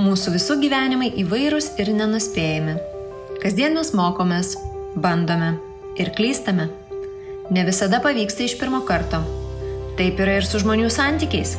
Mūsų 0.00 0.32
visų 0.32 0.54
gyvenimai 0.62 1.10
įvairūs 1.20 1.74
ir 1.82 1.90
nenuspėjami. 1.92 2.78
Kasdien 3.42 3.74
mes 3.76 3.90
mokomės, 3.92 4.54
bandome 4.96 5.50
ir 6.00 6.08
klystame. 6.16 6.70
Ne 7.52 7.66
visada 7.66 7.98
pavyksta 8.00 8.46
iš 8.46 8.54
pirmo 8.56 8.80
karto. 8.88 9.20
Taip 9.98 10.22
yra 10.24 10.38
ir 10.38 10.48
su 10.48 10.62
žmonių 10.62 10.88
santykiais. 10.94 11.52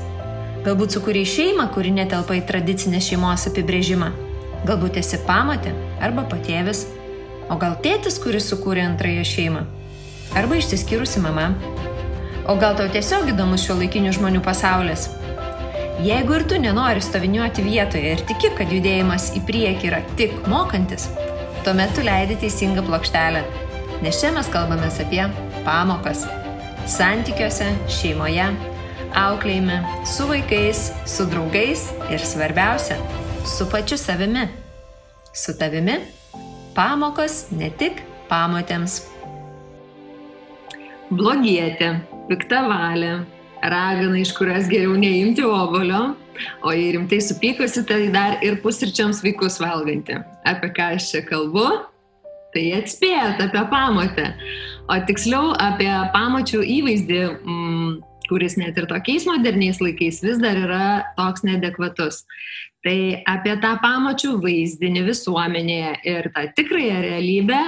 Galbūt 0.66 0.98
sukūrė 0.98 1.22
šeimą, 1.28 1.68
kuri 1.76 1.94
netelpa 1.94 2.40
į 2.40 2.42
tradicinę 2.50 3.04
šeimos 3.04 3.46
apibrėžimą. 3.52 4.10
Galbūt 4.66 4.98
esi 5.04 5.22
pamatė 5.28 5.76
arba 6.02 6.26
patėvis. 6.32 6.88
O 7.46 7.62
gal 7.62 7.78
tėtis, 7.86 8.18
kuris 8.24 8.50
sukūrė 8.50 8.88
antrąją 8.90 9.28
šeimą. 9.36 9.68
Arba 10.34 10.58
išsiskyrusi 10.58 11.22
mama. 11.22 11.52
O 12.50 12.58
gal 12.58 12.74
tau 12.80 12.90
tiesiog 12.90 13.36
įdomus 13.36 13.68
šio 13.68 13.78
laikinių 13.84 14.18
žmonių 14.18 14.42
pasaulis. 14.42 15.12
Jeigu 16.02 16.34
ir 16.34 16.48
tu 16.50 16.58
nenori 16.58 17.02
stoviniuoti 17.04 17.62
vietoje 17.62 18.16
ir 18.16 18.22
tiki, 18.26 18.50
kad 18.58 18.72
judėjimas 18.74 19.28
į 19.38 19.44
priekį 19.46 19.90
yra 19.92 20.00
tik 20.18 20.32
mokantis, 20.50 21.04
tuomet 21.62 21.92
tu 21.94 22.02
leidi 22.02 22.40
teisingą 22.42 22.82
plokštelę. 22.88 23.44
Nes 24.02 24.18
čia 24.18 24.32
mes 24.34 24.48
kalbame 24.50 24.88
apie 24.90 25.22
pamokas. 25.62 26.24
Santykiuose, 26.90 27.68
šeimoje, 27.86 28.48
auklėjime, 29.14 29.78
su 30.10 30.26
vaikais, 30.26 30.88
su 31.06 31.28
draugais 31.30 31.84
ir 32.10 32.26
svarbiausia- 32.26 32.98
su 33.56 33.70
pačiu 33.70 33.98
savimi. 33.98 34.48
Su 35.34 35.54
tavimi 35.54 36.00
pamokos 36.74 37.52
ne 37.52 37.70
tik 37.70 38.02
pamotėms. 38.28 39.04
Blogietė, 41.12 42.02
piktavalė, 42.28 43.20
ragana, 43.64 44.18
iš 44.20 44.34
kurios 44.38 44.68
geriau 44.72 44.98
neimti 45.00 45.46
obolio, 45.46 46.16
o 46.66 46.74
jei 46.74 46.92
rimtai 46.96 47.22
supykusi, 47.22 47.86
tai 47.88 48.08
dar 48.14 48.40
ir 48.46 48.60
pusryčiams 48.64 49.22
vaikus 49.26 49.60
valganti. 49.62 50.18
Apie 50.48 50.72
ką 50.76 50.94
aš 50.98 51.12
čia 51.14 51.24
kalbu? 51.28 51.68
Tai 52.52 52.64
atspėjat 52.82 53.44
apie 53.46 53.66
pamotę. 53.72 54.32
O 54.92 54.98
tiksliau 55.08 55.54
apie 55.56 55.92
pamočių 56.16 56.64
įvaizdį, 56.80 57.22
mm, 57.40 57.92
kuris 58.32 58.58
net 58.60 58.78
ir 58.80 58.88
tokiais 58.88 59.28
moderniais 59.28 59.80
laikais 59.84 60.22
vis 60.24 60.40
dar 60.42 60.58
yra 60.60 60.88
toks 61.18 61.46
nedekvatus. 61.48 62.24
Tai 62.82 62.98
apie 63.30 63.54
tą 63.62 63.76
pamočių 63.84 64.34
vaizdinį 64.42 65.04
visuomenėje 65.06 65.92
ir 66.10 66.30
tą 66.34 66.48
tikrąją 66.58 66.98
realybę 67.06 67.60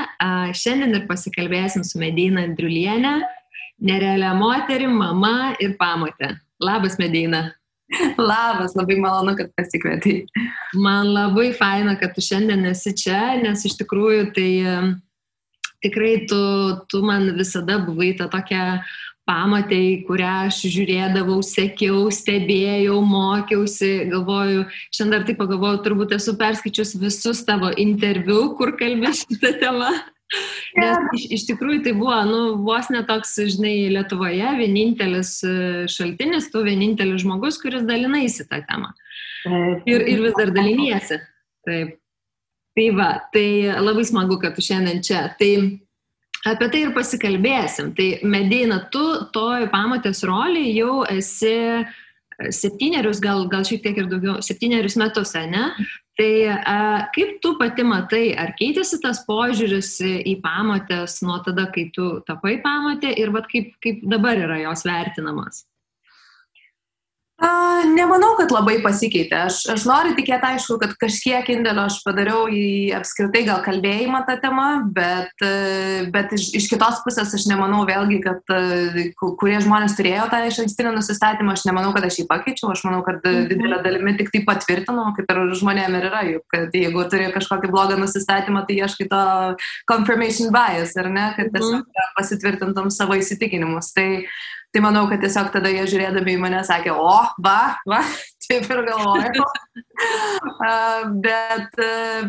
šiandien 0.57 0.97
ir 0.97 1.05
pasikalbėsim 1.09 1.85
su 1.85 2.01
Medina 2.01 2.47
Andriulienė, 2.47 3.19
nerealią 3.81 4.33
moterį, 4.37 4.87
mama 4.91 5.53
ir 5.61 5.77
pamotę. 5.79 6.35
Labas, 6.63 6.97
Medina. 6.99 7.51
Labas, 8.17 8.75
labai 8.77 8.97
malonu, 9.01 9.35
kad 9.37 9.51
pasikvietai. 9.57 10.23
Man 10.79 11.13
labai 11.13 11.51
faina, 11.57 11.95
kad 11.99 12.15
tu 12.15 12.23
šiandien 12.23 12.65
esi 12.71 12.93
čia, 12.97 13.35
nes 13.41 13.65
iš 13.67 13.77
tikrųjų 13.81 14.29
tai 14.35 14.51
tikrai 15.83 16.13
tu, 16.29 16.39
tu 16.89 17.03
man 17.05 17.33
visada 17.37 17.79
buvai 17.83 18.13
ta 18.17 18.29
tokia 18.31 18.83
pamatė, 19.27 19.77
į 19.77 19.93
kurią 20.07 20.31
aš 20.49 20.63
žiūrėdavau, 20.73 21.37
sekiau, 21.47 22.07
stebėjau, 22.11 22.97
mokiausi, 23.07 23.91
galvoju, 24.11 24.65
šiandien 24.91 25.13
dar 25.15 25.27
taip 25.27 25.39
pagalvojau, 25.39 25.83
turbūt 25.85 26.15
esu 26.17 26.35
perskaičius 26.39 26.95
visus 26.99 27.43
tavo 27.47 27.71
interviu, 27.79 28.49
kur 28.57 28.75
kalbė 28.79 29.13
šitą 29.21 29.53
temą. 29.61 29.93
Nes 30.73 31.17
iš, 31.17 31.25
iš 31.37 31.43
tikrųjų 31.51 31.83
tai 31.85 31.93
buvo, 31.97 32.15
nu, 32.25 32.39
vos 32.65 32.89
netoks, 32.93 33.35
žinai, 33.53 33.75
Lietuvoje 33.93 34.53
vienintelis 34.57 35.35
e, 35.45 35.55
šaltinis, 35.91 36.49
tu 36.53 36.63
vienintelis 36.65 37.21
žmogus, 37.21 37.59
kuris 37.61 37.85
dalinaisi 37.85 38.47
tą 38.49 38.63
temą. 38.65 38.89
Ir, 39.89 40.05
ir 40.07 40.23
vis 40.23 40.35
dar 40.39 40.53
daliniesi. 40.55 41.19
Taip. 41.67 41.99
Tai 42.73 42.85
va, 42.97 43.09
tai 43.33 43.47
labai 43.77 44.05
smagu, 44.07 44.39
kad 44.41 44.55
tu 44.57 44.63
šiandien 44.65 45.03
čia. 45.05 45.27
Tai 45.37 45.51
apie 46.49 46.69
tai 46.73 46.85
ir 46.87 46.93
pasikalbėsim. 46.95 47.91
Tai 47.97 48.07
Medina, 48.25 48.79
tu 48.93 49.03
toj 49.35 49.67
pamatės 49.73 50.23
rolį 50.25 50.65
jau 50.73 51.03
esi 51.13 51.53
septynerius, 52.49 53.21
gal, 53.23 53.45
gal 53.51 53.65
šiek 53.67 53.83
tiek 53.83 53.99
ir 54.01 54.09
daugiau, 54.09 54.39
septynerius 54.41 54.97
metus, 54.97 55.35
ne? 55.37 55.67
Tai 56.13 56.33
a, 56.45 57.09
kaip 57.09 57.39
tu 57.41 57.55
pati 57.57 57.81
matai, 57.81 58.35
ar 58.37 58.51
keitėsi 58.59 58.99
tas 59.01 59.23
požiūris 59.25 59.95
į 60.05 60.35
pamatės 60.43 61.17
nuo 61.25 61.39
tada, 61.45 61.65
kai 61.73 61.87
tu 61.95 62.19
tapai 62.27 62.59
pamatė 62.61 63.15
ir 63.17 63.33
vat, 63.33 63.49
kaip, 63.49 63.71
kaip 63.81 64.03
dabar 64.05 64.37
yra 64.37 64.59
jos 64.61 64.85
vertinamas? 64.85 65.63
A, 67.43 67.83
nemanau, 67.91 68.31
kad 68.39 68.53
labai 68.53 68.77
pasikeitė. 68.83 69.35
Aš, 69.49 69.57
aš 69.73 69.83
noriu 69.89 70.13
tikėti, 70.15 70.47
aišku, 70.53 70.77
kad 70.79 70.93
kažkiek 71.01 71.49
indėlio 71.51 71.87
aš 71.89 71.97
padariau 72.05 72.45
į 72.47 72.93
apskritai 72.95 73.41
gal 73.49 73.59
kalbėjimą 73.65 74.21
tą 74.29 74.37
temą, 74.39 74.67
bet, 74.95 75.43
bet 76.13 76.31
iš, 76.37 76.45
iš 76.55 76.69
kitos 76.71 77.01
pusės 77.03 77.33
aš 77.35 77.47
nemanau 77.51 77.81
vėlgi, 77.89 78.21
kad 78.23 78.55
kurie 79.41 79.57
žmonės 79.65 79.97
turėjo 79.97 80.29
tą 80.31 80.39
iš 80.47 80.61
ankstinį 80.63 80.95
nusistatymą, 80.95 81.57
aš 81.57 81.65
nemanau, 81.67 81.91
kad 81.97 82.07
aš 82.07 82.21
jį 82.21 82.27
pakeičiau, 82.31 82.71
aš 82.71 82.85
manau, 82.87 83.03
kad 83.03 83.19
mhm. 83.19 83.51
didelė 83.51 83.81
dalimi 83.83 84.15
tik 84.21 84.31
tai 84.31 84.45
patvirtinau, 84.47 85.09
kaip 85.19 85.35
ir 85.35 85.43
žmonėm 85.59 85.99
ir 85.99 86.09
yra, 86.13 86.23
juk, 86.31 86.47
kad 86.53 86.79
jeigu 86.79 87.07
turi 87.11 87.27
kažkokį 87.35 87.73
blogą 87.75 87.99
nusistatymą, 87.99 88.63
tai 88.69 88.79
ieškai 88.79 89.11
to 89.11 89.23
confirmation 89.89 90.55
bias, 90.55 90.95
ar 90.95 91.11
ne, 91.11 91.29
kad 91.35 91.51
tiesiog 91.51 91.83
mhm. 91.83 92.11
pasitvirtintum 92.15 92.91
savo 92.93 93.19
įsitikinimus. 93.19 93.91
Tai, 93.97 94.09
Tai 94.73 94.81
manau, 94.81 95.03
kad 95.05 95.21
tiesiog 95.21 95.51
tada 95.53 95.69
jie 95.69 95.83
žiūrėdami 95.85 96.33
į 96.33 96.39
mane 96.41 96.63
sakė, 96.65 96.95
o, 96.97 97.17
va, 97.45 97.57
va, 97.85 97.99
taip 98.49 98.69
ir 98.71 98.83
galvoju. 98.87 99.45
bet, 101.23 101.79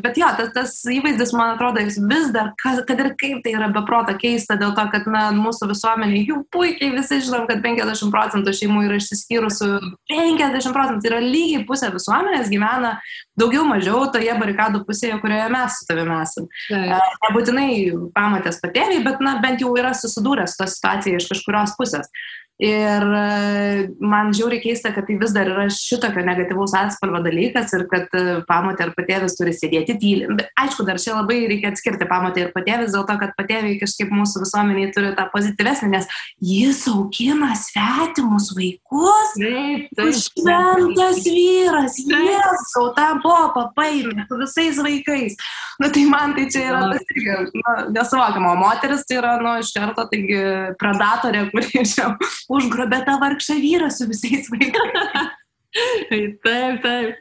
bet 0.05 0.19
jo, 0.21 0.29
tas, 0.39 0.51
tas 0.55 0.75
įvaizdis, 0.91 1.33
man 1.37 1.55
atrodo, 1.55 1.83
jis 1.85 1.99
vis 2.11 2.31
dar, 2.35 2.53
kad, 2.61 2.85
ir 2.93 3.11
kaip 3.21 3.43
tai 3.45 3.55
yra 3.57 3.71
beproto 3.73 4.15
keista, 4.21 4.57
dėl 4.61 4.75
to, 4.77 4.85
kad 4.93 5.09
na, 5.11 5.27
mūsų 5.37 5.71
visuomenė, 5.73 6.23
jų 6.29 6.41
puikiai 6.55 6.93
visi 6.97 7.21
žinom, 7.25 7.47
kad 7.51 7.63
50 7.65 8.13
procentų 8.15 8.55
šeimų 8.61 8.85
yra 8.89 9.01
išsiskyrusių, 9.01 9.71
50 10.13 10.77
procentų 10.77 11.11
yra 11.11 11.23
lygiai 11.25 11.65
pusė 11.69 11.93
visuomenės 11.95 12.53
gyvena 12.53 12.97
daugiau 13.39 13.65
mažiau 13.67 14.05
toje 14.15 14.35
barikadų 14.39 14.85
pusėje, 14.89 15.19
kurioje 15.23 15.49
mes 15.53 15.81
su 15.81 15.89
tavimi 15.89 16.17
esame. 16.21 16.63
Nebūtinai 17.27 17.69
pamatęs 18.15 18.61
patėviai, 18.63 19.03
bet 19.07 19.23
na, 19.25 19.39
bent 19.43 19.65
jau 19.65 19.75
yra 19.79 19.95
susidūręs 19.97 20.55
su 20.55 20.63
to 20.63 20.71
situacija 20.71 21.21
iš 21.21 21.29
kažkurios 21.33 21.75
pusės. 21.79 22.11
Ir 22.63 23.03
e, 23.19 23.89
man 23.99 24.29
žiauriai 24.31 24.63
keista, 24.63 24.93
kad 24.95 25.09
tai 25.09 25.17
vis 25.19 25.33
dar 25.35 25.49
yra 25.51 25.65
šitokio 25.75 26.23
negatyvaus 26.23 26.71
atspalvo 26.79 27.19
dalykas 27.25 27.73
ir 27.75 27.83
kad 27.91 28.13
e, 28.15 28.23
pamotė 28.47 28.87
ir 28.87 28.93
patėvis 28.95 29.35
turi 29.35 29.51
sėdėti 29.57 29.97
tyliai. 29.99 30.47
Aišku, 30.63 30.87
dar 30.87 31.01
čia 31.03 31.17
labai 31.17 31.41
reikia 31.51 31.73
atskirti 31.73 32.07
pamotė 32.07 32.45
ir 32.45 32.53
patėvis 32.55 32.95
dėl 32.95 33.09
to, 33.09 33.17
kad 33.19 33.35
patėviai 33.35 33.81
kažkaip 33.81 34.13
mūsų 34.15 34.45
visuomeniai 34.45 34.93
turi 34.95 35.11
tą 35.19 35.27
pozityvesnį, 35.33 35.91
nes 35.97 36.07
jis 36.39 36.85
augina 36.93 37.51
svetimus 37.59 38.53
vaikus. 38.55 39.35
Taip, 39.35 39.91
taip. 39.99 40.23
Šventas 40.23 41.21
vyras, 41.27 41.99
jis 41.99 42.71
jau 42.77 42.87
tą 42.95 43.11
popą 43.25 43.67
paėmė 43.75 44.29
su 44.31 44.39
visais 44.45 44.79
vaikais. 44.79 45.35
Na 45.83 45.89
nu, 45.89 45.93
tai 45.93 46.07
man 46.07 46.39
tai 46.39 46.47
čia 46.55 46.69
yra 46.71 46.85
tas 46.93 47.03
irgi 47.11 47.35
nu, 47.51 47.75
nesuvokiama. 47.97 48.55
O 48.55 48.59
moteris 48.63 49.03
tai 49.09 49.19
yra, 49.19 49.35
nu, 49.43 49.57
iš 49.59 49.73
karto, 49.75 50.07
taigi 50.13 50.39
predatorė, 50.79 51.49
kuri 51.51 51.83
čia 51.91 52.13
užgrobė 52.53 53.05
tą 53.07 53.17
vargšą 53.23 53.59
vyrą 53.63 53.91
su 53.95 54.09
visais 54.11 54.51
vaikais. 54.53 55.33
Taip, 55.75 56.37
taip, 56.85 57.17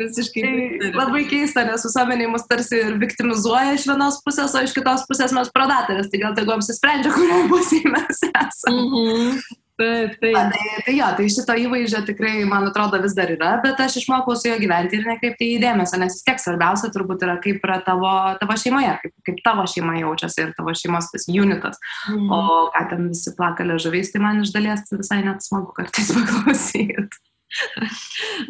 visiškai. 0.00 0.42
Tai 0.80 0.92
labai 0.96 1.26
keista, 1.28 1.66
nes 1.68 1.82
visuomeniai 1.84 2.30
mus 2.32 2.46
tarsi 2.48 2.78
ir 2.80 2.96
viktimizuoja 3.02 3.74
iš 3.76 3.84
vienos 3.90 4.16
pusės, 4.24 4.54
o 4.56 4.62
iš 4.64 4.72
kitos 4.76 5.04
pusės 5.10 5.34
mes 5.36 5.50
predatorės, 5.52 6.08
tai 6.08 6.22
gal 6.22 6.36
tegu 6.38 6.54
apsisprendžia, 6.56 7.12
kurioje 7.12 7.48
pusėje 7.52 7.92
mes 7.92 8.22
esame. 8.30 8.78
Mm 8.78 8.94
-hmm. 8.94 9.58
Taip, 9.78 10.16
taip. 10.18 10.34
A, 10.34 10.48
tai, 10.50 10.82
tai 10.86 10.92
jo, 10.96 11.08
tai 11.14 11.24
šito 11.30 11.54
įvaizdžio 11.62 12.00
tikrai, 12.08 12.32
man 12.50 12.66
atrodo, 12.66 12.98
vis 13.02 13.14
dar 13.14 13.30
yra, 13.30 13.52
bet 13.62 13.78
aš 13.84 14.00
išmokau 14.00 14.34
su 14.34 14.48
juo 14.50 14.56
gyventi 14.58 14.98
ir 14.98 15.06
nekreipti 15.06 15.52
į 15.54 15.60
dėmesio, 15.62 16.00
nes 16.02 16.16
vis 16.16 16.26
tiek 16.26 16.42
svarbiausia 16.42 16.90
turbūt 16.94 17.22
yra, 17.22 17.36
kaip 17.44 17.62
yra 17.62 17.76
tavo, 17.86 18.10
tavo 18.40 18.56
šeimoje, 18.58 18.96
kaip, 19.04 19.14
kaip 19.28 19.38
tavo 19.46 19.68
šeima 19.70 19.94
jaučiasi 20.00 20.42
ir 20.48 20.52
tavo 20.58 20.74
šeimos 20.74 21.12
tas 21.12 21.28
unitas. 21.30 21.78
Mm. 22.10 22.26
O 22.34 22.42
ką 22.74 22.84
ten 22.90 23.06
visi 23.12 23.34
plakalė 23.38 23.78
žuviais, 23.84 24.10
tai 24.10 24.24
man 24.24 24.42
iš 24.42 24.50
dalies 24.56 24.82
visai 24.90 25.22
net 25.22 25.46
smagu 25.46 25.70
kartais 25.76 26.10
paklausyti. 26.16 27.22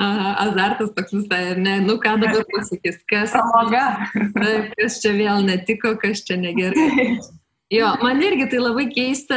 Azartas 0.00 0.94
toks 0.97 1.12
visai, 1.12 1.43
ne, 1.61 1.76
nu 1.85 2.00
ką 2.00 2.17
dabar 2.25 2.49
pasakys, 2.55 3.03
kas, 3.05 3.37
kas 3.37 5.03
čia 5.05 5.12
vėl 5.20 5.44
netiko, 5.44 5.93
kas 6.00 6.25
čia 6.25 6.41
negerai. 6.41 7.19
Jo, 7.69 7.91
man 8.00 8.23
irgi 8.25 8.47
tai 8.49 8.62
labai 8.62 8.87
keista, 8.88 9.37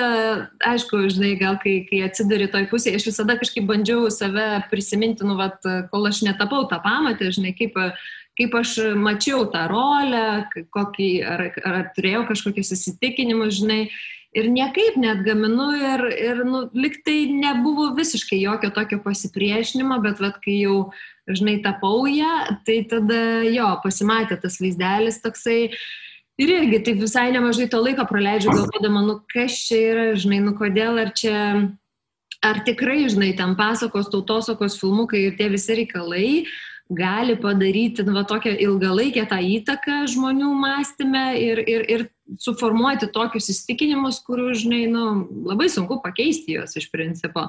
aišku, 0.64 1.02
žinai, 1.12 1.34
gal 1.36 1.58
kai, 1.60 1.82
kai 1.90 2.00
atsiduri 2.06 2.48
toj 2.52 2.70
pusėje, 2.72 3.02
aš 3.02 3.10
visada 3.10 3.36
kažkaip 3.36 3.66
bandžiau 3.68 4.06
save 4.14 4.62
prisiminti, 4.72 5.26
nu, 5.28 5.36
vat, 5.36 5.60
kol 5.92 6.08
aš 6.08 6.22
netapau 6.24 6.64
tą 6.72 6.80
pamatę, 6.80 7.28
žinai, 7.36 7.52
kaip, 7.58 7.76
kaip 8.40 8.56
aš 8.56 8.78
mačiau 8.96 9.44
tą 9.52 9.66
rolę, 9.68 10.24
kokį, 10.72 11.10
ar, 11.28 11.44
ar 11.60 11.82
turėjau 11.98 12.24
kažkokius 12.30 12.72
įsitikinimus, 12.78 13.58
žinai, 13.60 13.82
ir 14.32 14.48
niekaip 14.48 14.96
net 15.04 15.26
gaminu 15.26 15.68
ir, 15.76 16.04
ir 16.16 16.40
nu, 16.48 16.62
liktai 16.72 17.26
nebuvo 17.36 17.90
visiškai 17.98 18.40
jokio 18.40 18.72
tokio 18.72 19.02
pasipriešinimo, 19.04 19.98
bet 20.08 20.24
vat, 20.24 20.40
kai 20.40 20.56
jau, 20.62 20.78
žinai, 21.28 21.58
tapau 21.68 22.06
ją, 22.08 22.62
tai 22.64 22.80
tada 22.88 23.20
jo, 23.52 23.74
pasimatė 23.84 24.40
tas 24.40 24.56
vaizdelis 24.64 25.20
toksai. 25.20 25.66
Ir 26.42 26.50
irgi 26.50 26.82
taip 26.88 26.98
visai 27.04 27.30
nemažai 27.36 27.68
to 27.70 27.78
laiko 27.84 28.08
praleidžiu 28.10 28.54
galvodama, 28.56 29.04
nu 29.06 29.20
kas 29.30 29.60
čia 29.68 29.80
yra, 29.92 30.06
žinai, 30.18 30.42
nu 30.42 30.56
kodėl, 30.58 30.98
ar 31.04 31.14
čia, 31.14 31.38
ar 32.42 32.64
tikrai, 32.66 33.04
žinai, 33.14 33.36
ten 33.38 33.54
pasakos, 33.60 34.10
tautosakos 34.10 34.80
filmukai 34.82 35.28
ir 35.28 35.38
tie 35.38 35.52
visi 35.54 35.78
reikalai 35.84 36.30
gali 36.92 37.38
padaryti 37.40 38.04
nu, 38.04 38.14
va, 38.14 38.24
tokią 38.28 38.56
ilgalaikę 38.60 39.24
tą 39.30 39.40
įtaką 39.40 40.02
žmonių 40.12 40.50
mąstymę 40.60 41.26
ir, 41.40 41.62
ir, 41.64 41.86
ir 41.88 42.04
suformuoti 42.42 43.08
tokius 43.14 43.48
įstikinimus, 43.54 44.20
kurių, 44.26 44.52
žinai, 44.60 44.82
nu, 44.92 45.06
labai 45.48 45.70
sunku 45.72 46.02
pakeisti 46.04 46.58
juos 46.58 46.76
iš 46.76 46.90
principo. 46.92 47.48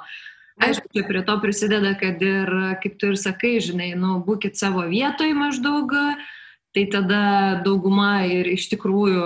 Aišku, 0.62 0.92
čia 0.94 1.02
prie 1.08 1.24
to 1.26 1.34
prisideda, 1.42 1.94
kad 1.98 2.22
ir, 2.22 2.52
kaip 2.84 3.00
tu 3.00 3.10
ir 3.10 3.18
sakai, 3.18 3.56
žinai, 3.64 3.94
nu, 3.98 4.20
būkit 4.26 4.58
savo 4.60 4.84
vietoj 4.90 5.32
maždaug, 5.34 5.96
tai 6.72 6.86
tada 6.88 7.22
dauguma 7.64 8.24
ir 8.24 8.48
iš 8.54 8.70
tikrųjų 8.72 9.24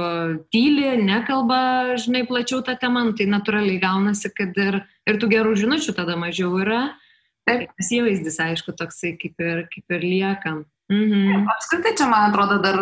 tyli, 0.51 0.89
nekalba, 1.07 1.95
žinai, 2.03 2.25
plačiau 2.27 2.63
tą 2.67 2.75
temą, 2.81 3.05
nu, 3.07 3.15
tai 3.19 3.29
natūraliai 3.31 3.79
gaunasi, 3.83 4.33
kad 4.35 4.57
ir, 4.59 4.81
ir 5.07 5.21
tų 5.23 5.31
gerų 5.31 5.55
žinučių 5.63 5.95
tada 5.95 6.19
mažiau 6.19 6.57
yra. 6.63 6.89
Taip. 7.47 7.71
Tas 7.79 7.93
įvaizdis, 7.95 8.41
aišku, 8.43 8.75
toksai 8.75 9.15
kaip 9.21 9.39
ir, 9.39 9.67
kaip 9.71 9.95
ir 9.95 10.03
lieka. 10.03 10.57
Mhm. 10.87 11.49
Apskritai 11.51 11.97
čia, 11.99 12.07
man 12.07 12.29
atrodo, 12.31 12.61
dar 12.63 12.77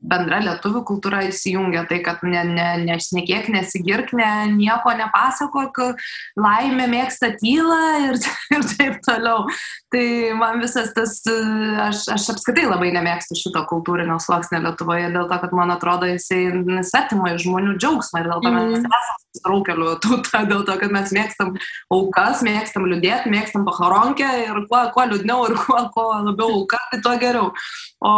bendra 0.00 0.38
lietuvių 0.46 0.80
kultūra 0.88 1.20
įsijungia 1.28 1.82
tai, 1.90 1.98
kad 2.04 2.22
ne, 2.24 2.40
ne, 2.48 2.68
nešnekėk, 2.86 3.50
nesigirk, 3.52 4.14
ne, 4.16 4.28
nieko 4.54 4.94
nepasakok, 4.96 5.82
laimė 6.40 6.86
mėgsta 6.88 7.34
tylą 7.36 7.80
ir, 8.06 8.16
ir 8.56 8.64
taip 8.70 8.96
toliau. 9.04 9.44
Tai 9.92 10.06
man 10.40 10.62
visas 10.64 10.94
tas, 10.96 11.18
aš, 11.84 12.06
aš 12.16 12.30
apskritai 12.32 12.64
labai 12.64 12.88
nemėgstu 12.96 13.36
šito 13.36 13.66
kultūrinio 13.68 14.16
sluoksnio 14.24 14.62
Lietuvoje, 14.64 15.12
dėl 15.12 15.28
to, 15.28 15.38
kad 15.44 15.52
man 15.52 15.74
atrodo, 15.74 16.08
jisai 16.08 16.46
svetima 16.80 17.34
iš 17.34 17.44
žmonių 17.44 17.76
džiaugsmą 17.76 18.24
ir 18.24 18.32
dėl 18.32 18.40
to 18.40 18.54
mes 18.56 18.70
mm. 18.70 18.88
esame 18.88 19.24
straukelių 19.34 19.94
tauta, 20.02 20.42
dėl 20.48 20.64
to, 20.66 20.76
kad 20.80 20.92
mes 20.94 21.12
mėgstam 21.14 21.52
aukas, 21.92 22.42
mėgstam 22.46 22.88
liūdėti, 22.88 23.32
mėgstam 23.32 23.68
pacharonkę 23.68 24.30
ir 24.46 24.60
kuo, 24.70 24.82
kuo 24.94 25.06
liūdniau 25.10 25.48
ir 25.50 25.56
kuo, 25.60 25.80
kuo 25.94 26.06
labiau 26.28 26.60
auka, 26.60 26.80
tai 26.92 27.00
tuo 27.04 27.14
geriau 27.20 27.33
geriau. 27.34 27.52
O 28.04 28.10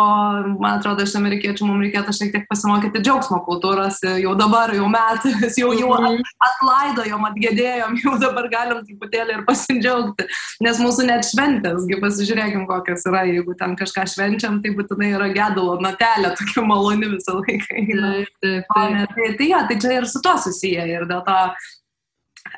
man 0.60 0.78
atrodo, 0.80 1.04
iš 1.06 1.14
amerikiečių 1.18 1.66
mums 1.68 1.84
reikėtų 1.86 2.14
šiek 2.16 2.32
tiek 2.34 2.46
pasimokyti 2.50 3.02
džiaugsmo 3.04 3.38
kultūros, 3.46 4.00
jau 4.20 4.34
dabar, 4.38 4.72
jau 4.74 4.88
metais, 4.90 5.58
jau, 5.60 5.70
jau 5.76 5.92
mhm. 5.94 6.24
atlaidojom, 6.48 7.26
atgėdėjom, 7.30 7.96
jau 8.02 8.16
dabar 8.22 8.50
galim 8.52 8.82
truputėlį 8.86 9.38
ir 9.38 9.44
pasidžiaugti, 9.46 10.26
nes 10.66 10.82
mūsų 10.82 11.06
net 11.10 11.28
šventės, 11.28 11.86
pasižiūrėkim, 12.02 12.66
kokios 12.68 13.06
yra, 13.08 13.24
jeigu 13.30 13.56
ten 13.58 13.76
kažką 13.78 14.06
švenčiam, 14.10 14.60
tai 14.64 14.74
būtinai 14.76 15.14
yra 15.16 15.30
gedulo 15.34 15.78
natelė, 15.82 16.34
tokia 16.38 16.66
maloni 16.66 17.14
visą 17.14 17.38
laiką. 17.38 17.82
Taip, 17.86 18.30
taip, 18.42 18.69
taip. 18.74 19.16
Tai, 19.16 19.32
tai, 19.38 19.46
ja, 19.48 19.62
tai 19.69 19.78
čia 19.80 19.98
ir 20.00 20.06
su 20.10 20.20
to 20.24 20.34
susiję 20.42 20.86
ir 20.90 21.06
dėl 21.08 21.22
to 21.26 21.36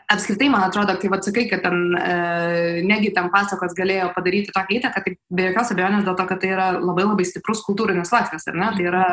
apskritai, 0.08 0.48
man 0.48 0.64
atrodo, 0.64 0.94
kai 1.00 1.10
atsakai, 1.12 1.44
kad 1.50 1.62
ten 1.64 1.96
e, 2.00 2.82
negi 2.86 3.10
ten 3.16 3.28
pasakos 3.32 3.74
galėjo 3.76 4.08
padaryti 4.16 4.54
tokią 4.54 4.78
įtaką, 4.78 5.02
tai 5.04 5.14
be 5.36 5.48
jokios 5.50 5.72
abejonės 5.74 6.06
dėl 6.06 6.16
to, 6.16 6.26
kad 6.30 6.40
tai 6.42 6.52
yra 6.54 6.68
labai 6.78 7.04
labai 7.04 7.26
stiprus 7.28 7.60
kultūrinis 7.66 8.12
laksnis, 8.14 8.46
ar 8.48 8.56
ne? 8.56 8.70
Tai 8.76 8.86
yra 8.88 9.06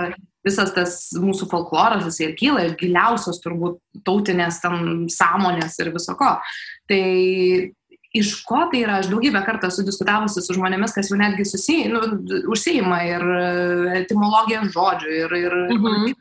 visas 0.45 0.71
tas 0.75 0.99
mūsų 1.19 1.49
folkloras, 1.51 2.05
jis 2.07 2.21
ir 2.23 2.35
kyla 2.39 2.67
iš 2.69 2.77
giliausios 2.79 3.41
turbūt 3.43 3.81
tautinės 4.07 4.61
tam 4.63 5.07
sąmonės 5.11 5.75
ir 5.83 5.91
viso 5.95 6.15
ko. 6.19 6.37
Tai 6.87 7.01
iš 8.15 8.31
ko 8.47 8.61
tai 8.71 8.85
yra, 8.85 9.01
aš 9.01 9.09
daugybę 9.11 9.41
kartų 9.43 9.67
esu 9.73 9.83
diskutavusi 9.83 10.39
su 10.39 10.55
žmonėmis, 10.55 10.95
kas 10.95 11.11
jau 11.11 11.19
netgi 11.19 11.43
susiję, 11.49 11.91
nu, 11.91 12.05
užsieima 12.55 13.01
ir 13.09 13.27
etimologija 13.99 14.63
žodžių, 14.71 15.11
ir, 15.25 15.37
ir 15.43 15.59
mhm 15.75 16.15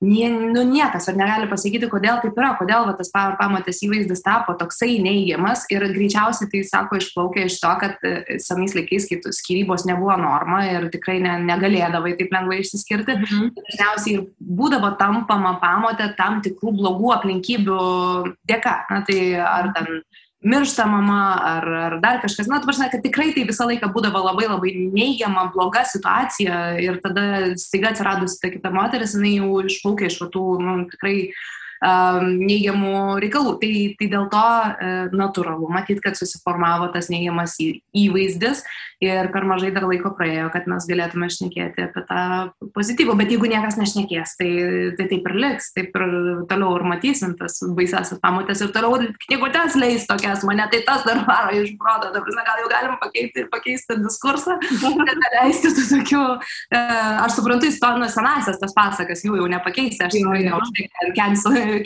nie, 0.00 0.30
nu, 0.30 0.62
niekas 0.64 1.10
ar 1.10 1.16
negali 1.18 1.48
pasakyti, 1.50 1.88
kodėl 1.92 2.22
taip 2.22 2.38
yra, 2.40 2.54
kodėl 2.56 2.86
va, 2.88 2.94
tas 2.96 3.10
pamatės 3.12 3.82
įvaizdis 3.84 4.22
tapo 4.24 4.54
toksai 4.56 4.94
neigiamas 5.04 5.66
ir 5.68 5.84
greičiausiai 5.92 6.48
tai 6.48 6.62
sako 6.64 6.96
išplaukia 7.00 7.44
iš 7.44 7.58
to, 7.60 7.72
kad 7.82 8.06
e, 8.08 8.38
senais 8.40 8.72
laikais, 8.76 9.10
kai 9.10 9.34
skirybos 9.36 9.84
nebuvo 9.88 10.16
norma 10.22 10.62
ir 10.70 10.88
tikrai 10.94 11.18
ne, 11.20 11.36
negalėdavai 11.50 12.14
taip 12.16 12.32
lengvai 12.32 12.62
išsiskirti, 12.62 13.18
mhm. 13.20 13.52
dažniausiai 13.60 14.16
ir 14.16 14.24
būdavo 14.40 14.94
tampama 15.00 15.58
pamotė 15.60 16.14
tam 16.16 16.40
tikrų 16.44 16.72
blogų 16.80 17.14
aplinkybių 17.18 17.84
dėka. 18.48 18.76
Na, 18.88 19.04
tai 19.04 19.20
ar 19.44 19.68
ten 19.76 20.00
miršta 20.40 20.86
mama 20.86 21.38
ar, 21.44 21.68
ar 21.68 21.96
dar 22.00 22.20
kažkas. 22.22 22.48
Na, 22.48 22.60
tu 22.60 22.68
prasme, 22.68 22.88
kad 22.92 23.02
tikrai 23.04 23.30
tai 23.36 23.44
visą 23.48 23.66
laiką 23.68 23.90
būdavo 23.92 24.22
labai 24.24 24.48
labai 24.48 24.72
neigiama, 24.88 25.50
bloga 25.54 25.84
situacija 25.88 26.60
ir 26.80 27.00
tada 27.04 27.54
staiga 27.60 27.92
atsiradusi 27.92 28.40
ta 28.40 28.52
kita 28.52 28.72
moteris, 28.72 29.16
jinai 29.18 29.36
jau 29.36 29.64
išplaukė 29.68 30.08
iš 30.08 30.20
tų, 30.32 30.44
nu, 30.64 30.76
tikrai 30.94 31.16
um, 31.28 32.30
neigiamų 32.40 33.20
reikalų. 33.24 33.56
Tai, 33.60 33.72
tai 34.00 34.10
dėl 34.14 34.30
to 34.32 34.46
uh, 34.46 35.16
natūralu, 35.20 35.68
matyt, 35.72 36.00
kad 36.04 36.16
susiformavo 36.16 36.88
tas 36.94 37.12
neigiamas 37.12 37.58
į, 37.60 37.72
įvaizdis 38.06 38.64
ir 39.00 39.30
per 39.32 39.46
mažai 39.48 39.70
dar 39.72 39.86
laiko 39.88 40.12
praėjo, 40.16 40.50
kad 40.52 40.66
mes 40.68 40.84
galėtume 40.88 41.30
šnekėti 41.32 41.86
apie 41.86 42.02
tą 42.04 42.24
pozityvų, 42.76 43.14
bet 43.16 43.30
jeigu 43.32 43.48
niekas 43.48 43.78
nešnekės, 43.80 44.34
tai, 44.36 44.50
tai 44.98 45.06
taip 45.08 45.28
ir 45.30 45.36
liks, 45.40 45.70
taip 45.76 45.96
ir 45.96 46.04
toliau 46.50 46.74
ir 46.76 46.84
matysim 46.84 47.32
tas 47.38 47.56
baisiasias 47.76 48.20
pamotės 48.20 48.60
ir 48.60 48.74
toliau 48.74 49.00
knygutės 49.24 49.78
leis 49.80 50.04
tokias, 50.08 50.44
mane 50.44 50.66
tai 50.72 50.82
tas 50.84 51.06
dar 51.08 51.22
varo 51.24 51.54
iš 51.56 51.72
proto, 51.80 52.10
dabar 52.12 52.44
gal 52.50 52.60
jau 52.60 52.68
galim 52.74 52.98
pakeisti, 53.00 53.46
pakeisti 53.48 53.96
diskursą, 54.02 54.58
neleisti 55.08 55.72
tų 55.72 55.86
tokių, 55.94 56.22
e, 56.76 56.82
aš 57.24 57.38
suprantu, 57.38 57.70
istorinės 57.72 58.18
senasias 58.18 58.60
tas 58.60 58.76
pasakas, 58.76 59.24
jų 59.24 59.40
jau 59.40 59.48
nepakeisi, 59.48 60.02
aš 60.04 60.18
tikrai 60.18 60.44
ne 60.44 60.52
už 60.58 60.74
tai 60.76 61.08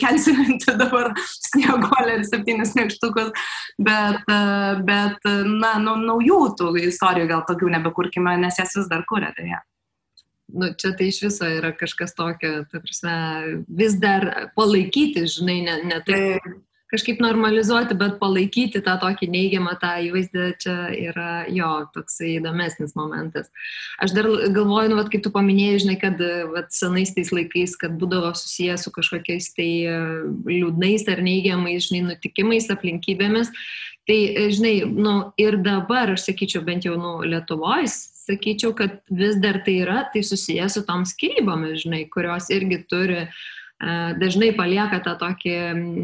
cancelinti 0.03 0.75
dabar 0.83 1.13
snieguolę 1.31 2.19
ir 2.19 2.27
septynis 2.27 2.75
mėgštukus, 2.75 3.31
bet, 3.79 4.19
e, 4.27 4.43
bet 4.83 5.31
na, 5.47 5.77
nu, 5.79 5.95
naujų 6.03 6.43
tų 6.59 6.75
istorijų 6.83 7.04
istorijų 7.05 7.29
gal 7.29 7.45
tokių 7.47 7.71
nebekurkime, 7.77 8.35
nes 8.41 8.59
jas 8.59 8.75
vis 8.75 8.89
dar 8.89 9.05
kuria. 9.05 9.31
Tai 9.35 9.47
ja. 9.47 9.61
nu, 10.53 10.73
čia 10.73 10.93
tai 10.97 11.09
iš 11.11 11.21
viso 11.25 11.45
yra 11.45 11.73
kažkas 11.75 12.15
tokio, 12.17 12.65
ta 12.71 12.81
prasme, 12.81 13.17
vis 13.67 13.97
dar 13.99 14.51
palaikyti, 14.55 15.25
žinai, 15.29 15.61
ne, 15.65 15.81
ne 15.85 15.99
tai 16.05 16.21
kažkaip 16.93 17.19
normalizuoti, 17.19 17.95
bet 17.97 18.19
palaikyti 18.21 18.79
tą 18.85 18.93
tokį 19.01 19.27
neigiamą 19.33 19.73
tą 19.81 19.95
įvaizdį, 20.05 20.43
čia 20.61 20.75
yra 20.93 21.29
jo 21.51 21.69
toksai 21.95 22.35
įdomesnis 22.37 22.93
momentas. 22.95 23.49
Aš 23.99 24.13
dar 24.15 24.29
galvoju, 24.29 24.93
nu, 24.93 24.99
vat, 24.99 25.09
kaip 25.11 25.25
tu 25.25 25.33
paminėjai, 25.33 25.81
žinai, 25.83 25.97
kad 25.99 26.21
vat, 26.53 26.69
senais 26.75 27.11
tais 27.15 27.33
laikais, 27.35 27.73
kad 27.81 27.97
būdavo 27.99 28.31
susijęs 28.37 28.85
su 28.85 28.93
kažkokiais 28.95 29.49
tai 29.57 29.69
e, 29.89 29.97
liūdnais 30.51 31.09
ar 31.11 31.25
neigiamais, 31.25 31.89
žinai, 31.89 32.05
nutikimais, 32.13 32.69
aplinkybėmis. 32.71 33.51
Tai, 34.05 34.19
e, 34.37 34.47
žinai, 34.53 34.75
nu, 34.85 35.15
ir 35.41 35.57
dabar, 35.65 36.13
aš 36.13 36.27
sakyčiau, 36.27 36.61
bent 36.65 36.85
jau, 36.85 36.93
nu, 37.01 37.17
Lietuvoje, 37.25 37.89
sakyčiau, 38.25 38.75
kad 38.77 38.99
vis 39.09 39.37
dar 39.41 39.63
tai 39.65 39.79
yra, 39.81 40.03
tai 40.13 40.21
susijęs 40.25 40.77
su 40.77 40.85
tom 40.85 41.05
skyrybomis, 41.09 41.83
žinai, 41.85 42.03
kurios 42.13 42.51
irgi 42.53 42.83
turi 42.89 43.23
uh, 43.25 43.39
dažnai 44.15 44.53
palieka 44.55 45.01
tą 45.03 45.15
tokį 45.19 45.55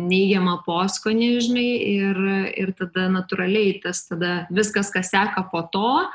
neigiamą 0.10 0.60
poskonį, 0.66 1.30
žinai, 1.40 1.70
ir, 1.88 2.18
ir 2.58 2.74
tada 2.76 3.08
natūraliai 3.10 3.80
tas 3.84 4.08
tada 4.10 4.46
viskas, 4.52 4.92
kas 4.92 5.12
seka 5.12 5.48
po 5.52 5.64
to, 5.72 6.10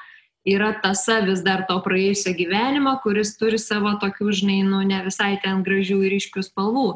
yra 0.47 0.75
tasa 0.83 1.25
vis 1.25 1.40
dar 1.40 1.64
to 1.66 1.78
praėjusio 1.81 2.37
gyvenimo, 2.37 3.00
kuris 3.02 3.37
turi 3.40 3.59
savo 3.59 3.97
tokių, 3.99 4.33
žinai, 4.33 4.61
nu, 4.69 4.83
ne 4.85 5.00
visai 5.07 5.38
ten 5.43 5.64
gražių 5.64 6.02
ir 6.05 6.19
iškių 6.21 6.45
spalvų. 6.45 6.90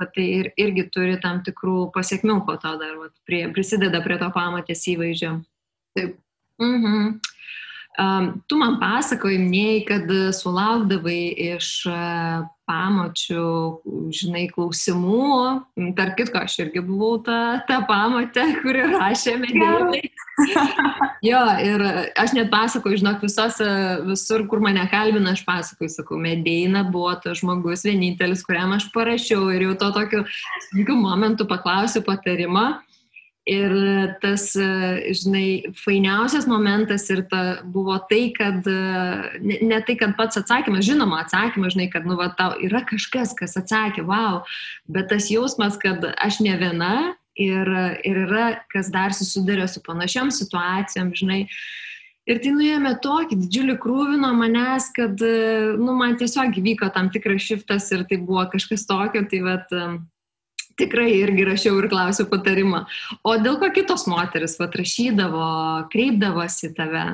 Kad 0.00 0.14
tai 0.16 0.26
ir, 0.38 0.46
irgi 0.56 0.86
turi 0.94 1.18
tam 1.20 1.42
tikrų 1.44 1.90
pasiekmių 1.92 2.38
po 2.46 2.54
to 2.60 2.70
dar, 2.80 2.94
vat, 3.02 3.12
prie, 3.28 3.42
prisideda 3.52 4.00
prie 4.04 4.16
to 4.20 4.30
pamatės 4.32 4.86
įvaizdžio. 4.94 5.34
Taip. 5.98 6.16
Mhm. 6.62 7.18
Um, 8.00 8.26
tu 8.48 8.56
man 8.56 8.78
pasakojai, 8.80 9.36
minėjai, 9.42 9.80
kad 9.88 10.12
sulaukdavai 10.38 11.34
iš 11.50 11.68
uh, 11.90 12.46
pamočių, 12.70 13.46
žinai, 14.14 14.46
klausimų. 14.52 15.26
Tark 15.98 16.14
kitko, 16.20 16.44
aš 16.46 16.60
irgi 16.64 16.84
buvau 16.86 17.18
ta, 17.26 17.60
ta 17.68 17.80
pamotė, 17.88 18.46
kuri 18.62 18.86
rašė 18.94 19.36
medėjai. 19.42 20.04
Jo, 21.22 21.40
ir 21.64 21.84
aš 22.18 22.34
net 22.36 22.50
pasakoju, 22.52 23.00
žinok, 23.02 23.24
visose, 23.24 23.68
visur, 24.08 24.46
kur 24.50 24.62
mane 24.64 24.84
kalbina, 24.92 25.34
aš 25.36 25.44
pasakoju, 25.46 25.92
sakau, 25.92 26.20
medėjina 26.20 26.84
buvo 26.90 27.14
tas 27.22 27.40
žmogus 27.42 27.84
vienintelis, 27.88 28.44
kuriam 28.46 28.76
aš 28.76 28.90
parašiau 28.94 29.50
ir 29.54 29.68
jau 29.68 29.74
to 29.80 29.90
tokiu 29.96 30.22
sunkiu 30.70 30.96
momentu 31.00 31.48
paklausiu 31.50 32.04
patarimą. 32.06 32.70
Ir 33.50 33.72
tas, 34.20 34.50
žinai, 34.52 35.72
fainiausias 35.80 36.44
momentas 36.46 37.06
ir 37.10 37.22
ta 37.26 37.64
buvo 37.64 37.96
tai, 38.06 38.28
kad 38.36 38.66
ne, 38.68 39.56
ne 39.64 39.78
tai, 39.80 39.96
kad 39.98 40.12
pats 40.18 40.38
atsakymas, 40.38 40.84
žinoma, 40.86 41.22
atsakymas, 41.24 41.72
žinai, 41.74 41.88
kad, 41.90 42.04
nu, 42.06 42.18
va, 42.20 42.28
tau 42.36 42.52
yra 42.60 42.84
kažkas, 42.86 43.32
kas 43.34 43.56
atsakė, 43.58 44.04
wow, 44.06 44.44
bet 44.86 45.08
tas 45.10 45.32
jausmas, 45.32 45.80
kad 45.80 46.04
aš 46.12 46.42
ne 46.44 46.54
viena 46.60 46.92
ir, 47.40 47.70
ir 48.06 48.24
yra, 48.26 48.48
kas 48.72 48.90
dar 48.92 49.16
susiduria 49.16 49.68
su 49.68 49.82
panašiam 49.86 50.32
situacijom, 50.34 51.14
žinai, 51.16 51.44
Ir 52.28 52.38
tai 52.38 52.50
nuėmė 52.54 52.92
tokį 53.02 53.38
didžiulį 53.40 53.74
krūvį 53.80 54.18
nuo 54.20 54.30
manęs, 54.38 54.90
kad, 54.94 55.18
nu, 55.80 55.94
man 55.98 56.18
tiesiog 56.20 56.54
vyko 56.62 56.90
tam 56.94 57.08
tikras 57.10 57.42
šiftas 57.42 57.88
ir 57.96 58.04
tai 58.06 58.20
buvo 58.22 58.44
kažkas 58.52 58.84
tokio, 58.86 59.24
tai 59.26 59.40
vat, 59.42 59.72
tikrai 60.80 61.08
irgi 61.18 61.46
rašiau 61.48 61.80
ir 61.80 61.88
klausiau 61.92 62.28
patarimą. 62.30 62.84
O 63.26 63.34
dėl 63.40 63.58
ko 63.60 63.72
kitos 63.74 64.06
moteris 64.10 64.58
atrašydavo, 64.62 65.48
kreipdavosi 65.92 66.72
tave? 66.76 67.06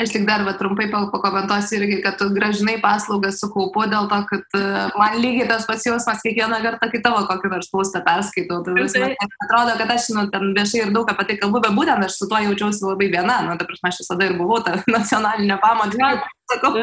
Aš 0.00 0.10
tik 0.14 0.24
dar 0.26 0.42
va, 0.46 0.54
trumpai 0.58 0.88
pakomentuosiu 0.90 1.78
irgi, 1.78 2.00
kad 2.02 2.16
tu 2.18 2.28
gražinai 2.34 2.76
paslaugas 2.82 3.38
su 3.40 3.50
kaupu 3.52 3.86
dėl 3.90 4.08
to, 4.10 4.20
kad 4.30 4.58
uh, 4.58 4.78
man 4.98 5.18
lygiai 5.22 5.48
tas 5.50 5.66
pats 5.68 5.86
jausmas 5.86 6.22
kiekvieną 6.24 6.60
kartą, 6.64 6.90
kai 6.92 7.02
tavo 7.04 7.22
kokį 7.28 7.52
nors 7.52 7.70
postą 7.72 8.02
perskaitau. 8.06 8.62
Tai 8.66 8.74
prasme, 8.78 9.12
atrodo, 9.46 9.76
kad 9.80 9.94
aš 9.94 10.10
nu, 10.16 10.26
ten 10.34 10.50
viešai 10.56 10.86
ir 10.86 10.94
daug 10.94 11.10
apie 11.12 11.28
tai 11.30 11.38
kalbu, 11.42 11.62
bet 11.66 11.76
būtent 11.78 12.08
aš 12.08 12.18
su 12.18 12.30
tuo 12.30 12.42
jaučiausi 12.42 12.86
labai 12.88 13.10
viena. 13.12 13.40
Nu, 13.46 13.58
ta 13.60 13.68
prasme, 13.68 13.92
aš 13.92 14.02
visada 14.02 14.30
ir 14.30 14.38
buvau 14.40 14.62
ta 14.66 14.80
nacionalinė 14.96 15.60
pamatė. 15.62 16.14
Sakau, 16.44 16.74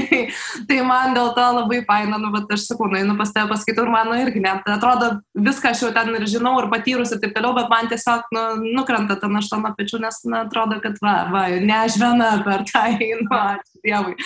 tai, 0.68 0.78
man 0.86 1.12
dėl 1.16 1.30
to 1.36 1.44
labai 1.58 1.82
faina, 1.84 2.16
nu, 2.20 2.30
bet 2.32 2.54
aš 2.56 2.64
sakau, 2.70 2.88
nu, 2.88 2.96
einu 2.96 3.16
pas 3.18 3.32
tave 3.34 3.50
paskaitau 3.50 3.84
ir 3.84 3.92
mano 3.92 4.16
irgi 4.16 4.40
net. 4.40 4.64
Atrodo, 4.74 5.10
viską 5.36 5.74
aš 5.74 5.84
jau 5.84 5.90
ten 5.96 6.14
ir 6.16 6.24
žinau 6.30 6.54
ir 6.62 6.70
patyrus 6.72 7.12
ir 7.12 7.20
taip 7.20 7.34
toliau, 7.36 7.52
bet 7.58 7.68
man 7.72 7.90
tiesiog 7.92 8.32
nu, 8.32 8.44
nukrenta 8.78 9.18
ta 9.20 9.28
našta 9.28 9.60
nuo 9.60 9.74
pečių, 9.76 10.00
nes 10.06 10.22
nu, 10.24 10.38
atrodo, 10.40 10.80
kad 10.84 10.96
va, 11.04 11.14
va, 11.34 11.44
ne 11.60 11.76
aš 11.82 12.00
viena 12.00 12.30
per 12.46 12.64
tą 12.70 12.86
einu, 12.96 13.28
ačiū 13.28 13.82
Dievui. 13.84 14.16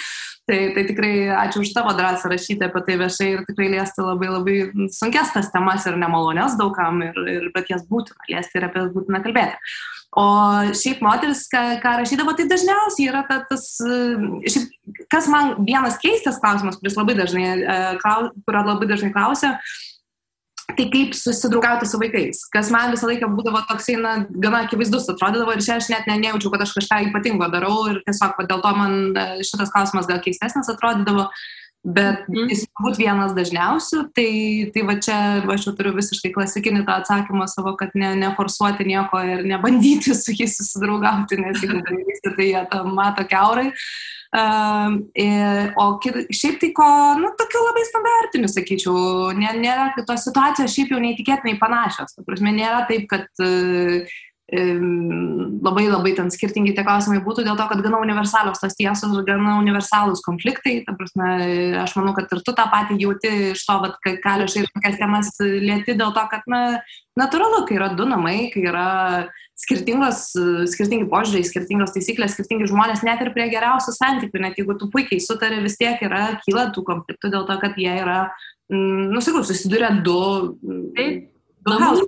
Tai, 0.49 0.59
tai 0.73 0.83
tikrai 0.89 1.13
ačiū 1.35 1.61
už 1.65 1.75
tavo 1.77 1.91
drąsą 1.99 2.31
rašyti 2.31 2.65
apie 2.65 2.81
tai 2.87 2.95
viešai 3.03 3.27
ir 3.35 3.45
tikrai 3.49 3.73
liesti 3.75 4.05
labai 4.07 4.31
labai 4.31 4.57
sunkes 4.95 5.35
tas 5.35 5.51
temas 5.53 5.85
ir 5.91 5.99
nemalonės 6.01 6.55
daugam, 6.61 7.03
ir, 7.05 7.19
ir, 7.35 7.49
bet 7.53 7.69
jas 7.75 7.83
būtina 7.91 8.31
liesti 8.31 8.61
ir 8.61 8.69
apie 8.71 8.85
jas 8.85 8.95
būtina 8.95 9.21
kalbėti. 9.27 9.59
O 10.17 10.25
šiaip 10.73 11.03
moteris, 11.05 11.43
ką, 11.53 11.62
ką 11.83 11.91
rašydavo, 12.00 12.33
tai 12.37 12.47
dažniausiai 12.49 13.11
yra 13.11 13.21
ta, 13.29 13.43
tas, 13.50 13.67
šiaip, 13.77 14.71
kas 15.12 15.29
man 15.29 15.59
vienas 15.67 15.99
keistas 16.00 16.41
klausimas, 16.41 16.79
kuris 16.81 16.97
labai 16.97 17.19
dažnai, 17.19 17.45
e, 17.61 17.77
kurio 18.00 18.62
labai 18.65 18.88
dažnai 18.88 19.12
klausia, 19.12 19.53
tai 20.73 20.88
kaip 20.93 21.12
susidraugauti 21.17 21.88
su 21.88 22.00
vaikais, 22.00 22.41
kas 22.53 22.73
man 22.73 22.93
visą 22.93 23.09
laiką 23.11 23.29
būdavo 23.37 23.61
toksai, 23.69 23.99
na, 24.00 24.15
gana 24.29 24.65
akivaizdus 24.65 25.11
atrodydavo 25.12 25.55
ir 25.57 25.65
čia 25.65 25.77
aš 25.77 25.91
net 25.93 26.09
ne, 26.09 26.17
nejaučiau, 26.25 26.53
kad 26.57 26.65
aš 26.65 26.75
kažką 26.81 27.03
ypatingo 27.11 27.49
darau 27.53 27.87
ir 27.93 28.00
tiesiog 28.09 28.41
dėl 28.49 28.65
to 28.65 28.75
man 28.81 28.99
e, 29.12 29.29
šitas 29.45 29.73
klausimas 29.77 30.09
gal 30.09 30.25
keistesnis 30.25 30.73
atrodydavo. 30.73 31.29
Bet 31.87 32.25
mm. 32.27 32.49
jis 32.51 32.65
turbūt 32.67 32.99
vienas 32.99 33.33
dažniausių, 33.37 34.01
tai, 34.17 34.31
tai 34.75 34.83
va 34.89 34.97
čia 34.99 35.19
aš 35.55 35.69
jau 35.69 35.75
turiu 35.79 35.95
visiškai 35.95 36.33
klasikinį 36.35 36.83
tą 36.89 36.99
atsakymą 36.99 37.47
savo, 37.51 37.77
kad 37.79 37.95
ne, 37.95 38.11
neforsuoti 38.19 38.87
nieko 38.89 39.21
ir 39.23 39.45
nebandyti 39.47 40.17
su 40.19 40.35
jais 40.35 40.59
susidraugauti, 40.59 41.39
nes 41.39 41.63
jeigu 41.63 41.79
darysi, 41.87 42.35
tai 42.35 42.51
jie 42.51 42.63
tą 42.73 42.85
mato 42.91 43.25
keurai. 43.31 43.71
Uh, 44.29 44.99
ir, 45.17 45.71
o 45.81 45.95
šiaip 46.05 46.59
tai 46.61 46.69
ko, 46.77 46.85
nu, 47.17 47.31
tokiu 47.39 47.63
labai 47.65 47.85
standartiniu, 47.89 48.51
sakyčiau, 48.53 49.31
nėra, 49.39 49.87
kad 49.95 50.05
tos 50.11 50.27
situacijos 50.29 50.75
šiaip 50.75 50.93
jau 50.93 50.99
neįtikėtinai 51.01 51.57
panašios. 51.63 52.13
Ta 52.13 52.27
prasme, 52.27 52.53
nėra 52.53 52.83
taip, 52.91 53.07
kad 53.09 53.31
uh, 53.41 54.19
labai 54.49 55.90
labai 55.90 56.14
ten 56.17 56.31
skirtingi 56.33 56.73
tie 56.73 56.85
klausimai 56.87 57.21
būtų 57.21 57.45
dėl 57.45 57.57
to, 57.59 57.67
kad 57.69 57.83
gana 57.85 57.99
universalios 58.00 58.62
tos 58.62 58.76
tiesos 58.78 59.12
ir 59.12 59.26
gana 59.26 59.59
universalūs 59.61 60.23
konfliktai. 60.25 60.78
Ta 60.87 60.95
prasme, 60.97 61.28
aš 61.83 61.93
manau, 61.99 62.14
kad 62.17 62.33
ir 62.33 62.40
tu 62.47 62.55
tą 62.57 62.64
patį 62.73 62.97
jauti 63.02 63.33
iš 63.52 63.67
to, 63.69 63.76
kad 63.85 64.17
ką 64.25 64.38
liešai 64.40 64.64
ir 64.64 64.73
kokias 64.73 64.97
temas 64.97 65.31
lieti 65.43 65.99
dėl 66.00 66.17
to, 66.17 66.25
kad, 66.33 66.49
na, 66.49 66.81
natūralu, 67.21 67.67
kai 67.69 67.76
yra 67.76 67.93
du 67.93 68.09
namai, 68.09 68.49
kai 68.55 68.64
yra 68.71 68.88
skirtingos, 69.59 70.31
skirtingi 70.73 71.11
požiūriai, 71.12 71.45
skirtingos 71.45 71.93
taisyklės, 71.93 72.33
skirtingi 72.33 72.71
žmonės, 72.73 73.05
net 73.05 73.21
ir 73.21 73.35
prie 73.37 73.50
geriausių 73.52 73.99
santykių, 74.00 74.47
net 74.47 74.61
jeigu 74.61 74.78
tu 74.81 74.88
puikiai 74.88 75.21
sutari, 75.21 75.61
vis 75.61 75.76
tiek 75.76 76.00
yra, 76.09 76.38
kyla 76.47 76.71
tų 76.73 76.88
konfliktų 76.88 77.37
dėl 77.37 77.45
to, 77.50 77.59
kad 77.61 77.76
jie 77.76 77.99
yra, 78.00 78.31
mm, 78.73 79.11
nusakau, 79.12 79.45
susiduria 79.45 79.93
du. 79.93 80.23
Taip 80.97 81.26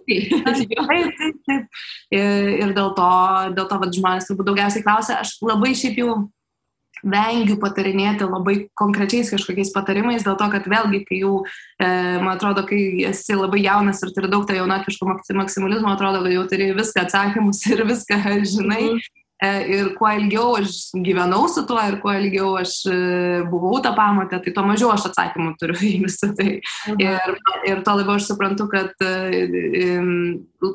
Taip, 0.81 1.15
taip, 1.19 1.39
taip. 1.47 1.81
Ir 2.11 2.75
dėl 2.77 2.93
to, 2.97 3.11
dėl 3.57 3.67
to 3.71 3.81
vat, 3.83 3.97
žmonės 3.97 4.29
turbūt 4.29 4.51
daugiausiai 4.51 4.85
klausia, 4.85 5.21
aš 5.23 5.37
labai 5.45 5.75
šiaip 5.79 5.99
jau 6.01 6.15
vengiu 7.01 7.57
patarinėti 7.61 8.27
labai 8.29 8.57
konkrečiais 8.77 9.31
kažkokiais 9.33 9.73
patarimais, 9.73 10.25
dėl 10.27 10.37
to, 10.37 10.49
kad 10.53 10.67
vėlgi, 10.69 11.03
kai 11.09 11.21
jau, 11.23 11.45
e, 11.81 11.89
man 12.21 12.35
atrodo, 12.35 12.67
kai 12.69 13.07
esi 13.09 13.37
labai 13.39 13.63
jaunas 13.65 14.03
ir 14.05 14.13
turi 14.17 14.29
daug 14.33 14.45
to 14.49 14.57
jaunatviško 14.59 15.09
maksimalizmo, 15.39 15.95
atrodo, 15.95 16.21
kad 16.27 16.35
jau 16.35 16.45
turi 16.51 16.73
viską 16.77 17.07
atsakymus 17.07 17.65
ir 17.73 17.87
viską 17.89 18.21
žinai. 18.45 18.85
Mm 18.85 18.99
-hmm. 18.99 19.20
E, 19.41 19.51
ir 19.73 19.87
kuo 19.97 20.09
ilgiau 20.13 20.59
aš 20.59 20.91
gyvenau 21.01 21.47
su 21.49 21.63
tuo 21.69 21.81
ir 21.89 21.95
kuo 22.03 22.13
ilgiau 22.13 22.59
aš 22.61 22.75
e, 22.93 22.97
buvau 23.49 23.79
tą 23.81 23.95
pamatę, 23.97 24.37
tai 24.45 24.53
tuo 24.53 24.67
mažiau 24.69 24.91
aš 24.93 25.07
atsakymų 25.09 25.55
turiu 25.61 25.79
į 25.81 25.93
visą 26.03 26.29
tai. 26.37 26.59
Mhm. 26.91 27.01
Ir, 27.01 27.39
ir 27.71 27.81
to 27.87 27.97
labiau 27.97 28.19
aš 28.21 28.29
suprantu, 28.29 28.69
kad 28.69 28.93
e, 29.01 29.89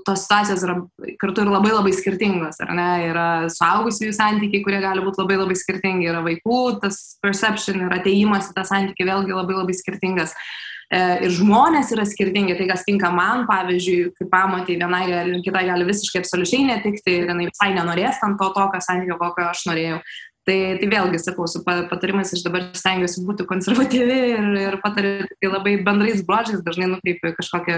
tos 0.08 0.26
situacijos 0.26 0.66
yra 0.66 0.80
kartu 1.22 1.46
ir 1.46 1.54
labai 1.54 1.76
labai 1.76 1.94
skirtingos, 1.94 2.58
ar 2.66 2.74
ne? 2.74 2.90
Yra 3.12 3.30
suaugusiųjų 3.54 4.18
santykiai, 4.18 4.66
kurie 4.66 4.82
gali 4.82 5.06
būti 5.06 5.22
labai 5.22 5.38
labai 5.44 5.60
skirtingi, 5.62 6.10
yra 6.10 6.26
vaikų, 6.26 6.62
tas 6.82 7.20
perception 7.22 7.86
ir 7.86 8.00
ateimas 8.02 8.50
į 8.50 8.58
tą 8.58 8.66
santykį 8.66 9.12
vėlgi 9.14 9.38
labai 9.44 9.62
labai 9.62 9.78
skirtingas. 9.78 10.34
E, 10.34 10.75
ir 10.94 11.34
žmonės 11.34 11.92
yra 11.96 12.06
skirtingi, 12.08 12.56
tai 12.60 12.68
kas 12.70 12.86
tinka 12.86 13.10
man, 13.14 13.46
pavyzdžiui, 13.50 14.12
kaip 14.20 14.30
pamatai, 14.32 14.78
vienai 14.82 15.04
ir 15.10 15.32
kitai 15.46 15.66
gali 15.70 15.88
visiškai 15.88 16.22
absoliučiai 16.22 16.68
netikti 16.70 17.18
ir 17.22 17.32
jinai 17.32 17.50
visai 17.50 17.72
nenorės 17.76 18.22
tam 18.22 18.38
to 18.40 18.52
tokio 18.56 18.82
santykio, 18.84 19.18
kokio 19.22 19.50
aš 19.50 19.66
norėjau. 19.70 20.02
Tai, 20.46 20.56
tai 20.78 20.88
vėlgi, 20.92 21.18
sakau, 21.18 21.48
su 21.50 21.64
patarimais 21.66 22.30
aš 22.36 22.44
dabar 22.46 22.68
stengiuosi 22.78 23.24
būti 23.26 23.48
konservatyvi 23.50 24.18
ir, 24.36 24.50
ir 24.62 24.76
patariu 24.84 25.26
tai 25.42 25.50
labai 25.50 25.74
bendrais 25.82 26.22
bruožais, 26.28 26.62
dažnai 26.66 26.92
nukreipiu 26.92 27.32
kažkokią 27.34 27.78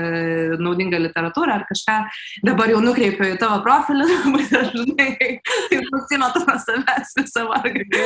naudingą 0.59 0.99
literatūrą 0.99 1.61
ar 1.61 1.63
kažką. 1.69 1.95
Dabar 2.43 2.73
jau 2.73 2.81
nukreipiu 2.83 3.29
į 3.31 3.37
tavo 3.39 3.61
profilį, 3.63 4.07
labai 4.25 4.43
dažnai 4.51 5.07
tai 5.71 5.79
nusimetu 5.85 6.41
nuo 6.43 6.57
savęs 6.65 7.13
visą 7.21 7.45
vargą. 7.47 8.01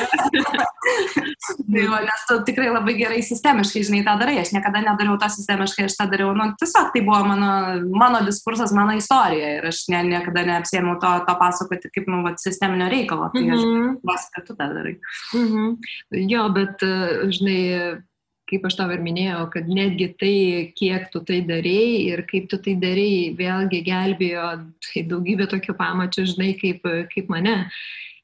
tai, 1.74 1.88
va, 1.90 2.04
nes 2.06 2.28
tu 2.30 2.38
tikrai 2.52 2.70
labai 2.70 2.96
gerai 3.02 3.26
sistemiškai, 3.26 3.84
žinai, 3.90 4.04
tą 4.06 4.14
darai. 4.22 4.38
Aš 4.44 4.54
niekada 4.54 4.86
nedariau 4.86 5.18
to 5.18 5.32
sistemiškai, 5.40 5.90
aš 5.90 5.98
tą 5.98 6.06
dariau, 6.14 6.36
nu, 6.38 6.52
tiesiog 6.62 6.94
tai 6.94 7.02
buvo 7.08 7.24
mano, 7.32 7.52
mano 7.98 8.22
diskursas, 8.30 8.78
mano 8.78 8.94
istorija 9.02 9.58
ir 9.58 9.68
aš 9.74 9.88
ne, 9.90 10.06
niekada 10.14 10.46
neapsėmiau 10.54 11.02
to, 11.02 11.18
to 11.26 11.38
pasakoti 11.42 11.94
kaip, 11.98 12.14
nu, 12.14 12.22
va, 12.30 12.38
sisteminio 12.38 12.94
reikalo. 12.94 13.34
Tai 13.34 13.46
aš 13.50 13.66
mm 13.66 13.74
-hmm 13.74 14.51
tu 14.52 14.60
tą 14.60 14.70
darai. 14.76 14.98
Mhm. 15.34 15.76
Jo, 16.30 16.46
bet, 16.54 16.84
e, 16.84 17.32
žinai, 17.32 17.62
kaip 18.52 18.68
aš 18.68 18.78
tau 18.82 18.92
ir 18.92 19.02
minėjau, 19.04 19.46
kad 19.54 19.70
netgi 19.72 20.12
tai, 20.20 20.36
kiek 20.76 21.08
tu 21.14 21.24
tai 21.28 21.40
darėjai 21.48 21.98
ir 22.12 22.26
kaip 22.28 22.50
tu 22.52 22.60
tai 22.60 22.76
darėjai, 22.80 23.34
vėlgi 23.40 23.82
gelbėjo 23.88 24.48
tai 24.90 25.08
daugybė 25.08 25.48
tokių 25.52 25.76
pamačių, 25.80 26.28
žinai, 26.34 26.54
kaip, 26.60 26.88
kaip 27.14 27.32
mane. 27.32 27.58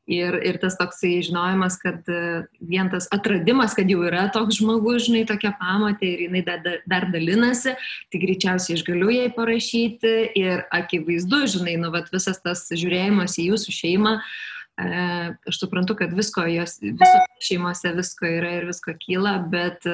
Ir, 0.08 0.38
ir 0.40 0.56
tas 0.62 0.78
toksai 0.80 1.18
žinojimas, 1.20 1.76
kad 1.82 2.06
e, 2.08 2.20
vien 2.64 2.88
tas 2.88 3.10
atradimas, 3.12 3.74
kad 3.76 3.90
jau 3.92 4.06
yra 4.08 4.30
toks 4.32 4.62
žmogus, 4.62 5.10
žinai, 5.10 5.26
tokia 5.28 5.52
pamatė 5.60 6.14
ir 6.14 6.22
jinai 6.30 6.44
dar, 6.48 6.62
dar 6.88 7.10
dalinasi, 7.12 7.74
tai 8.08 8.22
greičiausiai 8.22 8.78
aš 8.80 8.86
galiu 8.88 9.12
jai 9.12 9.28
parašyti 9.36 10.14
ir 10.40 10.64
akivaizdu, 10.80 11.42
žinai, 11.58 11.76
nu, 11.84 11.92
vat, 11.92 12.08
visas 12.16 12.40
tas 12.40 12.64
žiūrėjimas 12.72 13.36
į 13.44 13.50
jūsų 13.50 13.76
šeimą, 13.82 14.16
uh, 14.16 14.57
Aš 14.78 15.58
suprantu, 15.58 15.96
kad 15.98 16.12
visko, 16.14 16.44
jos, 16.46 16.76
viso 16.82 17.22
šeimose 17.42 17.96
visko 17.98 18.28
yra 18.30 18.52
ir 18.60 18.68
visko 18.70 18.94
kyla, 19.02 19.32
bet 19.50 19.88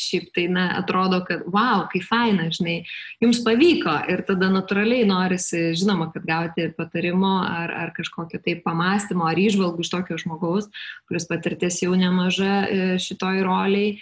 šiaip 0.00 0.30
tai, 0.32 0.46
na, 0.48 0.62
atrodo, 0.78 1.18
kad, 1.28 1.42
wow, 1.44 1.84
kaip 1.92 2.06
faina, 2.08 2.46
žinai, 2.48 2.78
jums 3.20 3.42
pavyko 3.44 3.98
ir 4.08 4.22
tada 4.24 4.48
natūraliai 4.48 5.04
norisi, 5.08 5.74
žinoma, 5.76 6.08
kad 6.14 6.24
gauti 6.24 6.70
patarimo 6.72 7.34
ar, 7.44 7.74
ar 7.82 7.92
kažkokio 7.96 8.40
tai 8.40 8.54
pamastymo 8.64 9.26
ar 9.28 9.40
išvalgų 9.40 9.84
iš 9.84 9.92
tokio 9.92 10.16
žmogaus, 10.22 10.70
kuris 11.10 11.28
patirties 11.28 11.82
jau 11.84 11.92
nemaža 12.00 12.54
e, 12.64 12.86
šitoj 13.02 13.42
roliai. 13.44 13.98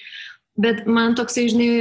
Bet 0.59 0.85
man 0.91 1.17
toksai, 1.19 1.49
žinai, 1.51 1.73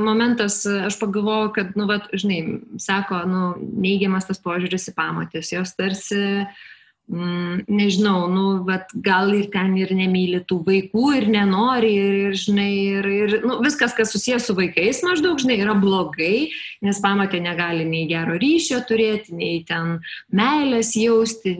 momentas, 0.00 0.62
aš 0.64 0.96
pagalvojau, 1.00 1.52
kad, 1.56 1.76
nu, 1.76 1.84
va, 1.88 1.98
žinai, 2.16 2.40
sako, 2.80 3.22
nu, 3.28 3.44
neigiamas 3.80 4.28
tas 4.28 4.40
požiūris 4.44 4.90
į 4.92 4.96
pamatės, 4.96 5.52
jos 5.54 5.72
tarsi 5.76 6.20
uh, 6.42 6.64
nežinau, 7.06 8.26
nu, 8.26 8.64
bet 8.66 8.90
gal 8.98 9.30
ir 9.34 9.46
ten 9.52 9.76
ir 9.78 9.92
nemyli 9.94 10.40
tų 10.48 10.58
vaikų 10.66 11.04
ir 11.20 11.28
nenori 11.30 11.92
ir, 11.94 12.16
ir 12.26 12.38
žinai, 12.40 12.70
ir, 12.98 13.06
ir 13.06 13.36
nu, 13.46 13.60
viskas, 13.62 13.94
kas 13.94 14.10
susijęs 14.10 14.48
su 14.48 14.56
vaikais 14.58 15.04
maždaug, 15.06 15.38
žinai, 15.38 15.60
yra 15.62 15.76
blogai, 15.78 16.50
nes 16.82 16.98
pamatė 17.02 17.38
negali 17.44 17.86
nei 17.86 18.08
gero 18.10 18.34
ryšio 18.42 18.82
turėti, 18.88 19.36
nei 19.38 19.62
ten 19.68 20.00
meilės 20.34 20.96
jausti, 20.98 21.54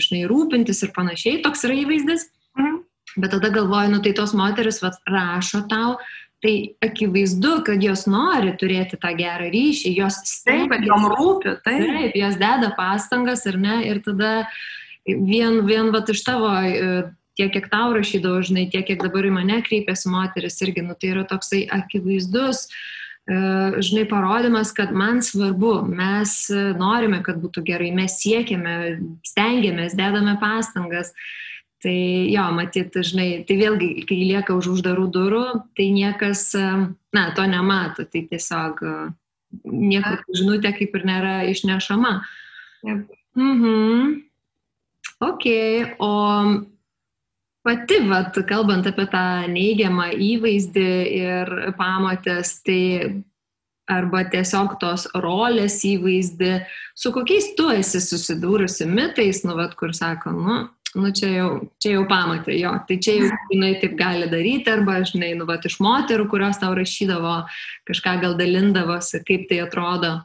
žinai, 0.00 0.24
rūpintis 0.32 0.80
ir 0.86 0.94
panašiai, 0.96 1.42
toks 1.44 1.68
yra 1.68 1.76
įvaizdis. 1.84 2.28
Mhm. 2.56 2.82
Bet 3.20 3.30
tada 3.30 3.46
galvoju, 3.54 3.92
nu 3.92 4.00
tai 4.02 4.10
tos 4.16 4.32
moteris 4.34 4.80
vat, 4.82 4.96
rašo 5.06 5.60
tau, 5.70 5.98
tai 6.44 6.76
akivaizdu, 6.84 7.62
kad 7.64 7.82
jos 7.82 8.04
nori 8.10 8.52
turėti 8.60 8.98
tą 9.00 9.14
gerą 9.16 9.48
ryšį, 9.52 9.92
jos 9.96 10.18
kad 10.44 10.82
jom 10.84 11.06
rūpi, 11.14 11.56
taip. 11.64 11.84
taip, 11.88 12.16
jos 12.20 12.36
deda 12.40 12.68
pastangas 12.76 13.46
ir 13.48 13.56
ne, 13.60 13.78
ir 13.88 14.02
tada 14.04 14.34
vien, 15.08 15.62
vien 15.64 15.88
vat 15.94 16.10
iš 16.12 16.20
tavo, 16.26 16.50
e, 16.60 17.06
tiek 17.38 17.54
kiek 17.54 17.70
tau 17.72 17.94
rašydavo, 17.96 18.42
žinai, 18.44 18.66
tiek 18.72 18.84
kiek 18.90 19.00
dabar 19.00 19.24
į 19.24 19.32
mane 19.38 19.62
kreipiasi 19.64 20.12
moteris 20.12 20.60
irgi, 20.66 20.84
nu 20.84 20.98
tai 21.00 21.14
yra 21.14 21.24
toksai 21.30 21.62
akivaizdus, 21.78 22.66
e, 23.24 23.40
žinai, 23.80 24.04
parodimas, 24.12 24.74
kad 24.76 24.92
man 24.92 25.24
svarbu, 25.24 25.78
mes 25.88 26.36
norime, 26.76 27.22
kad 27.24 27.40
būtų 27.40 27.64
gerai, 27.72 27.88
mes 27.96 28.20
siekiame, 28.20 28.98
stengiamės, 29.32 29.96
dedame 29.96 30.36
pastangas. 30.44 31.16
Tai 31.84 31.96
jo, 32.32 32.44
matyt, 32.56 32.94
žinai, 33.04 33.28
tai 33.44 33.58
vėlgi, 33.60 34.06
kai 34.08 34.16
lieka 34.22 34.54
už 34.56 34.70
uždarų 34.78 35.04
durų, 35.12 35.44
tai 35.76 35.90
niekas, 35.92 36.46
na, 36.56 37.24
to 37.36 37.44
nemato, 37.44 38.06
tai 38.08 38.22
tiesiog 38.30 38.80
niekur 39.68 40.22
žinutė 40.32 40.72
kaip 40.78 40.94
ir 40.96 41.04
nėra 41.04 41.34
išnešama. 41.52 42.14
Yep. 42.88 43.18
Mhm. 43.36 44.14
Ok, 45.24 45.44
o 46.02 46.12
pati, 47.64 48.00
vat, 48.08 48.40
kalbant 48.48 48.88
apie 48.88 49.06
tą 49.12 49.26
neigiamą 49.52 50.08
įvaizdį 50.16 50.90
ir 51.18 51.52
pamatęs, 51.78 52.54
tai 52.66 52.80
arba 53.90 54.22
tiesiog 54.32 54.78
tos 54.80 55.06
rolės 55.12 55.82
įvaizdį, 55.84 56.54
su 56.96 57.12
kokiais 57.12 57.52
tu 57.58 57.68
esi 57.72 58.00
susidūrusi 58.00 58.88
mitais, 58.88 59.42
nu, 59.44 59.56
vat, 59.60 59.76
kur 59.76 59.92
sako, 59.96 60.32
nu, 60.32 60.58
nu 60.94 61.10
čia 61.14 61.30
jau, 61.32 61.48
čia 61.82 61.96
jau 61.96 62.04
pamatė 62.10 62.58
jo, 62.58 62.74
tai 62.88 62.98
čia 63.02 63.16
jau 63.18 63.30
jinai 63.50 63.74
taip 63.82 63.96
gali 63.98 64.28
daryti, 64.30 64.70
arba, 64.70 65.00
žinai, 65.06 65.32
nu, 65.38 65.48
va, 65.48 65.58
iš 65.58 65.80
moterų, 65.82 66.28
kurios 66.30 66.60
tau 66.62 66.74
rašydavo, 66.76 67.40
kažką 67.88 68.18
gal 68.22 68.38
dalindavosi, 68.38 69.24
kaip 69.26 69.48
tai 69.50 69.64
atrodo. 69.66 70.18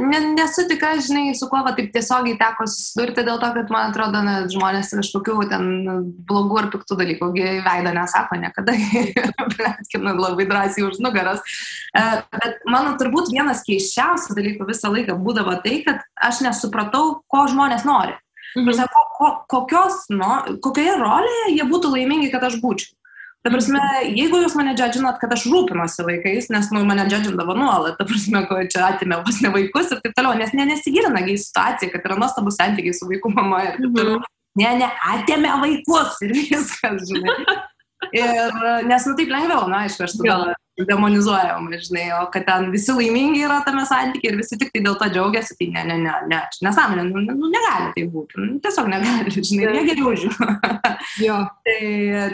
Ne, 0.00 0.18
nesu 0.32 0.64
tikra, 0.68 0.94
žinai, 1.04 1.34
su 1.36 1.46
kuo 1.50 1.60
va, 1.62 1.74
taip 1.76 1.90
tiesiogiai 1.94 2.38
teko 2.40 2.64
susidurti 2.70 3.22
dėl 3.26 3.38
to, 3.42 3.50
kad 3.54 3.70
man 3.70 3.90
atrodo, 3.90 4.22
na, 4.24 4.36
žmonės 4.50 4.94
kažkokių 4.96 5.36
ten 5.50 5.66
blogų 6.26 6.60
ar 6.62 6.70
piktų 6.72 6.96
dalykų 7.02 7.28
veidą 7.36 7.92
nesako 7.94 8.40
niekada, 8.40 8.74
plėtkina 9.52 10.16
labai 10.16 10.48
drąsiai 10.48 10.88
už 10.88 11.00
nugaras. 11.04 11.44
Bet 11.92 12.64
mano 12.66 12.96
turbūt 12.98 13.30
vienas 13.34 13.62
keiščiausių 13.68 14.38
dalykų 14.38 14.70
visą 14.72 14.90
laiką 14.94 15.18
būdavo 15.20 15.58
tai, 15.66 15.82
kad 15.86 16.02
aš 16.16 16.42
nesupratau, 16.48 17.20
ko 17.30 17.46
žmonės 17.52 17.84
nori. 17.86 18.16
Mhm. 18.56 18.76
Sako, 18.76 19.02
ko, 19.16 19.32
kokios, 19.52 20.06
no, 20.10 20.30
kokioje 20.64 20.94
rolėje 21.00 21.56
jie 21.56 21.66
būtų 21.68 21.92
laimingi, 21.92 22.30
kad 22.32 22.46
aš 22.48 22.56
būčiau. 22.62 22.94
Ta 23.46 23.52
prasme, 23.52 23.78
jeigu 24.10 24.40
jūs 24.42 24.56
mane 24.58 24.72
džadžinat, 24.74 25.20
kad 25.22 25.30
aš 25.30 25.44
rūpinuosi 25.46 26.02
vaikais, 26.02 26.48
nes 26.50 26.66
nu, 26.74 26.80
mane 26.88 27.04
džadžindavo 27.06 27.54
nuolat, 27.54 27.94
ta 27.94 28.06
prasme, 28.08 28.40
ko 28.48 28.58
čia 28.66 28.88
atėmė 28.88 29.20
vos 29.22 29.38
ne 29.44 29.52
vaikus 29.54 29.92
ir 29.94 30.00
taip 30.02 30.16
toliau, 30.16 30.34
nes 30.40 30.50
ne, 30.56 30.66
nesigilina 30.72 31.22
į 31.22 31.36
situaciją, 31.44 31.92
kad 31.92 32.08
yra 32.08 32.16
nuostabus 32.18 32.58
santykiai 32.58 32.96
su 32.96 33.06
vaikų 33.06 33.30
mama 33.36 33.62
ir 33.68 33.78
taip 33.78 33.94
toliau. 33.94 34.18
Mhm. 34.18 34.32
Ne, 34.56 34.68
ne, 34.80 34.90
atėmė 35.12 35.52
vaikus 35.62 36.18
ir 36.26 36.34
viskas, 36.34 37.06
žinai. 37.06 37.38
Ir, 38.12 38.52
nes, 38.86 39.06
nu, 39.08 39.14
taip 39.18 39.30
lengviau, 39.32 39.64
na, 39.70 39.86
aišku, 39.86 40.04
aš 40.04 40.14
tada 40.18 40.52
demonizuojama, 40.84 41.78
žinai, 41.80 42.06
o 42.20 42.26
kad 42.32 42.44
ten 42.44 42.70
visi 42.72 42.92
laimingi 42.92 43.44
yra 43.46 43.62
tame 43.64 43.86
santykiai 43.88 44.34
ir 44.34 44.38
visi 44.42 44.58
tik 44.60 44.72
tai 44.74 44.82
dėl 44.84 44.98
to 45.00 45.08
džiaugiasi, 45.14 45.56
tai 45.56 45.70
ne, 45.72 45.84
ne, 45.88 45.96
ne, 46.04 46.14
ne, 46.28 46.40
nesąmonė, 46.66 47.06
nu, 47.08 47.24
nu, 47.30 47.50
negali 47.52 47.92
tai 47.96 48.04
būti, 48.12 48.40
nu, 48.42 48.58
tiesiog 48.64 48.90
negali, 48.92 49.32
žinai, 49.38 49.72
jie 49.78 49.84
geriau 49.90 50.12
žino. 50.20 50.50
tai, 51.66 51.80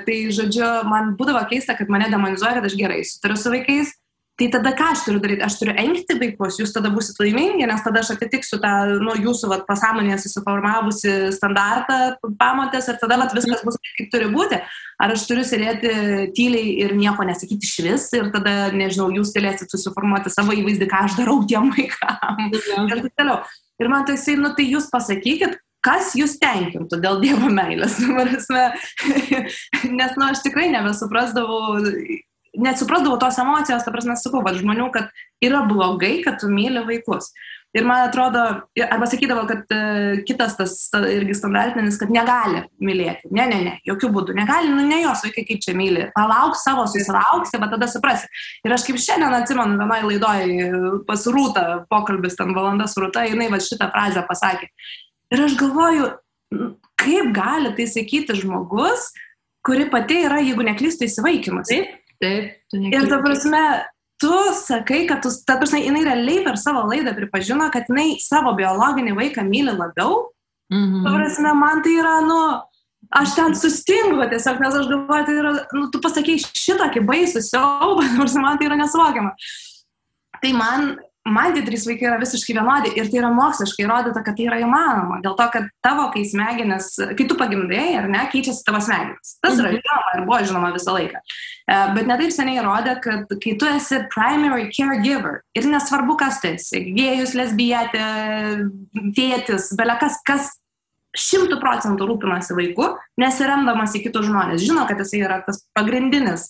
tai, 0.09 0.19
žodžiu, 0.35 0.69
man 0.91 1.15
būdavo 1.19 1.45
keista, 1.51 1.79
kad 1.79 1.93
mane 1.93 2.11
demonizuoja, 2.11 2.59
kad 2.59 2.71
aš 2.71 2.79
gerai 2.79 3.03
sutariu 3.07 3.39
su 3.39 3.55
vaikais, 3.55 3.95
Tai 4.41 4.47
tada 4.49 4.71
ką 4.73 4.87
aš 4.95 5.03
turiu 5.05 5.21
daryti? 5.21 5.45
Aš 5.45 5.59
turiu 5.61 5.75
engti 5.77 6.15
vaikus, 6.17 6.57
jūs 6.57 6.71
tada 6.73 6.89
būsite 6.93 7.21
laimingi, 7.21 7.67
nes 7.69 7.83
tada 7.85 8.01
aš 8.01 8.15
atitiksiu 8.15 8.57
tą 8.63 8.71
nu, 9.05 9.13
jūsų 9.21 9.51
vat, 9.51 9.67
pasąmonėje 9.69 10.23
susiformavusi 10.23 11.13
standartą 11.37 11.99
pamatės 12.41 12.89
ir 12.89 12.97
tada 13.03 13.19
vat, 13.21 13.35
viskas 13.37 13.61
bus 13.67 13.77
kaip 13.99 14.09
turi 14.15 14.31
būti. 14.33 14.63
Ar 15.03 15.13
aš 15.13 15.27
turiu 15.29 15.45
sėdėti 15.45 15.93
tyliai 16.39 16.73
ir 16.81 16.97
nieko 16.97 17.27
nesakyti 17.29 17.69
iš 17.69 17.75
vis 17.85 18.09
ir 18.17 18.33
tada, 18.33 18.73
nežinau, 18.73 19.11
jūs 19.13 19.35
galėsit 19.37 19.75
susiformuoti 19.75 20.33
savo 20.33 20.57
įvaizdį, 20.57 20.89
ką 20.89 21.05
aš 21.11 21.19
darau 21.21 21.43
tiem 21.49 21.69
vaikam. 21.77 22.49
Ja. 22.73 22.85
Ir 22.87 23.03
taip 23.05 23.15
toliau. 23.19 23.41
Ir 23.83 23.89
man 23.91 24.05
toksai, 24.09 24.37
nu 24.41 24.53
tai 24.57 24.65
jūs 24.71 24.87
pasakykit, 24.93 25.59
kas 25.85 26.13
jūs 26.17 26.39
tenkintų 26.41 26.99
dėl 27.03 27.21
Dievo 27.21 27.51
meilės. 27.53 27.99
Nes, 29.99 30.15
nu, 30.17 30.29
aš 30.29 30.45
tikrai 30.47 30.71
nebesuprasdavau 30.73 31.83
net 32.59 32.81
suprasdavau 32.81 33.19
tos 33.21 33.39
emocijos, 33.41 33.85
ta 33.85 33.95
prasme, 33.95 34.17
sakau, 34.21 34.43
va, 34.45 34.53
žmonių, 34.57 34.91
kad 34.95 35.11
yra 35.45 35.65
blogai, 35.69 36.19
kad 36.25 36.41
tu 36.43 36.51
myli 36.53 36.85
vaikus. 36.89 37.33
Ir 37.73 37.87
man 37.89 38.03
atrodo, 38.05 38.41
arba 38.85 39.07
sakydavo, 39.09 39.47
kad 39.49 39.71
uh, 39.73 40.19
kitas 40.29 40.59
tas 40.59 40.75
ta, 40.93 41.01
irgi 41.09 41.33
standartinis, 41.39 41.97
kad 41.97 42.11
negali 42.13 42.61
mylėti. 42.85 43.31
Ne, 43.33 43.47
ne, 43.49 43.61
ne, 43.65 43.73
jokių 43.89 44.11
būdų. 44.13 44.35
Negali, 44.37 44.69
nu 44.69 44.85
ne 44.91 44.99
jos 45.01 45.23
vaikai 45.25 45.47
kaip 45.49 45.63
čia 45.65 45.73
myli. 45.79 46.05
Palauk 46.13 46.59
savo, 46.61 46.85
susilauksi, 46.93 47.57
bet 47.63 47.73
tada 47.73 47.89
suprasi. 47.89 48.29
Ir 48.61 48.77
aš 48.77 48.85
kaip 48.85 49.01
šiandien 49.01 49.39
atsimenu 49.39 49.81
vienai 49.81 50.03
laidoj 50.05 50.53
pas 51.09 51.25
Rūtą, 51.33 51.65
pokalbis 51.89 52.37
ten 52.37 52.53
valanda 52.53 52.91
su 52.93 53.01
Rūta, 53.01 53.25
jinai 53.31 53.49
va 53.53 53.63
šitą 53.65 53.89
frazę 53.95 54.27
pasakė. 54.29 54.69
Ir 55.33 55.47
aš 55.47 55.57
galvoju, 55.65 56.13
kaip 57.01 57.33
gali 57.33 57.73
tai 57.79 57.89
sakyti 57.89 58.37
žmogus, 58.43 59.09
kuri 59.65 59.89
pati 59.89 60.27
yra, 60.27 60.43
jeigu 60.45 60.69
neklystu, 60.69 61.09
įsivaikimas. 61.09 61.73
Taip, 61.73 62.02
Taip, 62.23 62.53
tu 62.71 62.79
neklysti. 62.79 62.99
Ir 63.03 63.11
ta 63.11 63.19
prasme, 63.23 63.63
tu 64.23 64.35
sakai, 64.55 65.05
kad 65.11 65.25
tu, 65.25 65.33
ta 65.47 65.57
prasme, 65.59 65.83
jinai 65.83 66.05
realiai 66.07 66.45
per 66.47 66.59
savo 66.61 66.85
laidą 66.87 67.15
pripažino, 67.17 67.67
kad 67.75 67.91
jinai 67.91 68.21
savo 68.23 68.55
biologinį 68.59 69.17
vaiką 69.19 69.45
myli 69.49 69.75
labiau. 69.75 70.29
Mhm. 70.73 71.03
Ta 71.03 71.17
prasme, 71.17 71.55
man 71.59 71.83
tai 71.85 71.97
yra, 71.99 72.15
nu, 72.27 72.39
aš 73.19 73.35
ten 73.37 73.57
sustingu 73.59 74.29
tiesiog, 74.31 74.63
nes 74.63 74.79
aš 74.79 74.91
galvoju, 74.93 75.27
tai 75.29 75.39
yra, 75.41 75.55
nu, 75.77 75.89
tu 75.93 76.01
pasakėjai 76.05 76.53
šitokį 76.63 77.03
baisų 77.09 77.43
siaubą, 77.49 78.07
nors 78.21 78.39
man 78.39 78.61
tai 78.61 78.71
yra 78.71 78.79
nesuvokiama. 78.81 79.35
Tai 80.43 80.53
man 80.59 80.95
man 81.29 81.55
tie 81.55 81.63
trys 81.67 81.85
vaikai 81.87 82.09
yra 82.11 82.19
visiškai 82.21 82.57
vienodi 82.57 82.93
ir 82.99 83.09
tai 83.11 83.21
yra 83.21 83.31
moksliškai 83.35 83.85
įrodyta, 83.85 84.23
kad 84.27 84.37
tai 84.39 84.47
yra 84.49 84.59
įmanoma. 84.63 85.21
Dėl 85.23 85.37
to, 85.39 85.47
kad 85.55 85.69
tavo, 85.85 86.09
kai 86.15 86.25
smegenis, 86.27 86.93
kai 87.19 87.27
tu 87.31 87.37
pagimdėjai, 87.39 87.93
ar 88.01 88.09
ne, 88.11 88.23
keičiasi 88.33 88.65
tavo 88.67 88.81
smegenis. 88.83 89.37
Tas 89.45 89.61
yra 89.61 89.71
mhm. 89.71 89.83
žinoma 89.83 90.15
ir 90.17 90.25
buvo 90.27 90.41
žinoma 90.49 90.73
visą 90.75 90.97
laiką. 90.97 91.23
E, 91.23 91.77
bet 91.99 92.11
netaip 92.11 92.35
seniai 92.35 92.59
įrodė, 92.63 92.97
kad 93.05 93.37
kai 93.45 93.55
tu 93.61 93.71
esi 93.71 94.03
primary 94.15 94.67
caregiver 94.75 95.43
ir 95.59 95.69
nesvarbu, 95.71 96.19
kas 96.21 96.43
tu 96.43 96.51
esi, 96.51 96.83
gėjus, 96.97 97.37
lesbijatė, 97.39 98.03
tėtis, 99.15 99.71
belekas, 99.79 100.19
kas 100.27 100.51
šimtų 101.19 101.59
procentų 101.61 102.07
rūpinasi 102.09 102.57
vaiku, 102.57 102.87
nesiremdamas 103.21 103.93
į 103.99 104.07
kitus 104.07 104.27
žmonės, 104.31 104.63
žino, 104.65 104.87
kad 104.89 105.01
jisai 105.03 105.21
yra 105.27 105.43
tas 105.45 105.61
pagrindinis 105.77 106.49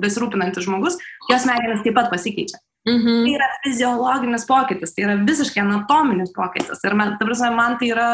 besirūpinantis 0.00 0.64
žmogus, 0.64 0.96
jos 1.28 1.44
smegenis 1.44 1.84
taip 1.84 1.96
pat 1.98 2.08
pasikeičia. 2.12 2.56
Mhm. 2.88 3.22
Tai 3.26 3.36
yra 3.36 3.48
fiziologinis 3.66 4.48
pokytis, 4.48 4.94
tai 4.96 5.06
yra 5.06 5.16
visiškai 5.28 5.62
anatominis 5.64 6.32
pokytis. 6.34 6.82
Ir 6.84 6.96
man, 6.98 7.16
ta 7.20 7.28
prasme, 7.28 7.52
man 7.56 7.76
tai 7.80 7.92
yra 7.92 8.08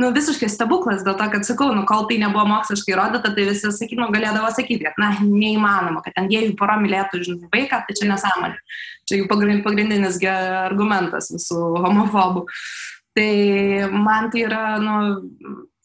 nu, 0.00 0.10
visiškai 0.14 0.48
stebuklas 0.50 1.04
dėl 1.06 1.16
to, 1.18 1.26
kad 1.30 1.46
sakau, 1.46 1.70
nu, 1.76 1.84
kol 1.86 2.08
tai 2.08 2.18
nebuvo 2.22 2.46
moksliškai 2.50 2.94
įrodyta, 2.94 3.30
tai 3.34 3.46
visi, 3.46 3.70
sakykime, 3.70 4.08
galėdavo 4.14 4.50
sakyti, 4.54 4.82
kad, 4.88 4.98
na, 4.98 5.12
neįmanoma, 5.22 6.02
kad 6.04 6.16
ten 6.16 6.30
dviejų 6.30 6.56
pora 6.58 6.76
mylėtų, 6.82 7.22
žinai, 7.28 7.50
vaiką, 7.52 7.84
tai 7.86 7.98
čia 7.98 8.08
nesąmonė. 8.10 8.58
Čia 9.06 9.20
jų 9.20 9.28
pagrindinis 9.30 10.18
argumentas 10.64 11.30
visų 11.34 11.60
homofobų. 11.84 12.46
Tai 13.14 13.30
man 13.94 14.26
tai 14.32 14.42
yra, 14.48 14.64
nu, 14.82 14.94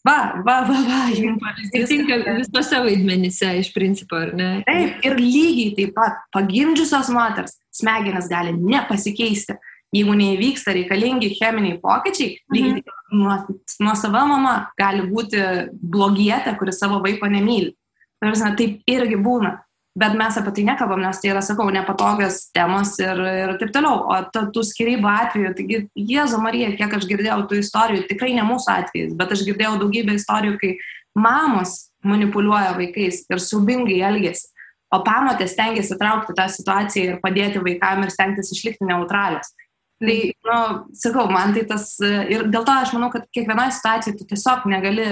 Va, 0.06 0.16
va, 0.40 0.54
va, 0.64 0.78
va, 0.86 1.00
jums 1.12 1.40
pavyzdys. 1.42 1.90
Tinka 1.90 2.16
visose 2.38 2.78
vaidmenyse 2.86 3.50
iš 3.60 3.68
principo, 3.74 4.16
ar 4.16 4.32
ne? 4.36 4.48
Taip, 4.64 5.02
ir 5.04 5.18
lygiai 5.20 5.74
taip 5.76 5.92
pat 5.98 6.22
pagimdžiusios 6.32 7.10
moters 7.12 7.58
smegenis 7.76 8.30
gali 8.30 8.54
nepasikeisti. 8.56 9.58
Jeigu 9.90 10.14
neįvyksta 10.14 10.72
reikalingi 10.76 11.32
cheminiai 11.34 11.80
pokyčiai, 11.82 12.36
lygiai 12.54 12.76
mhm. 12.76 12.84
taip 12.86 13.00
nuo, 13.18 13.36
nuo 13.82 13.94
sava 13.98 14.22
mama 14.28 14.54
gali 14.78 15.02
būti 15.10 15.42
blogietė, 15.74 16.54
kuri 16.58 16.72
savo 16.72 17.00
vaiko 17.04 17.28
nemyli. 17.28 17.74
Tarsi, 18.22 18.52
taip 18.56 18.90
irgi 18.90 19.18
būna. 19.20 19.56
Bet 20.00 20.14
mes 20.16 20.36
apie 20.40 20.52
tai 20.56 20.64
nekalbam, 20.64 21.02
nes 21.04 21.20
tai 21.20 21.32
yra, 21.32 21.42
sakau, 21.44 21.66
nepatogios 21.72 22.46
temos 22.56 22.94
ir, 23.02 23.20
ir 23.20 23.52
taip 23.60 23.72
toliau. 23.74 24.06
O 24.08 24.16
ta, 24.32 24.46
tų 24.54 24.64
skirybų 24.66 25.10
atveju, 25.12 25.52
taigi 25.58 25.80
Jėzo 26.12 26.40
Marija, 26.42 26.72
kiek 26.78 26.96
aš 26.96 27.06
girdėjau 27.10 27.42
tų 27.50 27.60
istorijų, 27.60 28.06
tikrai 28.08 28.32
ne 28.36 28.46
mūsų 28.48 28.72
atvejais, 28.78 29.16
bet 29.18 29.34
aš 29.36 29.44
girdėjau 29.48 29.76
daugybę 29.82 30.16
istorijų, 30.16 30.56
kai 30.62 30.72
mamos 31.18 31.90
manipuliuoja 32.06 32.72
vaikais 32.78 33.24
ir 33.28 33.42
siubingai 33.44 34.00
elgesi, 34.08 34.48
o 34.90 35.02
pamotės 35.06 35.52
stengiasi 35.54 35.98
traukti 36.00 36.34
tą 36.38 36.46
situaciją 36.50 37.14
ir 37.16 37.18
padėti 37.22 37.60
vaikam 37.62 38.04
ir 38.04 38.14
stengtis 38.14 38.50
išlikti 38.54 38.88
neutralios. 38.88 39.52
Tai, 40.00 40.16
nu, 40.48 40.56
sakau, 40.96 41.26
man 41.28 41.52
tai 41.52 41.66
tas 41.68 41.92
ir 42.00 42.46
dėl 42.48 42.64
to 42.64 42.72
aš 42.72 42.94
manau, 42.96 43.10
kad 43.12 43.26
kiekvienoje 43.36 43.76
situacijoje 43.76 44.16
tu 44.16 44.26
tiesiog 44.32 44.64
negali 44.72 45.10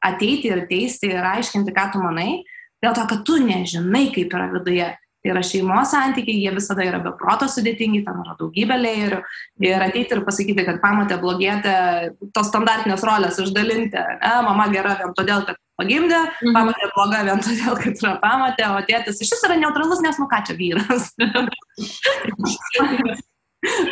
ateiti 0.00 0.48
ir 0.48 0.64
teisti 0.70 1.12
ir 1.12 1.28
aiškinti, 1.34 1.74
ką 1.76 1.90
tu 1.92 2.00
manai, 2.00 2.40
dėl 2.84 2.96
to, 2.96 3.06
kad 3.10 3.22
tu 3.28 3.38
nežinai, 3.44 4.08
kaip 4.14 4.36
yra 4.36 4.50
viduje. 4.56 4.88
Tai 5.20 5.34
yra 5.34 5.42
šeimos 5.44 5.90
santykiai, 5.92 6.38
jie 6.40 6.50
visada 6.54 6.80
yra 6.80 6.96
be 7.04 7.10
proto 7.18 7.44
sudėtingi, 7.52 7.98
ten 8.06 8.22
yra 8.22 8.32
daugybė 8.38 8.76
leirių. 8.80 9.18
Ir 9.68 9.82
ateiti 9.84 10.16
ir 10.16 10.22
pasakyti, 10.24 10.64
kad 10.64 10.78
pamatė 10.80 11.18
blogėti, 11.20 11.74
tos 12.32 12.48
standartinės 12.48 13.04
rolės 13.04 13.36
išdalinti. 13.42 14.00
Ne, 14.22 14.30
mama 14.46 14.64
gera 14.72 14.94
vien 14.96 15.12
todėl, 15.18 15.44
kad 15.44 15.60
pagimdė, 15.76 16.22
mhm. 16.40 16.56
pamatė 16.56 16.88
bloga 16.94 17.20
vien 17.28 17.44
todėl, 17.44 17.76
kad 17.82 18.00
yra 18.00 18.14
pamatė, 18.22 18.64
o 18.72 18.80
tėtis 18.88 19.20
iš 19.20 19.34
vis 19.34 19.44
yra 19.50 19.60
neutralus, 19.60 20.00
nes 20.04 20.16
nu 20.20 20.26
ką 20.30 20.40
čia 20.48 20.56
vyras. 20.56 21.10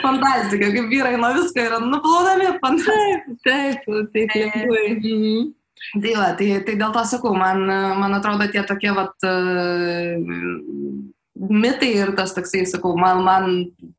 Fantastika, 0.01 0.71
kaip 0.73 0.87
vyrai 0.89 1.21
nuo 1.21 1.29
visko 1.37 1.61
yra 1.61 1.77
nuplaunami, 1.85 2.57
fantastika. 2.63 3.37
Taip, 3.45 3.85
taip, 3.85 4.33
taip, 4.33 4.57
lengvai. 4.57 4.87
Mhm. 4.97 5.58
Tai, 5.89 6.15
va, 6.19 6.33
tai, 6.39 6.51
tai 6.67 6.75
dėl 6.77 6.93
to 6.93 7.05
sakau, 7.09 7.33
man, 7.37 7.65
man 8.01 8.17
atrodo 8.19 8.49
tie 8.53 8.65
tokie 8.67 8.93
vat, 8.97 9.15
mitai 11.39 11.91
ir 11.95 12.13
tas 12.19 12.35
toksai, 12.37 12.65
sakau, 12.69 12.95
man, 12.99 13.23
man 13.27 13.47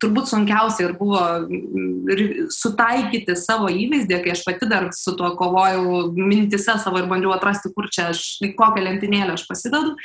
turbūt 0.01 0.29
sunkiausia 0.29 0.89
ir 0.89 0.95
buvo 0.99 1.21
sutaikyti 2.53 3.35
savo 3.39 3.69
įvaizdį, 3.71 4.19
kai 4.23 4.33
aš 4.35 4.43
pati 4.47 4.69
dar 4.69 4.89
su 4.95 5.15
tuo 5.17 5.31
kovojau 5.39 6.09
mintise 6.17 6.75
savo 6.83 7.01
ir 7.01 7.07
bandžiau 7.11 7.33
atrasti, 7.35 7.71
kur 7.75 7.89
čia 7.93 8.09
aš, 8.13 8.25
kokią 8.59 8.85
lentynėlę 8.85 9.37
aš 9.37 9.47
pasidedu. 9.49 9.95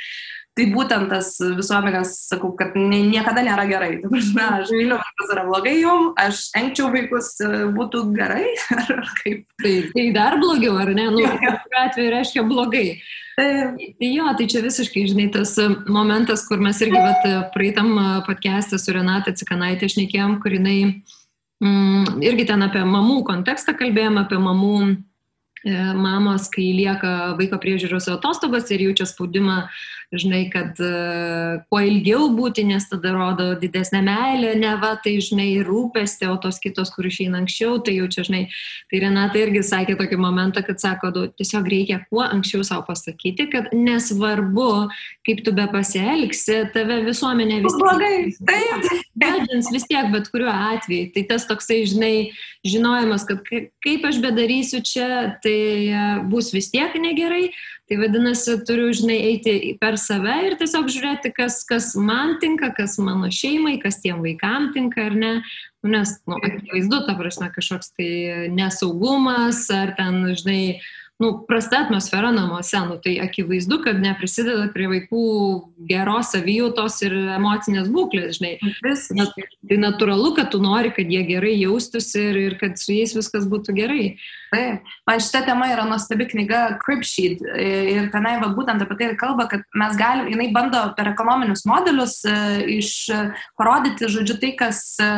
Tai 0.55 0.65
būtent 0.71 1.09
tas 1.11 1.33
visuomenės, 1.41 2.13
sakau, 2.29 2.53
kad 2.55 2.77
ne, 2.79 3.01
niekada 3.03 3.41
nėra 3.43 3.65
gerai. 3.67 3.89
Ta 3.99 4.07
prasme, 4.07 4.43
aš 4.61 4.69
myliu 4.71 4.95
vaikus 5.01 5.33
yra 5.33 5.43
blogai 5.49 5.73
jum, 5.81 6.05
aš 6.21 6.45
engčiau 6.55 6.87
vaikus 6.93 7.33
e, 7.43 7.49
būtų 7.75 8.05
gerai, 8.15 8.53
ar 8.79 9.09
kaip. 9.19 9.43
Tai, 9.59 9.73
tai 9.91 10.05
dar 10.15 10.37
blogiau, 10.39 10.77
ar 10.79 10.93
ne? 10.95 11.09
Nu, 11.11 11.25
tokiu 11.27 11.81
atveju 11.81 12.13
reiškia 12.13 12.45
blogai. 12.47 12.85
Tai, 13.35 13.47
tai 13.99 14.11
jo, 14.13 14.29
tai 14.39 14.47
čia 14.47 14.61
visiškai, 14.63 15.03
žinai, 15.11 15.25
tas 15.33 15.57
momentas, 15.91 16.45
kur 16.47 16.63
mes 16.63 16.79
irgi 16.85 17.01
vat, 17.03 17.25
praeitam 17.51 17.91
podcast'e 18.23 18.79
su 18.79 18.95
Renata 18.95 19.33
Cikanaitė 19.35 19.89
šnekėjom, 19.91 20.37
kur 20.39 20.55
jinai 20.55 20.77
mm, 21.59 22.21
irgi 22.23 22.47
ten 22.47 22.63
apie 22.63 22.85
mamų 22.87 23.25
kontekstą 23.27 23.75
kalbėjom, 23.75 24.21
apie 24.23 24.39
mamų 24.39 24.77
e, 24.87 24.95
mamos, 25.99 26.47
kai 26.53 26.69
lieka 26.79 27.35
vaiko 27.35 27.59
priežiūros 27.59 28.07
atostogos 28.15 28.71
ir 28.71 28.87
jaučia 28.87 29.09
spaudimą 29.11 29.65
žinai, 30.13 30.45
kad 30.53 30.77
uh, 30.83 31.63
kuo 31.69 31.81
ilgiau 31.81 32.29
būti, 32.35 32.65
nes 32.67 32.85
tada 32.89 33.13
rodo 33.15 33.47
didesnę 33.59 34.01
meilę, 34.05 34.53
ne 34.59 34.73
va, 34.81 34.93
tai 35.01 35.17
žinai, 35.23 35.49
rūpestį, 35.65 36.29
o 36.31 36.37
tos 36.41 36.59
kitos, 36.63 36.91
kur 36.93 37.07
išeina 37.09 37.41
anksčiau, 37.41 37.79
tai 37.83 37.97
jau 37.97 38.09
čia, 38.11 38.25
žinai, 38.27 38.43
tai 38.91 39.01
Renata 39.03 39.41
irgi 39.41 39.63
sakė 39.65 39.97
tokį 39.99 40.19
momentą, 40.21 40.63
kad 40.65 40.81
sako, 40.81 41.11
du, 41.15 41.25
tiesiog 41.39 41.69
reikia 41.71 42.01
kuo 42.09 42.23
anksčiau 42.25 42.65
savo 42.67 42.85
pasakyti, 42.87 43.49
kad 43.51 43.71
nesvarbu, 43.75 44.69
kaip 45.27 45.43
tu 45.45 45.55
be 45.55 45.67
pasielgsi, 45.71 46.61
tave 46.75 47.01
visuomenė 47.07 47.61
vis 47.65 47.75
tiek. 47.75 47.85
Blogai, 47.85 48.17
taip. 48.49 48.89
Bedins 49.15 49.71
vis 49.73 49.87
tiek, 49.89 50.09
bet 50.13 50.29
kuriuo 50.33 50.51
atveju. 50.51 51.11
Tai 51.15 51.23
tas 51.29 51.47
toksai, 51.49 51.81
žinai, 51.89 52.15
žinojimas, 52.67 53.25
kad 53.27 53.41
kaip 53.45 54.05
aš 54.07 54.19
bedarysiu 54.23 54.81
čia, 54.85 55.07
tai 55.43 55.59
e, 55.87 56.03
bus 56.31 56.51
vis 56.55 56.71
tiek 56.73 56.95
negerai, 57.01 57.49
Tai 57.85 57.99
vadinasi, 58.01 58.55
turiu, 58.65 58.89
žinai, 58.97 59.19
eiti 59.29 59.75
per 59.77 59.99
save 60.01 60.33
ir 60.47 60.55
tiesiog 60.57 60.87
žiūrėti, 60.89 61.29
kas, 61.37 61.59
kas 61.69 61.91
man 61.93 62.39
tinka, 62.41 62.71
kas 62.73 62.97
mano 62.97 63.29
šeimai, 63.29 63.75
kas 63.83 63.99
tiem 64.01 64.23
vaikam 64.25 64.71
tinka 64.73 65.03
ar 65.05 65.13
ne. 65.13 65.33
Nu, 65.85 65.91
nes, 65.93 66.15
nu, 66.25 66.39
akivaizdu, 66.41 67.03
ta 67.05 67.13
prasme, 67.19 67.51
kažkoks 67.53 67.93
tai 67.93 68.09
nesaugumas 68.49 69.67
ar 69.69 69.93
ten, 69.99 70.23
žinai, 70.33 70.79
nu, 71.17 71.31
prasta 71.47 71.77
atmosfera 71.77 72.31
namuose, 72.31 72.77
nu, 72.77 72.97
tai 73.03 73.15
akivaizdu, 73.23 73.79
kad 73.85 73.99
neprisideda 74.03 74.67
prie 74.73 74.89
vaikų 74.91 75.21
geros 75.87 76.33
savijautos 76.35 76.97
ir 77.07 77.15
emocinės 77.37 77.87
būklės, 77.93 78.39
žinai. 78.39 78.57
Vis, 78.83 79.05
na, 79.15 79.29
tai 79.31 79.77
natūralu, 79.79 80.33
kad 80.35 80.51
tu 80.51 80.59
nori, 80.63 80.91
kad 80.95 81.11
jie 81.11 81.21
gerai 81.27 81.53
jaustųsi 81.55 82.19
ir, 82.19 82.41
ir 82.49 82.57
kad 82.59 82.75
su 82.81 82.91
jais 82.97 83.15
viskas 83.15 83.47
būtų 83.51 83.77
gerai. 83.77 84.09
Taip, 84.51 84.91
man 85.07 85.23
šita 85.23 85.45
tema 85.47 85.69
yra 85.71 85.87
nuostabi 85.87 86.27
knyga 86.33 86.65
Cripsheet 86.83 87.41
ir 87.63 88.11
tenai 88.11 88.35
va, 88.43 88.51
būtent 88.55 88.83
apie 88.83 88.99
tai 88.99 89.09
ir 89.13 89.17
kalba, 89.19 89.47
kad 89.51 89.63
mes 89.75 89.95
galim, 89.99 90.27
jinai 90.31 90.51
bando 90.55 90.83
per 90.99 91.13
ekonominius 91.13 91.65
modelius 91.67 92.19
e, 92.27 92.35
iš 92.75 92.91
parodyti, 93.59 94.11
žodžiu, 94.11 94.37
tai, 94.43 94.51
kas 94.59 94.83
e, 94.99 95.09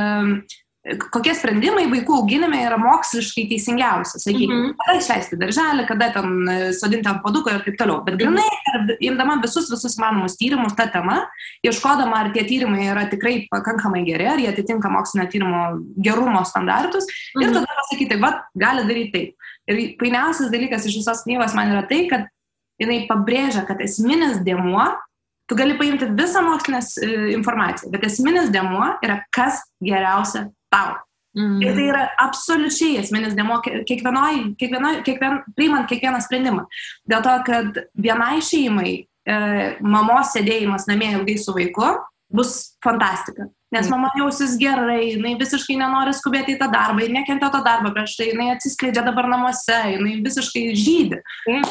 kokie 1.12 1.34
sprendimai 1.36 1.86
vaikų 1.92 2.22
auginime 2.22 2.60
yra 2.64 2.78
moksliškai 2.80 3.48
teisingiausi. 3.50 4.20
Sakykime, 4.22 4.54
mm 4.54 4.64
-hmm. 4.64 4.76
kada 4.80 4.98
išleisti 5.00 5.40
darželį, 5.40 5.86
kada 5.88 6.10
ten 6.16 6.50
e, 6.50 6.58
sodinti 6.74 7.10
ant 7.10 7.22
paduko 7.24 7.52
ir 7.52 7.64
taip 7.66 7.78
toliau. 7.80 8.04
Bet 8.06 8.16
mhm. 8.16 8.22
grinai, 8.24 8.98
imdama 9.10 9.40
visus, 9.44 9.70
visus 9.72 9.98
manomus 10.00 10.38
tyrimus 10.40 10.76
tą 10.78 10.88
temą, 10.92 11.20
ieškodama, 11.64 12.22
ar 12.24 12.32
tie 12.34 12.44
tyrimai 12.48 12.88
yra 12.92 13.08
tikrai 13.12 13.48
pakankamai 13.52 14.06
geri, 14.06 14.28
ar 14.28 14.40
jie 14.40 14.48
atitinka 14.50 14.90
mokslinio 14.90 15.28
tyrimo 15.32 15.64
gerumo 15.98 16.44
standartus, 16.46 17.06
mm 17.06 17.10
-hmm. 17.10 17.44
ir 17.44 17.50
mhm. 17.50 17.54
tada 17.54 17.82
pasakyti, 17.82 18.22
va, 18.22 18.32
gali 18.56 18.88
daryti 18.88 19.12
taip. 19.12 19.36
Ir 19.68 19.98
painiausias 20.00 20.52
dalykas 20.52 20.86
iš 20.86 20.96
visos 21.02 21.24
knygos 21.24 21.54
man 21.54 21.72
yra 21.72 21.84
tai, 21.88 22.08
kad 22.08 22.28
jinai 22.80 23.08
pabrėžia, 23.10 23.66
kad 23.68 23.82
esminis 23.82 24.38
dėmuo 24.38 24.88
Tu 25.48 25.56
gali 25.56 25.78
paimti 25.80 26.06
visą 26.06 26.42
mokslinę 26.44 26.80
e, 27.02 27.32
informaciją, 27.32 27.92
bet 27.92 28.04
esminis 28.04 28.50
dėmuo 28.52 29.00
yra, 29.00 29.22
kas 29.32 29.62
geriausia 29.80 30.50
tau. 30.74 30.96
Mm. 31.38 31.60
Ir 31.62 31.76
tai 31.78 31.86
yra 31.92 32.04
absoliučiai 32.24 32.98
esminis 33.04 33.36
dėmo 33.38 33.60
kiekvienoj, 33.62 34.40
kiekvienoj, 34.58 35.02
kiekvien, 35.06 35.42
priimant 35.58 35.90
kiekvieną 35.90 36.22
sprendimą. 36.26 36.64
Dėl 37.10 37.26
to, 37.26 37.36
kad 37.46 37.78
vienai 37.94 38.40
šeimai 38.42 38.94
e, 38.98 39.38
mamos 39.86 40.34
sėdėjimas 40.34 40.88
namie 40.90 41.12
ilgai 41.14 41.38
su 41.42 41.54
vaiku 41.54 41.92
bus 42.34 42.56
fantastika. 42.84 43.52
Nes 43.76 43.86
mm. 43.86 43.94
mama 43.94 44.10
jausis 44.18 44.56
gerai, 44.60 45.12
jinai 45.14 45.36
visiškai 45.40 45.78
nenori 45.78 46.16
skubėti 46.16 46.56
į 46.56 46.62
tą 46.62 46.72
darbą, 46.74 47.04
jinai 47.06 47.22
nekentė 47.22 47.52
to 47.54 47.62
darbo 47.66 47.92
prieš 47.96 48.18
tai, 48.18 48.32
jinai 48.32 48.50
atsiskleidžia 48.56 49.04
dabar 49.06 49.30
namuose, 49.30 49.78
jinai 49.94 50.18
visiškai 50.26 50.66
žydi. 50.74 51.22
Mm. 51.52 51.68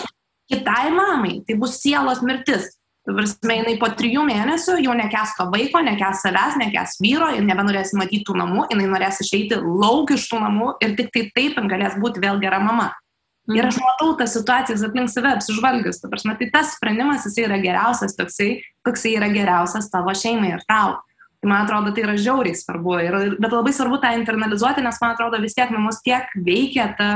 Kitai 0.52 0.92
mamai 0.94 1.40
tai 1.48 1.56
bus 1.58 1.80
sielos 1.82 2.22
mirtis. 2.22 2.75
Prasme, 3.06 3.60
jinai 3.60 3.76
po 3.78 3.86
trijų 3.94 4.24
mėnesių 4.26 4.80
jau 4.82 4.94
nekes 4.98 5.36
to 5.38 5.44
vaiko, 5.52 5.78
nekes 5.86 6.24
savęs, 6.24 6.56
nekes 6.58 6.96
vyro 6.98 7.28
ir 7.36 7.44
nebenorės 7.46 7.92
matyti 7.94 8.24
tų 8.26 8.34
namų, 8.40 8.64
jinai 8.72 8.88
norės 8.90 9.20
išeiti 9.22 9.60
lauk 9.62 10.10
iš 10.16 10.24
tų 10.32 10.40
namų 10.42 10.72
ir 10.82 10.96
tik 10.98 11.12
tai 11.14 11.28
taip 11.36 11.60
jin 11.60 11.70
galės 11.70 11.94
būti 12.02 12.22
vėl 12.24 12.40
gera 12.42 12.58
mama. 12.58 12.90
Ir 13.54 13.62
aš 13.62 13.76
mhm. 13.78 13.86
matau 13.86 14.14
tas 14.18 14.32
situacijas 14.34 14.82
aplink 14.82 15.12
save 15.12 15.30
apsižvalgius. 15.36 16.00
Ta 16.02 16.10
prasme, 16.10 16.34
tai 16.38 16.48
tas 16.50 16.72
sprendimas 16.74 17.28
jis 17.28 17.38
yra 17.44 17.60
geriausias 17.62 18.16
toksai, 18.18 18.56
koksai 18.86 19.14
yra 19.20 19.30
geriausias 19.30 19.86
tavo 19.92 20.10
šeimai 20.10 20.56
ir 20.56 20.64
tau. 20.66 20.96
Tai 21.38 21.50
man 21.52 21.62
atrodo, 21.62 21.92
tai 21.94 22.02
yra 22.08 22.16
žiauriai 22.18 22.58
svarbu. 22.58 22.96
Ir, 23.06 23.18
bet 23.38 23.54
labai 23.54 23.70
svarbu 23.76 24.00
tą 24.02 24.10
internalizuoti, 24.18 24.82
nes 24.82 24.98
man 24.98 25.14
atrodo 25.14 25.38
vis 25.38 25.54
tiek 25.54 25.70
mus 25.78 26.02
tiek 26.02 26.32
veikia 26.34 26.88
ta 26.98 27.10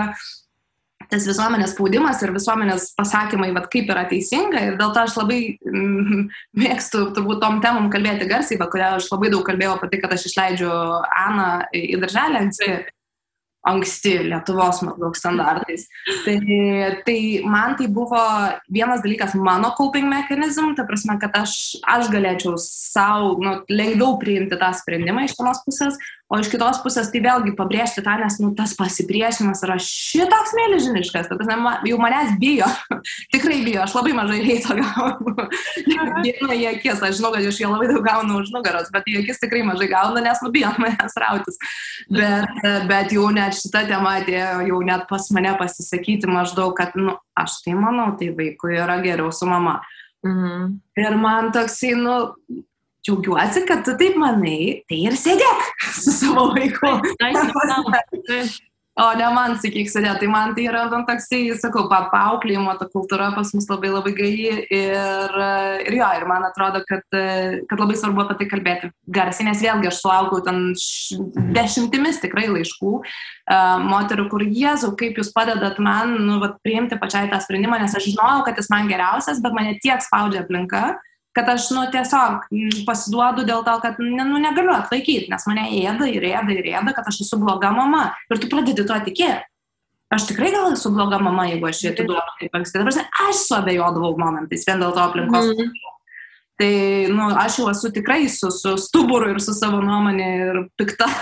tas 1.10 1.26
visuomenės 1.28 1.74
spaudimas 1.74 2.22
ir 2.24 2.34
visuomenės 2.34 2.90
pasakymai, 2.98 3.50
vad 3.56 3.66
kaip 3.72 3.90
yra 3.92 4.06
teisinga. 4.10 4.62
Ir 4.68 4.78
dėl 4.80 4.94
to 4.94 5.02
aš 5.02 5.18
labai 5.18 5.40
mm, 5.58 6.28
mėgstu 6.62 7.08
turbūt 7.16 7.42
tom 7.42 7.60
temom 7.64 7.90
kalbėti 7.92 8.30
garsiai, 8.30 8.60
bet 8.60 8.72
kurią 8.72 8.94
aš 9.00 9.10
labai 9.12 9.34
daug 9.34 9.44
kalbėjau 9.46 9.76
apie 9.76 9.90
tai, 9.92 10.00
kad 10.04 10.16
aš 10.16 10.30
išleidžiu 10.30 10.72
Aną 11.26 11.50
į 11.76 12.00
darželį 12.00 12.42
anksti 12.44 12.72
anksti 13.66 14.14
Lietuvos 14.24 14.80
maždaug 14.84 15.16
standartais. 15.16 15.86
Tai, 16.24 16.36
tai 17.04 17.18
man 17.44 17.76
tai 17.76 17.88
buvo 17.92 18.20
vienas 18.72 19.02
dalykas 19.04 19.34
mano 19.36 19.74
coping 19.76 20.08
mechanism, 20.08 20.72
ta 20.76 20.86
prasme, 20.88 21.18
kad 21.20 21.36
aš, 21.42 21.76
aš 21.84 22.08
galėčiau 22.12 22.56
savo 22.60 23.36
nu, 23.42 23.58
lengviau 23.68 24.16
priimti 24.20 24.58
tą 24.60 24.72
sprendimą 24.80 25.26
iš 25.26 25.36
vienos 25.38 25.60
pusės, 25.66 26.00
O 26.30 26.38
iš 26.38 26.46
kitos 26.46 26.78
pusės 26.84 27.08
tai 27.10 27.18
vėlgi 27.24 27.56
pabrėžti 27.58 28.04
tą, 28.06 28.12
nes 28.20 28.36
nu, 28.38 28.52
tas 28.54 28.70
pasipriešinimas 28.78 29.64
yra 29.66 29.74
šitoks 29.82 30.52
mėlyžiniškas, 30.54 31.26
tad 31.26 31.42
jau 31.88 31.96
manęs 31.98 32.36
bijo, 32.38 32.68
tikrai 33.34 33.56
bijo, 33.66 33.80
aš 33.82 33.96
labai 33.98 34.14
mažai 34.14 34.38
reito 34.44 34.76
gaunu. 34.78 35.34
Gina 36.22 36.54
į 36.60 36.68
akis, 36.70 37.02
aš 37.02 37.18
žinau, 37.18 37.32
kad 37.34 37.48
iš 37.50 37.58
jo 37.64 37.72
labai 37.72 37.90
daug 37.90 38.06
gaunu 38.06 38.38
už 38.44 38.54
nugaros, 38.54 38.92
bet 38.94 39.10
į 39.10 39.18
akis 39.24 39.42
tikrai 39.42 39.64
mažai 39.66 39.90
gaunu, 39.90 40.22
nes 40.22 40.44
nubijo 40.46 40.70
manęs 40.84 41.18
rautis. 41.18 41.58
Bet, 42.14 42.62
bet 42.86 43.18
jau 43.18 43.26
net 43.34 43.58
šita 43.58 43.88
tema 43.90 44.20
atėjo, 44.22 44.68
jau 44.70 44.80
net 44.86 45.08
pas 45.10 45.26
mane 45.34 45.56
pasisakyti 45.58 46.30
maždaug, 46.30 46.76
kad, 46.78 46.94
nu, 46.94 47.18
aš 47.34 47.58
tai 47.66 47.74
manau, 47.74 48.12
tai 48.20 48.30
vaikui 48.38 48.78
yra 48.78 49.00
geriau 49.02 49.34
su 49.34 49.50
mama. 49.50 49.80
Mhm. 50.22 50.74
Ir 51.00 51.18
man 51.18 51.50
toksai, 51.50 51.96
nu, 51.98 52.20
džiaugiuosi, 53.06 53.66
kad 53.68 53.84
tu 53.86 53.96
taip 54.00 54.18
manai, 54.20 54.82
tai 54.88 55.04
ir 55.08 55.16
sėdėk 55.18 55.70
su 56.02 56.12
savo 56.14 56.50
vaiku. 56.56 56.98
Taip, 57.20 58.58
o 59.00 59.06
ne 59.16 59.28
man, 59.32 59.54
sakyk, 59.62 59.88
sėdė. 59.88 60.12
Tai 60.20 60.28
man 60.28 60.52
tai 60.56 60.66
yra, 60.68 60.82
man 60.92 61.06
toksai, 61.08 61.40
sakau, 61.60 61.86
paauklėjimo 61.88 62.74
ta 62.76 62.88
kultūra 62.92 63.30
pas 63.32 63.52
mus 63.56 63.68
labai 63.70 63.92
labai 63.94 64.12
gaji 64.18 64.50
ir, 64.76 65.36
ir 65.86 65.96
jo, 65.96 66.10
ir 66.18 66.26
man 66.28 66.44
atrodo, 66.50 66.82
kad, 66.88 67.06
kad 67.10 67.80
labai 67.80 67.96
svarbu 67.96 68.26
apie 68.26 68.36
tai 68.42 68.48
kalbėti 68.50 68.90
garsiai, 69.08 69.48
nes 69.48 69.64
vėlgi 69.64 69.88
aš 69.88 70.02
sulaukiau 70.02 70.44
ten 70.44 70.62
dešimtimis 71.56 72.20
tikrai 72.20 72.50
laiškų 72.50 72.94
uh, 73.00 73.04
moterų, 73.86 74.28
kur 74.32 74.44
Jėzau, 74.44 74.92
kaip 75.00 75.20
jūs 75.22 75.32
padedat 75.36 75.80
man 75.80 76.18
nu, 76.18 76.40
vat, 76.42 76.58
priimti 76.66 76.98
pačiai 77.00 77.30
tą 77.32 77.40
sprendimą, 77.40 77.80
nes 77.80 77.96
aš 77.96 78.10
žinojau, 78.10 78.44
kad 78.48 78.60
jis 78.60 78.68
man 78.74 78.90
geriausias, 78.90 79.40
bet 79.40 79.56
mane 79.56 79.78
tiek 79.80 80.04
spaudžia 80.04 80.44
aplinka 80.44 80.90
kad 81.36 81.48
aš, 81.52 81.68
nu, 81.74 81.84
tiesiog 81.92 82.48
pasiduodu 82.88 83.44
dėl 83.46 83.62
to, 83.66 83.76
kad, 83.84 84.00
nu, 84.02 84.40
negaliu 84.42 84.74
atlaikyti, 84.74 85.30
nes 85.30 85.46
mane 85.50 85.68
ėda 85.78 86.08
ir 86.10 86.26
ėda 86.32 86.56
ir 86.56 86.72
ėda, 86.72 86.94
kad 86.96 87.06
aš 87.10 87.22
esu 87.26 87.38
bloga 87.42 87.70
mama. 87.74 88.08
Ir 88.30 88.42
tu 88.42 88.50
pradedi 88.50 88.86
tuo 88.86 88.98
tikėti. 89.06 89.46
Aš 90.10 90.26
tikrai 90.26 90.50
gal 90.50 90.72
esu 90.74 90.90
bloga 90.90 91.20
mama, 91.22 91.44
jeigu 91.46 91.68
aš 91.68 91.84
jį 91.84 91.92
atiduodu 91.92 92.32
taip 92.40 92.56
anksti. 92.58 92.80
Dabar 92.82 93.28
aš 93.28 93.44
suabejodavau 93.44 94.16
momentais 94.18 94.66
vien 94.66 94.82
dėl 94.82 94.96
to 94.96 95.04
aplinkos. 95.04 95.52
Mm. 95.54 95.76
Tai, 96.60 96.72
nu, 97.08 97.30
aš 97.40 97.54
jau 97.56 97.70
esu 97.70 97.88
tikrai 97.94 98.26
su, 98.28 98.50
su 98.52 98.74
stuburu 98.76 99.30
ir 99.32 99.38
su 99.40 99.54
savo 99.56 99.78
nuomonė 99.80 100.26
ir 100.44 100.58
pikta. 100.76 101.06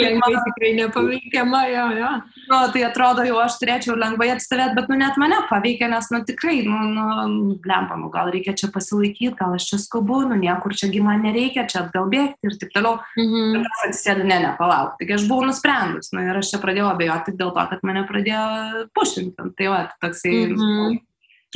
lengvai 0.00 0.30
tikrai 0.46 0.70
nepaveikiama, 0.78 1.60
jo, 1.68 1.84
jo. 1.98 2.12
Nu, 2.48 2.60
tai 2.72 2.84
atrodo, 2.86 3.24
jau 3.28 3.36
aš 3.42 3.58
turėčiau 3.60 3.96
lengvai 3.98 4.30
atstovėti, 4.32 4.76
bet, 4.78 4.88
nu, 4.88 4.96
net 5.02 5.18
mane 5.20 5.42
paveikia, 5.50 5.90
nes, 5.92 6.08
nu, 6.14 6.22
tikrai, 6.24 6.62
nu, 6.64 6.78
nu 6.88 7.56
lempa, 7.66 7.98
nu, 8.00 8.08
gal 8.14 8.30
reikia 8.32 8.54
čia 8.56 8.70
pasilaikyti, 8.72 9.34
gal 9.36 9.56
aš 9.58 9.68
čia 9.72 9.80
skubu, 9.82 10.22
nu, 10.30 10.38
niekur 10.40 10.72
čia 10.78 10.88
man 11.04 11.20
nereikia, 11.26 11.66
čia 11.68 11.82
atgal 11.84 12.08
bėgti 12.12 12.48
ir 12.48 12.56
taip 12.60 12.72
toliau. 12.72 13.00
Mhm. 13.20 13.58
Ir 13.58 13.68
aš 13.68 13.82
atsisėdu, 13.90 14.24
ne, 14.30 14.38
ne, 14.46 14.54
palauk. 14.56 14.94
Taigi 15.00 15.18
aš 15.18 15.26
buvau 15.28 15.50
nusprendus, 15.50 16.08
nu, 16.16 16.24
ir 16.24 16.40
aš 16.40 16.54
čia 16.54 16.62
pradėjau 16.62 16.88
abejoti 16.94 17.36
dėl 17.36 17.52
to, 17.52 17.66
kad 17.74 17.84
mane 17.84 18.06
pradėjo 18.08 18.86
pušinti. 18.96 19.50
Tai 19.60 19.68
va, 19.74 19.82
toksai, 20.00 20.38
mhm. 20.54 20.96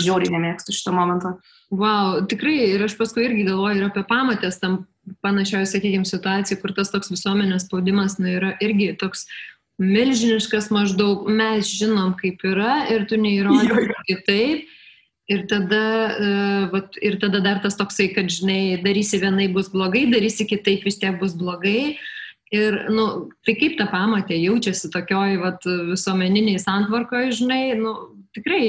žiauriai 0.01 0.37
nemėgstu 0.37 0.77
šito 0.77 0.93
momento. 0.97 1.39
Wow, 1.71 2.25
tikrai 2.27 2.73
ir 2.73 2.83
aš 2.83 2.97
paskui 2.99 3.29
irgi 3.29 3.45
galvoju 3.47 3.79
ir 3.79 3.87
apie 3.87 4.03
pamatės 4.09 4.59
tam 4.59 4.85
panašioje, 5.23 5.69
sakykime, 5.71 6.07
situacijoje, 6.09 6.59
kur 6.63 6.75
tas 6.75 6.91
toks 6.91 7.13
visuomenės 7.13 7.69
spaudimas 7.69 8.19
na, 8.19 8.35
yra 8.35 8.51
irgi 8.65 8.91
toks 8.99 9.29
milžiniškas 9.81 10.69
maždaug, 10.75 11.29
mes 11.31 11.71
žinom, 11.71 12.13
kaip 12.19 12.43
yra 12.45 12.85
ir 12.93 13.07
tu 13.09 13.19
neįrodai 13.21 13.87
kitaip. 14.11 14.69
Ir 15.31 15.45
tada, 15.47 15.85
uh, 16.11 16.63
vat, 16.73 16.97
ir 16.99 17.15
tada 17.23 17.39
dar 17.39 17.61
tas 17.63 17.77
toksai, 17.79 18.09
kad, 18.17 18.27
žinai, 18.35 18.81
darysi 18.83 19.21
vienai 19.23 19.47
bus 19.55 19.69
blogai, 19.71 20.09
darysi 20.11 20.43
kitaip 20.51 20.83
vis 20.83 20.99
tiek 20.99 21.21
bus 21.21 21.37
blogai. 21.39 21.95
Ir, 22.51 22.79
nu, 22.91 23.05
tai 23.47 23.55
kaip 23.55 23.77
ta 23.79 23.87
pamatė 23.93 24.35
jaučiasi 24.43 24.91
tokioj 24.91 25.39
vat, 25.39 25.63
visuomeniniai 25.93 26.59
santvarkoje, 26.59 27.37
žinai, 27.45 27.63
nu, 27.79 27.95
tikrai 28.35 28.65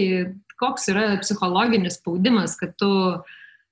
koks 0.62 0.90
yra 0.94 1.06
psichologinis 1.24 1.98
spaudimas, 2.00 2.56
kad 2.60 2.76
tu 2.80 2.92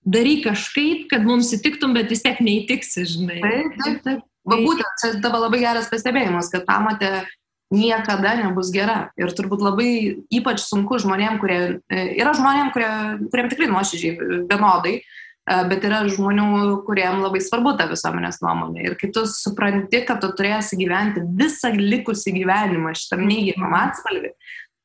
darai 0.10 0.40
kažkaip, 0.44 1.08
kad 1.12 1.26
mums 1.28 1.52
įtiktum, 1.56 1.94
bet 1.98 2.12
vis 2.12 2.24
tiek 2.26 2.40
neįtiksi, 2.44 3.06
žinai. 3.14 3.42
Taip, 3.44 3.78
taip, 3.84 4.02
taip. 4.08 4.26
Va 4.50 4.58
būtent, 4.64 5.02
čia 5.02 5.12
tavo 5.22 5.44
labai 5.44 5.60
geras 5.62 5.90
pastebėjimas, 5.92 6.50
kad 6.50 6.64
pamatė 6.66 7.28
niekada 7.74 8.34
nebus 8.40 8.72
gera. 8.74 9.12
Ir 9.20 9.32
turbūt 9.38 9.62
labai 9.62 9.90
ypač 10.34 10.64
sunku 10.64 10.98
žmonėm, 11.02 11.38
kurie 11.42 11.60
e, 11.86 12.06
yra 12.18 12.34
žmonėm, 12.38 12.72
kurie, 12.74 12.90
kuriem 13.30 13.50
tikrai 13.52 13.70
nuoširdžiai 13.70 14.46
vienodai, 14.50 14.96
e, 14.98 15.60
bet 15.70 15.86
yra 15.86 16.02
žmonių, 16.10 16.48
kuriem 16.88 17.22
labai 17.22 17.44
svarbu 17.46 17.76
ta 17.78 17.86
visuomenės 17.92 18.42
nuomonė. 18.42 18.88
Ir 18.88 18.98
kai 19.00 19.12
tu 19.14 19.28
supranti, 19.30 20.02
kad 20.08 20.24
tu 20.24 20.32
turėsi 20.34 20.80
gyventi 20.80 21.26
visą 21.44 21.76
likusį 21.76 22.34
gyvenimą 22.40 22.96
šitam 22.98 23.28
neigiamam 23.30 23.78
atspalvį, 23.84 24.34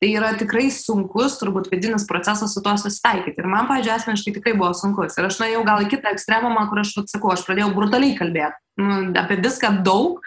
tai 0.02 0.10
yra 0.10 0.32
tikrai 0.36 0.66
sunkus, 0.74 1.38
turbūt 1.40 1.70
vidinis 1.72 2.06
procesas 2.08 2.52
su 2.54 2.62
tuo 2.64 2.74
susitaikyti. 2.80 3.38
Ir 3.40 3.48
man, 3.48 3.68
pažiūrėjau, 3.70 4.02
asmeniškai 4.02 4.34
tikrai 4.38 4.56
buvo 4.58 4.72
sunkus. 4.76 5.16
Ir 5.18 5.28
aš 5.28 5.38
nuėjau 5.40 5.62
gal 5.66 5.84
į 5.84 5.90
kitą 5.94 6.12
ekstremumą, 6.14 6.66
kur 6.70 6.82
aš 6.82 6.96
atsakau, 7.04 7.32
aš 7.32 7.46
pradėjau 7.46 7.70
brutaliai 7.76 8.18
kalbėti 8.18 8.58
nu, 8.80 9.12
apie 9.20 9.38
viską 9.42 9.70
daug, 9.86 10.20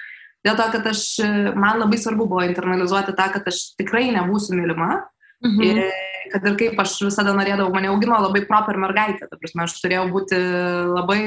dėl 0.45 0.57
to, 0.59 0.67
kad 0.75 0.89
aš, 0.93 1.03
man 1.59 1.81
labai 1.81 1.99
svarbu 1.99 2.27
buvo 2.29 2.43
internalizuoti 2.47 3.15
tą, 3.17 3.29
kad 3.35 3.47
aš 3.51 3.63
tikrai 3.79 4.07
nebūsiu 4.15 4.57
mylima. 4.57 4.91
Mhm. 5.45 5.61
Ir 5.61 5.83
kad 6.31 6.45
ir 6.47 6.57
kaip 6.59 6.79
aš 6.81 6.95
visada 7.05 7.33
norėdavau, 7.35 7.73
mane 7.73 7.91
augino 7.91 8.17
labai 8.23 8.43
proper 8.47 8.79
mergaitė, 8.81 9.27
ta 9.29 9.39
prasme, 9.39 9.65
aš 9.65 9.77
turėjau 9.81 10.07
būti 10.13 10.39
labai 10.93 11.21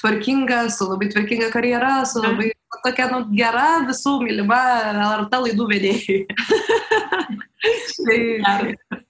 tvarkinga, 0.00 0.64
su 0.74 0.88
labai 0.90 1.10
tvarkinga 1.14 1.50
karjera, 1.54 2.00
su 2.08 2.22
mhm. 2.22 2.32
labai 2.32 2.52
tokia 2.84 3.08
nu, 3.12 3.22
gera 3.32 3.68
visų 3.88 4.18
mylima 4.24 4.60
LRT 4.92 5.42
laidų 5.44 5.68
vedėjai. 5.72 6.18
tai, 8.06 8.18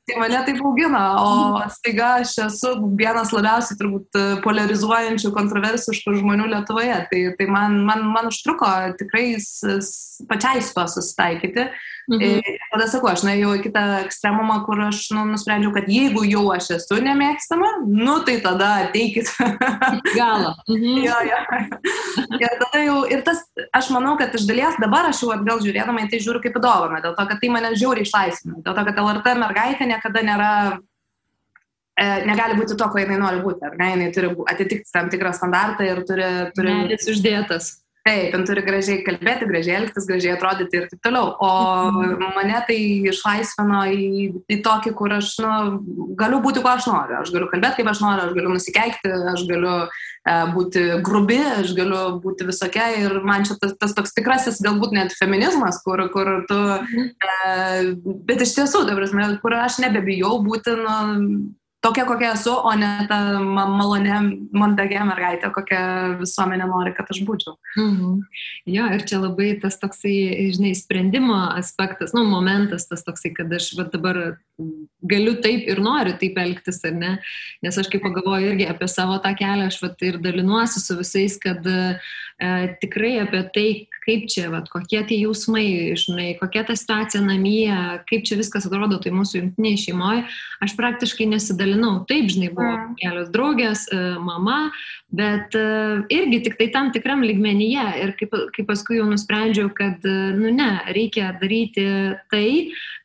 tai 0.08 0.16
mane 0.20 0.40
taip 0.46 0.62
augina, 0.64 1.02
o 1.20 1.60
staiga 1.72 2.14
aš 2.22 2.36
esu 2.46 2.72
vienas 2.98 3.32
labiausiai 3.34 3.78
turbūt 3.80 4.20
polarizuojančių, 4.44 5.34
kontroversiškų 5.36 6.16
žmonių 6.22 6.48
Lietuvoje. 6.54 6.98
Tai, 7.10 7.22
tai 7.38 7.50
man, 7.50 7.80
man, 7.88 8.06
man 8.14 8.30
užtruko 8.32 8.70
tikrai 9.00 9.30
pačiai 10.30 10.64
su 10.64 10.74
to 10.76 10.88
susitaikyti. 10.96 11.68
Mhm. 12.08 12.40
Ir 12.40 12.60
tada 12.72 12.86
sakau, 12.88 13.10
aš 13.12 13.22
nuėjau 13.26 13.50
į 13.58 13.62
kitą 13.66 13.82
ekstremumą, 14.06 14.62
kur 14.64 14.80
aš 14.86 15.02
nu, 15.12 15.26
nusprendžiau, 15.28 15.74
kad 15.74 15.90
jeigu 15.92 16.22
jau 16.24 16.46
aš 16.54 16.70
esu 16.78 16.96
nemėgstama, 17.04 17.68
nu 17.84 18.14
tai 18.24 18.38
tada 18.44 18.70
ateikit. 18.86 19.28
Galą. 20.16 20.54
Mhm. 20.72 21.02
jo, 21.04 21.18
jo. 21.28 21.40
Ir 22.40 22.54
tada 22.62 22.82
jau, 22.86 22.98
ir 23.12 23.24
tas, 23.26 23.42
aš 23.76 23.90
manau, 23.92 24.14
kad 24.20 24.32
iš 24.38 24.46
dalies 24.48 24.78
dabar 24.80 25.10
aš 25.10 25.20
jau 25.24 25.34
atgal 25.34 25.60
žiūrėdama 25.64 26.06
į 26.06 26.12
tai 26.14 26.20
žiūriu 26.24 26.40
kaip 26.44 26.56
įdovana, 26.56 27.02
dėl 27.04 27.16
to, 27.18 27.26
kad 27.28 27.42
tai 27.42 27.50
mane 27.52 27.74
žiauriai 27.76 28.08
išlaisvina, 28.08 28.62
dėl 28.64 28.78
to, 28.78 28.86
kad 28.88 29.02
LRT 29.04 29.34
mergaitė 29.42 29.88
niekada 29.90 30.22
nėra 30.24 30.52
e, 30.72 32.06
negali 32.24 32.56
būti 32.56 32.78
to, 32.78 32.88
ko 32.88 33.02
jinai 33.02 33.20
nori 33.20 33.42
būti, 33.44 33.68
ar 33.68 33.76
ne, 33.76 33.90
jinai 33.92 34.08
turi 34.16 34.32
atitikti 34.54 34.96
tam 34.96 35.12
tikrą 35.12 35.34
standartą 35.36 35.84
ir 35.92 36.02
turi... 36.08 36.30
turi... 36.56 36.78
Medis 36.86 37.12
uždėtas. 37.12 37.70
Taip, 38.08 38.32
jin 38.32 38.44
turi 38.48 38.62
gražiai 38.64 39.02
kalbėti, 39.04 39.46
gražiai 39.50 39.74
elgtis, 39.82 40.06
gražiai 40.08 40.32
atrodyti 40.32 40.78
ir 40.78 40.86
taip 40.88 41.02
toliau. 41.04 41.34
O 41.44 41.48
mhm. 41.92 42.22
mane 42.38 42.60
tai 42.68 42.76
išlaisvino 43.10 43.82
į, 43.92 44.06
į 44.48 44.58
tokį, 44.64 44.92
kur 44.96 45.12
aš 45.18 45.34
nu, 45.44 45.50
galiu 46.16 46.38
būti, 46.44 46.62
ko 46.64 46.72
aš 46.72 46.88
noriu. 46.88 47.18
Aš 47.18 47.34
galiu 47.34 47.50
kalbėti, 47.52 47.82
kaip 47.82 47.90
aš 47.92 48.00
noriu, 48.04 48.24
aš 48.24 48.32
galiu 48.38 48.54
nusikeikti, 48.54 49.12
aš 49.34 49.44
galiu 49.50 49.74
e, 49.84 50.38
būti 50.54 50.86
grubi, 51.04 51.38
aš 51.58 51.74
galiu 51.76 52.00
būti 52.24 52.48
visokia. 52.48 52.88
Ir 53.02 53.20
man 53.28 53.44
čia 53.44 53.58
tas, 53.60 53.76
tas 53.76 53.92
toks 53.98 54.16
tikrasis 54.16 54.62
galbūt 54.64 54.96
net 54.96 55.12
feminizmas, 55.18 55.82
kur, 55.84 56.06
kur 56.14 56.32
tu... 56.48 56.58
Mhm. 56.88 57.12
E, 57.12 58.16
bet 58.30 58.46
iš 58.46 58.56
tiesų, 58.56 58.86
dabar, 58.88 59.36
kur 59.44 59.60
aš 59.60 59.82
nebebijau 59.84 60.38
būti 60.48 60.78
nu, 60.80 60.98
tokia, 61.84 62.04
kokia 62.08 62.32
esu, 62.34 62.52
o 62.52 62.72
ne 62.78 62.90
ta 63.10 63.18
malonė, 63.42 64.18
mandagė 64.56 65.02
mergaitė, 65.06 65.50
kokia 65.54 65.80
visuomenė 66.20 66.66
nori, 66.70 66.92
kad 66.96 67.10
aš 67.12 67.22
būčiau. 67.28 67.54
Mhm. 67.78 68.16
Jo, 68.74 68.88
ir 68.96 69.04
čia 69.08 69.20
labai 69.22 69.52
tas 69.62 69.78
toksai, 69.80 70.50
žinai, 70.56 70.74
sprendimo 70.78 71.38
aspektas, 71.54 72.14
nu, 72.16 72.24
momentas 72.28 72.88
tas 72.90 73.04
toksai, 73.06 73.32
kad 73.36 73.52
aš 73.54 73.70
va, 73.78 73.86
dabar 73.92 74.20
galiu 75.08 75.36
taip 75.42 75.68
ir 75.70 75.82
noriu 75.82 76.16
taip 76.18 76.38
elgtis, 76.42 76.80
ar 76.88 76.96
ne? 76.98 77.12
Nes 77.62 77.78
aš 77.78 77.90
kaip 77.92 78.02
pagalvoju 78.06 78.52
irgi 78.52 78.66
apie 78.70 78.90
savo 78.90 79.20
tą 79.22 79.34
kelią, 79.38 79.70
aš 79.70 79.78
va, 79.84 79.92
ir 80.02 80.18
dalinuosi 80.22 80.82
su 80.82 80.98
visais, 80.98 81.38
kad 81.42 81.62
e, 81.70 81.78
tikrai 82.82 83.18
apie 83.22 83.44
tai, 83.54 83.68
kaip 84.08 84.24
čia, 84.30 84.46
va, 84.52 84.62
kokie 84.64 85.02
tie 85.04 85.18
jausmai, 85.20 85.92
žinai, 85.98 86.30
kokia 86.40 86.64
ta 86.68 86.76
situacija 86.78 87.20
namie, 87.24 87.68
kaip 88.08 88.24
čia 88.24 88.38
viskas 88.40 88.64
atrodo, 88.68 88.96
tai 89.02 89.12
mūsų 89.12 89.42
jungtiniai 89.42 89.80
šeimoje, 89.80 90.24
aš 90.64 90.74
praktiškai 90.78 91.28
nesidalinau. 91.28 91.98
Taip, 92.08 92.30
žinai, 92.32 92.48
buvo 92.54 92.70
mm. 92.70 92.96
kelios 93.02 93.28
draugės, 93.34 93.84
e, 93.92 94.00
mama, 94.24 94.70
bet 95.12 95.56
e, 95.58 95.66
irgi 96.14 96.40
tik 96.46 96.56
tai 96.60 96.70
tam 96.72 96.90
tikram 96.94 97.24
ligmenyje. 97.26 97.86
Ir 98.04 98.14
kaip, 98.18 98.36
kaip 98.56 98.68
paskui 98.70 99.00
jau 99.02 99.08
nusprendžiau, 99.10 99.68
kad, 99.76 100.00
e, 100.08 100.16
nu 100.38 100.52
ne, 100.56 100.70
reikia 100.96 101.34
daryti 101.42 101.86
tai, 102.32 102.46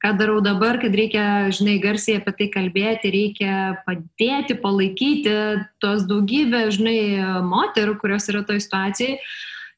ką 0.03 0.15
darau 0.19 0.39
dabar, 0.45 0.79
kad 0.79 0.95
reikia, 0.95 1.25
žinai, 1.55 1.79
garsiai 1.83 2.21
apie 2.21 2.37
tai 2.39 2.51
kalbėti, 2.53 3.11
reikia 3.11 3.55
padėti, 3.87 4.55
palaikyti 4.63 5.35
tos 5.83 6.07
daugybę, 6.07 6.69
žinai, 6.75 6.99
moterų, 7.43 7.99
kurios 7.99 8.31
yra 8.31 8.47
toje 8.47 8.63
situacijoje 8.63 9.19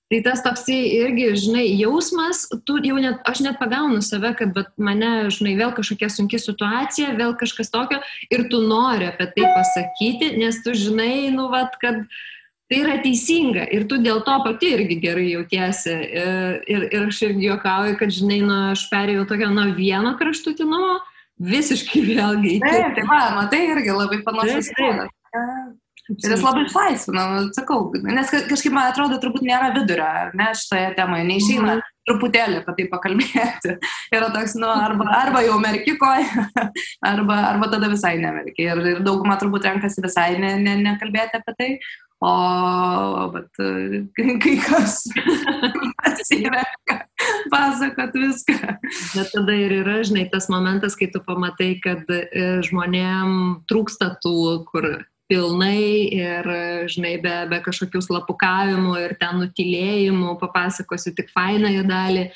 Tai 0.05 0.19
tas 0.21 0.43
toksai 0.45 0.77
irgi, 0.99 1.31
žinai, 1.41 1.63
jausmas, 1.79 2.43
tu 2.67 2.77
jau 2.85 2.99
net, 3.01 3.23
aš 3.25 3.41
net 3.41 3.57
pagaunu 3.57 4.03
save, 4.05 4.35
kad 4.37 4.53
mane, 4.77 5.31
žinai, 5.33 5.55
vėl 5.57 5.71
kažkokia 5.73 6.11
sunki 6.13 6.37
situacija, 6.37 7.15
vėl 7.17 7.33
kažkas 7.39 7.73
tokio 7.73 7.97
ir 8.29 8.45
tu 8.51 8.59
nori 8.61 9.07
apie 9.09 9.25
tai 9.33 9.47
pasakyti, 9.55 10.35
nes 10.37 10.59
tu 10.61 10.75
žinai, 10.77 11.31
nu, 11.33 11.47
vat, 11.49 11.73
kad 11.81 12.03
tai 12.69 12.81
yra 12.83 12.99
teisinga 13.01 13.65
ir 13.73 13.87
tu 13.89 13.97
dėl 14.01 14.21
to 14.25 14.35
pati 14.45 14.75
irgi 14.75 14.99
gerai 15.01 15.25
jautiesi. 15.31 15.95
Ir, 15.95 16.61
ir, 16.69 16.85
ir 16.93 17.07
aš 17.07 17.23
irgi 17.25 17.49
juokauju, 17.49 17.97
kad, 17.97 18.13
žinai, 18.13 18.39
nu, 18.45 18.59
aš 18.75 18.85
perėjau 18.93 19.25
tokio 19.31 19.49
nuo 19.53 19.71
vieno 19.73 20.13
kraštutinumo 20.21 20.99
visiškai 21.49 22.03
vėlgi. 22.11 22.59
Taip, 22.61 22.93
tai 22.99 23.07
man, 23.09 23.39
matai, 23.41 23.63
irgi 23.73 23.97
labai 23.97 24.21
panašus. 24.27 24.69
Taip, 24.77 25.09
Ir 26.05 26.35
jis 26.35 26.43
labai 26.45 26.67
išlaisvina, 26.67 27.23
sakau, 27.55 27.87
nes 28.05 28.29
kažkaip 28.29 28.73
man 28.75 28.91
atrodo, 28.91 29.17
turbūt 29.21 29.41
nėra 29.45 29.71
vidurio, 29.73 30.05
ne, 30.37 30.51
šitoje 30.53 30.91
temoje, 30.99 31.25
neišeina 31.25 31.71
mhm. 31.71 31.93
truputėlį 32.05 32.59
apie 32.59 32.75
tai 32.77 32.85
pakalbėti. 32.91 33.73
Yra 34.15 34.29
toks, 34.35 34.53
nu, 34.61 34.69
arba, 34.69 35.07
arba 35.17 35.41
jau 35.47 35.57
merkikoje, 35.63 36.45
arba, 37.11 37.39
arba 37.49 37.71
tada 37.73 37.89
visai 37.89 38.19
nemerkiai. 38.21 38.69
Ir, 38.69 38.83
ir 38.93 39.01
dauguma 39.05 39.39
turbūt 39.41 39.65
renkasi 39.65 40.05
visai 40.05 40.35
ne, 40.37 40.53
ne, 40.61 40.77
nekalbėti 40.85 41.41
apie 41.41 41.55
tai. 41.57 41.71
O, 42.25 42.29
bet 43.33 43.59
kai 44.15 44.53
kas 44.63 45.01
pasirenka 45.99 47.01
pasakot 47.51 48.13
viską. 48.15 48.77
Bet 49.17 49.33
tada 49.33 49.57
ir 49.57 49.73
yra, 49.81 49.97
žinai, 50.05 50.29
tas 50.31 50.47
momentas, 50.53 50.95
kai 50.97 51.09
tu 51.11 51.21
pamatai, 51.25 51.73
kad 51.83 52.07
e, 52.13 52.23
žmonėm 52.65 53.65
trūksta 53.69 54.13
tų, 54.23 54.37
kur 54.69 54.89
pilnai 55.31 56.09
ir, 56.13 56.49
žinai, 56.91 57.15
be, 57.23 57.33
be 57.49 57.61
kažkokių 57.65 58.01
slapukavimų 58.05 58.97
ir 59.03 59.15
ten 59.21 59.39
nutilėjimų, 59.41 60.35
papasakosiu 60.41 61.15
tik 61.17 61.31
fainąją 61.33 61.85
dalį, 61.89 62.27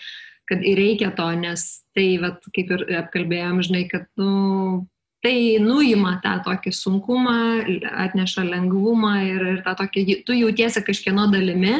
kad 0.49 0.63
ir 0.65 0.79
reikia 0.81 1.11
to, 1.17 1.27
nes 1.37 1.65
tai, 1.93 2.15
vat, 2.21 2.41
kaip 2.55 2.71
ir 2.73 2.85
apkalbėjom, 3.03 3.61
žinai, 3.67 3.83
kad, 3.91 4.07
nu, 4.17 4.87
tai 5.25 5.59
nuima 5.61 6.15
tą 6.23 6.37
tokį 6.47 6.73
sunkumą, 6.73 7.39
atneša 8.07 8.47
lengvumą 8.47 9.15
ir, 9.27 9.45
ir 9.53 9.61
tą 9.67 9.75
tokį, 9.83 10.21
tu 10.25 10.37
jautiesi 10.37 10.83
kažkieno 10.85 11.27
dalimi 11.31 11.77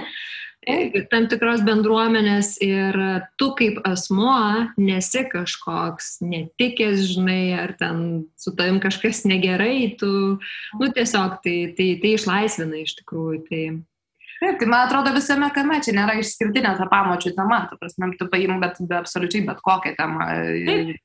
tam 1.11 1.27
tikros 1.31 1.61
bendruomenės 1.65 2.57
ir 2.63 2.97
tu 3.39 3.51
kaip 3.57 3.79
asmuo 3.87 4.67
nesi 4.77 5.23
kažkoks 5.31 6.19
netikęs, 6.25 7.05
žinai, 7.13 7.43
ar 7.59 7.75
ten 7.79 8.01
su 8.39 8.53
tavim 8.57 8.81
kažkas 8.83 9.23
negerai, 9.29 9.95
tu, 9.99 10.39
nu 10.79 10.91
tiesiog 10.95 11.39
tai, 11.45 11.57
tai, 11.77 11.93
tai 12.01 12.15
išlaisvina 12.17 12.83
iš 12.83 12.99
tikrųjų. 13.01 13.45
Tai, 13.47 13.63
Taip, 14.39 14.55
tai 14.55 14.67
man 14.71 14.85
atrodo 14.87 15.11
visame 15.11 15.49
kame 15.51 15.81
čia 15.83 15.91
nėra 15.97 16.13
išskirtinė 16.21 16.69
ta 16.77 16.85
pamočių 16.87 17.33
tema, 17.35 17.57
tu 17.67 17.75
prasme, 17.75 18.07
tu 18.15 18.27
paim, 18.31 18.53
bet 18.61 18.77
be 18.87 18.95
absoliučiai 18.95 19.43
bet 19.49 19.59
kokią 19.65 19.91
temą, 19.97 20.27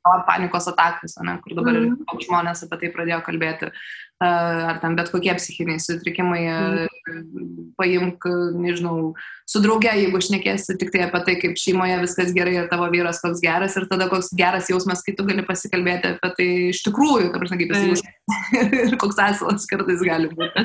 ar 0.06 0.22
panikos 0.28 0.68
atakas, 0.70 1.16
ne, 1.18 1.34
kur 1.42 1.56
dabar 1.58 1.80
mm. 1.80 2.20
žmonės 2.28 2.62
apie 2.62 2.78
tai 2.84 2.92
pradėjo 2.94 3.18
kalbėti, 3.26 3.72
ar 4.24 4.80
ten 4.82 4.96
bet 4.98 5.10
kokie 5.12 5.34
psichiniai 5.38 5.82
sutrikimai, 5.82 6.42
paimk, 7.78 8.26
nežinau, 8.58 9.12
su 9.48 9.60
drauge, 9.60 9.90
jeigu 9.92 10.20
šnekėsi 10.24 10.76
tik 10.80 10.92
tai 10.94 11.04
apie 11.06 11.20
tai, 11.26 11.36
kaip 11.42 11.58
šeimoje 11.60 11.98
viskas 12.02 12.32
gerai 12.36 12.56
ir 12.62 12.68
tavo 12.70 12.88
vyras 12.92 13.20
koks 13.22 13.42
geras 13.44 13.76
ir 13.76 13.88
tada 13.90 14.08
koks 14.12 14.32
geras 14.36 14.70
jausmas, 14.72 15.04
kai 15.04 15.16
tu 15.18 15.26
gali 15.28 15.44
pasikalbėti 15.46 16.14
apie 16.14 16.30
tai 16.38 16.48
iš 16.70 16.80
tikrųjų, 16.86 17.30
ta 17.32 17.42
prasme, 17.42 17.60
kaip 17.60 17.74
jis 17.74 18.04
ir 18.88 18.96
koks 19.00 19.18
asilas 19.20 19.66
kartais 19.68 20.02
gali 20.04 20.30
būti. 20.32 20.64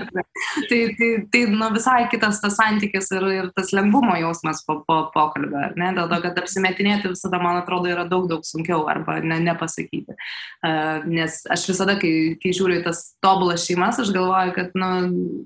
tai, 0.70 0.80
tai, 0.96 1.10
tai 1.34 1.42
nu, 1.52 1.70
visai 1.76 2.06
kitas 2.12 2.40
tas 2.44 2.56
santykis 2.60 3.12
ir, 3.16 3.28
ir 3.36 3.50
tas 3.56 3.74
lengvumo 3.76 4.16
jausmas 4.20 4.64
po, 4.68 4.80
po 4.88 5.02
pokalbio, 5.14 5.66
ne? 5.80 5.92
Dėl 5.98 6.08
to, 6.12 6.22
kad 6.24 6.40
apsimetinėti 6.40 7.12
visada, 7.12 7.42
man 7.44 7.60
atrodo, 7.60 7.92
yra 7.92 8.06
daug, 8.08 8.30
daug 8.32 8.46
sunkiau 8.48 8.86
arba 8.92 9.20
ne, 9.20 9.42
nepasakyti. 9.44 10.16
Uh, 10.64 11.04
nes 11.10 11.42
aš 11.52 11.68
visada, 11.74 11.98
kai, 12.00 12.14
kai 12.40 12.54
žiūriu 12.56 12.80
tas 12.86 13.10
tobulas 13.24 13.49
šeimas, 13.58 14.00
aš 14.04 14.12
galvoju, 14.14 14.54
kad 14.56 14.78
nu, 14.78 14.90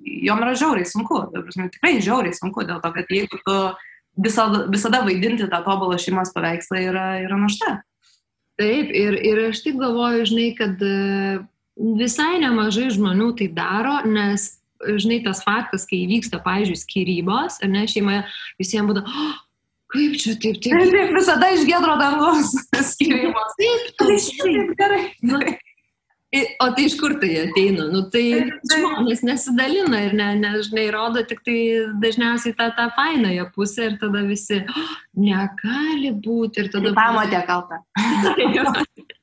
jom 0.03 0.43
yra 0.43 0.53
žiauriai 0.59 0.89
sunku. 0.89 1.21
Prasme, 1.33 1.69
tikrai 1.71 1.97
žiauriai 2.03 2.35
sunku 2.35 2.65
dėl 2.67 2.81
to, 2.83 2.91
kad 2.95 3.11
jeigu 3.13 3.39
tu 3.45 3.57
visada, 4.19 4.65
visada 4.71 5.03
vaidinti 5.05 5.47
tą 5.49 5.61
tobulą 5.65 5.97
šeimos 6.01 6.33
paveikslą 6.35 6.81
yra, 6.89 7.07
yra 7.23 7.39
našta. 7.39 7.79
Taip, 8.59 8.91
ir, 8.93 9.15
ir 9.17 9.39
aš 9.49 9.63
taip 9.65 9.79
galvoju, 9.81 10.27
žinai, 10.29 10.51
kad 10.57 10.81
e, 10.85 11.39
visai 11.97 12.35
nemažai 12.43 12.91
žmonių 12.93 13.31
tai 13.39 13.47
daro, 13.55 13.95
nes, 14.05 14.51
žinai, 14.83 15.23
tas 15.25 15.41
faktas, 15.45 15.87
kai 15.89 16.03
įvyksta, 16.03 16.41
pavyzdžiui, 16.45 16.77
skirybos, 16.83 17.57
ar 17.65 17.73
ne, 17.73 17.87
šeimoje 17.89 18.21
visiems 18.61 18.91
būtų, 18.91 19.03
oh, 19.09 19.35
kaip 19.95 20.17
čia 20.21 20.35
taip, 20.37 20.61
taip. 20.61 20.77
Taip, 20.77 20.93
taip 20.93 21.17
visada 21.17 21.49
iš 21.55 21.65
gedro 21.69 21.97
dangos 22.01 22.53
skirybos. 22.93 23.57
Taip, 23.57 23.89
taip, 24.03 24.29
taip, 24.43 24.75
gerai. 24.83 25.03
O 26.33 26.67
tai 26.73 26.87
iš 26.87 26.95
kur 26.97 27.13
tai 27.21 27.29
ateina? 27.43 27.85
Nu, 27.93 28.01
tai 28.13 28.23
žmonės 28.71 29.21
nesidalina 29.27 29.99
ir 30.07 30.15
ne, 30.17 30.31
nežinai, 30.39 30.87
rodo 30.95 31.21
tik 31.29 31.43
tai 31.45 31.57
dažniausiai 32.01 32.55
tą, 32.57 32.71
tą 32.73 32.87
fainąją 32.95 33.51
pusę 33.53 33.91
ir 33.91 33.99
tada 34.01 34.23
visi, 34.25 34.63
oh, 34.65 34.95
negali 35.13 36.09
būti 36.25 36.63
ir 36.63 36.71
tada... 36.73 36.95
Pamatė 36.97 37.43
kaltą. 37.45 37.83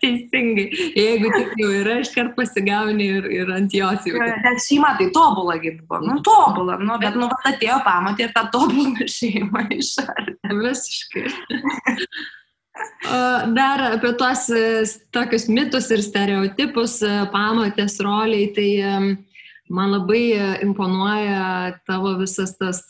Teisingai. 0.00 0.66
Jeigu 0.96 1.30
tik 1.36 1.52
jau 1.60 1.68
yra, 1.70 2.00
iškart 2.02 2.32
pasigauni 2.34 3.06
ir, 3.20 3.28
ir 3.30 3.52
ant 3.54 3.74
jos 3.74 4.08
jau. 4.08 4.18
Nes 4.18 4.66
šeima 4.66 4.96
tai 4.98 5.06
tobulą 5.14 5.54
gimbo. 5.62 6.00
Nu, 6.02 6.18
tobulą. 6.26 6.80
Nu, 6.82 6.96
bet, 7.02 7.14
nu, 7.20 7.28
atėjo 7.46 7.78
pamatė 7.86 8.26
ir 8.26 8.34
tą 8.34 8.48
tobulą 8.56 9.06
šeimą 9.18 9.68
išardė. 9.76 10.34
Visiškai. 10.64 11.26
Dar 13.54 13.80
apie 13.94 14.12
tuos 14.12 14.48
e, 14.52 14.84
tokius 15.10 15.48
mitus 15.48 15.88
ir 15.90 16.02
stereotipus 16.04 17.00
e, 17.02 17.10
pamatės 17.32 17.96
roliai, 18.04 18.50
tai 18.54 18.68
man 19.72 19.92
labai 19.94 20.22
e, 20.36 20.48
imponuoja 20.66 21.80
tavo 21.88 22.12
visas 22.20 22.52
tas 22.60 22.84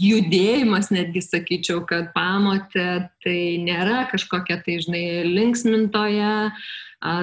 judėjimas, 0.00 0.90
netgi 0.94 1.22
sakyčiau, 1.26 1.84
kad 1.86 2.14
pamatė 2.16 3.10
tai 3.24 3.40
nėra 3.62 4.06
kažkokia 4.10 4.62
tai, 4.64 4.80
žinai, 4.86 5.04
linksmintoje, 5.28 6.32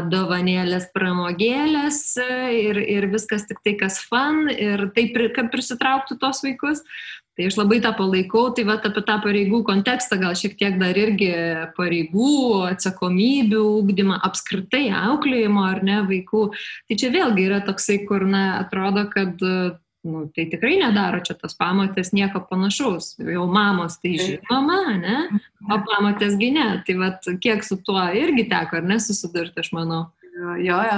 dovanėlės 0.10 0.88
pramogėlės 0.90 2.00
ir, 2.18 2.80
ir 2.82 3.06
viskas 3.12 3.46
tik 3.46 3.60
tai 3.62 3.76
kas 3.78 4.00
fan 4.02 4.48
ir 4.50 4.88
taip, 4.96 5.20
kad 5.36 5.52
prisitrauktų 5.54 6.18
tos 6.18 6.42
vaikus. 6.42 6.82
Tai 7.38 7.46
aš 7.46 7.58
labai 7.60 7.78
tą 7.84 7.92
palaikau, 7.94 8.48
tai 8.58 8.64
va 8.66 8.80
apie 8.82 9.04
tą 9.06 9.16
pareigų 9.22 9.62
kontekstą 9.68 10.18
gal 10.18 10.34
šiek 10.38 10.56
tiek 10.58 10.80
dar 10.82 10.98
irgi 10.98 11.30
pareigų, 11.78 12.32
atsakomybių, 12.72 13.62
ūkdymą, 13.82 14.18
apskritai 14.26 14.88
auklėjimo 15.06 15.68
ar 15.70 15.84
ne 15.86 16.00
vaikų. 16.08 16.48
Tai 16.90 16.98
čia 16.98 17.12
vėlgi 17.14 17.46
yra 17.46 17.62
toksai, 17.68 18.00
kur, 18.10 18.26
na, 18.26 18.48
atrodo, 18.64 19.06
kad 19.14 19.38
nu, 20.08 20.26
tai 20.34 20.48
tikrai 20.50 20.80
nedaro 20.82 21.20
čia 21.26 21.36
tas 21.38 21.54
pamatės 21.60 22.10
nieko 22.16 22.42
panašaus. 22.50 23.14
Jau 23.22 23.46
mamos 23.52 24.00
tai 24.02 24.16
žinoma, 24.18 24.82
ne? 24.98 25.18
O 25.68 25.78
pamatėsgi 25.86 26.52
ne. 26.58 26.68
Tai 26.88 26.98
va 27.02 27.12
kiek 27.44 27.66
su 27.68 27.78
tuo 27.86 28.02
irgi 28.18 28.48
teko, 28.50 28.82
ar 28.82 28.88
nesusidurti, 28.96 29.62
aš 29.62 29.74
manau. 29.78 30.08
Jo, 30.38 30.78
jo. 30.86 30.98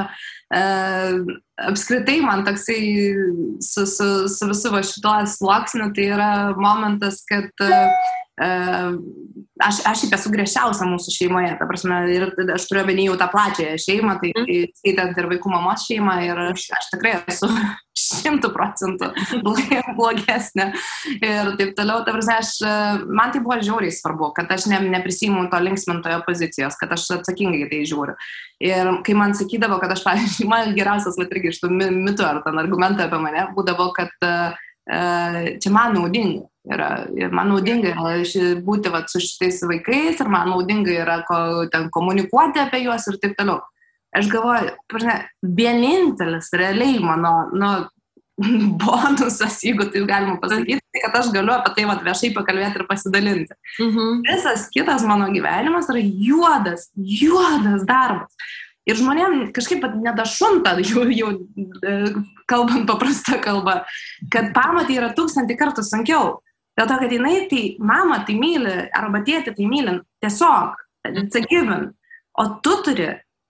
E, 0.55 0.61
apskritai 1.69 2.19
man 2.25 2.43
toksai 2.47 2.81
su, 3.63 3.85
su, 3.87 4.07
su 4.27 4.49
visu 4.49 4.71
va 4.73 4.81
šituo 4.83 5.15
sluoksniu 5.37 5.91
tai 5.95 6.07
yra 6.15 6.31
momentas, 6.59 7.21
kad 7.29 7.63
e, 7.63 7.79
aš, 9.63 9.81
aš 9.87 10.03
šiaip 10.03 10.15
esu 10.17 10.31
griežčiausia 10.33 10.87
mūsų 10.89 11.15
šeimoje, 11.15 11.53
ta 11.59 11.67
prasme, 11.69 12.01
ir 12.15 12.27
aš 12.55 12.67
turiu 12.69 12.83
omeny 12.85 13.07
jau 13.07 13.17
tą 13.19 13.29
plačiąją 13.31 13.79
šeimą, 13.85 14.17
tai 14.23 14.33
mm. 14.35 14.73
skaitant 14.81 15.21
ir 15.21 15.29
vaikų 15.33 15.53
mamos 15.53 15.87
šeimą, 15.87 16.17
ir 16.27 16.43
aš, 16.49 16.69
aš 16.79 16.91
tikrai 16.95 17.17
esu 17.21 17.51
šimtų 18.17 18.51
procentų 18.53 19.11
blogesnė 19.97 20.69
ir 21.19 21.51
taip 21.59 21.73
toliau. 21.77 22.03
Ta 22.05 22.15
prasme, 22.15 22.37
aš, 22.39 22.53
man 23.07 23.33
tai 23.33 23.43
buvo 23.45 23.59
žiauriai 23.61 23.93
svarbu, 23.93 24.31
kad 24.37 24.51
aš 24.55 24.67
ne, 24.71 24.81
neprisimu 24.95 25.47
to 25.51 25.61
linksmintojo 25.63 26.21
pozicijos, 26.27 26.77
kad 26.79 26.93
aš 26.95 27.07
atsakingai 27.19 27.67
tai 27.71 27.83
žiūriu. 27.89 28.17
Ir 28.63 28.93
kai 29.07 29.17
man 29.17 29.35
sakydavo, 29.37 29.79
kad 29.81 29.95
aš, 29.95 30.05
pavyzdžiui, 30.07 30.49
man 30.53 30.73
geriausias, 30.77 31.19
bet 31.19 31.33
irgi 31.35 31.53
iš 31.53 31.61
tų 31.63 31.73
mitų 31.75 32.27
ar 32.27 32.41
ten 32.45 32.61
argumentų 32.61 33.05
apie 33.05 33.21
mane 33.23 33.47
būdavo, 33.55 33.91
kad 33.95 34.13
uh, 34.25 34.57
čia 35.61 35.73
man 35.73 35.97
naudinga 35.97 36.47
yra. 36.69 36.91
Ir 37.17 37.33
man 37.35 37.51
naudinga 37.53 37.93
yra 37.93 38.59
būti 38.65 38.91
vat, 38.93 39.09
su 39.11 39.21
šitais 39.23 39.61
vaikais 39.69 40.21
ir 40.21 40.31
man 40.31 40.51
naudinga 40.51 40.93
yra 40.93 41.19
ko, 41.27 41.67
ten 41.71 41.89
komunikuoti 41.93 42.61
apie 42.61 42.83
juos 42.85 43.07
ir 43.09 43.19
taip 43.21 43.37
toliau. 43.37 43.61
Aš 44.15 44.29
galvoju, 44.31 44.73
prasme, 44.89 45.15
vienintelis 45.43 46.49
realiai 46.57 46.97
mano 47.03 47.33
nu, 47.53 47.69
bonusas, 48.81 49.59
jeigu 49.63 49.89
taip 49.91 50.07
galima 50.09 50.37
pasakyti, 50.41 50.79
tai 50.93 51.03
kad 51.03 51.19
aš 51.19 51.29
galiu 51.33 51.53
apie 51.55 51.73
tai 51.75 51.85
vat, 51.89 52.01
viešai 52.05 52.31
pakalbėti 52.35 52.81
ir 52.81 52.87
pasidalinti. 52.89 53.59
Mhm. 53.83 54.23
Visas 54.29 54.65
kitas 54.73 55.05
mano 55.07 55.29
gyvenimas 55.33 55.91
yra 55.91 56.03
juodas, 56.03 56.89
juodas 56.95 57.85
darbas. 57.89 58.33
Ir 58.89 58.97
žmonėm 58.97 59.51
kažkaip 59.53 59.83
nedašunta, 60.01 60.77
jau, 60.89 61.05
jau 61.13 61.33
e, 61.35 61.95
kalbant 62.49 62.87
paprastą 62.89 63.39
kalbą, 63.43 63.81
kad 64.33 64.53
pamatyti 64.55 64.99
yra 65.01 65.11
tūkstantį 65.17 65.59
kartų 65.59 65.85
sunkiau. 65.85 66.37
Dėl 66.79 66.87
to, 66.87 66.95
kad 67.01 67.11
jinai 67.11 67.41
tai 67.51 67.63
mamą 67.83 68.21
tai 68.27 68.37
myli, 68.39 68.75
arba 68.95 69.19
tėtį 69.27 69.57
tai 69.57 69.65
myli, 69.67 69.97
tiesiog, 70.23 70.77
it's 71.11 71.35
a 71.35 71.41
given. 71.43 71.89
O 72.39 72.45
tu 72.63 72.77
turi 72.85 73.09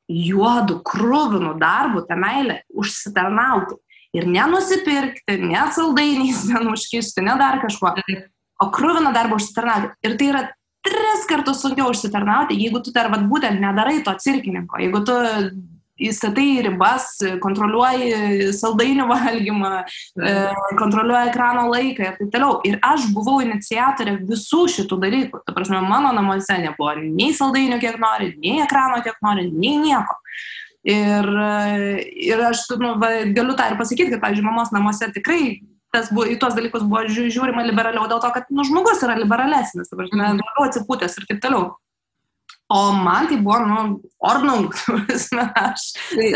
juodų, 0.10 0.80
krūvinų 0.82 1.54
darbų 1.62 2.08
tą 2.10 2.18
meilę 2.18 2.64
užsitarnauti. 2.74 3.78
Ir 4.18 4.26
nenusipirkti, 4.26 5.36
ne 5.38 5.64
saldainiais 5.76 6.46
nenuškišti, 6.50 7.22
ne 7.26 7.36
dar 7.38 7.60
kažkuo. 7.62 7.94
O 8.60 8.70
krūviną 8.74 9.14
darbą 9.16 9.38
užsitarnauti. 9.38 9.94
Ir 10.04 10.16
tai 10.20 10.30
yra 10.32 10.46
tris 10.86 11.28
kartus 11.30 11.62
sunkiau 11.64 11.92
užsitarnauti, 11.94 12.58
jeigu 12.58 12.82
tu 12.84 12.94
dar 12.96 13.12
vat, 13.14 13.28
būtent 13.30 13.62
nedarai 13.62 14.00
to 14.06 14.16
cirkininko, 14.24 14.80
jeigu 14.82 15.04
tu 15.06 15.18
įstatai 16.00 16.62
ribas, 16.64 17.10
kontroliuoji 17.44 18.54
saldainių 18.56 19.08
valgymą, 19.10 19.72
e, 19.84 20.36
kontroliuoji 20.80 21.32
ekrano 21.32 21.66
laiką 21.74 22.06
ir 22.06 22.14
taip 22.20 22.30
toliau. 22.36 22.60
Ir 22.68 22.80
aš 22.86 23.10
buvau 23.16 23.42
iniciatorė 23.44 24.16
visų 24.30 24.64
šitų 24.78 25.00
dalykų. 25.04 25.44
Ta 25.44 25.56
prasme, 25.56 25.82
mano 25.84 26.14
namuose 26.16 26.56
nebuvo 26.64 26.96
nei 27.04 27.34
saldainių, 27.36 27.82
kiek 27.84 28.00
nori, 28.00 28.32
nei 28.40 28.64
ekrano, 28.64 29.02
kiek 29.04 29.20
nori, 29.26 29.50
nei 29.52 29.76
nieko. 29.84 30.16
Ir, 30.88 31.26
ir 32.16 32.42
aš 32.48 32.64
nu, 32.80 32.94
va, 33.02 33.10
galiu 33.36 33.56
tą 33.60 33.66
ir 33.68 33.76
pasakyti, 33.80 34.14
kad, 34.14 34.22
pavyzdžiui, 34.24 34.46
mamos 34.48 34.72
namuose 34.72 35.10
tikrai 35.12 35.60
tas 35.94 36.12
buvo, 36.14 36.28
į 36.30 36.38
tuos 36.40 36.56
dalykus 36.56 36.86
buvo 36.86 37.04
žiūrima 37.10 37.66
liberaliau 37.66 38.08
dėl 38.10 38.22
to, 38.24 38.32
kad 38.36 38.50
nu, 38.54 38.64
žmogus 38.68 39.02
yra 39.06 39.18
liberalesnis, 39.20 39.92
mhm. 39.92 40.40
labiau 40.40 40.68
atsipūtęs 40.68 41.18
ir 41.20 41.30
taip 41.30 41.44
toliau. 41.44 41.72
O 42.70 42.92
man 42.94 43.26
tai 43.26 43.40
buvo, 43.42 43.58
nu, 43.66 43.86
ornung, 44.30 44.70
aš, 45.66 45.88
tai, 46.14 46.28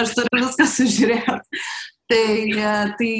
aš 0.00 0.14
turiu 0.16 0.40
viską 0.40 0.68
sužiūrėti. 0.72 1.60
Tai, 2.06 2.24
tai 2.96 3.10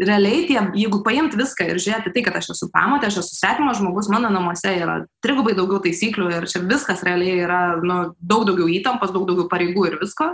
realiai 0.00 0.46
tie, 0.48 0.58
jeigu 0.78 1.02
paimti 1.04 1.38
viską 1.40 1.68
ir 1.68 1.80
žiūrėti 1.82 2.12
tai, 2.14 2.24
kad 2.26 2.36
aš 2.38 2.52
esu 2.54 2.68
pamatė, 2.72 3.10
aš 3.10 3.20
esu 3.22 3.36
svetimas 3.36 3.80
žmogus, 3.80 4.10
mano 4.12 4.30
namuose 4.32 4.72
yra 4.78 5.02
trigubai 5.24 5.54
daugiau 5.58 5.82
taisyklių 5.84 6.30
ir 6.32 6.48
čia 6.50 6.64
viskas 6.64 7.04
realiai 7.06 7.42
yra 7.44 7.62
nu, 7.82 8.02
daug 8.18 8.46
daugiau 8.48 8.70
įtampos, 8.72 9.14
daug 9.14 9.26
daugiau 9.28 9.48
pareigų 9.52 9.88
ir 9.90 9.98
visko, 10.02 10.32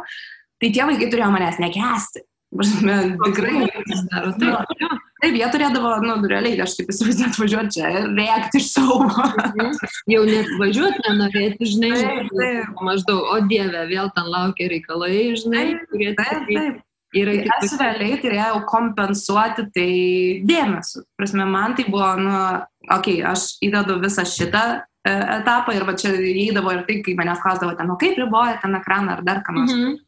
tai 0.59 0.73
tie 0.75 0.87
vaikai 0.89 1.11
turėjo 1.11 1.31
manęs 1.35 1.63
nekesti. 1.63 2.25
Prasme, 2.49 2.95
tikrai. 3.27 3.67
Taip, 3.69 4.39
nu, 4.41 4.89
taip, 5.21 5.35
jie 5.37 5.49
turėdavo, 5.53 5.91
nu, 6.01 6.15
realiai, 6.31 6.57
aš 6.65 6.79
kaip 6.79 6.95
įsivaizduoju, 6.95 7.29
atvažiuoti 7.35 7.75
čia 7.77 7.91
rėkti 8.07 8.63
iš 8.63 8.71
savo. 8.73 9.03
Mhm. 9.05 9.75
Jau 10.15 10.23
net 10.25 10.49
važiuoti 10.63 11.05
nenorėti, 11.05 11.69
žinai, 11.75 11.93
taip, 11.99 12.33
taip. 12.33 12.83
maždaug, 12.89 13.21
o 13.35 13.37
Dieve, 13.51 13.85
vėl 13.93 14.09
ten 14.17 14.33
laukia 14.33 14.71
reikalai, 14.73 15.19
žinai, 15.37 15.67
kurie 15.93 16.15
taip, 16.17 16.49
taip. 16.49 16.85
Ir 17.17 17.31
tai 17.31 17.45
aš 17.57 17.77
realiai 17.81 18.19
turėjau 18.21 18.59
kompensuoti 18.69 19.65
tai 19.73 19.93
dėmesiu. 20.45 21.07
Prasme, 21.17 21.47
man 21.49 21.77
tai 21.79 21.87
buvo, 21.89 22.11
nu, 22.21 22.35
okei, 22.89 23.21
okay, 23.21 23.23
aš 23.25 23.55
įdedu 23.65 23.97
visą 24.03 24.27
šitą 24.29 24.65
e, 24.77 25.15
etapą 25.39 25.73
ir 25.73 25.87
va 25.89 25.95
čia 25.97 26.13
įeidavo 26.13 26.75
ir 26.77 26.85
tai, 26.89 26.99
kai 27.07 27.17
manęs 27.17 27.41
klausdavo 27.45 27.73
ten, 27.79 27.89
nu 27.89 27.97
kaip 28.01 28.21
riboja 28.21 28.59
ten 28.61 28.77
ekraną 28.77 29.17
ar 29.17 29.25
dar 29.25 29.41
ką 29.47 29.57
nors. 29.57 29.73
Mm 29.73 29.87
-hmm 29.87 30.05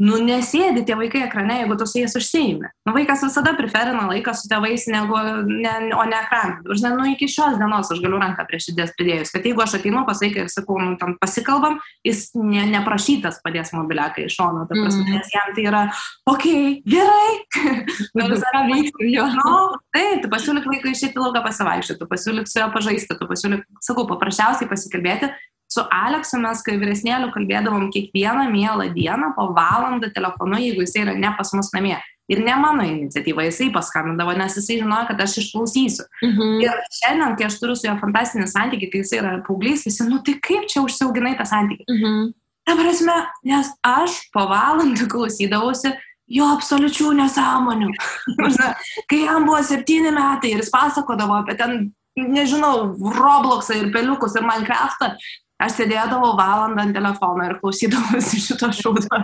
nu 0.00 0.18
nesėdi 0.24 0.82
tie 0.88 0.96
vaikai 0.96 1.24
ekrane, 1.26 1.60
jeigu 1.60 1.76
tu 1.78 1.86
su 1.88 2.00
jais 2.00 2.14
užsiimi. 2.16 2.70
Nu, 2.88 2.94
vaikas 2.96 3.22
visada 3.26 3.52
preferina 3.58 4.06
laiką 4.08 4.32
su 4.36 4.48
tėvais, 4.50 4.86
negu, 4.90 5.18
ne, 5.46 5.74
o 5.92 6.06
ne 6.08 6.16
ekraną. 6.16 6.60
Žinai, 6.72 6.92
nu, 6.96 7.08
iki 7.12 7.28
šios 7.30 7.58
dienos 7.60 7.92
aš 7.92 8.00
galiu 8.00 8.20
ranką 8.22 8.46
prie 8.48 8.60
širdies 8.64 8.94
pridėjus, 8.96 9.32
kad 9.34 9.44
jeigu 9.46 9.64
aš 9.64 9.76
ateinu 9.80 10.06
pas 10.08 10.22
vaiką 10.24 10.46
ir 10.46 10.52
sakau, 10.52 10.78
nu, 10.80 10.96
tam 11.00 11.16
pasikalbam, 11.20 11.76
jis 12.06 12.30
ne, 12.38 12.64
neprašytas 12.72 13.42
padės 13.44 13.74
mobiliaką 13.76 14.24
iš 14.24 14.38
šono, 14.40 14.64
ta 14.70 14.78
prasme, 14.78 15.04
mm. 15.04 15.18
nes 15.18 15.34
jam 15.36 15.52
tai 15.56 15.66
yra, 15.68 15.84
okei, 16.32 16.80
okay, 16.80 16.96
gerai, 16.96 17.76
nu, 18.16 18.30
visą 18.32 18.64
vykti 18.72 19.12
jo. 19.12 19.28
Nu, 19.36 19.60
taip, 19.92 20.24
tu 20.24 20.32
pasiūlyk 20.32 20.68
vaikui 20.72 20.96
išėti 20.96 21.20
lauką 21.20 21.44
pasivaikščioti, 21.44 22.00
tu 22.00 22.10
pasiūlyk 22.10 22.48
su 22.48 22.62
juo 22.62 22.72
pažaisti, 22.72 23.20
tu 23.20 23.28
pasiūlyk, 23.28 23.68
sakau, 23.84 24.08
paprasčiausiai 24.08 24.70
pasikalbėti, 24.70 25.34
su 25.72 25.84
Aleksu 25.94 26.38
mes, 26.42 26.62
kai 26.66 26.76
vyresnėlių 26.80 27.30
kalbėdavom 27.34 27.90
kiekvieną 27.94 28.48
mielą 28.50 28.88
dieną 28.94 29.34
po 29.36 29.50
valandą 29.54 30.10
telefonu, 30.14 30.58
jeigu 30.58 30.82
jisai 30.82 31.04
yra 31.04 31.14
ne 31.14 31.30
pas 31.38 31.52
mus 31.54 31.70
namie. 31.76 31.98
Ir 32.30 32.42
ne 32.46 32.54
mano 32.58 32.84
iniciatyva, 32.86 33.42
jisai 33.48 33.72
paskambindavo, 33.74 34.36
nes 34.38 34.54
jisai 34.58 34.80
žinojo, 34.82 35.08
kad 35.08 35.22
aš 35.22 35.38
išklausysiu. 35.42 36.04
Mhm. 36.22 36.60
Ir 36.62 36.82
šiandien, 36.98 37.34
kai 37.38 37.48
aš 37.48 37.58
turiu 37.62 37.74
su 37.78 37.88
juo 37.88 37.96
fantastinį 38.02 38.46
santykį, 38.50 38.90
kai 38.90 39.02
jisai 39.02 39.18
yra 39.22 39.32
paauglys, 39.46 39.86
visi, 39.86 40.06
nu 40.06 40.20
tai 40.26 40.36
kaip 40.42 40.68
čia 40.70 40.84
užsiauginai 40.84 41.34
tą 41.38 41.46
santykį? 41.50 41.86
Mhm. 41.90 42.30
Ta 42.66 42.76
prasme, 42.78 43.16
nes 43.50 43.72
aš 43.86 44.18
po 44.34 44.46
valandą 44.50 45.08
klausydavausi 45.10 45.90
jo 46.30 46.46
absoliučių 46.54 47.14
nesąmonių. 47.18 47.90
kai 49.10 49.22
jam 49.24 49.46
buvo 49.48 49.62
septyni 49.66 50.14
metai 50.14 50.54
ir 50.54 50.62
jis 50.62 50.70
pasakodavo 50.70 51.40
apie 51.40 51.58
ten 51.58 51.90
nežinau, 52.16 52.94
Robloxą 53.16 53.76
ir 53.78 53.90
peliukus 53.94 54.36
ir 54.38 54.46
Minecraftą, 54.46 55.14
aš 55.60 55.76
sėdėdavau 55.76 56.32
valandą 56.38 56.84
ant 56.86 56.96
telefono 56.96 57.46
ir 57.46 57.56
klausydavausi 57.60 58.40
šito 58.46 58.70
šūdo. 58.76 59.20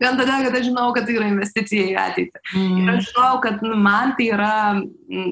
Vien 0.00 0.18
todėl, 0.18 0.46
kad 0.46 0.58
aš 0.58 0.68
žinau, 0.70 0.88
kad 0.96 1.08
tai 1.08 1.18
yra 1.18 1.28
investicija 1.32 1.86
į 1.90 1.94
ateitį. 2.04 2.42
Mm. 2.56 2.80
Ir 2.80 2.92
aš 2.96 3.10
žinau, 3.10 3.32
kad 3.44 3.62
nu, 3.66 3.76
man 3.80 4.14
tai 4.18 4.30
yra, 4.32 4.54
mm, 4.80 5.30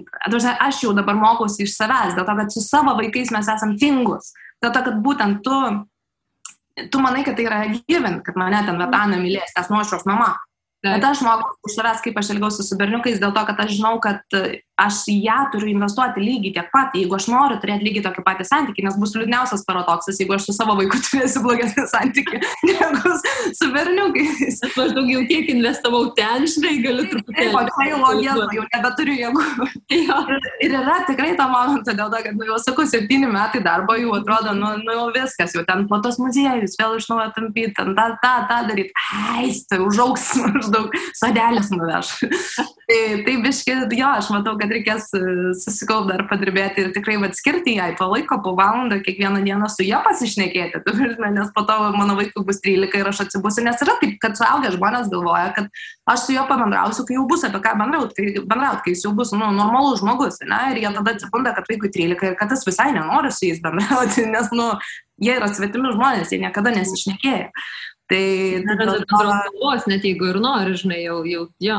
aš 0.68 0.84
jau 0.84 0.94
dabar 0.96 1.18
mokausi 1.18 1.66
iš 1.66 1.76
savęs, 1.78 2.16
dėl 2.18 2.28
to, 2.28 2.36
kad 2.42 2.54
su 2.54 2.64
savo 2.64 2.96
vaikais 3.00 3.32
mes 3.34 3.50
esam 3.56 3.76
tingus. 3.80 4.32
Dėl 4.62 4.74
to, 4.74 4.84
kad 4.86 5.02
būtent 5.04 5.42
tu, 5.46 5.58
tu 6.92 7.02
manai, 7.02 7.24
kad 7.26 7.38
tai 7.38 7.48
yra 7.48 7.64
given, 7.88 8.20
kad 8.26 8.38
mane 8.38 8.62
ten 8.66 8.80
Vetana 8.80 9.20
mylės, 9.20 9.54
nes 9.56 9.72
nuošios 9.72 10.08
mama. 10.08 10.34
Bet 10.82 11.04
aš 11.06 11.20
mokau 11.22 11.70
iš 11.70 11.76
savęs, 11.78 12.00
kaip 12.02 12.16
aš 12.18 12.32
elgiausi 12.34 12.64
su 12.66 12.76
berniukais, 12.78 13.20
dėl 13.22 13.30
to, 13.34 13.42
kad 13.46 13.60
aš 13.62 13.76
žinau, 13.76 14.00
kad 14.02 14.22
aš 14.82 15.02
į 15.12 15.16
ją 15.26 15.38
turiu 15.52 15.70
investuoti 15.72 16.22
lygiai 16.22 16.54
tiek 16.56 16.70
pat, 16.74 16.94
jeigu 16.96 17.16
aš 17.16 17.28
noriu 17.32 17.58
turėti 17.62 17.86
lygiai 17.86 18.04
tokį 18.06 18.24
patį 18.26 18.46
santykį, 18.48 18.84
nes 18.86 18.98
bus 19.00 19.14
liūdniausias 19.16 19.64
paradoksas, 19.68 20.18
jeigu 20.20 20.36
aš 20.36 20.48
su 20.48 20.56
savo 20.56 20.76
vaiku 20.78 21.00
turėsiu 21.06 21.42
blogesnį 21.44 21.86
santykį 21.92 22.40
negu 22.70 23.14
su 23.58 23.70
berniukais. 23.74 24.60
Aš 24.66 24.76
maždaug 24.78 25.10
jau 25.12 25.22
tiek 25.30 25.50
investavau 25.54 26.02
ten, 26.18 26.46
žinai, 26.50 26.74
galiu 26.84 27.06
truputį. 27.10 27.38
Taip, 27.38 27.70
tai 27.76 27.88
jau 27.90 28.00
logėlą, 28.02 28.48
jau 28.56 28.66
nebeturiu 28.74 29.18
jėgų. 29.20 29.46
ir, 29.98 30.34
ir 30.66 30.76
yra 30.82 30.98
tikrai 31.08 31.32
tą 31.38 31.48
momentą, 31.52 31.96
dėl 31.98 32.12
to, 32.12 32.22
kad, 32.26 32.38
nu, 32.38 32.48
jau 32.50 32.58
sakau, 32.62 32.86
septyni 32.88 33.30
metai 33.30 33.62
darbo 33.64 33.96
jau 34.00 34.16
atrodo, 34.18 34.56
nu, 34.58 34.74
nu 34.82 34.96
jau 34.98 35.06
viskas, 35.14 35.54
jau 35.56 35.64
ten 35.68 35.86
po 35.90 36.00
tos 36.04 36.18
muziejus, 36.22 36.76
vėl 36.80 36.98
iš 36.98 37.08
naujo 37.12 37.28
tampyti, 37.36 37.74
ten 37.78 37.94
tą, 37.98 38.08
tą, 38.22 38.34
tą 38.50 38.60
daryti. 38.70 38.94
Ai, 39.32 39.48
tai 39.70 39.80
užaugs 39.84 40.28
maždaug, 40.42 40.94
sodelis 41.18 41.70
nuveš. 41.72 42.14
tai, 42.88 43.00
tai 43.26 43.38
biški, 43.44 43.76
jo, 43.98 44.10
aš 44.20 44.30
matau, 44.34 44.56
kad 44.60 44.71
reikės 44.74 45.08
e, 45.16 45.20
susikaupti 45.60 46.10
dar 46.10 46.24
padirbėti 46.30 46.82
ir 46.82 46.90
tikrai 46.94 47.18
atskirti 47.28 47.76
jai 47.76 47.90
to 47.98 48.08
laiko 48.10 48.38
po 48.44 48.54
valandą 48.58 48.98
kiekvieną 49.04 49.42
dieną 49.44 49.68
su 49.72 49.86
ją 49.86 50.00
pasišnekėti, 50.06 50.82
nes 51.36 51.52
po 51.54 51.64
to 51.68 51.76
mano 51.96 52.16
vaikui 52.18 52.44
bus 52.46 52.60
13 52.64 52.98
ir 53.00 53.10
aš 53.10 53.22
atsibusiu, 53.26 53.64
nes 53.66 53.84
yra 53.84 53.96
taip, 54.00 54.16
kad 54.22 54.38
suaugę 54.38 54.72
žmonės 54.76 55.12
galvoja, 55.12 55.52
kad 55.56 55.70
aš 56.12 56.26
su 56.26 56.36
juo 56.36 56.46
pabendrausiu, 56.50 57.06
kai 57.08 57.18
jau 57.18 57.26
bus 57.30 57.46
apie 57.48 57.62
ką 57.64 57.76
bendrauti, 57.80 58.16
kai, 58.18 58.44
bendrauti, 58.54 58.84
kai 58.86 58.96
jis 58.96 59.06
jau 59.06 59.14
bus 59.18 59.34
nu, 59.36 59.52
normalus 59.56 60.02
žmogus, 60.02 60.40
ne, 60.48 60.60
ir 60.72 60.82
jie 60.82 60.92
tada 60.98 61.16
atsibunda, 61.16 61.54
kad 61.56 61.70
vaikui 61.70 61.92
13 61.94 62.32
ir 62.32 62.36
kad 62.40 62.52
jis 62.52 62.66
visai 62.68 62.90
nenori 62.96 63.32
su 63.32 63.48
jais 63.48 63.62
bendrauti, 63.64 64.26
nes, 64.34 64.52
nu, 64.56 64.72
jie 65.22 65.36
yra 65.38 65.50
svetimi 65.52 65.94
žmonės, 65.94 66.32
jie 66.32 66.42
niekada 66.42 66.74
nesišnekėjo. 66.74 67.50
Tai, 68.12 68.24
dėl 68.68 69.04
to, 69.08 69.20
net 69.88 70.04
jeigu 70.04 70.32
ir 70.32 70.38
nori, 70.42 70.74
žinai, 70.76 71.00
jau, 71.06 71.22
jau, 71.24 71.46
jo. 71.62 71.78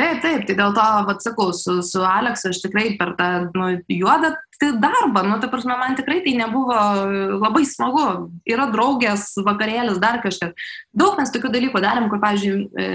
Taip, 0.00 0.20
taip, 0.24 0.44
tai 0.48 0.54
dėl 0.56 0.72
to, 0.72 0.84
vad 1.04 1.18
sakau, 1.20 1.50
su, 1.52 1.74
su 1.84 2.00
Aleksu 2.06 2.48
aš 2.48 2.62
tikrai 2.62 2.94
per 2.96 3.12
tą 3.18 3.26
nu, 3.52 3.66
juodą 3.92 4.30
tai 4.60 4.70
darbą, 4.80 5.24
nu, 5.26 5.36
ta 5.40 5.48
prasme, 5.52 5.76
man 5.76 5.96
tikrai 5.98 6.22
tai 6.24 6.32
nebuvo 6.38 6.76
labai 7.40 7.66
smagu. 7.68 8.06
Yra 8.48 8.70
draugės, 8.72 9.32
vakarėlis, 9.44 10.00
dar 10.00 10.22
kažkas. 10.24 10.56
Daug 10.96 11.20
mes 11.20 11.32
tokių 11.32 11.52
dalykų 11.52 11.84
darėm, 11.84 12.08
kur, 12.12 12.20
pavyzdžiui, 12.22 12.66
e, 12.80 12.88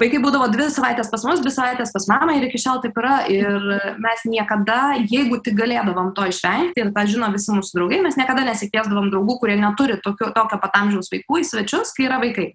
vaikai 0.00 0.20
būdavo 0.24 0.48
dvi 0.52 0.70
savaitės 0.72 1.12
pas 1.12 1.24
mus, 1.28 1.40
dvi 1.44 1.52
savaitės 1.52 1.92
pas 1.92 2.08
mamą 2.12 2.36
ir 2.36 2.48
iki 2.48 2.60
šiol 2.64 2.80
taip 2.84 2.96
yra. 3.00 3.22
Ir 3.32 3.56
mes 4.00 4.26
niekada, 4.28 4.80
jeigu 5.04 5.40
tik 5.44 5.56
galėdavom 5.60 6.14
to 6.16 6.28
išvengti, 6.32 6.80
ir 6.80 6.92
tą 6.96 7.08
žino 7.08 7.32
visi 7.32 7.56
mūsų 7.56 7.80
draugai, 7.80 8.04
mes 8.08 8.20
niekada 8.20 8.44
nesikviesdavom 8.48 9.12
draugų, 9.12 9.40
kurie 9.40 9.60
neturi 9.60 10.00
tokio, 10.04 10.32
tokio 10.36 10.60
pat 10.64 10.80
amžiaus 10.80 11.12
vaikų 11.12 11.44
į 11.44 11.50
svečius, 11.52 11.96
kai 11.96 12.08
yra 12.08 12.20
vaikai. 12.24 12.54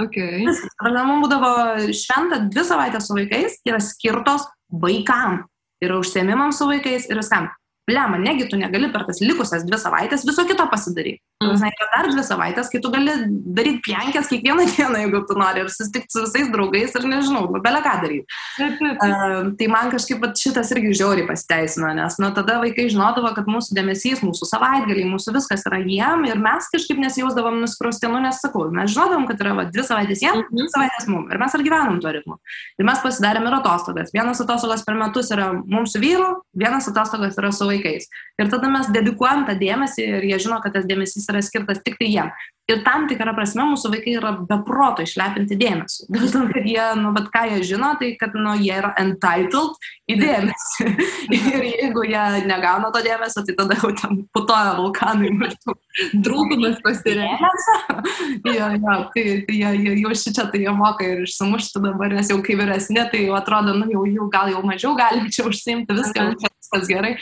Okay. 0.00 0.44
Viskas. 0.46 0.72
Mums 0.82 1.26
būdavo 1.26 1.52
šventa 1.94 2.42
dvi 2.48 2.64
savaitės 2.66 3.08
su 3.08 3.16
vaikais, 3.16 3.58
yra 3.68 3.80
skirtos 3.82 4.48
vaikam. 4.72 5.42
Yra 5.82 5.98
užsiemimams 6.00 6.60
su 6.60 6.68
vaikais 6.70 7.10
ir 7.10 7.18
viskam 7.18 7.50
blema, 7.88 8.18
negi 8.18 8.46
tu 8.48 8.56
negali 8.56 8.90
per 8.92 9.04
tas 9.08 9.20
likusias 9.22 9.66
dvi 9.66 9.78
savaitės 9.80 10.26
viso 10.26 10.44
kito 10.46 10.66
pasidaryti. 10.70 11.18
Mm. 11.42 11.56
Žinai, 11.58 11.70
yra 11.74 11.88
dar 11.90 12.08
dvi 12.12 12.22
savaitės, 12.26 12.68
kai 12.70 12.80
tu 12.82 12.90
gali 12.92 13.14
daryti 13.56 13.82
pjankės 13.88 14.30
kiekvieną 14.30 14.66
dieną, 14.72 15.00
jeigu 15.02 15.22
tu 15.26 15.36
nori, 15.38 15.64
ir 15.64 15.72
susitikti 15.72 16.14
su 16.14 16.22
visais 16.26 16.50
draugais, 16.52 16.94
ir 16.94 17.08
nežinau, 17.10 17.48
nu, 17.50 17.62
belė 17.64 17.80
ką 17.82 17.94
daryti. 18.04 18.38
Uh, 18.62 19.50
tai 19.58 19.68
man 19.72 19.90
kažkaip 19.94 20.28
šitas 20.38 20.70
irgi 20.76 20.94
žiauriai 21.00 21.26
pasiteisino, 21.26 21.90
nes 21.98 22.18
nuo 22.22 22.30
tada 22.36 22.60
vaikai 22.62 22.86
žinodavo, 22.92 23.32
kad 23.34 23.50
mūsų 23.50 23.74
dėmesys, 23.78 24.22
mūsų 24.22 24.48
savaitgaliai, 24.52 25.08
mūsų 25.10 25.34
viskas 25.38 25.66
yra 25.66 25.82
jiem, 25.82 26.26
ir 26.30 26.38
mes 26.42 26.70
kažkaip 26.72 27.02
nesijausdavom 27.02 27.58
nuskrusti, 27.64 28.10
nu 28.12 28.22
nesakau, 28.22 28.68
mes 28.74 28.94
žinodavom, 28.94 29.26
kad 29.30 29.42
yra 29.42 29.56
va, 29.58 29.66
dvi 29.70 29.86
savaitės 29.88 30.22
jiem, 30.22 30.38
mm 30.38 30.50
dvi 30.52 30.68
savaitės 30.68 31.06
mums, 31.08 31.30
ir 31.32 31.40
mes 31.40 31.54
ir 31.56 31.62
gyvenam 31.64 31.96
tuo 32.02 32.10
ritmu. 32.12 32.34
Ir 32.78 32.86
mes 32.86 33.00
pasidarėm 33.02 33.46
ir 33.48 33.54
atostogas. 33.56 34.12
Vienas 34.14 34.40
atostogas 34.44 34.84
per 34.84 34.98
metus 35.00 35.30
yra 35.34 35.48
mums 35.56 35.94
su 35.96 36.02
vyru, 36.02 36.28
vienas 36.54 36.86
atostogas 36.90 37.38
yra 37.40 37.50
su 37.56 37.71
vaikais. 37.72 38.08
Ir 38.40 38.50
tada 38.52 38.70
mes 38.72 38.90
dedikuojam 38.94 39.46
tą 39.48 39.56
dėmesį 39.60 40.08
ir 40.08 40.28
jie 40.30 40.40
žino, 40.46 40.60
kad 40.64 40.76
tas 40.76 40.88
dėmesys 40.88 41.28
yra 41.32 41.42
skirtas 41.44 41.82
tik 41.84 41.98
tai 42.00 42.10
jiem. 42.12 42.32
Ir 42.72 42.80
tam 42.86 43.04
tikrą 43.10 43.34
prasme 43.36 43.66
mūsų 43.68 43.90
vaikai 43.92 44.14
yra 44.16 44.32
beproto 44.48 45.04
išlepinti 45.04 45.58
dėmesį. 45.60 46.06
Dėl 46.12 46.30
to, 46.32 46.42
kad 46.48 46.68
jie, 46.68 46.84
nu, 47.00 47.10
bet 47.12 47.28
ką 47.34 47.42
jie 47.50 47.58
žino, 47.72 47.92
tai 48.00 48.12
kad, 48.20 48.36
nu, 48.38 48.54
jie 48.56 48.72
yra 48.78 48.92
entitled 49.02 49.76
į 50.08 50.16
dėmesį. 50.20 50.86
ir 51.36 51.66
jeigu 51.68 52.06
jie 52.08 52.24
negauna 52.48 52.88
to 52.94 53.02
dėmesio, 53.04 53.44
tai 53.44 53.56
tada 53.58 53.76
jau 53.82 53.92
ten 53.98 54.22
putoja 54.32 54.74
vulkanai 54.78 55.34
maždaug. 55.36 55.78
Drūgumas 56.24 56.80
pasirėmęs. 56.84 57.70
jo, 58.56 58.68
jo, 58.78 58.98
tai, 59.12 59.24
tai 59.46 59.58
jie, 59.58 59.72
jie, 59.84 59.96
jau 60.00 60.16
šičia 60.24 60.48
tai 60.52 60.64
jie 60.64 60.76
moka 60.76 61.06
ir 61.06 61.24
išsimušti 61.26 61.82
dabar, 61.84 62.16
nes 62.16 62.32
jau 62.32 62.40
kai 62.44 62.56
vyresnė, 62.60 63.04
tai 63.12 63.26
jau 63.26 63.36
atrodo, 63.36 63.76
nu, 63.76 63.90
jau, 63.92 64.06
jau 64.08 64.28
gal 64.32 64.52
jau 64.54 64.64
mažiau 64.64 64.96
galim 64.98 65.28
čia 65.32 65.44
užsimti, 65.50 65.98
viską, 66.00 66.30
viskas 66.40 66.88
gerai. 66.88 67.16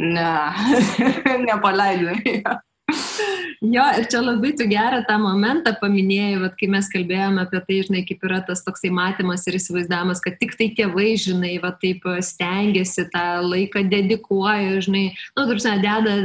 Ne, 0.00 0.30
nepaleidžiu. 1.46 2.16
Jo, 3.64 3.84
ir 3.96 4.04
čia 4.12 4.20
labai 4.20 4.52
tu 4.58 4.66
gerą 4.68 5.00
tą 5.08 5.16
momentą 5.22 5.72
paminėjai, 5.80 6.36
vat, 6.42 6.54
kai 6.58 6.68
mes 6.72 6.88
kalbėjome 6.92 7.44
apie 7.46 7.60
tai, 7.64 7.78
žinai, 7.86 8.02
kaip 8.04 8.24
yra 8.28 8.40
tas 8.44 8.60
toksai 8.66 8.90
matymas 8.92 9.46
ir 9.48 9.56
įsivaizdavimas, 9.56 10.20
kad 10.24 10.36
tik 10.40 10.52
tai 10.58 10.68
tėvai, 10.76 11.14
žinai, 11.20 11.54
va 11.62 11.72
taip 11.80 12.04
stengiasi 12.28 13.06
tą 13.14 13.24
laiką 13.46 13.86
dedikuoja, 13.88 14.82
žinai, 14.84 15.04
nu, 15.38 15.46
tarsi, 15.48 15.76
deda 15.84 16.16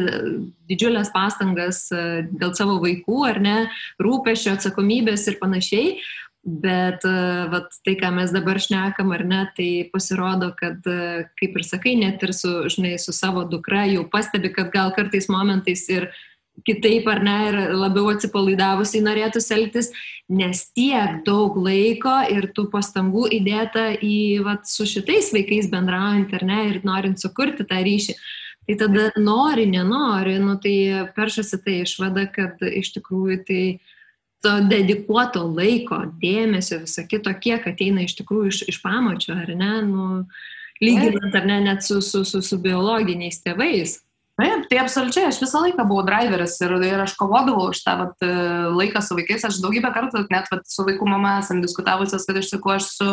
didžiulės 0.69 1.13
pastangas 1.15 1.85
e, 1.95 2.25
dėl 2.29 2.55
savo 2.57 2.79
vaikų, 2.83 3.19
ar 3.29 3.39
ne, 3.43 3.59
rūpešio, 4.03 4.57
atsakomybės 4.57 5.29
ir 5.31 5.39
panašiai. 5.39 5.93
Bet 6.39 7.03
e, 7.07 7.13
vat, 7.51 7.73
tai, 7.85 7.97
ką 7.99 8.13
mes 8.15 8.31
dabar 8.35 8.59
šnekam, 8.63 9.11
ar 9.15 9.23
ne, 9.27 9.43
tai 9.55 9.69
pasirodo, 9.93 10.51
kad, 10.59 10.83
e, 10.87 11.27
kaip 11.39 11.55
ir 11.59 11.67
sakai, 11.67 11.95
net 11.99 12.23
ir 12.25 12.35
su, 12.35 12.51
žinai, 12.71 12.97
su 12.99 13.15
savo 13.15 13.45
dukra 13.47 13.85
jau 13.91 14.05
pastebi, 14.11 14.51
kad 14.55 14.73
gal 14.75 14.91
kartais 14.95 15.27
momentais 15.31 15.87
ir 15.91 16.11
kitaip 16.65 17.07
ar 17.11 17.21
ne 17.23 17.35
ir 17.49 17.57
labiau 17.77 18.09
atsipalaidavusiai 18.13 19.03
norėtų 19.05 19.41
elgtis, 19.55 19.91
nes 20.29 20.65
tiek 20.77 21.21
daug 21.27 21.57
laiko 21.57 22.15
ir 22.31 22.49
tų 22.55 22.67
pastangų 22.73 23.27
įdėta 23.39 23.91
į 24.01 24.41
vat, 24.45 24.67
su 24.69 24.87
šitais 24.89 25.31
vaikais 25.35 25.69
bendraujant 25.71 26.33
ar 26.37 26.45
ne 26.45 26.59
ir 26.69 26.81
norint 26.87 27.21
sukurti 27.21 27.67
tą 27.67 27.81
ryšį. 27.85 28.17
Tai 28.69 28.75
tada 28.77 29.07
nori, 29.17 29.65
nenori, 29.65 30.35
nu, 30.37 30.53
tai 30.61 31.07
peršasi 31.15 31.57
tai 31.65 31.79
išvada, 31.87 32.27
kad 32.29 32.61
iš 32.61 32.91
tikrųjų 32.99 33.39
tai 33.47 33.63
to 34.45 34.51
dedikuoto 34.69 35.41
laiko, 35.47 36.03
dėmesio, 36.21 36.83
viso 36.83 37.03
kito, 37.09 37.33
kiek 37.41 37.65
ateina 37.67 38.05
iš 38.05 38.13
tikrųjų 38.21 38.51
iš, 38.53 38.61
iš 38.71 38.77
pamačio, 38.83 39.33
ar 39.35 39.49
ne, 39.57 39.71
nu, 39.87 40.05
lyginant 40.83 41.35
ar 41.35 41.49
ne 41.49 41.57
net 41.65 41.83
su, 41.83 41.99
su, 42.05 42.21
su, 42.27 42.43
su 42.45 42.59
biologiniais 42.61 43.41
tėvais. 43.43 43.97
Taip, 44.39 44.69
tai 44.71 44.79
absoliučiai, 44.79 45.27
aš 45.27 45.41
visą 45.41 45.59
laiką 45.65 45.83
buvau 45.89 46.05
driveris 46.07 46.55
ir, 46.63 46.71
ir 46.87 47.01
aš 47.03 47.17
kovodavau 47.19 47.73
už 47.73 47.81
tą 47.83 47.95
vat, 47.99 48.25
laiką 48.77 49.01
su 49.03 49.17
vaikais. 49.17 49.43
Aš 49.49 49.59
daugybę 49.63 49.91
kartų 49.95 50.23
net 50.31 50.47
vat, 50.53 50.63
su 50.69 50.85
vaikų 50.87 51.09
mama 51.09 51.39
esam 51.41 51.59
diskutavusios, 51.63 52.23
kad 52.27 52.39
iš 52.39 52.53
tikrųjų 52.53 52.79
aš 52.79 52.87
su, 52.93 53.09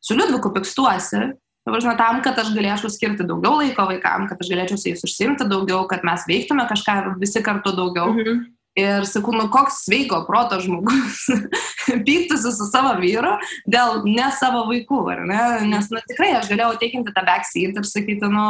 su 0.00 0.16
Liudviku 0.16 0.54
pikstuosi. 0.56 1.30
Žinoma, 1.68 1.96
tam, 1.98 2.22
kad 2.24 2.38
aš 2.40 2.54
galėčiau 2.56 2.88
skirti 2.90 3.26
daugiau 3.28 3.58
laiko 3.60 3.84
vaikam, 3.90 4.24
kad 4.30 4.40
aš 4.40 4.48
galėčiau 4.50 4.80
su 4.80 4.88
jais 4.88 5.04
užsimti 5.04 5.44
daugiau, 5.50 5.84
kad 5.90 6.06
mes 6.08 6.24
veiktume 6.26 6.64
kažką 6.70 6.96
visi 7.20 7.44
kartu 7.44 7.74
daugiau. 7.76 8.14
Mhm. 8.16 8.40
Ir 8.78 9.02
sakau, 9.08 9.32
nu 9.34 9.48
koks 9.50 9.80
sveiko 9.88 10.20
proto 10.28 10.60
žmogus 10.62 11.24
pyktusi 12.06 12.52
su 12.54 12.66
savo 12.70 12.92
vyru 13.00 13.32
dėl 13.66 14.04
ne 14.06 14.28
savo 14.38 14.62
vaikų, 14.68 15.00
ar 15.10 15.24
ne? 15.26 15.40
Nes, 15.72 15.88
nu, 15.90 15.98
tikrai 16.06 16.36
aš 16.38 16.46
galėjau 16.52 16.76
teikinti 16.78 17.14
tą 17.16 17.24
backseat 17.26 17.80
ir 17.80 17.88
sakyti, 17.88 18.30
nu, 18.30 18.44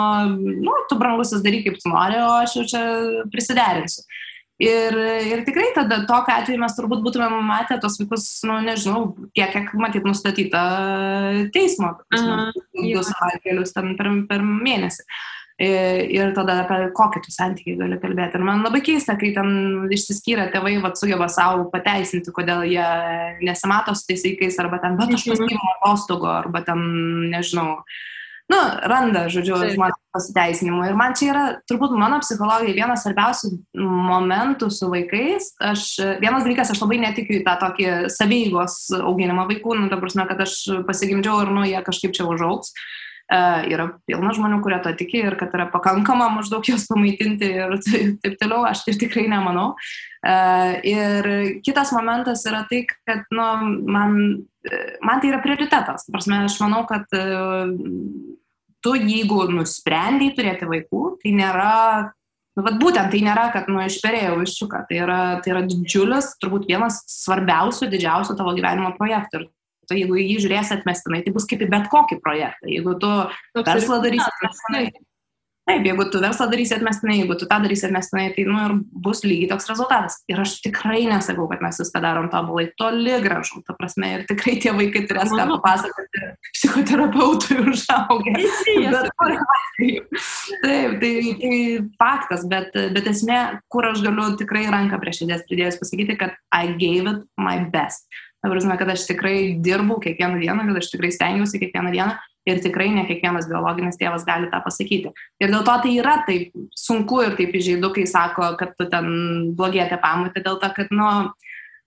nu, 0.61 0.77
tu 0.91 0.99
brangusis 1.01 1.41
daryk 1.47 1.65
kaip 1.71 1.81
tu 1.81 1.93
nori, 1.93 2.21
o 2.21 2.35
aš 2.43 2.59
jau 2.59 2.67
čia 2.75 2.83
prisiderinsiu. 3.33 4.05
Ir, 4.61 4.93
ir 5.25 5.41
tikrai 5.47 5.71
tada 5.73 6.03
tokia 6.05 6.43
atveju 6.43 6.61
mes 6.61 6.75
turbūt 6.77 7.01
būtume 7.01 7.31
matę 7.49 7.79
tos 7.81 7.97
vaikus, 7.97 8.29
nu, 8.45 8.59
nežinau, 8.61 9.15
tiek, 9.33 9.55
kiek 9.57 9.73
matyt 9.81 10.05
nustatyta 10.05 10.65
teismo, 11.55 11.95
du 12.13 13.05
savaitgalius 13.09 13.73
ten 13.73 13.95
per, 13.97 14.13
per 14.29 14.45
mėnesį. 14.45 15.07
Uh, 15.07 15.40
ir 15.61 16.33
tada 16.37 16.63
apie 16.63 16.89
kokį 16.97 17.21
tu 17.25 17.33
santykiai 17.35 17.79
gali 17.79 17.99
kalbėti. 18.01 18.39
Ir 18.39 18.47
man 18.47 18.63
labai 18.65 18.81
keista, 18.85 19.17
kai 19.21 19.33
ten 19.37 19.91
išsiskyrę 19.93 20.49
tėvai 20.55 20.79
vat, 20.81 20.97
sugeba 20.97 21.29
savo 21.33 21.67
pateisinti, 21.73 22.33
kodėl 22.35 22.65
jie 22.71 22.87
nesimato 23.45 23.95
su 23.97 24.09
tais 24.09 24.25
vaikais, 24.25 24.57
arba 24.63 24.81
ten, 24.81 24.97
bet 25.01 25.13
aš 25.13 25.27
mhm. 25.27 25.43
pasiimu 25.43 25.75
atostogų, 25.75 26.31
arba 26.33 26.63
ten, 26.65 26.87
nežinau, 27.35 27.75
nu, 28.51 28.61
randa, 28.91 29.27
žodžiu, 29.31 29.59
žmonės 29.75 29.99
pasiteisinimų. 30.17 30.87
Ir 30.89 30.97
man 30.99 31.13
čia 31.19 31.29
yra, 31.35 31.45
turbūt 31.69 31.93
mano 31.93 32.23
psichologija, 32.25 32.79
vienas 32.81 33.05
svarbiausių 33.05 33.53
momentų 34.09 34.71
su 34.75 34.89
vaikais. 34.91 35.53
Aš, 35.61 35.85
vienas 36.25 36.49
dalykas, 36.49 36.73
aš 36.73 36.81
labai 36.83 37.03
netikiu 37.05 37.37
į 37.37 37.45
tą 37.47 37.59
tokį 37.67 37.93
saveigos 38.17 38.81
auginimą 38.97 39.45
vaikų, 39.53 39.77
nu, 39.77 39.93
ta 39.93 40.01
prasme, 40.01 40.25
kad 40.33 40.41
aš 40.49 40.57
pasigimdžiau 40.89 41.45
ir, 41.45 41.55
nu, 41.55 41.69
jie 41.69 41.85
kažkaip 41.85 42.17
čia 42.17 42.27
užaugs. 42.33 42.73
Uh, 42.73 42.89
E, 43.10 43.10
yra 43.31 43.87
pilna 44.09 44.33
žmonių, 44.35 44.59
kurie 44.65 44.81
to 44.83 44.93
tiki 44.99 45.23
ir 45.23 45.37
kad 45.39 45.55
yra 45.55 45.69
pakankama 45.71 46.29
maždaug 46.35 46.67
jos 46.67 46.89
pamaitinti 46.91 47.51
ir 47.61 47.77
taip 48.23 48.39
toliau, 48.41 48.65
aš 48.67 48.85
tai 48.87 48.97
tikrai 48.99 49.27
nemanau. 49.31 49.73
E, 50.21 50.35
ir 50.91 51.31
kitas 51.67 51.95
momentas 51.95 52.43
yra 52.51 52.65
tai, 52.71 52.83
kad 53.07 53.23
nu, 53.31 53.49
man, 53.87 54.17
man 55.07 55.23
tai 55.23 55.31
yra 55.31 55.43
prioritetas. 55.45 56.09
Prasme, 56.11 56.43
aš 56.49 56.59
manau, 56.65 56.83
kad 56.91 57.07
e, 57.15 57.25
tu 58.83 58.97
jeigu 58.99 59.45
nusprendai 59.55 60.33
turėti 60.35 60.69
vaikų, 60.71 61.05
tai 61.23 61.37
nėra 61.39 61.77
Nu, 62.59 62.65
vat 62.67 62.81
būtent 62.83 63.13
tai 63.15 63.21
nėra, 63.23 63.47
kad 63.55 63.69
nu, 63.71 63.79
išperėjau 63.87 64.35
viščiuką, 64.41 64.83
tai 64.89 64.97
yra, 65.05 65.21
tai 65.41 65.53
yra 65.55 65.61
didžiulis, 65.65 66.33
turbūt 66.43 66.67
vienas 66.69 66.99
svarbiausių, 67.09 67.87
didžiausių 67.93 68.35
tavo 68.37 68.53
gyvenimo 68.57 68.91
projektų. 68.99 69.39
Ir 69.39 69.47
tu 69.91 69.99
jeigu 69.99 70.19
į 70.23 70.27
jį 70.29 70.41
žiūrėsi 70.47 70.77
atmestinai, 70.79 71.25
tai 71.27 71.35
bus 71.35 71.49
kaip 71.51 71.67
į 71.67 71.71
bet 71.73 71.91
kokį 71.91 72.21
projektą. 72.23 72.71
Jeigu 72.71 72.97
tu 73.03 73.15
verslą 73.59 73.99
darysi 74.05 74.29
atmestinai, 74.31 74.85
taip, 75.71 75.87
jeigu 75.87 76.07
tu 76.11 76.21
verslą 76.23 76.47
darysi 76.51 76.75
atmestinai, 76.77 77.17
jeigu 77.21 77.37
tu 77.39 77.49
tą 77.51 77.59
darysi 77.65 77.87
atmestinai, 77.89 78.29
tai 78.37 78.45
nu, 78.47 78.59
ir 78.67 78.77
bus 79.05 79.23
lygiai 79.27 79.51
toks 79.51 79.69
rezultatas. 79.71 80.21
Ir 80.31 80.43
aš 80.43 80.57
tikrai 80.65 81.03
nesakau, 81.11 81.49
kad 81.51 81.63
mes 81.65 81.81
viską 81.83 82.03
darom 82.05 82.31
tobulai, 82.33 82.69
toli 82.81 83.19
gražu, 83.25 83.63
ta 83.67 83.75
prasme, 83.79 84.13
ir 84.17 84.25
tikrai 84.31 84.57
tie 84.63 84.75
vaikai 84.77 85.05
turės 85.11 85.35
ką 85.35 85.47
papasakoti 85.57 86.25
psichoterapeutui 86.55 87.61
užaugę. 87.75 88.37
Taip, 90.61 90.97
tai, 91.03 91.13
tai 91.43 91.55
faktas, 92.01 92.47
bet, 92.51 92.75
bet 92.95 93.11
esmė, 93.11 93.41
kur 93.73 93.91
aš 93.91 94.03
galiu 94.07 94.31
tikrai 94.41 94.67
ranką 94.73 95.03
prieš 95.03 95.23
širdies 95.23 95.47
pridėjus 95.49 95.79
pasakyti, 95.83 96.19
kad 96.21 96.37
I 96.55 96.75
gave 96.81 97.15
it 97.15 97.25
my 97.41 97.63
best. 97.73 98.07
Ta 98.41 98.49
prasme, 98.49 98.77
kad 98.81 98.89
aš 98.89 99.05
tikrai 99.11 99.37
dirbu 99.61 99.99
kiekvieną 100.01 100.41
dieną, 100.41 100.65
kad 100.71 100.81
aš 100.81 100.91
tikrai 100.95 101.11
stengiuosi 101.13 101.61
kiekvieną 101.61 101.93
dieną 101.93 102.15
ir 102.49 102.63
tikrai 102.65 102.89
ne 102.95 103.05
kiekvienas 103.09 103.49
biologinis 103.51 103.99
tėvas 104.01 104.25
gali 104.25 104.49
tą 104.53 104.63
pasakyti. 104.65 105.13
Ir 105.43 105.53
dėl 105.53 105.65
to 105.67 105.77
tai 105.85 105.93
yra 105.99 106.17
taip 106.25 106.55
sunku 106.77 107.21
ir 107.27 107.37
taip 107.39 107.53
įžeidu, 107.57 107.93
kai 107.97 108.07
sako, 108.09 108.55
kad 108.61 108.73
tu 108.79 108.89
ten 108.91 109.11
blogėte 109.59 110.01
pamatė, 110.01 110.45
dėl 110.47 110.57
to, 110.63 110.73
kad, 110.77 110.89
nu, 110.95 111.11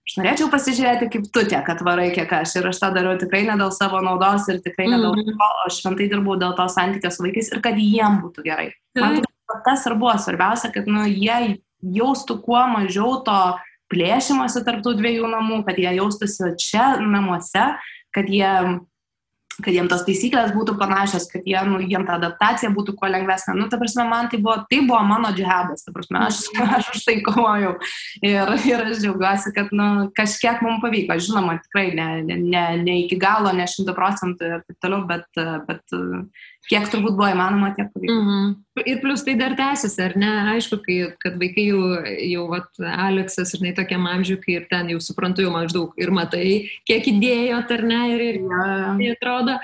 aš 0.04 0.16
norėčiau 0.20 0.48
pasižiūrėti, 0.52 1.10
kaip 1.16 1.28
tu 1.34 1.44
tiek 1.50 1.74
atvarai, 1.74 2.08
kiek 2.14 2.32
aš. 2.38 2.54
Ir 2.60 2.70
aš 2.70 2.80
tą 2.84 2.92
darau 2.94 3.16
tikrai 3.18 3.44
ne 3.48 3.58
dėl 3.60 3.74
savo 3.74 4.02
naudos 4.04 4.46
ir 4.52 4.62
tikrai 4.64 4.88
ne 4.92 5.02
dėl 5.02 5.10
mhm. 5.10 5.36
to, 5.42 5.52
aš 5.66 5.82
šventai 5.82 6.08
dirbu 6.12 6.38
dėl 6.40 6.56
to 6.58 6.70
santykio 6.70 7.10
su 7.10 7.26
vaikais 7.26 7.50
ir 7.50 7.62
kad 7.64 7.82
jiem 7.82 8.22
būtų 8.22 8.46
gerai. 8.46 8.70
Man 9.00 9.22
tas 9.66 9.84
ir 9.88 9.98
buvo 9.98 10.14
svarbiausia, 10.18 10.70
kad, 10.74 10.86
nu, 10.90 11.04
jie 11.08 11.58
jaustų 11.94 12.38
kuo 12.44 12.62
mažiau 12.70 13.18
to 13.26 13.38
plėšimąsi 13.94 14.64
tarptų 14.66 14.96
dviejų 14.98 15.30
namų, 15.32 15.62
kad 15.68 15.78
jie 15.80 15.94
jaustųsi 16.00 16.52
čia 16.60 16.94
namuose, 17.00 17.70
kad 18.14 18.28
jie 18.30 18.52
kad 19.62 19.74
jiems 19.74 19.90
tos 19.90 20.02
taisyklės 20.06 20.52
būtų 20.54 20.74
panašios, 20.80 21.28
kad 21.30 21.44
jie, 21.46 21.58
nu, 21.68 21.78
jiems 21.82 22.08
ta 22.08 22.16
adaptacija 22.18 22.72
būtų 22.74 22.96
kuo 22.98 23.10
lengvesnė. 23.10 23.54
Nu, 23.58 23.68
ta 23.70 23.78
prasme, 23.78 24.06
man 24.08 24.28
tai 24.32 24.40
buvo, 24.42 24.56
tai 24.70 24.80
buvo 24.86 25.00
mano 25.06 25.30
džihadas, 25.34 25.84
ta 25.86 25.94
prasme, 25.94 26.22
aš, 26.26 26.40
aš 26.78 26.90
už 26.94 27.04
tai 27.06 27.16
kovojau. 27.24 27.76
Ir, 28.24 28.54
ir 28.66 28.82
aš 28.88 29.04
džiaugiuosi, 29.04 29.54
kad, 29.54 29.70
nu, 29.76 29.88
kažkiek 30.16 30.62
mums 30.64 30.82
pavyko. 30.82 31.18
Žinoma, 31.22 31.58
tikrai 31.66 31.86
ne, 31.94 32.08
ne, 32.26 32.64
ne 32.82 32.98
iki 33.04 33.18
galo, 33.20 33.52
ne 33.54 33.68
šimtų 33.70 33.94
procentų 33.96 34.50
ir 34.50 34.66
taip 34.66 34.80
toliau, 34.82 35.04
bet, 35.10 35.28
bet 35.68 35.98
kiek 36.70 36.86
turbūt 36.92 37.16
buvo 37.16 37.28
įmanoma, 37.32 37.72
tiek 37.76 37.90
pavyko. 37.92 38.14
Mm 38.14 38.28
-hmm. 38.28 38.52
Ir 38.90 39.00
plus 39.00 39.24
tai 39.24 39.34
dar 39.38 39.54
tęsiasi, 39.56 40.02
ar 40.02 40.16
ne? 40.16 40.32
Aišku, 40.54 40.80
kai, 40.84 40.98
kad 41.22 41.38
vaikai 41.40 41.66
jau, 41.68 41.82
jau 42.32 42.44
vat, 42.50 42.68
Aleksas, 42.80 43.54
žinai, 43.56 43.74
tokiam 43.76 44.06
amžiui, 44.06 44.40
kai 44.42 44.54
ir 44.58 44.66
ten 44.70 44.88
jau 44.88 45.00
suprantu, 45.00 45.42
jau 45.42 45.52
maždaug 45.52 45.92
ir 45.96 46.10
matai, 46.10 46.70
kiek 46.86 47.10
įdėjo, 47.12 47.64
ar 47.76 47.82
ne, 47.82 48.00
ir, 48.14 48.20
ir 48.20 48.40
ja. 48.40 48.96
tai 48.98 49.10
atrodo. 49.16 49.58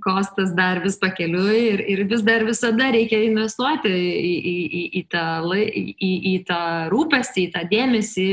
Kostas 0.00 0.54
dar 0.54 0.78
vis 0.84 0.96
pakeliui 0.96 1.58
ir, 1.72 1.80
ir 1.80 2.04
vis 2.06 2.22
dar 2.22 2.44
visada 2.46 2.92
reikia 2.94 3.24
investuoti 3.26 3.90
į, 3.90 4.34
į, 4.52 4.56
į, 4.80 4.82
į, 5.00 5.02
tą, 5.10 5.24
į, 5.50 6.12
į 6.32 6.34
tą 6.46 6.88
rūpestį, 6.92 7.48
į 7.48 7.52
tą 7.56 7.62
dėmesį, 7.72 8.28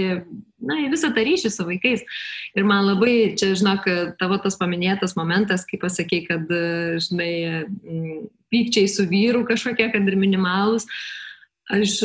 na, 0.66 0.80
į 0.86 0.92
visą 0.94 1.12
tą 1.16 1.24
ryšį 1.26 1.52
su 1.54 1.66
vaikais. 1.68 2.04
Ir 2.58 2.68
man 2.68 2.86
labai, 2.88 3.34
čia, 3.40 3.54
žinok, 3.58 3.88
tavo 4.22 4.38
tas 4.44 4.58
paminėtas 4.60 5.18
momentas, 5.18 5.66
kai 5.68 5.80
pasakė, 5.82 6.22
kad, 6.30 6.54
žinai, 7.08 7.34
pykčiai 8.52 8.92
su 8.92 9.08
vyru 9.10 9.44
kažkokie, 9.48 9.90
kad 9.94 10.08
ir 10.08 10.20
minimalus. 10.20 10.88
Aš 11.72 12.00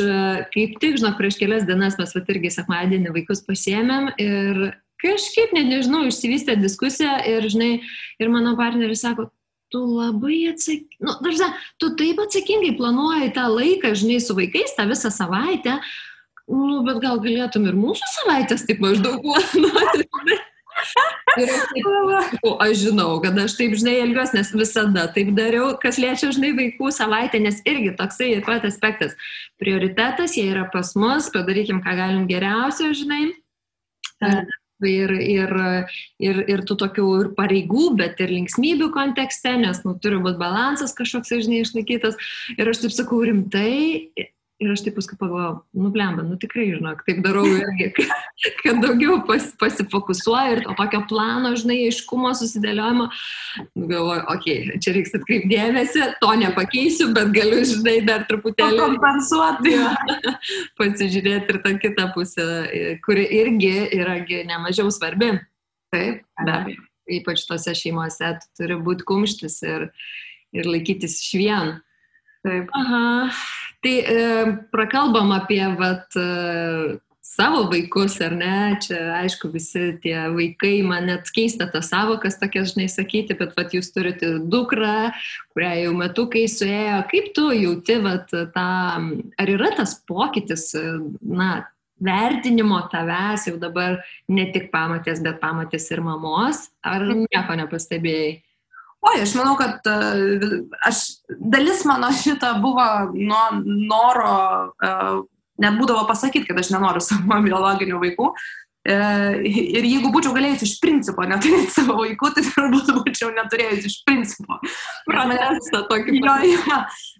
kaip 0.53 0.77
tik, 0.79 0.99
žinok, 0.99 1.17
prieš 1.19 1.39
kelias 1.41 1.65
dienas 1.67 1.97
mes 1.99 2.13
vat 2.15 2.29
irgi 2.31 2.53
sekmadienį 2.55 3.15
vaikus 3.15 3.43
pasiemėm 3.43 4.13
ir 4.21 4.61
kažkaip, 5.01 5.51
net 5.53 5.67
nežinau, 5.69 6.05
išsivystė 6.07 6.55
diskusija 6.59 7.19
ir, 7.27 7.45
žinai, 7.51 7.73
ir 8.21 8.31
mano 8.33 8.55
partneris 8.57 9.03
sako, 9.03 9.27
tu 9.73 9.81
labai 9.83 10.47
atsakingai, 10.53 11.01
nu, 11.03 11.15
daržia, 11.23 11.49
tu 11.81 11.91
taip 11.99 12.21
atsakingai 12.23 12.73
planuoji 12.79 13.33
tą 13.35 13.47
laiką, 13.51 13.91
žinai, 13.99 14.19
su 14.23 14.35
vaikais 14.37 14.75
tą 14.77 14.87
visą 14.89 15.11
savaitę, 15.13 15.77
nu, 16.51 16.81
bet 16.87 17.01
gal 17.03 17.21
galėtum 17.23 17.67
ir 17.69 17.77
mūsų 17.77 18.11
savaitės 18.19 18.67
taip 18.67 18.83
maždaug 18.83 19.23
planuoti. 19.23 20.07
Ir 21.37 21.49
aš, 21.51 21.63
taip, 21.71 21.87
aš 22.65 22.83
žinau, 22.83 23.09
kad 23.23 23.37
aš 23.41 23.55
taip, 23.59 23.73
žinai, 23.79 23.97
elgiuosi, 24.03 24.37
nes 24.37 24.51
visada 24.55 25.07
taip 25.13 25.33
dariau, 25.37 25.71
kas 25.81 25.99
liečia, 26.01 26.31
žinai, 26.35 26.53
vaikų 26.57 26.91
savaitę, 26.93 27.41
nes 27.43 27.59
irgi 27.67 27.95
toksai 27.97 28.31
ir 28.35 28.45
pat 28.45 28.65
aspektas. 28.69 29.17
Prioritetas, 29.61 30.37
jie 30.37 30.47
yra 30.51 30.67
pas 30.73 30.93
mus, 30.99 31.31
padarykim, 31.33 31.81
ką 31.85 31.97
galim 31.97 32.29
geriausio, 32.29 32.93
žinai. 32.97 33.25
Ir, 34.85 35.09
ir, 35.09 35.51
ir, 36.21 36.39
ir 36.53 36.61
tų 36.69 36.75
tokių 36.77 37.05
ir 37.17 37.29
pareigų, 37.37 37.87
bet 37.97 38.19
ir 38.21 38.29
linksmybių 38.29 38.91
kontekste, 38.93 39.55
nes 39.57 39.81
nu, 39.85 39.95
turi 40.01 40.19
būti 40.21 40.37
balansas 40.41 40.93
kažkoks, 40.97 41.33
žinai, 41.45 41.63
išlaikytas. 41.65 42.17
Ir 42.57 42.69
aš 42.69 42.83
taip 42.83 42.93
sakau 42.93 43.23
rimtai, 43.25 44.29
Ir 44.57 44.71
aš 44.73 44.81
taip 44.81 44.95
paskui 44.97 45.13
pagalvojau, 45.19 45.59
nublemba, 45.77 46.23
nu 46.25 46.33
tikrai, 46.41 46.63
žinok, 46.73 47.03
taip 47.05 47.19
darau 47.21 47.43
irgi, 47.45 47.91
kad, 48.63 48.79
daugiau 48.81 49.19
pas, 49.27 49.43
pasifokusuoju 49.61 50.55
ir 50.55 50.61
to 50.65 50.73
tokio 50.79 51.03
plano, 51.11 51.51
žinai, 51.61 51.75
aiškumo 51.91 52.31
susidėliojimo. 52.39 53.05
Nu, 53.77 53.83
galvoju, 53.91 54.23
okei, 54.33 54.55
okay, 54.63 54.79
čia 54.81 54.95
reiks 54.95 55.13
atkreipti 55.13 55.51
dėmesį, 55.51 56.07
to 56.23 56.31
nepakeisiu, 56.41 57.11
bet 57.13 57.29
galiu, 57.35 57.59
žinai, 57.69 57.99
dar 58.07 58.25
truputėlį. 58.31 58.81
Kompensuoti. 58.81 59.75
Pasižiūrėti 60.81 61.53
ir 61.53 61.61
tą 61.61 61.75
kitą 61.83 62.09
pusę, 62.17 62.47
kuri 63.05 63.27
irgi 63.43 63.75
yra 63.99 64.17
nemažiau 64.25 64.89
svarbi. 64.89 65.35
Taip, 65.93 66.23
be 66.41 66.55
abejo. 66.55 66.87
Ypač 67.19 67.45
tose 67.45 67.77
šeimose 67.77 68.33
turi 68.57 68.81
būti 68.81 69.05
kumštis 69.07 69.61
ir, 69.69 69.91
ir 70.57 70.65
laikytis 70.65 71.21
iš 71.21 71.37
vien. 71.45 71.77
Taip. 72.41 72.73
Aha. 72.73 73.05
Tai 73.85 73.97
e, 74.01 74.21
prakalbam 74.73 75.31
apie 75.35 75.61
vat, 75.77 76.15
e, 76.17 76.97
savo 77.21 77.67
vaikus, 77.69 78.15
ar 78.25 78.33
ne? 78.33 78.55
Čia, 78.81 78.97
aišku, 79.19 79.51
visi 79.53 79.91
tie 80.01 80.15
vaikai, 80.33 80.79
man 80.87 81.09
net 81.11 81.29
keista 81.35 81.67
tas 81.69 81.91
savokas 81.91 82.39
tokias, 82.41 82.73
žinai, 82.73 82.87
sakyti, 82.89 83.37
bet 83.37 83.53
vat, 83.57 83.75
jūs 83.75 83.91
turite 83.93 84.33
dukrą, 84.49 85.11
kurią 85.53 85.73
jau 85.83 85.93
metukai 85.99 86.47
suėjo. 86.49 87.03
Kaip 87.11 87.31
tu 87.37 87.49
jauti, 87.53 87.99
vat, 88.05 88.33
tą, 88.55 88.67
ar 89.37 89.53
yra 89.53 89.73
tas 89.77 89.97
pokytis, 90.09 90.71
na, 91.21 91.51
vertinimo 92.01 92.79
tavęs 92.91 93.47
jau 93.49 93.57
dabar 93.61 94.01
ne 94.29 94.45
tik 94.53 94.69
pamatės, 94.73 95.21
bet 95.25 95.39
pamatės 95.41 95.89
ir 95.93 96.03
mamos, 96.05 96.67
ar 96.85 97.05
nieko 97.09 97.57
nepastebėjai? 97.57 98.35
Oi, 99.07 99.21
aš 99.23 99.33
manau, 99.37 99.55
kad 99.59 99.87
uh, 99.87 100.61
aš, 100.87 101.03
dalis 101.29 101.83
mano 101.87 102.09
šito 102.15 102.49
buvo 102.63 102.85
nuo 103.13 103.43
noro, 103.63 104.37
uh, 104.83 105.19
net 105.61 105.77
būdavo 105.79 106.07
pasakyti, 106.09 106.47
kad 106.49 106.59
aš 106.59 106.73
nenoriu 106.75 107.03
savo 107.03 107.41
biologinių 107.45 108.01
vaikų. 108.03 108.31
Uh, 108.87 109.43
ir 109.43 109.83
jeigu 109.83 110.09
būčiau 110.13 110.31
galėjus 110.35 110.61
iš 110.63 110.73
principo 110.79 111.25
neturėti 111.27 111.73
savo 111.73 111.97
vaikų, 111.99 112.29
tai 112.35 112.43
turbūt 112.47 112.91
būčiau 112.95 113.33
neturėjus 113.35 113.87
iš 113.89 113.97
principo. 114.07 114.59
Pratesta 115.07 115.83
tokį. 115.89 116.21
Jo, 116.21 116.35
jo, 116.47 116.77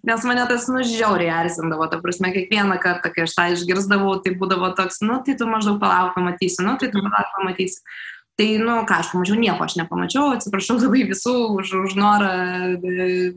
nes 0.08 0.24
mane 0.28 0.46
tas 0.48 0.68
nužiauriai 0.72 1.34
erzindavo, 1.42 1.90
ta 1.92 2.00
prasme, 2.04 2.32
kiekvieną 2.36 2.78
kartą, 2.82 3.12
kai 3.12 3.26
aš 3.26 3.36
tą 3.36 3.48
išgirsdavau, 3.56 4.16
tai 4.24 4.32
būdavo 4.40 4.72
toks, 4.80 5.02
nu, 5.04 5.20
tai 5.24 5.36
tu 5.40 5.48
maždaug 5.50 5.76
palauk 5.82 6.16
pamatysi, 6.16 6.64
nu, 6.64 6.78
tai 6.80 6.88
tu 6.92 7.04
palauk 7.04 7.36
pamatysi. 7.36 7.84
Tai, 8.38 8.48
nu, 8.62 8.74
ką 8.86 9.00
aš 9.02 9.08
pamačiau, 9.10 9.34
nieko 9.40 9.64
aš 9.66 9.74
nepamačiau, 9.80 10.28
atsiprašau 10.36 10.76
labai 10.78 11.02
visų 11.08 11.34
už, 11.58 11.72
už 11.88 11.94
norą, 11.98 12.28
e, 12.78 13.32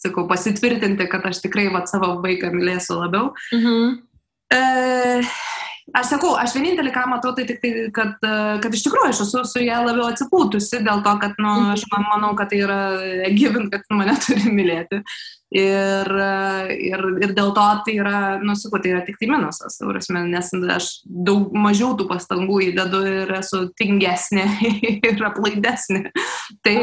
sakau, 0.00 0.24
pasitvirtinti, 0.30 1.04
kad 1.12 1.26
aš 1.28 1.42
tikrai 1.44 1.66
va, 1.74 1.82
savo 1.90 2.14
vaiką 2.24 2.48
mylėsiu 2.54 2.96
labiau. 3.02 3.34
Mhm. 3.52 3.98
E, 4.56 4.62
aš 6.00 6.14
sakau, 6.14 6.32
aš 6.40 6.56
vienintelį 6.56 6.94
ką 6.94 7.04
matau, 7.12 7.34
tai 7.36 7.44
tik 7.50 7.60
tai, 7.60 7.74
kad, 7.92 8.16
e, 8.24 8.38
kad 8.64 8.78
iš 8.78 8.86
tikrųjų 8.86 9.10
aš 9.10 9.20
esu 9.26 9.44
su 9.44 9.60
ją 9.66 9.82
labiau 9.84 10.08
atsipūtusi 10.08 10.80
dėl 10.88 11.04
to, 11.04 11.14
kad, 11.20 11.36
nu, 11.36 11.52
aš 11.74 11.84
manau, 11.92 12.32
kad 12.38 12.48
tai 12.54 12.62
yra 12.64 12.80
given, 13.36 13.68
kad 13.68 13.84
mane 13.92 14.16
turi 14.24 14.48
mylėti. 14.48 15.02
Ir, 15.50 16.06
ir, 16.78 17.00
ir 17.24 17.32
dėl 17.34 17.48
to 17.56 17.64
tai 17.82 17.96
yra, 17.98 18.18
nu, 18.38 18.54
sakau, 18.54 18.78
tai 18.82 18.92
yra 18.92 19.00
tik 19.02 19.16
tai 19.18 19.26
minusas, 19.32 19.80
prasme, 19.82 20.22
nes 20.30 20.52
aš 20.76 20.90
daug 21.02 21.50
mažiau 21.50 21.96
tų 21.98 22.06
pastangų 22.06 22.60
įdedu 22.68 23.00
ir 23.08 23.32
esu 23.40 23.64
tingesnė 23.74 24.44
ir 25.10 25.24
aplaidesnė. 25.26 26.12
Tai, 26.62 26.76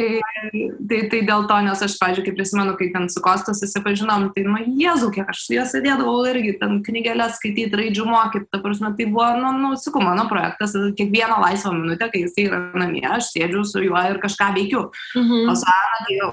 tai, 0.51 0.99
tai 1.13 1.21
dėl 1.29 1.47
to, 1.47 1.59
nes 1.63 1.83
aš, 1.87 1.95
pažiūrėjau, 2.01 2.25
kaip 2.27 2.37
prisimenu, 2.41 2.73
kai 2.79 2.89
ten 2.91 3.07
su 3.13 3.23
Kostas 3.23 3.61
susipažinom, 3.63 4.27
tai, 4.35 4.43
nu, 4.47 4.59
Jėzau, 4.81 5.13
kiek 5.15 5.31
aš 5.31 5.45
su 5.45 5.55
juo 5.55 5.63
sėdėdavau 5.71 6.27
irgi, 6.27 6.57
ten 6.59 6.81
knygelės 6.83 7.39
skaityti, 7.39 7.79
raidžių 7.79 8.09
mokyti, 8.11 8.49
ta 8.51 8.59
prasme, 8.63 8.91
tai 8.99 9.07
buvo, 9.07 9.29
nu, 9.39 9.53
nu 9.61 9.71
sakau, 9.79 10.03
mano 10.03 10.27
projektas, 10.27 10.75
kiekvieną 10.99 11.39
laisvą 11.45 11.71
minutę, 11.71 12.11
kai 12.11 12.25
jis 12.25 12.35
yra 12.43 12.59
namie, 12.75 13.05
aš 13.15 13.31
sėdžiu 13.31 13.63
su 13.67 13.87
juo 13.87 14.03
ir 14.11 14.19
kažką 14.23 14.51
veikiu. 14.59 14.89
Mhm. 15.15 15.47
O 15.47 15.55
su 15.55 15.71
Ana, 15.71 16.03
tai 16.03 16.19
jau, 16.19 16.31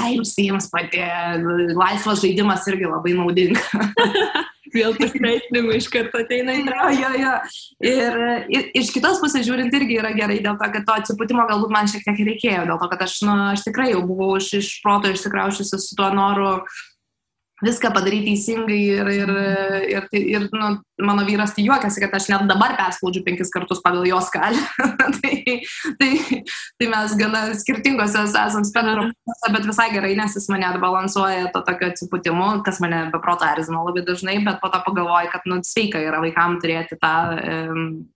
ai, 0.00 0.16
jums 0.46 0.70
pati 0.72 1.04
laisvas 1.74 2.22
žaidimas 2.22 2.66
irgi 2.70 2.90
labai 2.90 3.16
naudinga. 3.16 3.62
Vėl 4.76 4.96
pasiteisinimai 4.98 5.76
iš 5.78 5.86
karto 5.88 6.20
ateina 6.20 6.52
į 6.58 6.64
jo, 6.66 6.88
jo, 6.98 7.10
jo. 7.22 7.34
Ir, 7.86 8.16
ir 8.50 8.66
iš 8.76 8.90
kitos 8.92 9.20
pusės 9.22 9.46
žiūrint 9.46 9.72
irgi 9.78 10.00
yra 10.02 10.10
gerai, 10.16 10.40
dėl 10.44 10.58
to, 10.58 10.68
kad 10.74 10.84
to 10.84 10.96
atsipūtimo 11.00 11.46
galbūt 11.48 11.72
man 11.72 11.88
šiek 11.88 12.02
tiek 12.04 12.18
reikėjo, 12.32 12.66
dėl 12.68 12.80
to, 12.82 12.90
kad 12.90 13.06
aš, 13.06 13.14
nu, 13.24 13.36
aš 13.54 13.62
tikrai 13.68 13.92
jau 13.92 14.02
buvau 14.08 14.34
iš, 14.40 14.50
iš 14.58 14.72
proto 14.84 15.14
išsikraušiusi 15.14 15.80
su 15.80 15.96
tuo 15.96 16.10
noru 16.18 16.50
uh, 16.58 16.82
viską 17.64 17.90
padaryti 17.94 18.34
teisingai 18.34 18.80
ir, 18.84 19.08
ir, 19.08 19.30
ir, 19.88 20.06
ir, 20.12 20.48
nu, 20.52 20.74
mano 21.06 21.24
vyras 21.24 21.54
tai 21.56 21.64
juokiasi, 21.64 22.02
kad 22.02 22.16
aš 22.18 22.28
net 22.28 22.44
dabar 22.50 22.74
perspaudžiu 22.76 23.22
penkis 23.24 23.52
kartus 23.52 23.80
pagal 23.84 24.04
jo 24.08 24.18
skalę. 24.24 24.60
tai, 25.20 25.62
tai, 26.00 26.10
tai 26.76 26.88
mes 26.92 27.14
gana 27.16 27.42
skirtingose 27.56 28.26
esam 28.28 28.66
spektruose, 28.66 29.52
bet 29.54 29.68
visai 29.68 29.88
gerai, 29.94 30.12
nes 30.18 30.36
jis 30.36 30.48
mane 30.52 30.68
atbalansuoja 30.68 31.48
to 31.54 31.62
tokio 31.64 31.88
atsipūtimu, 31.92 32.50
kas 32.66 32.80
mane 32.84 33.06
beproto 33.14 33.48
erzina 33.48 33.80
labai 33.86 34.04
dažnai, 34.04 34.36
bet 34.44 34.60
po 34.60 34.70
to 34.72 34.82
pagalvoju, 34.84 35.32
kad 35.32 35.48
nu, 35.48 35.62
sveika 35.64 36.02
yra 36.04 36.20
vaikams 36.24 36.60
turėti 36.60 37.00
tą, 37.00 37.14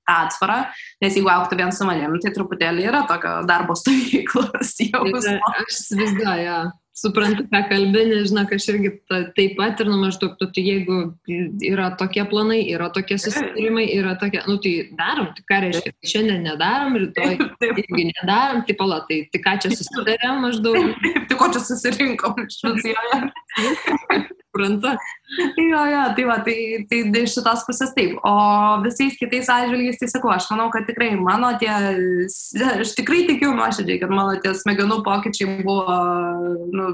tą 0.04 0.18
atsvarą, 0.26 0.60
nes 1.00 1.16
jeigu 1.16 1.32
auktų 1.32 1.62
vien 1.62 1.72
su 1.72 1.88
manim, 1.88 2.20
tai 2.20 2.34
truputėlį 2.36 2.86
yra 2.92 3.06
tokio 3.08 3.40
darbo 3.48 3.76
stovyklos 3.78 4.76
jausmo. 4.84 5.56
Aš 5.64 5.80
įsivaizduoju. 5.80 6.60
Suprantu, 7.00 7.46
ką 7.48 7.60
kalbė, 7.70 8.02
nežinau, 8.10 8.42
aš 8.52 8.66
irgi 8.74 8.90
ta, 9.08 9.22
taip 9.36 9.54
pat 9.56 9.80
ir, 9.80 9.88
nu, 9.88 9.96
maždaug, 10.02 10.34
tu, 10.40 10.48
tai 10.52 10.64
jeigu 10.66 10.98
yra 11.64 11.86
tokie 12.00 12.24
planai, 12.28 12.58
yra 12.74 12.90
tokie 12.92 13.16
susitarimai, 13.20 13.86
yra 13.96 14.16
tokie, 14.20 14.42
nu, 14.44 14.58
tai 14.60 14.74
darom, 14.98 15.30
tai 15.36 15.46
ką 15.48 15.60
reiškia, 15.64 15.94
šiandien 16.12 16.44
nedarom, 16.44 16.98
rytoj 17.00 17.38
irgi 17.70 18.04
nedarom, 18.10 18.66
tai 18.68 18.76
pala, 18.82 19.00
tai, 19.08 19.22
tai 19.32 19.40
ką 19.46 19.56
čia 19.64 19.72
susitarėm 19.72 20.44
maždaug. 20.44 20.92
Tai 21.30 21.40
ko 21.40 21.48
čia 21.54 21.64
susirinkom 21.70 22.44
iš 22.44 22.60
viso 22.68 24.28
supranta. 24.60 24.96
jo, 25.70 25.84
jo, 25.86 26.14
tai 26.16 26.24
va, 26.24 26.38
tai, 26.44 26.56
tai 26.90 27.22
iš 27.22 27.36
šitos 27.36 27.64
pusės 27.68 27.92
taip. 27.94 28.16
O 28.26 28.34
visais 28.84 29.16
kitais 29.18 29.50
atžvilgiais, 29.52 29.98
tai 30.00 30.08
sakau, 30.10 30.32
aš 30.34 30.48
manau, 30.50 30.70
kad 30.74 30.88
tikrai 30.88 31.12
mano 31.18 31.52
tie, 31.60 31.70
aš 31.70 32.94
tikrai 32.98 33.24
tikiu 33.28 33.52
nuoširdžiai, 33.54 34.00
kad 34.02 34.10
mano 34.12 34.36
tie 34.42 34.54
smegenų 34.56 35.00
pokyčiai 35.06 35.60
buvo 35.62 35.96
nu, 36.74 36.92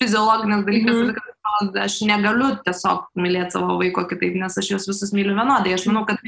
fiziologinis 0.00 0.66
dalykas. 0.66 0.96
Mm 0.96 1.14
-hmm. 1.14 1.32
Aš 1.80 2.00
negaliu 2.04 2.56
tiesiog 2.66 3.06
mylėti 3.16 3.54
savo 3.54 3.78
vaiko 3.78 4.04
kitaip, 4.10 4.34
nes 4.34 4.58
aš 4.58 4.70
juos 4.70 4.88
visus 4.88 5.12
myliu 5.12 5.36
vienodai. 5.36 5.74
Aš 5.74 5.86
manau, 5.86 6.04
kad 6.04 6.18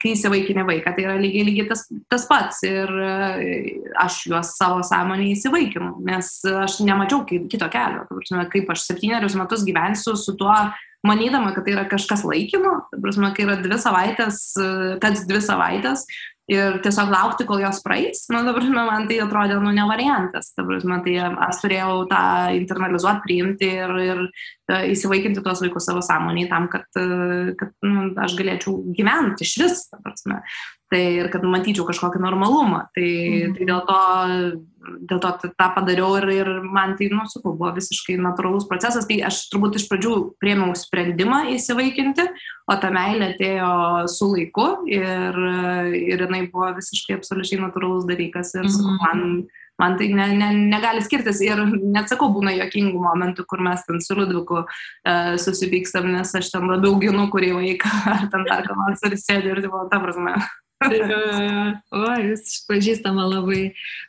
kai 0.00 0.14
įsivaikini 0.14 0.64
vaiką, 0.66 0.94
tai 0.96 1.04
yra 1.06 1.18
lygiai, 1.20 1.44
lygiai 1.48 1.68
tas, 1.70 1.84
tas 2.12 2.26
pats. 2.30 2.62
Ir 2.66 2.90
e, 2.90 3.12
aš 4.00 4.22
juos 4.30 4.54
savo 4.58 4.82
sąmonį 4.86 5.30
įsivaikinu, 5.34 5.90
nes 6.06 6.32
aš 6.64 6.80
nemačiau 6.86 7.24
kito 7.28 7.68
kelio. 7.72 8.06
Kaip 8.52 8.74
aš 8.74 8.86
septynerius 8.88 9.36
metus 9.38 9.66
gyvensiu 9.66 10.16
su 10.18 10.36
tuo, 10.40 10.54
manydama, 11.04 11.52
kad 11.54 11.66
tai 11.66 11.74
yra 11.76 11.84
kažkas 11.88 12.24
laikino, 12.24 12.78
prasme, 12.96 13.30
kai 13.36 13.44
yra 13.46 13.58
dvi 13.60 13.78
savaitės, 13.80 14.40
kad 15.02 15.20
dvi 15.28 15.42
savaitės, 15.44 16.06
ir 16.50 16.78
tiesiog 16.84 17.12
laukti, 17.12 17.46
kol 17.48 17.62
jos 17.62 17.80
praeis, 17.84 18.24
nu, 18.32 18.42
dabar, 18.44 18.66
man 18.74 19.08
tai 19.08 19.18
atrodė, 19.24 19.56
nu, 19.62 19.72
ne 19.74 19.86
variantas. 19.88 20.50
Dabar, 20.58 20.82
man 20.88 21.04
tai 21.06 21.16
aš 21.48 21.62
turėjau 21.62 22.04
tą 22.10 22.22
internalizuoti, 22.58 23.24
priimti 23.24 23.70
ir, 23.78 23.94
ir 24.04 24.22
e, 24.26 24.80
įsivaikinti 24.92 25.44
tuos 25.44 25.64
vaikus 25.64 25.88
savo 25.88 26.04
sąmonį 26.04 26.46
tam, 26.52 26.68
kad, 26.72 26.86
e, 27.00 27.54
kad 27.60 27.72
nu, 27.86 28.10
aš 28.20 28.36
galėčiau 28.40 28.76
gyventi 28.96 29.48
iš 29.48 29.56
vis, 29.62 29.84
ta 29.88 30.00
prasme. 30.04 30.42
Tai 30.92 31.00
ir 31.00 31.30
kad 31.32 31.46
matyčiau 31.48 31.88
kažkokį 31.88 32.20
normalumą. 32.22 32.84
Tai, 32.94 33.08
mhm. 33.08 33.56
tai 33.56 33.70
dėl 33.70 33.84
to 33.88 34.00
dėl 35.08 35.20
to 35.22 35.30
tą 35.44 35.68
padariau 35.76 36.18
ir, 36.20 36.26
ir 36.34 36.50
man 36.62 36.94
tai, 36.98 37.08
nu, 37.12 37.24
sakau, 37.30 37.54
buvo 37.56 37.72
visiškai 37.76 38.16
natūralus 38.20 38.68
procesas. 38.70 39.08
Tai 39.08 39.18
aš 39.28 39.44
turbūt 39.52 39.78
iš 39.80 39.88
pradžių 39.90 40.14
priemiau 40.42 40.74
sprendimą 40.78 41.44
įsivaikinti, 41.54 42.26
o 42.70 42.78
ta 42.80 42.92
meilė 42.94 43.32
atėjo 43.32 43.72
su 44.12 44.30
laiku 44.32 44.68
ir, 44.90 45.38
ir 45.98 46.24
jinai 46.26 46.46
buvo 46.52 46.72
visiškai 46.78 47.18
absoliučiai 47.18 47.60
natūralus 47.62 48.08
dalykas. 48.08 48.54
Ir 48.58 48.70
sakau, 48.72 48.96
man, 49.02 49.24
man 49.80 49.98
tai 50.00 50.10
ne, 50.16 50.28
ne, 50.38 50.50
negali 50.72 51.04
skirtis. 51.04 51.42
Ir 51.44 51.64
net 51.82 52.12
sakau, 52.12 52.30
būna 52.34 52.56
jokingų 52.56 53.04
momentų, 53.04 53.46
kur 53.50 53.62
mes 53.64 53.84
ten 53.88 54.02
su 54.04 54.16
Ludviku 54.18 54.64
e, 54.64 55.16
susipykstam, 55.42 56.10
nes 56.16 56.34
aš 56.38 56.52
ten 56.54 56.68
labiau 56.70 56.98
ginu 57.02 57.28
kurį 57.32 57.54
vaiką, 57.60 57.96
ar 58.16 58.28
ten 58.32 58.46
dar 58.50 58.66
ką 58.66 58.78
nors 58.80 59.08
ir 59.08 59.18
sėdė 59.20 59.56
ir, 59.56 59.64
tipo, 59.66 59.86
ta 59.90 60.02
prasme. 60.02 60.38
O, 60.82 62.04
jūs 62.20 62.44
išpažįstama 62.50 63.24
labai. 63.28 63.62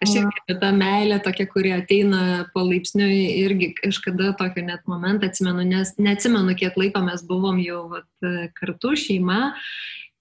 Aš 0.04 0.16
irgi 0.22 0.58
tą 0.62 0.72
meilę, 0.76 1.20
tokia, 1.24 1.48
kuri 1.50 1.74
ateina 1.76 2.46
palaipsniui, 2.56 3.20
irgi 3.46 3.72
kažkada 3.80 4.34
tokio 4.40 4.66
net 4.66 4.86
momentą 4.90 5.30
atsimenu, 5.30 5.66
nes 5.68 5.94
neatsimenu, 6.02 6.56
kiek 6.60 6.78
laiko 6.80 7.04
mes 7.06 7.24
buvom 7.28 7.62
jau 7.64 7.86
vat, 7.94 8.10
kartu 8.58 8.96
šeima. 9.00 9.54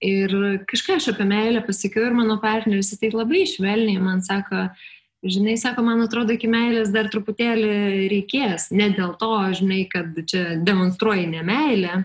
Ir 0.05 0.35
kažką 0.69 0.99
aš 0.99 1.13
apie 1.15 1.25
meilę 1.29 1.63
pasakiau 1.65 2.11
ir 2.11 2.17
mano 2.17 2.37
partneris, 2.43 2.93
jis 2.93 3.01
tai 3.01 3.13
labai 3.15 3.47
švelniai 3.49 4.03
man 4.03 4.21
sako, 4.27 4.67
žinai, 5.25 5.55
sako, 5.57 5.85
man 5.87 6.03
atrodo, 6.05 6.35
iki 6.37 6.51
meilės 6.51 6.93
dar 6.93 7.09
truputėlį 7.13 8.09
reikės. 8.13 8.69
Ne 8.75 8.91
dėl 8.93 9.15
to, 9.21 9.33
žinai, 9.57 9.85
kad 9.89 10.19
čia 10.29 10.59
demonstruoji 10.61 11.31
nemeilę, 11.39 12.03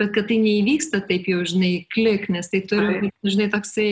bet 0.00 0.12
kad 0.14 0.28
tai 0.30 0.40
neįvyksta 0.42 1.04
taip 1.08 1.28
jau, 1.30 1.44
žinai, 1.46 1.86
klik, 1.92 2.28
nes 2.32 2.50
tai 2.50 2.62
turi 2.68 3.00
būti, 3.04 3.34
žinai, 3.34 3.48
toksai, 3.52 3.90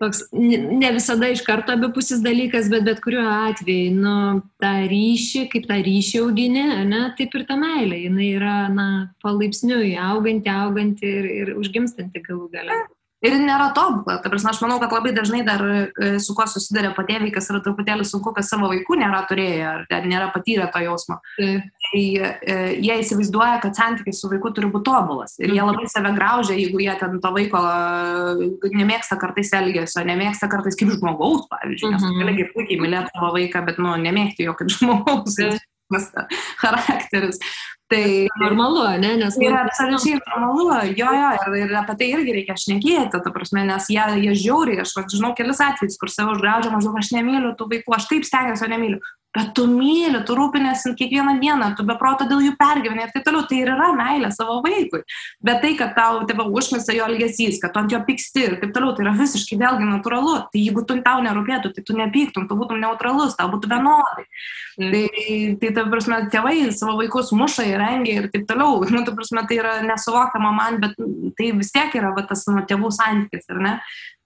toks 0.00 0.22
ne 0.32 0.92
visada 0.96 1.30
iš 1.32 1.42
karto 1.46 1.74
abipusis 1.76 2.22
dalykas, 2.24 2.70
bet 2.72 2.86
bet 2.86 3.02
kuriuo 3.04 3.26
atveju, 3.50 3.96
nu, 3.98 4.14
tą 4.62 4.72
ryšį, 4.92 5.44
kaip 5.52 5.66
tą 5.70 5.80
ryšį 5.86 6.22
augini, 6.22 6.64
ne, 6.90 7.02
taip 7.18 7.34
ir 7.36 7.48
ta 7.48 7.58
meilė, 7.60 8.04
jinai 8.06 8.30
yra, 8.38 8.56
na, 8.72 8.88
palaipsniui 9.24 9.96
auganti, 10.00 10.52
auganti 10.54 11.12
ir, 11.18 11.30
ir 11.42 11.54
užgimstanti 11.60 12.24
galų 12.30 12.48
gale 12.54 12.80
ir 13.24 13.36
nėra 13.40 13.70
tobula. 13.76 14.18
Ta 14.22 14.30
prasme, 14.32 14.52
aš 14.52 14.60
manau, 14.64 14.78
kad 14.82 14.92
labai 14.94 15.12
dažnai 15.16 15.42
dar 15.46 15.62
e, 15.64 16.10
su 16.22 16.34
kuo 16.36 16.46
susiduria 16.48 16.92
patėviai, 16.96 17.32
kas 17.34 17.50
yra 17.52 17.60
truputėlį 17.64 18.06
sunku, 18.08 18.32
kas 18.36 18.50
savo 18.52 18.70
vaikų 18.72 18.98
nėra 19.00 19.22
turėję 19.28 19.72
ar 19.84 20.08
nėra 20.08 20.30
patyrę 20.34 20.68
to 20.72 20.82
jausmo. 20.84 21.20
Tai 21.36 22.02
e, 22.02 22.58
jie 22.80 22.98
įsivaizduoja, 23.02 23.60
kad 23.64 23.76
santykis 23.76 24.22
su 24.22 24.30
vaiku 24.32 24.52
turi 24.56 24.70
būti 24.72 24.88
tobulas. 24.88 25.36
Ir 25.40 25.52
jie 25.52 25.60
mhm. 25.60 25.72
labai 25.72 25.90
save 25.92 26.14
graužia, 26.16 26.56
jeigu 26.58 26.82
jie 26.84 26.94
ten 27.00 27.18
to 27.22 27.32
vaiko 27.36 27.64
e, 27.64 28.52
nemėgsta 28.76 29.20
kartais 29.20 29.52
elgesio, 29.58 30.04
nemėgsta 30.08 30.48
kartais 30.52 30.78
kaip 30.80 30.94
žmogaus, 30.96 31.44
pavyzdžiui. 31.52 31.92
Nes 31.96 32.06
mhm. 32.06 32.22
gali 32.24 32.48
puikiai 32.54 32.80
mylėti 32.80 33.12
savo 33.16 33.34
vaiką, 33.36 33.66
bet, 33.68 33.82
nu, 33.82 33.96
nemėgti 34.00 34.48
jo 34.48 34.56
kaip 34.58 34.72
žmogaus. 34.78 35.36
charakteris. 36.60 37.40
Tai 37.90 38.26
normalu, 38.38 38.84
ne? 39.02 39.16
Nes 39.18 39.34
tai 39.34 39.48
yra 39.48 39.64
absoliučiai 39.66 40.20
normalu, 40.22 40.66
jo, 40.94 41.08
jo, 41.10 41.30
ir, 41.34 41.56
ir 41.58 41.72
apie 41.80 41.96
tai 41.98 42.10
irgi 42.12 42.34
reikia 42.36 42.54
šnekėti, 42.62 43.18
ta 43.24 43.32
prasme, 43.34 43.64
nes 43.66 43.88
jie, 43.90 44.04
jie 44.22 44.34
žiauriai, 44.44 44.84
aš 44.84 44.92
va, 44.94 45.02
žinau 45.10 45.32
kelis 45.34 45.58
atvejus, 45.66 45.98
kur 45.98 46.12
savo 46.12 46.36
užgraužia, 46.36 46.70
maždaug 46.70 47.00
aš 47.00 47.10
nemyliu 47.16 47.50
tų 47.58 47.66
vaikų, 47.72 47.96
aš 47.96 48.06
taip 48.12 48.28
stengiuosi, 48.28 48.62
o 48.62 48.70
nemyliu. 48.70 49.00
Bet 49.30 49.52
tu 49.54 49.68
myli, 49.70 50.18
tu 50.26 50.34
rūpinėsi 50.34 50.90
kiekvieną 50.98 51.36
dieną, 51.38 51.68
tu 51.78 51.84
be 51.86 51.94
proto 51.98 52.26
dėl 52.26 52.40
jų 52.48 52.56
pergyveni 52.58 53.04
ir 53.04 53.12
taip 53.14 53.22
toliau. 53.28 53.44
Tai 53.46 53.60
ir 53.62 53.70
yra 53.76 53.92
meilė 53.94 54.32
savo 54.34 54.56
vaikui. 54.64 55.04
Bet 55.46 55.60
tai, 55.62 55.76
kad 55.78 55.94
tau 55.94 56.24
tėvą 56.26 56.48
užmisa 56.50 56.96
jo 56.96 57.06
elgesys, 57.06 57.60
kad 57.62 57.70
tu 57.70 57.78
ant 57.78 57.94
jo 57.94 58.00
pyksti 58.08 58.42
ir 58.48 58.56
taip 58.58 58.74
toliau, 58.74 58.90
tai 58.96 59.06
yra 59.06 59.14
visiškai 59.14 59.60
vėlgi 59.60 59.86
natūralu. 59.86 60.34
Tai 60.50 60.64
jeigu 60.64 60.82
tu 60.82 60.98
tau 61.06 61.22
nerūpėtų, 61.22 61.70
tai 61.76 61.86
tu 61.86 61.94
nepyktum, 62.00 62.48
tu 62.50 62.58
būtum 62.58 62.82
neutralus, 62.82 63.38
tau 63.38 63.46
būtų 63.54 63.70
vienodai. 63.70 64.26
Mm. 64.80 64.90
Tai, 64.90 65.06
tai 65.62 65.72
ta 65.78 65.86
prasme, 65.94 66.20
tėvai 66.34 66.56
savo 66.74 66.98
vaikus 66.98 67.30
muša 67.36 67.70
ir 67.70 67.78
rengia 67.78 68.24
ir 68.24 68.30
taip 68.34 68.50
toliau. 68.50 68.82
Nu, 68.90 69.04
ta 69.06 69.14
prasme, 69.14 69.44
tai 69.46 69.60
yra 69.62 69.76
nesuvokiama 69.86 70.50
man, 70.52 70.80
bet 70.82 70.98
tai 71.38 71.52
vis 71.54 71.70
tiek 71.70 71.94
yra 71.94 72.10
va, 72.16 72.26
tas 72.26 72.42
nu, 72.50 72.64
tėvų 72.66 72.90
santykis, 72.92 73.46
ar 73.54 73.62
ne? 73.62 73.74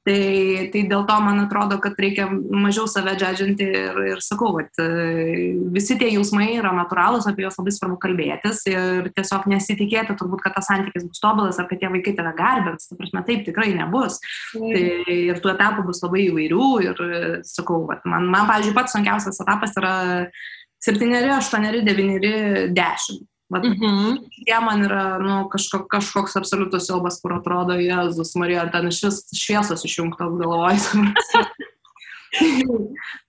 Tai, 0.05 0.68
tai 0.68 0.82
dėl 0.84 1.07
to 1.09 1.14
man 1.24 1.38
atrodo, 1.46 1.78
kad 1.80 1.96
reikia 1.96 2.26
mažiau 2.28 2.84
save 2.90 3.14
džedžinti 3.16 3.64
ir, 3.64 4.00
ir 4.11 4.20
sakau, 4.20 4.50
kad 4.59 4.82
e, 4.84 5.55
visi 5.72 5.96
tie 5.96 6.11
jausmai 6.12 6.50
yra 6.59 6.74
natūralūs, 6.76 7.24
apie 7.30 7.46
juos 7.46 7.57
labai 7.57 7.72
svarbu 7.72 7.96
kalbėtis 8.02 8.61
ir 8.68 9.09
tiesiog 9.16 9.48
nesitikėti 9.48 10.18
turbūt, 10.20 10.44
kad 10.44 10.59
tas 10.59 10.68
santykis 10.68 11.09
bus 11.09 11.24
tobulas 11.24 11.57
ar 11.57 11.70
kad 11.70 11.80
tie 11.80 11.88
vaikai 11.88 12.12
tave 12.18 12.34
garbins. 12.36 12.90
Ta 12.90 13.00
prasme, 13.00 13.24
taip 13.24 13.46
tikrai 13.48 13.70
nebus. 13.78 14.20
Mm. 14.52 14.76
Tai, 14.76 15.18
ir 15.30 15.40
tų 15.40 15.55
etapų 15.55 15.88
bus 15.88 16.05
labai 16.05 16.26
įvairių 16.28 16.70
ir 16.84 17.05
sakau, 17.48 17.86
vat, 17.88 18.05
man, 18.05 18.28
man, 18.28 18.44
pavyzdžiui, 18.50 18.76
pats 18.76 18.92
sunkiausias 18.98 19.40
etapas 19.40 19.72
yra 19.80 19.94
7, 20.84 21.09
8, 21.40 21.80
9, 21.80 22.34
10. 22.76 23.24
Vat, 23.53 23.64
mhm. 23.68 24.16
Jie 24.49 24.61
man 24.64 24.86
yra 24.86 25.18
nu, 25.20 25.34
kažko, 25.53 25.82
kažkoks 25.90 26.38
absoliutus 26.40 26.88
siaubas, 26.88 27.20
kur 27.20 27.36
atrodo, 27.36 27.76
Jėzus 27.76 28.32
Marija, 28.40 28.64
ten 28.72 28.88
šis 28.95 29.20
šviesos 29.36 29.84
išjungtos 29.84 30.38
galvoj. 30.40 30.80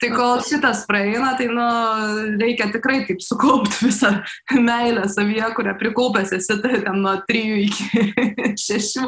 Tai 0.02 0.10
kol 0.14 0.42
šitas 0.46 0.84
praeina, 0.90 1.34
tai 1.38 1.48
nu, 1.52 1.66
reikia 2.42 2.70
tikrai 2.74 3.04
taip 3.08 3.22
sukaupti 3.24 3.86
visą 3.86 4.12
meilę 4.58 5.06
savyje, 5.12 5.50
kurią 5.58 5.76
prikaupęs 5.80 6.34
esi 6.38 6.58
tai 6.64 6.82
ten 6.84 7.02
nuo 7.04 7.16
3 7.30 7.44
iki 7.66 8.06
6. 8.66 9.06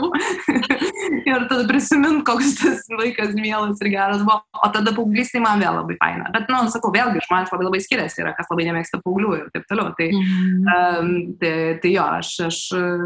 ir 1.28 1.48
tada 1.50 1.64
prisimint, 1.70 2.24
koks 2.28 2.56
tas 2.62 2.86
vaikas 3.00 3.34
mielas 3.38 3.82
ir 3.84 3.92
geras 3.94 4.24
buvo. 4.26 4.40
O 4.58 4.70
tada 4.74 4.94
paauglystė 4.96 5.42
man 5.44 5.62
vėl 5.62 5.80
labai 5.80 5.98
faina. 6.02 6.30
Bet, 6.34 6.50
nu, 6.52 6.60
sakau, 6.74 6.92
vėlgi 6.94 7.24
žmonės 7.28 7.54
labai 7.54 7.68
labai 7.68 7.82
skiriasi, 7.84 8.22
yra 8.24 8.34
kas 8.38 8.50
labai 8.52 8.68
nemėgsta 8.70 9.02
paauglių 9.04 9.34
ir 9.40 9.50
taip 9.56 9.68
toliau. 9.70 9.94
Tai, 9.98 10.10
mm. 10.14 10.70
um, 10.76 11.12
tai, 11.42 11.54
tai 11.84 11.94
jo, 11.94 12.06
aš, 12.20 12.34
aš, 12.48 12.62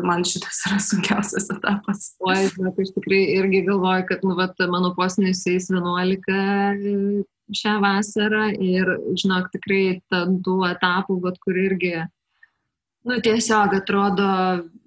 man 0.07 0.25
šitas 0.27 0.63
yra 0.69 0.79
sunkiausias 0.83 1.49
etapas. 1.55 2.11
Oi, 2.27 2.39
bet 2.57 2.81
aš 2.85 2.93
tikrai 2.97 3.21
irgi 3.37 3.63
galvoju, 3.69 4.07
kad, 4.09 4.25
nu, 4.27 4.37
vat, 4.39 4.57
mano 4.71 4.93
posnis 4.97 5.43
eis 5.49 5.69
11 5.71 6.80
šią 7.51 7.77
vasarą 7.83 8.49
ir, 8.63 8.95
žinok, 9.19 9.51
tikrai 9.53 10.01
tų 10.11 10.57
etapų, 10.69 11.19
vat, 11.25 11.39
kur 11.43 11.57
irgi, 11.59 11.93
nu, 13.07 13.17
tiesiog 13.23 13.75
atrodo, 13.79 14.27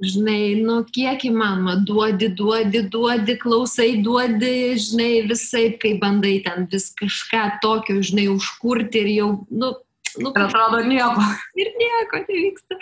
žinai, 0.05 0.55
nu, 0.63 0.81
kiek 0.95 1.27
įmanoma, 1.29 1.77
duodi, 1.87 2.31
duodi, 2.33 2.85
duodi, 2.91 3.37
klausai, 3.41 3.95
duodi, 4.05 4.75
žinai, 4.81 5.25
visai, 5.29 5.67
kai 5.81 5.97
bandai 6.01 6.39
ten 6.45 6.69
vis 6.73 6.91
kažką 7.01 7.59
tokio, 7.65 8.01
žinai, 8.05 8.29
užkurti 8.33 9.03
ir 9.03 9.11
jau, 9.17 9.31
nu, 9.51 9.75
nu, 10.23 10.31
ir 10.31 10.47
atrodo 10.47 10.85
nieko. 10.87 11.27
Ir 11.61 11.75
nieko 11.81 12.23
nevyksta. 12.29 12.79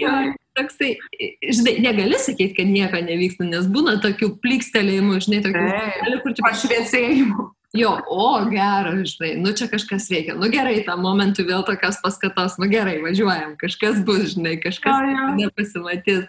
Jo, 0.00 0.10
toksai, 0.58 0.92
žinai, 1.46 1.76
negali 1.86 2.18
sakyti, 2.18 2.56
kad 2.58 2.70
nieko 2.70 3.00
nevyksta, 3.06 3.46
nes 3.46 3.70
būna 3.70 4.00
tokių 4.02 4.34
plikstelėjimų, 4.42 5.22
žinai, 5.26 5.40
tokių, 5.46 6.20
kur 6.24 6.36
čia 6.36 6.46
pašviesėjimų. 6.48 7.48
Jo, 7.76 7.92
o 8.10 8.50
gerai, 8.50 9.04
žinai, 9.06 9.36
nu 9.38 9.52
čia 9.54 9.68
kažkas 9.70 10.08
veikia, 10.10 10.34
nu 10.34 10.48
gerai, 10.50 10.80
tam 10.82 11.04
momentui 11.06 11.44
vėl 11.46 11.62
tokios 11.62 12.00
paskatos, 12.02 12.56
nu 12.58 12.66
gerai, 12.70 12.96
važiuojam, 13.04 13.54
kažkas 13.60 14.00
bus, 14.06 14.32
žinai, 14.32 14.56
kažkas 14.58 14.96
o, 14.96 15.06
ja. 15.06 15.28
nepasimatys. 15.38 16.26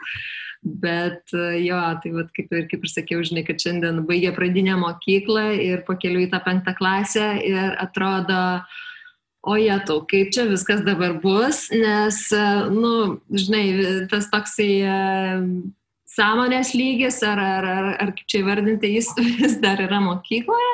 Bet 0.61 1.33
jo, 1.33 1.79
tai 2.03 2.11
vat, 2.13 2.27
kaip, 2.37 2.51
ir, 2.53 2.67
kaip 2.69 2.85
ir 2.85 2.91
sakiau, 2.93 3.23
žinai, 3.25 3.41
kad 3.47 3.57
šiandien 3.57 4.03
baigė 4.05 4.29
pradinę 4.35 4.75
mokyklą 4.77 5.47
ir 5.57 5.81
pakeliu 5.87 6.21
į 6.21 6.29
tą 6.29 6.37
penktą 6.45 6.75
klasę 6.77 7.31
ir 7.41 7.73
atrodo, 7.81 8.61
o 9.41 9.57
jie 9.57 9.79
tau, 9.89 10.03
kaip 10.05 10.29
čia 10.29 10.45
viskas 10.45 10.85
dabar 10.85 11.17
bus, 11.23 11.63
nes, 11.73 12.21
nu, 12.69 12.93
žinai, 13.33 13.65
tas 14.13 14.29
toksai 14.29 14.69
sąmonės 16.11 16.73
lygis, 16.75 17.21
ar, 17.23 17.39
ar, 17.39 17.65
ar, 17.67 17.87
ar 18.03 18.11
kaip 18.17 18.27
čia 18.29 18.41
įvardinti, 18.41 18.89
jis 18.97 19.11
vis 19.39 19.55
dar 19.63 19.79
yra 19.83 20.01
mokykloje, 20.03 20.73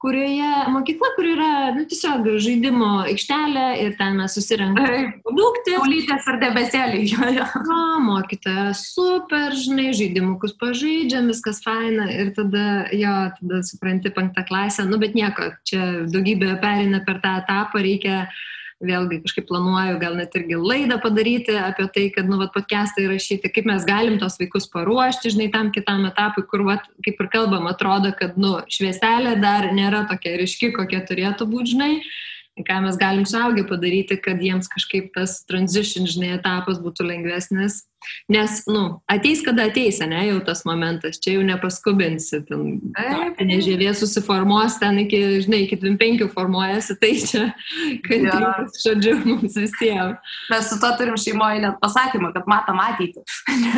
kurioje, 0.00 0.50
mokykla, 0.72 1.10
kur 1.16 1.28
yra, 1.28 1.50
nu, 1.76 1.84
tiesiog 1.90 2.28
žaidimo 2.42 2.90
aikštelė 3.04 3.66
ir 3.84 3.96
ten 4.00 4.16
mes 4.20 4.36
susirenkame 4.38 5.00
produkti. 5.26 5.76
Ulytės 5.82 6.28
ar 6.30 6.40
debesėlį, 6.42 7.02
jo, 7.12 7.30
jo. 7.38 7.48
Na, 7.68 7.80
mokytoja, 8.04 8.68
super, 8.78 9.56
žinai, 9.58 9.90
žaidimukus 9.98 10.56
pažaidžiam, 10.60 11.28
viskas 11.32 11.60
faina 11.64 12.08
ir 12.14 12.32
tada, 12.36 12.68
jo, 12.96 13.16
tada 13.40 13.64
supranti 13.66 14.14
penktą 14.14 14.46
klasę, 14.48 14.88
nu, 14.88 15.00
bet 15.02 15.18
nieko, 15.18 15.52
čia 15.68 16.06
daugybė 16.08 16.56
perina 16.62 17.02
per 17.04 17.20
tą 17.24 17.38
etapą, 17.42 17.84
reikia 17.84 18.22
vėlgi 18.84 19.18
kažkaip 19.24 19.48
planuoju 19.48 19.98
gal 19.98 20.14
net 20.18 20.34
irgi 20.38 20.58
laidą 20.58 20.98
padaryti 21.02 21.56
apie 21.58 21.88
tai, 21.94 22.04
kad, 22.14 22.28
nu, 22.30 22.38
vat, 22.38 22.52
podcastą 22.54 23.02
įrašyti, 23.04 23.50
kaip 23.50 23.66
mes 23.70 23.86
galim 23.88 24.18
tos 24.22 24.38
vaikus 24.38 24.68
paruošti, 24.70 25.34
žinai, 25.34 25.48
tam 25.54 25.72
kitam 25.74 26.06
etapui, 26.08 26.46
kur, 26.50 26.62
vat, 26.68 26.86
kaip 27.04 27.18
ir 27.18 27.30
kalbam, 27.32 27.66
atrodo, 27.70 28.12
kad, 28.18 28.38
nu, 28.38 28.58
švieselė 28.70 29.34
dar 29.42 29.70
nėra 29.74 30.04
tokia 30.10 30.36
ryški, 30.38 30.70
kokia 30.76 31.02
turėtų 31.08 31.48
būti, 31.50 31.74
žinai. 31.74 31.92
ką 32.58 32.80
mes 32.82 32.96
galim 32.98 33.26
suaugę 33.26 33.62
padaryti, 33.66 34.16
kad 34.18 34.40
jiems 34.42 34.66
kažkaip 34.70 35.12
tas 35.14 35.44
transition, 35.46 36.06
žinai, 36.10 36.32
etapas 36.38 36.80
būtų 36.82 37.06
lengvesnis. 37.06 37.84
Nes, 38.28 38.60
nu, 38.68 38.82
ateis, 39.10 39.40
kada 39.44 39.68
ateis, 39.70 40.00
ne, 40.04 40.20
jau 40.28 40.38
tas 40.44 40.64
momentas, 40.68 41.18
čia 41.22 41.36
jau 41.36 41.44
nepaskubinsi, 41.46 42.42
ten 42.48 43.48
nežėvė 43.48 43.92
susiformuos, 43.96 44.78
ten 44.82 45.00
iki, 45.04 45.20
žinai, 45.44 45.62
iki 45.66 45.78
25 45.80 46.28
formuojasi, 46.34 46.98
tai 47.00 47.12
čia, 47.22 47.44
kad 48.04 48.26
ja. 48.28 48.52
žodžiu, 48.84 49.16
mums 49.24 49.56
visiems. 49.56 50.34
Mes 50.52 50.68
su 50.70 50.78
to 50.82 50.90
turim 51.00 51.16
šeimoje 51.20 51.62
net 51.64 51.78
pasakymą, 51.82 52.32
kad 52.36 52.48
matom 52.50 52.80
ateitį. 52.82 53.24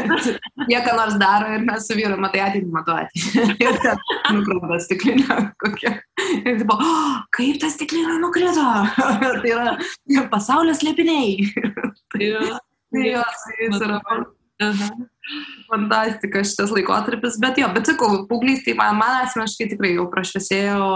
Jie 0.70 0.80
ką 0.84 0.96
nors 0.98 1.18
daro 1.20 1.50
ir 1.54 1.64
mes 1.66 1.86
su 1.86 1.98
vyru, 1.98 2.18
matai 2.20 2.44
ateitį, 2.48 2.70
matau 2.74 2.98
ateitį. 3.00 3.46
ir 3.66 3.78
ten 3.84 4.02
nukraudas 4.36 4.86
stiklinė 4.88 5.38
kokia. 5.62 5.96
Ir 6.40 6.58
tipo, 6.62 6.76
oh, 6.76 7.20
kaip 7.36 7.60
tas 7.62 7.76
stiklinė 7.78 8.18
nukrito? 8.22 8.66
tai 9.42 9.54
yra 9.54 10.26
pasaulio 10.32 10.74
slėpiniai. 10.76 11.48
ja. 12.20 12.58
Jo, 12.90 13.22
jis 13.60 13.82
yra 13.86 14.00
fantastika 15.70 16.42
šitas 16.44 16.72
laikotarpis, 16.74 17.38
bet 17.40 17.60
jo, 17.60 17.70
bet 17.74 17.88
sakau, 17.88 18.24
paauglystėje 18.28 18.76
man, 18.78 18.98
man 19.00 19.22
asmeniškai 19.24 19.70
tikrai 19.72 19.94
jau 19.94 20.08
prašviesėjo, 20.12 20.88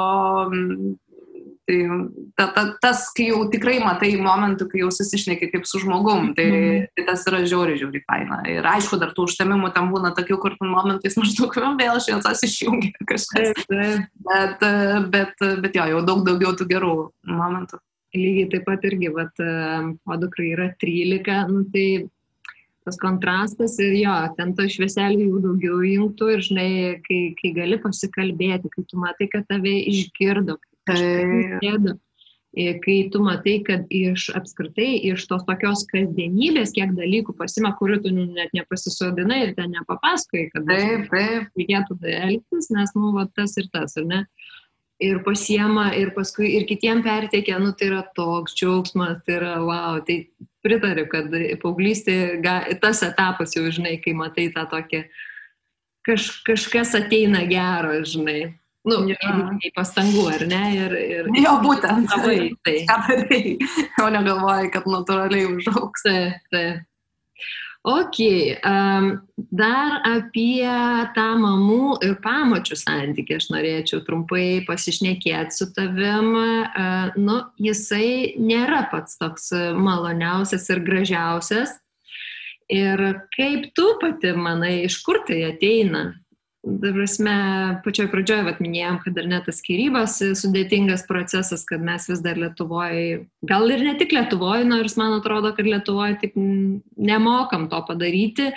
tai 1.65 1.79
ta, 2.37 2.49
ta, 2.53 2.65
tas, 2.83 3.07
kai 3.17 3.31
jau 3.31 3.45
tikrai 3.53 3.79
matai 3.81 4.11
momentų, 4.21 4.67
kai 4.69 4.83
jau 4.83 4.91
susišneki 4.93 5.49
kaip 5.55 5.65
su 5.69 5.81
žmogum, 5.81 6.35
tai, 6.37 6.45
mm. 6.51 6.91
tai 6.93 7.07
tas 7.09 7.25
yra 7.31 7.41
žiauri, 7.47 7.79
žiauri 7.81 8.03
faina. 8.05 8.43
Ir 8.51 8.69
aišku, 8.69 8.99
dar 9.01 9.15
tų 9.17 9.29
užtemimų 9.31 9.73
tam 9.77 9.89
būna 9.95 10.13
tokių, 10.19 10.41
kur 10.43 10.59
momentais 10.61 11.17
maždaug 11.21 11.57
vėl 11.81 12.03
šviesos 12.05 12.45
išjungia 12.45 13.09
kažkas. 13.09 13.65
Bet, 13.71 14.69
bet, 15.15 15.49
bet 15.65 15.81
jo, 15.81 15.89
jau 15.95 16.05
daug 16.05 16.25
daugiau 16.29 16.53
tų 16.59 16.69
gerų 16.75 16.95
momentų 17.33 17.81
lygiai 18.15 18.51
taip 18.53 18.67
pat 18.69 18.85
irgi, 18.87 19.11
vat, 19.15 19.41
o 19.41 20.19
dukrai 20.21 20.53
yra 20.55 20.69
13, 20.83 21.41
nu, 21.51 21.65
tai 21.75 21.87
tas 22.85 22.99
kontrastas 23.01 23.79
ir 23.81 23.95
jo, 23.97 24.15
ten 24.37 24.53
to 24.57 24.67
švieselių 24.69 25.29
jų 25.29 25.43
daugiau 25.47 25.83
jungtų 25.89 26.31
ir, 26.35 26.43
žinai, 26.45 26.71
kai, 27.07 27.21
kai 27.39 27.53
gali 27.57 27.79
pasikalbėti, 27.81 28.71
kai 28.73 28.85
tu 28.91 29.01
matai, 29.01 29.29
kad 29.33 29.47
tave 29.49 29.73
išgirdo, 29.89 30.59
kai, 30.91 31.95
kai 32.85 32.97
tu 33.13 33.23
matai, 33.25 33.57
kad 33.67 33.89
iš 33.89 34.29
apskritai, 34.37 34.91
iš 35.11 35.25
tos 35.31 35.47
tokios 35.49 35.87
kasdienybės, 35.91 36.75
kiek 36.77 36.93
dalykų 36.99 37.35
pasima, 37.41 37.73
kurių 37.79 38.03
tu 38.05 38.13
net 38.15 38.53
nepasisodinai 38.57 39.41
ir 39.47 39.55
ten 39.57 39.73
nepapasakai, 39.75 40.51
kad 40.53 40.69
taip, 40.69 41.09
taip. 41.15 41.49
reikėtų 41.57 41.99
elgtis, 42.21 42.69
nes, 42.75 42.93
nu, 42.99 43.15
va, 43.17 43.27
tas 43.33 43.57
ir 43.61 43.73
tas, 43.73 43.97
ar 44.01 44.07
ne? 44.13 44.21
Ir 45.03 45.21
pasiema 45.27 45.91
ir 45.99 46.13
paskui 46.15 46.55
ir 46.59 46.67
kitiem 46.69 47.03
perteikia, 47.03 47.59
nu 47.59 47.73
tai 47.73 47.91
yra 47.91 48.03
toks 48.17 48.55
džiaugsmas, 48.59 49.23
tai 49.27 49.39
yra 49.41 49.55
wow, 49.65 50.01
tai 50.07 50.25
pritariu, 50.65 51.07
kad 51.11 51.31
paauglystė, 51.63 52.41
tas 52.83 53.03
etapas 53.07 53.57
jau, 53.57 53.67
žinai, 53.75 53.99
kai 54.03 54.15
matai 54.17 54.49
tą 54.55 54.67
tokį, 54.71 55.05
kaž, 56.07 56.29
kažkas 56.47 56.95
ateina 57.01 57.45
gero, 57.51 57.99
žinai. 58.07 58.55
Nu, 58.85 58.99
ja. 59.09 59.17
į 59.65 59.71
pastangų, 59.73 60.27
ar 60.29 60.43
ne? 60.45 60.63
Ir, 60.77 60.95
ir, 61.01 61.29
jo, 61.41 61.55
būtent. 61.63 62.05
Labai, 62.13 62.51
tai. 62.67 62.75
Ką 62.91 62.99
darai, 63.07 63.55
o 64.05 64.09
negalvoji, 64.13 64.73
kad 64.75 64.89
natūraliai 64.93 65.47
užauks. 65.55 66.05
Tai, 66.05 66.19
tai. 66.53 66.65
Ok, 67.85 68.17
um, 68.65 69.11
dar 69.53 69.99
apie 70.09 70.65
tą 71.13 71.27
mamų 71.37 71.99
ir 72.07 72.15
pamačių 72.25 72.79
santykį 72.81 73.37
aš 73.37 73.49
norėčiau 73.53 74.01
trumpai 74.07 74.63
pasišnekėti 74.65 75.53
su 75.53 75.69
tavim. 75.77 76.31
Uh, 76.33 77.13
nu, 77.21 77.43
jisai 77.61 78.41
nėra 78.41 78.87
pats 78.89 79.21
toks 79.21 79.53
maloniausias 79.77 80.65
ir 80.73 80.81
gražiausias. 80.87 81.77
Ir 82.73 83.05
kaip 83.37 83.69
tu 83.77 83.91
pati 84.01 84.33
manai, 84.33 84.87
iš 84.89 85.03
kur 85.05 85.21
tai 85.29 85.43
ateina? 85.51 86.07
Prasme, 86.65 87.35
pačioj 87.85 88.07
pradžioje 88.09 88.45
vat, 88.47 88.61
minėjom, 88.65 88.97
kad 89.03 89.17
dar 89.19 89.27
net 89.29 89.45
tas 89.45 89.59
skirybos 89.61 90.15
sudėtingas 90.41 91.03
procesas, 91.05 91.61
kad 91.69 91.83
mes 91.85 92.07
vis 92.09 92.23
dar 92.25 92.41
Lietuvoje, 92.41 93.27
gal 93.45 93.69
ir 93.69 93.85
ne 93.85 93.93
tik 94.01 94.15
Lietuvoje, 94.17 94.65
nors 94.65 94.97
man 94.97 95.13
atrodo, 95.19 95.53
kad 95.57 95.69
Lietuvoje 95.69 96.17
taip 96.23 96.39
nemokam 96.41 97.67
to 97.69 97.83
padaryti, 97.85 98.49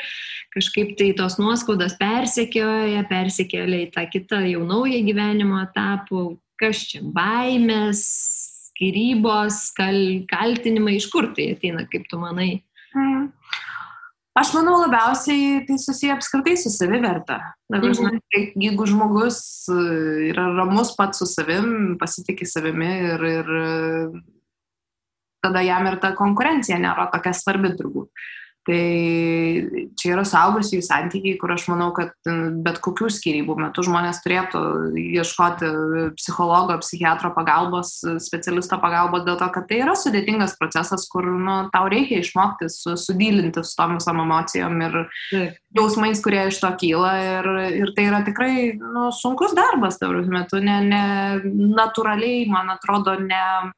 kažkaip 0.55 0.95
tai 0.99 1.10
tos 1.20 1.36
nuoskaudas 1.41 1.97
persekioja, 1.99 3.03
persikėlė 3.12 3.84
į 3.86 3.91
tą 3.97 4.08
kitą 4.14 4.39
jau 4.47 4.64
naują 4.68 5.03
gyvenimo 5.08 5.60
etapą, 5.66 6.30
kas 6.62 6.88
čia 6.88 7.03
baimės, 7.03 8.05
skirybos, 8.70 9.66
kal, 9.76 9.99
kaltinimai, 10.32 10.95
iš 11.01 11.12
kur 11.12 11.34
tai 11.36 11.51
ateina, 11.58 11.84
kaip 11.91 12.08
tu 12.08 12.24
manai? 12.24 12.53
Mm. 12.95 13.28
Aš 14.38 14.52
manau, 14.54 14.76
labiausiai 14.84 15.64
tai 15.66 15.78
susiję 15.82 16.14
apskritai 16.14 16.58
su 16.58 16.70
saviverta. 16.70 17.40
Mhm. 17.74 18.20
Jeigu 18.62 18.86
žmogus 18.86 19.40
e, 19.74 19.78
yra 20.30 20.46
ramus 20.60 20.94
pats 20.98 21.24
su 21.24 21.26
savim, 21.26 21.98
pasitikė 21.98 22.46
savimi 22.46 22.92
ir, 23.12 23.24
ir 23.40 23.50
tada 25.42 25.64
jam 25.66 25.88
ir 25.90 25.98
ta 26.04 26.14
konkurencija 26.18 26.78
nėra 26.82 27.10
tokia 27.14 27.34
svarbi 27.34 27.74
turbūt. 27.80 28.12
Tai 28.68 28.84
čia 29.95 30.09
yra 30.11 30.24
saugusiųjų 30.28 30.84
santykiai, 30.84 31.38
kur 31.39 31.53
aš 31.53 31.70
manau, 31.72 31.93
kad 31.95 32.11
bet 32.65 32.82
kokių 32.84 33.07
skirybų 33.15 33.55
metu 33.61 33.86
žmonės 33.88 34.20
turėtų 34.26 34.63
ieškoti 34.99 35.70
psichologo, 36.18 36.76
psichiatro 36.84 37.32
pagalbos, 37.36 37.93
specialisto 38.26 38.76
pagalbos, 38.84 39.24
dėl 39.24 39.39
to, 39.39 39.47
kad 39.55 39.70
tai 39.70 39.80
yra 39.86 39.95
sudėtingas 39.95 40.57
procesas, 40.59 41.07
kur 41.07 41.30
nu, 41.32 41.55
tau 41.72 41.88
reikia 41.93 42.20
išmokti 42.20 42.68
su, 42.74 42.97
sudylinti 42.99 43.63
su 43.63 43.80
tom 43.80 43.95
visom 44.01 44.20
emocijom 44.26 44.84
ir 44.89 44.99
jausmais, 45.78 46.20
kurie 46.26 46.49
iš 46.51 46.59
to 46.59 46.74
kyla. 46.84 47.15
Ir, 47.24 47.51
ir 47.86 47.95
tai 47.95 48.09
yra 48.09 48.20
tikrai 48.28 48.76
nu, 48.82 49.07
sunkus 49.15 49.55
darbas, 49.55 49.95
tavus 50.01 50.28
metu, 50.28 50.59
ne, 50.59 50.82
ne 50.91 51.03
natūraliai, 51.72 52.43
man 52.51 52.76
atrodo, 52.76 53.15
ne 53.24 53.72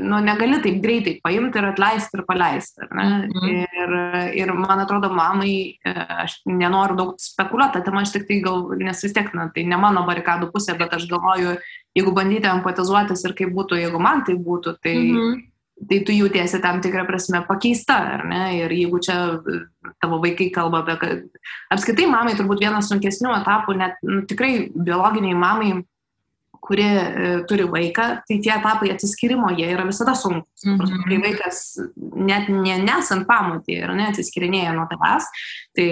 nu, 0.00 0.18
negali 0.24 0.58
taip 0.62 0.80
greitai 0.82 1.14
paimti 1.24 1.60
ir 1.60 1.68
atleisti 1.68 2.18
ir 2.18 2.24
paleisti. 2.28 2.88
Mhm. 2.90 3.46
Ir, 3.84 3.94
ir 4.40 4.52
man 4.58 4.82
atrodo, 4.84 5.10
mamai, 5.14 5.54
e, 5.84 5.94
aš 6.24 6.40
nenoriu 6.48 6.96
daug 6.98 7.14
spekuliuoti, 7.20 7.82
tai 7.84 8.02
aš 8.02 8.14
tik 8.16 8.28
tai 8.28 8.40
gal, 8.44 8.68
nes 8.80 9.02
vis 9.04 9.14
tiek, 9.16 9.32
na, 9.36 9.48
tai 9.54 9.66
ne 9.68 9.78
mano 9.80 10.04
barikadų 10.08 10.50
pusė, 10.52 10.76
bet 10.78 10.94
aš 10.96 11.08
galvoju, 11.10 11.56
jeigu 11.96 12.14
bandyti 12.14 12.50
empatizuotis 12.50 13.24
ir 13.24 13.34
kaip 13.38 13.54
būtų, 13.56 13.80
jeigu 13.84 14.02
man 14.02 14.24
tai 14.26 14.36
būtų, 14.40 14.76
tai, 14.82 14.94
mhm. 14.98 15.40
tai 15.90 16.02
tu 16.06 16.16
jautiesi 16.16 16.60
tam 16.64 16.82
tikrą 16.84 17.06
prasme 17.08 17.44
pakeista, 17.48 17.98
ar 18.18 18.28
ne? 18.28 18.42
Ir 18.60 18.74
jeigu 18.74 19.00
čia 19.04 19.18
tavo 20.02 20.20
vaikai 20.22 20.50
kalba 20.54 20.84
apie, 20.84 20.98
kad 21.00 21.74
apskaitai 21.74 22.06
mamai 22.10 22.36
turbūt 22.38 22.62
vienas 22.62 22.90
sunkesnių 22.92 23.34
etapų, 23.40 23.78
net 23.80 23.98
nu, 24.06 24.22
tikrai 24.28 24.70
biologiniai 24.74 25.36
mamai 25.38 25.74
kuri 26.64 26.84
e, 26.84 27.32
turi 27.48 27.66
vaiką, 27.68 28.06
tai 28.28 28.38
tie 28.40 28.52
etapai 28.54 28.92
atsiskirimo 28.94 29.50
jie 29.52 29.68
yra 29.74 29.84
visada 29.84 30.14
sunkus. 30.14 30.64
Mm 30.64 30.78
-hmm. 30.78 31.04
Kai 31.08 31.18
vaikas 31.20 31.58
net 32.16 32.48
ne, 32.48 32.78
nesant 32.78 33.26
pamotį 33.28 33.76
ir 33.82 33.92
neatsiskirinėja 33.98 34.72
nuo 34.72 34.86
tavęs, 34.88 35.28
tai 35.76 35.88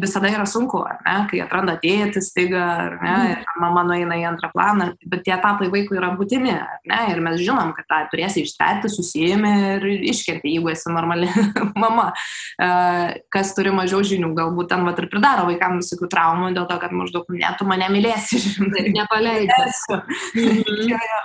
visada 0.00 0.28
yra 0.28 0.46
sunku, 0.46 0.80
ne? 1.06 1.16
kai 1.30 1.42
atranda 1.44 1.76
tėtis, 1.76 2.32
taiga, 2.34 2.64
ar 2.86 2.98
ne, 3.02 3.10
mm 3.10 3.28
ir 3.30 3.44
mama 3.60 3.82
nueina 3.84 4.16
į 4.16 4.24
antrą 4.30 4.50
planą, 4.54 4.86
bet 5.06 5.22
tie 5.24 5.34
etapai 5.34 5.68
vaikui 5.72 5.98
yra 5.98 6.16
būtini, 6.16 6.54
ne, 6.90 7.00
ir 7.12 7.20
mes 7.20 7.40
žinom, 7.40 7.72
kad 7.76 7.84
tą 7.90 7.98
turėsi 8.12 8.42
ištverti, 8.42 8.88
susijimi 8.88 9.52
ir 9.74 9.86
iškerti, 10.12 10.54
jeigu 10.54 10.70
esi 10.70 10.92
normali 10.92 11.28
mama. 11.82 12.12
E, 12.62 12.68
kas 13.28 13.54
turi 13.54 13.70
mažiau 13.70 14.00
žinių, 14.06 14.32
galbūt 14.34 14.68
ten 14.72 14.84
vat 14.88 14.98
ir 14.98 15.08
pridaro 15.12 15.46
vaikams 15.50 15.90
visokių 15.90 16.08
traumų 16.14 16.52
dėl 16.56 16.68
to, 16.70 16.78
kad 16.82 16.92
maždaug 16.96 17.28
netu 17.34 17.66
mane 17.68 17.88
mylėsi, 17.92 18.40
žinai, 18.44 18.86
nepaleidži 18.96 19.49
esu. 19.66 20.00
Mhm. 20.34 20.90
jo, 20.90 20.98
jo. 21.10 21.20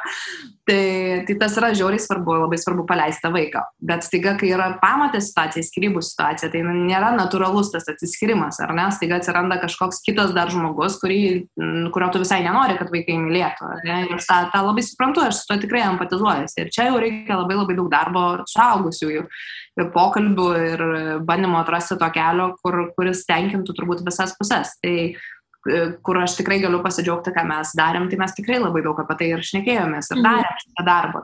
Tai, 0.65 1.21
tai 1.27 1.35
tas 1.37 1.53
yra 1.59 1.67
žiauriai 1.77 2.01
svarbu, 2.01 2.39
labai 2.41 2.57
svarbu 2.57 2.87
paleisti 2.89 3.21
tą 3.21 3.29
vaiką. 3.35 3.61
Bet 3.85 4.05
staiga, 4.07 4.31
kai 4.39 4.49
yra 4.49 4.71
pamatė 4.81 5.19
situacija, 5.21 5.61
skirybų 5.67 6.01
situacija, 6.01 6.49
tai 6.49 6.63
nėra 6.65 7.11
natūralus 7.13 7.69
tas 7.73 7.85
atsiskirimas, 7.91 8.57
ar 8.65 8.73
ne? 8.73 8.87
Staiga 8.95 9.19
atsiranda 9.19 9.59
kažkoks 9.61 10.01
kitas 10.07 10.33
dar 10.33 10.49
žmogus, 10.49 10.97
kurį, 11.03 11.19
kurio 11.93 12.07
tu 12.09 12.23
visai 12.23 12.41
nenori, 12.47 12.79
kad 12.79 12.89
vaikai 12.93 13.19
mylėtų. 13.21 13.69
Ir 13.85 14.15
aš 14.17 14.25
tą, 14.31 14.39
tą 14.55 14.63
labai 14.65 14.87
suprantu, 14.87 15.27
aš 15.27 15.43
su 15.43 15.51
to 15.51 15.59
tikrai 15.67 15.85
empatizuoju. 15.91 16.49
Ir 16.63 16.73
čia 16.73 16.89
jau 16.89 16.97
reikia 17.03 17.37
labai 17.43 17.59
labai 17.61 17.77
daug 17.77 17.93
darbo 17.93 18.25
suaugusiųjų 18.49 19.27
ir 19.75 19.89
pokalbių 19.93 20.49
ir 20.65 20.83
bandymo 21.27 21.59
atrasti 21.61 21.97
to 21.99 22.09
kelio, 22.15 22.53
kur, 22.63 22.81
kuris 22.97 23.25
tenkintų 23.29 23.75
turbūt 23.77 24.05
visas 24.07 24.33
puses. 24.39 24.73
Tai 24.81 24.95
kur 26.05 26.19
aš 26.21 26.37
tikrai 26.39 26.59
galiu 26.61 26.83
pasidžiaugti, 26.83 27.33
ką 27.33 27.45
mes 27.49 27.73
darėm, 27.77 28.07
tai 28.11 28.19
mes 28.21 28.37
tikrai 28.37 28.61
labai 28.61 28.83
daug 28.85 28.99
apie 29.01 29.17
tai 29.19 29.31
ir 29.33 29.43
šnekėjomės 29.45 30.11
ir 30.11 30.21
mhm. 30.21 30.25
darėm 30.29 30.63
šitą 30.63 30.85
darbą. 30.85 31.23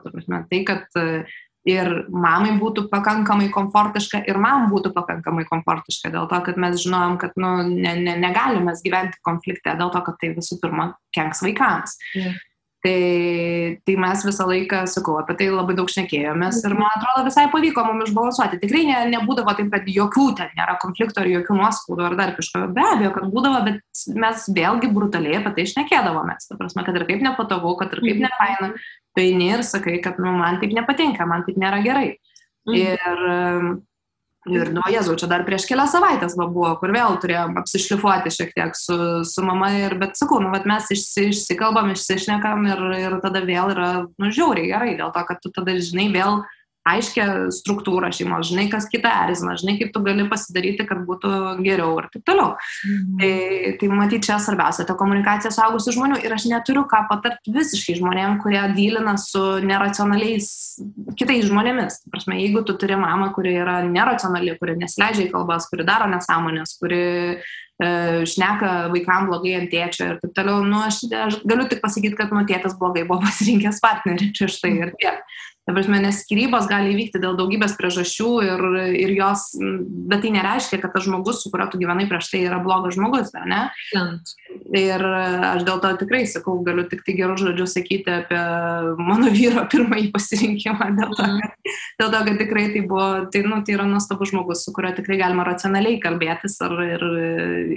Tai, 0.50 0.60
kad 0.66 0.98
e, 0.98 1.24
ir 1.68 1.90
mamai 2.10 2.56
būtų 2.58 2.88
pakankamai 2.90 3.48
komfortiška, 3.54 4.24
ir 4.26 4.40
man 4.42 4.66
būtų 4.72 4.92
pakankamai 4.96 5.46
komfortiška, 5.50 6.10
dėl 6.14 6.26
to, 6.30 6.40
kad 6.48 6.58
mes 6.60 6.80
žinojom, 6.82 7.18
kad 7.22 7.38
nu, 7.38 7.54
ne, 7.68 7.94
ne, 8.02 8.16
negalime 8.18 8.74
gyventi 8.82 9.22
konflikte, 9.22 9.76
dėl 9.78 9.94
to, 9.94 10.02
kad 10.08 10.18
tai 10.18 10.32
visų 10.34 10.58
pirma 10.62 10.92
kenks 11.14 11.44
vaikams. 11.46 11.98
Yeah. 12.18 12.40
Tai, 12.82 13.78
tai 13.86 13.94
mes 13.94 14.24
visą 14.26 14.44
laiką, 14.50 14.80
sakau, 14.90 15.14
apie 15.20 15.36
tai 15.38 15.46
labai 15.52 15.76
daug 15.78 15.90
šnekėjomės 15.92 16.56
ir 16.66 16.72
man 16.74 16.88
atrodo 16.96 17.22
visai 17.28 17.44
pavyko 17.52 17.84
mums 17.86 18.08
išbalansuoti. 18.08 18.58
Tikrai 18.58 18.80
ne, 18.88 18.96
nebūdavo 19.12 19.54
taip, 19.54 19.68
kad 19.70 19.86
jokių 19.86 20.24
ten 20.40 20.50
nėra 20.58 20.74
konfliktų 20.82 21.22
ar 21.22 21.30
jokių 21.30 21.60
nuoskaudų 21.60 22.08
ar 22.08 22.16
dar 22.18 22.32
kažko. 22.34 22.64
Be 22.74 22.82
abejo, 22.88 23.12
kad 23.14 23.28
būdavo, 23.30 23.60
bet 23.68 24.02
mes 24.24 24.48
vėlgi 24.58 24.90
brutaliai 24.98 25.38
apie 25.38 25.54
tai 25.60 25.68
šnekėdavomės. 25.70 26.50
Ta 26.50 26.58
prasme, 26.58 26.82
kad 26.88 26.98
ir 26.98 27.06
kaip 27.06 27.22
nepatogu, 27.22 27.76
kad 27.78 27.94
ir 27.94 28.02
kaip 28.02 28.18
mhm. 28.18 28.26
nefaina, 28.26 28.72
tai 29.14 29.28
ir 29.46 29.62
sakai, 29.68 30.00
kad 30.02 30.18
nu, 30.18 30.34
man 30.42 30.58
taip 30.58 30.74
nepatinka, 30.74 31.28
man 31.30 31.46
taip 31.46 31.62
nėra 31.62 31.78
gerai. 31.86 32.08
Mhm. 32.66 32.82
Ir 32.82 33.82
Ir, 34.50 34.72
nu, 34.74 34.82
Jėzau, 34.90 35.14
čia 35.14 35.28
dar 35.30 35.44
prieš 35.46 35.68
kelias 35.68 35.92
savaitės 35.94 36.32
va, 36.34 36.48
buvo, 36.50 36.72
kur 36.80 36.90
vėl 36.90 37.14
turėjom 37.22 37.60
apsišlifuoti 37.60 38.32
šiek 38.34 38.50
tiek 38.56 38.74
su, 38.74 38.96
su 39.28 39.44
mama, 39.46 39.68
ir, 39.84 39.94
bet 40.00 40.18
sakau, 40.18 40.40
nu, 40.42 40.50
vat, 40.50 40.66
mes 40.66 40.88
išsi, 40.90 41.28
išsikalbam, 41.30 41.92
išsišnekam 41.94 42.66
ir, 42.66 42.82
ir 42.98 43.14
tada 43.22 43.44
vėl 43.46 43.70
yra, 43.70 43.90
nu, 44.18 44.32
žiauriai 44.34 44.72
gerai, 44.72 44.96
dėl 44.98 45.14
to, 45.14 45.22
kad 45.28 45.38
tu 45.44 45.52
tada, 45.54 45.76
žinai, 45.78 46.08
vėl 46.10 46.42
aiškę 46.88 47.26
struktūrą 47.54 48.10
šeimos, 48.14 48.48
žinai, 48.50 48.66
kas 48.72 48.88
kitą 48.90 49.10
erzina, 49.26 49.54
žinai, 49.60 49.76
kaip 49.78 49.92
tu 49.94 50.02
gali 50.02 50.26
pasidaryti, 50.30 50.86
kad 50.88 51.04
būtų 51.06 51.30
geriau 51.62 51.94
ir 52.00 52.08
taip 52.12 52.24
toliau. 52.26 52.56
Mhm. 52.88 53.18
Tai, 53.20 53.32
tai 53.78 53.90
matyti 53.92 54.26
čia 54.28 54.38
svarbiausia, 54.42 54.86
ta 54.88 54.96
komunikacija 54.98 55.52
su 55.54 55.62
augusiu 55.62 55.94
žmonių 55.96 56.18
ir 56.24 56.34
aš 56.34 56.48
neturiu 56.50 56.84
ką 56.90 57.04
patarti 57.10 57.54
visiškai 57.54 57.98
žmonėm, 58.00 58.38
kurie 58.42 58.62
dylina 58.74 59.14
su 59.20 59.42
neracionaliais 59.62 60.48
kitais 61.18 61.46
žmonėmis. 61.48 62.02
Prasme, 62.10 62.38
jeigu 62.40 62.64
tu 62.66 62.76
turi 62.80 62.98
mamą, 62.98 63.30
kuri 63.36 63.54
yra 63.62 63.80
neracionali, 63.86 64.56
kuri 64.58 64.76
nesileidžia 64.80 65.28
į 65.28 65.32
kalbas, 65.34 65.68
kuri 65.70 65.86
daro 65.86 66.08
nesąmonės, 66.10 66.74
kuri 66.82 67.02
e, 67.38 67.88
šneka 68.28 68.72
vaikam 68.92 69.30
blogai 69.30 69.54
ant 69.60 69.70
tėčio 69.72 70.08
ir 70.10 70.20
taip 70.22 70.34
toliau, 70.36 70.66
nu, 70.66 70.82
aš, 70.88 71.04
aš 71.28 71.38
galiu 71.46 71.68
tik 71.70 71.82
pasakyti, 71.84 72.18
kad 72.18 72.34
nu, 72.34 72.42
tėtas 72.48 72.74
blogai 72.80 73.06
buvo 73.06 73.22
pasirinkęs 73.26 73.82
partnerį 73.84 74.32
prieš 74.34 74.60
tai 74.64 74.74
ir 74.80 74.94
tiek. 74.98 75.22
Ta 75.62 75.70
prasme, 75.70 76.00
nes 76.02 76.16
skirybos 76.24 76.64
gali 76.66 76.90
įvykti 76.90 77.20
dėl 77.22 77.36
daugybės 77.38 77.76
priežasčių 77.78 78.30
ir, 78.42 78.62
ir 78.98 79.12
jos, 79.14 79.44
bet 80.10 80.24
tai 80.24 80.32
nereiškia, 80.34 80.80
kad 80.82 80.90
tas 80.90 81.04
žmogus, 81.06 81.38
su 81.44 81.52
kuriuo 81.52 81.68
tu 81.70 81.78
gyvenai 81.78 82.08
prieš 82.10 82.32
tai, 82.32 82.40
yra 82.48 82.56
blogas 82.64 82.96
žmogus, 82.96 83.28
ar 83.38 83.44
ne? 83.46 83.60
Ant. 83.94 84.32
Ir 84.74 85.04
aš 85.06 85.62
dėl 85.68 85.78
to 85.84 85.92
tikrai 86.00 86.24
sakau, 86.26 86.56
galiu 86.66 86.82
tik 86.90 87.04
tai 87.06 87.14
gerų 87.14 87.36
žodžių 87.38 87.66
sakyti 87.70 88.10
apie 88.10 88.40
mano 88.98 89.30
vyro 89.30 89.62
pirmąjį 89.72 90.08
pasirinkimą, 90.16 90.88
dėl 90.96 91.14
to, 91.14 91.28
mhm. 91.28 91.44
kad, 91.44 91.76
dėl 92.02 92.10
to, 92.16 92.22
kad 92.26 92.40
tikrai 92.42 92.64
tai 92.74 92.82
buvo, 92.90 93.06
tai, 93.30 93.44
nu, 93.46 93.60
tai 93.62 93.76
yra 93.76 93.86
nuostabus 93.86 94.32
žmogus, 94.32 94.64
su 94.66 94.74
kuriuo 94.74 94.90
tikrai 94.96 95.20
galima 95.20 95.44
racionaliai 95.46 96.00
kalbėtis 96.02 96.58
ir, 96.66 96.74
ir, 96.88 97.06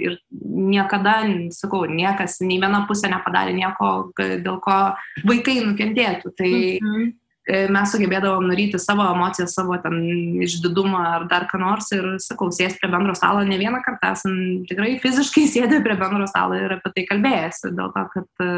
ir 0.08 0.18
niekada, 0.42 1.20
sakau, 1.54 1.84
niekas, 1.86 2.40
nei 2.42 2.58
viena 2.58 2.82
pusė 2.90 3.12
nepadarė 3.14 3.54
nieko, 3.54 3.92
dėl 4.18 4.58
ko 4.66 4.80
vaikai 5.22 5.60
nukentėtų. 5.68 6.34
Tai, 6.34 6.50
mhm 6.82 7.06
E, 7.06 7.25
mes 7.46 7.92
sugebėdavom 7.94 8.48
nuryti 8.48 8.78
savo 8.82 9.04
emocijas, 9.06 9.52
savo 9.54 9.76
ten 9.78 10.00
išdidumą 10.42 11.02
ar 11.12 11.26
dar 11.30 11.46
ką 11.46 11.60
nors 11.62 11.92
ir, 11.94 12.08
sakau, 12.22 12.48
sės 12.54 12.74
prie 12.80 12.90
bendro 12.90 13.14
stalo 13.14 13.44
ne 13.46 13.58
vieną 13.60 13.78
kartą 13.84 14.10
esam 14.16 14.34
tikrai 14.66 14.96
fiziškai 15.02 15.46
sėdę 15.54 15.78
prie 15.84 15.94
bendro 16.00 16.26
stalo 16.30 16.58
ir 16.58 16.74
apie 16.78 16.92
tai 16.96 17.06
kalbėjęs. 17.12 17.62
Dėl 17.68 17.92
to, 17.94 18.04
kad 18.16 18.42
e, 18.42 18.48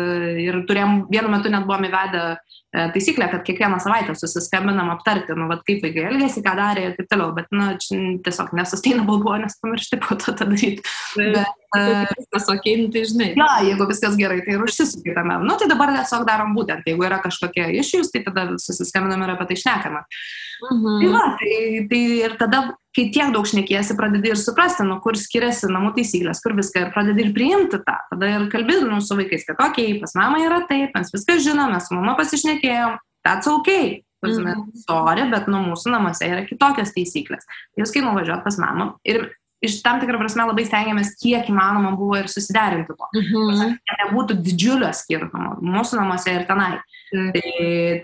ir 0.47 0.63
turėjom, 0.69 1.03
vienu 1.13 1.35
metu 1.35 1.53
net 1.53 1.69
buvom 1.69 1.85
įvedę 1.91 2.23
e, 2.33 2.39
taisyklę, 2.97 3.29
kad 3.35 3.45
kiekvieną 3.45 3.77
savaitę 3.85 4.17
susiskambinam 4.17 4.89
aptarti, 4.95 5.37
nu, 5.37 5.51
vat, 5.53 5.61
kaip 5.69 5.85
vaikai 5.85 6.09
elgėsi, 6.09 6.45
ką 6.47 6.57
darė 6.57 6.89
ir 6.89 6.97
taip 6.97 7.13
toliau, 7.13 7.35
bet, 7.37 7.53
nu, 7.53 7.75
tiesiog 8.25 8.57
nesustainable 8.57 9.21
buvo, 9.21 9.37
nes 9.45 9.61
pamiršti 9.61 10.01
po 10.07 10.17
to 10.17 10.33
tą 10.33 10.49
daryti. 10.49 10.81
Bet, 11.19 11.53
viskas 11.77 12.49
ok, 12.49 12.67
nu, 12.81 12.89
tai 12.93 13.05
žinai. 13.05 13.29
Ja, 13.37 13.49
jeigu 13.67 13.87
viskas 13.91 14.17
gerai, 14.17 14.41
tai 14.45 14.55
ir 14.57 14.65
užsisukitame. 14.65 15.39
Nu, 15.45 15.57
tai 15.61 15.69
dabar 15.69 15.93
tiesiog 15.93 16.25
darom 16.29 16.55
būtent, 16.57 16.87
jeigu 16.89 17.05
yra 17.05 17.21
kažkokie 17.21 17.67
išjūs, 17.83 18.13
tai 18.15 18.23
tada 18.25 18.47
susiskambiname 18.63 19.27
ir 19.27 19.35
apie 19.35 19.49
tai 19.51 19.59
šnekame. 19.61 20.03
Mhm. 20.65 20.97
Tai, 21.03 21.11
va, 21.13 21.25
tai, 21.41 21.53
tai 21.91 22.03
ir 22.25 22.37
tada, 22.41 22.63
kai 22.97 23.07
tiek 23.15 23.33
daug 23.35 23.47
šnekėsi, 23.47 23.97
pradedi 23.99 24.33
ir 24.33 24.41
suprasti, 24.41 24.87
nu, 24.89 24.99
kur 25.05 25.19
skiriasi 25.21 25.71
namų 25.71 25.93
taisyklės, 25.99 26.43
kur 26.45 26.57
viską 26.59 26.87
ir 26.87 26.93
pradedi 26.97 27.27
ir 27.27 27.33
priimti 27.37 27.83
tą. 27.85 27.99
Tada 28.15 28.33
ir 28.35 28.49
kalbėdami 28.53 28.97
nu, 28.97 29.05
su 29.05 29.19
vaikais, 29.19 29.47
kad, 29.49 29.61
okay, 29.69 29.99
pas 30.01 30.17
mamą 30.19 30.43
yra 30.47 30.65
taip, 30.71 30.97
mes 30.97 31.13
viską 31.15 31.39
žinom, 31.45 31.77
mes 31.77 31.89
su 31.89 31.99
mama 31.99 32.17
pasišnekėjom, 32.19 33.01
that's 33.29 33.51
ok. 33.51 34.03
Mhm. 34.27 34.73
Sorry, 34.83 35.29
bet 35.31 35.47
nu, 35.47 35.61
mūsų 35.69 35.93
namuose 35.95 36.27
yra 36.27 36.43
kitokios 36.49 36.91
taisyklės. 36.97 37.47
Jūs 37.79 37.93
kai 37.95 38.03
nuvažiuot 38.03 38.43
pas 38.43 38.57
mamą 38.59 38.97
ir 39.07 39.29
iš 39.65 39.81
tam 39.83 40.01
tikrą 40.03 40.21
prasme 40.21 40.47
labai 40.47 40.65
stengiamės, 40.69 41.15
kiek 41.21 41.49
įmanoma 41.51 41.95
buvo 41.99 42.19
ir 42.21 42.31
susiderinti 42.31 42.95
to. 42.95 43.11
Mhm. 43.19 43.77
Kad 43.89 44.05
nebūtų 44.05 44.39
didžiulio 44.45 44.93
skirtumo 44.95 45.57
mūsų 45.63 46.01
namuose 46.01 46.35
ir 46.37 46.47
tenai. 46.49 46.77
Tai, 47.09 47.53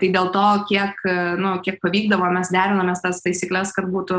tai 0.01 0.09
dėl 0.13 0.29
to, 0.33 0.45
kiek, 0.69 1.01
nu, 1.41 1.55
kiek 1.65 1.77
pavykdavo, 1.83 2.29
mes 2.33 2.49
derinomės 2.53 3.03
tas 3.03 3.21
taisyklės, 3.25 3.73
kad 3.75 3.87
būtų, 3.91 4.17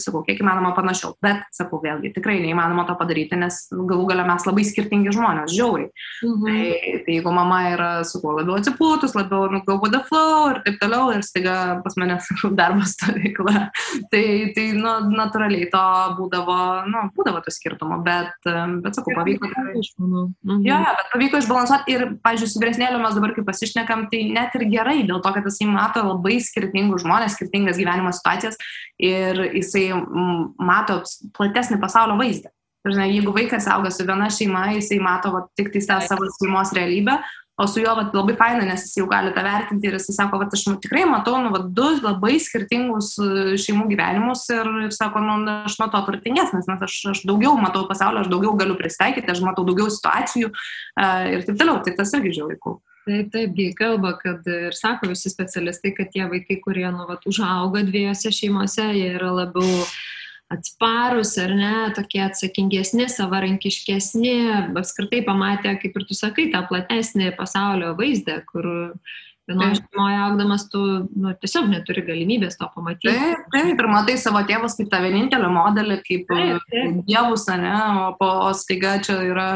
sakau, 0.00 0.22
kiek 0.26 0.40
įmanoma 0.40 0.72
panašiau. 0.76 1.14
Bet, 1.24 1.44
sakau, 1.54 1.80
vėlgi, 1.82 2.14
tikrai 2.16 2.38
neįmanoma 2.44 2.86
to 2.88 2.96
padaryti, 2.98 3.38
nes 3.40 3.58
galų 3.72 4.08
galia 4.10 4.26
mes 4.28 4.46
labai 4.48 4.64
skirtingi 4.66 5.12
žmonės, 5.14 5.52
žiauriai. 5.54 5.90
Mhm. 6.24 6.46
Tai, 6.46 6.94
tai 7.06 7.16
jeigu 7.18 7.34
mama 7.34 7.60
yra, 7.72 7.90
sakau, 8.08 8.36
labiau 8.38 8.58
atsipūtus, 8.60 9.16
labiau, 9.18 9.50
nu, 9.52 9.62
go 9.66 9.78
with 9.82 9.94
the 9.94 10.02
flow 10.08 10.52
ir 10.52 10.62
taip 10.66 10.80
toliau, 10.80 11.10
ir 11.14 11.24
staiga 11.26 11.56
pas 11.84 11.98
mane 12.00 12.18
darbas 12.60 12.96
stovykla, 12.96 13.68
tai, 14.12 14.24
tai 14.56 14.66
nu, 14.76 14.96
natūraliai 15.12 15.68
to 15.72 15.84
būdavo 16.18 16.58
nu, 16.88 17.06
būdavo 17.16 17.42
to 17.44 17.52
skirtumo, 17.54 18.00
bet, 18.06 18.32
bet 18.44 18.96
sakau, 18.98 19.14
pavyko 19.16 19.50
tikrai. 19.50 19.84
Mhm. 20.00 20.64
Jo, 20.66 20.80
bet 21.00 21.12
pavyko 21.12 21.42
išbalansuoti 21.42 21.94
ir, 21.96 22.06
pažiūrėjau, 22.24 22.52
su 22.56 22.62
vyresnėliu 22.62 23.00
mes 23.02 23.16
dabar, 23.16 23.34
kai 23.36 23.44
pasišnekam, 23.46 24.05
tai 24.10 24.22
net 24.32 24.54
ir 24.58 24.66
gerai, 24.72 24.98
dėl 25.08 25.22
to, 25.24 25.32
kad 25.34 25.46
jisai 25.46 25.68
mato 25.70 26.02
labai 26.06 26.38
skirtingus 26.44 27.04
žmonės, 27.04 27.36
skirtingas 27.38 27.80
gyvenimo 27.80 28.12
situacijas 28.14 28.58
ir 29.02 29.40
jisai 29.56 29.88
mato 30.58 31.02
platesnį 31.36 31.80
pasaulio 31.82 32.18
vaizdą. 32.20 32.52
Žinai, 32.86 33.08
jeigu 33.16 33.32
vaikas 33.34 33.66
auga 33.72 33.90
su 33.90 34.04
viena 34.06 34.28
šeima, 34.30 34.68
jisai 34.76 35.00
mato 35.02 35.32
va, 35.34 35.42
tik 35.58 35.72
tai 35.74 35.82
tą 35.88 35.98
savo 36.06 36.28
šeimos 36.36 36.70
realybę, 36.76 37.16
o 37.58 37.66
su 37.66 37.80
juo 37.80 37.94
vat, 37.96 38.14
labai 38.14 38.34
faina, 38.36 38.64
nes 38.68 38.82
jis 38.84 38.98
jau 39.00 39.06
gali 39.08 39.32
tą 39.34 39.42
vertinti 39.44 39.88
ir 39.88 39.96
jis 39.96 40.10
sako, 40.12 40.38
kad 40.42 40.52
aš 40.52 40.66
nu, 40.68 40.74
tikrai 40.82 41.06
matau 41.08 41.38
nu, 41.40 41.52
vat, 41.54 41.70
du 41.76 41.86
labai 42.04 42.34
skirtingus 42.42 43.14
e, 43.22 43.56
šeimų 43.62 43.86
gyvenimus 43.92 44.44
ir, 44.52 44.68
ir 44.84 44.92
sako, 44.94 45.22
nu, 45.24 45.38
aš 45.64 45.78
nuo 45.80 45.88
to 45.92 46.02
turtingesnis, 46.10 46.68
nes 46.68 46.84
aš, 46.84 46.98
aš 47.14 47.22
daugiau 47.28 47.56
matau 47.60 47.86
pasaulio, 47.88 48.26
aš 48.26 48.32
daugiau 48.32 48.52
galiu 48.60 48.76
pristaikyti, 48.76 49.32
aš 49.32 49.40
matau 49.46 49.64
daugiau 49.68 49.88
situacijų 49.92 50.52
uh, 50.52 51.24
ir 51.32 51.48
taip 51.48 51.56
toliau, 51.56 51.80
tai 51.84 51.96
tas 51.96 52.12
irgi 52.18 52.36
žiauriai. 52.36 52.60
Taip, 53.06 53.28
taipgi 53.30 53.68
kalba, 53.78 54.16
kad 54.18 54.46
ir 54.50 54.74
sako 54.74 55.12
visi 55.12 55.30
specialistai, 55.30 55.92
kad 55.94 56.08
tie 56.10 56.24
vaikai, 56.26 56.56
kurie 56.64 56.88
nu, 56.90 57.04
vat, 57.06 57.22
užauga 57.30 57.84
dviejose 57.86 58.32
šeimose, 58.34 58.82
jie 58.96 59.12
yra 59.14 59.30
labiau 59.30 59.84
atsparus 60.50 61.36
ar 61.42 61.54
ne, 61.58 61.74
tokie 61.94 62.24
atsakingesni, 62.24 63.06
savarankiškesni, 63.10 64.34
apskritai 64.78 65.22
pamatė, 65.26 65.76
kaip 65.82 65.94
ir 65.98 66.08
tu 66.08 66.18
sakai, 66.18 66.48
tą 66.50 66.64
platesnį 66.66 67.32
pasaulio 67.38 67.94
vaizdą, 67.98 68.40
kur 68.50 68.66
vienoje 69.46 69.78
šeimoje 69.78 70.20
augdamas 70.24 70.66
tu 70.70 70.82
nu, 71.14 71.32
tiesiog 71.38 71.70
neturi 71.70 72.02
galimybės 72.06 72.58
to 72.58 72.66
pamatyti. 72.74 73.14
Taip, 73.14 73.46
taip, 73.54 73.74
ir 73.78 73.90
matai 73.90 74.18
savo 74.18 74.42
tėvus 74.46 74.74
kaip 74.78 74.90
tą 74.90 75.02
vienintelį 75.06 75.50
modelį, 75.54 76.02
kaip 76.06 76.30
dievus, 77.06 77.46
ne, 77.54 77.74
o 78.02 78.12
po 78.18 78.30
staiga 78.58 78.98
čia 79.06 79.20
yra 79.30 79.50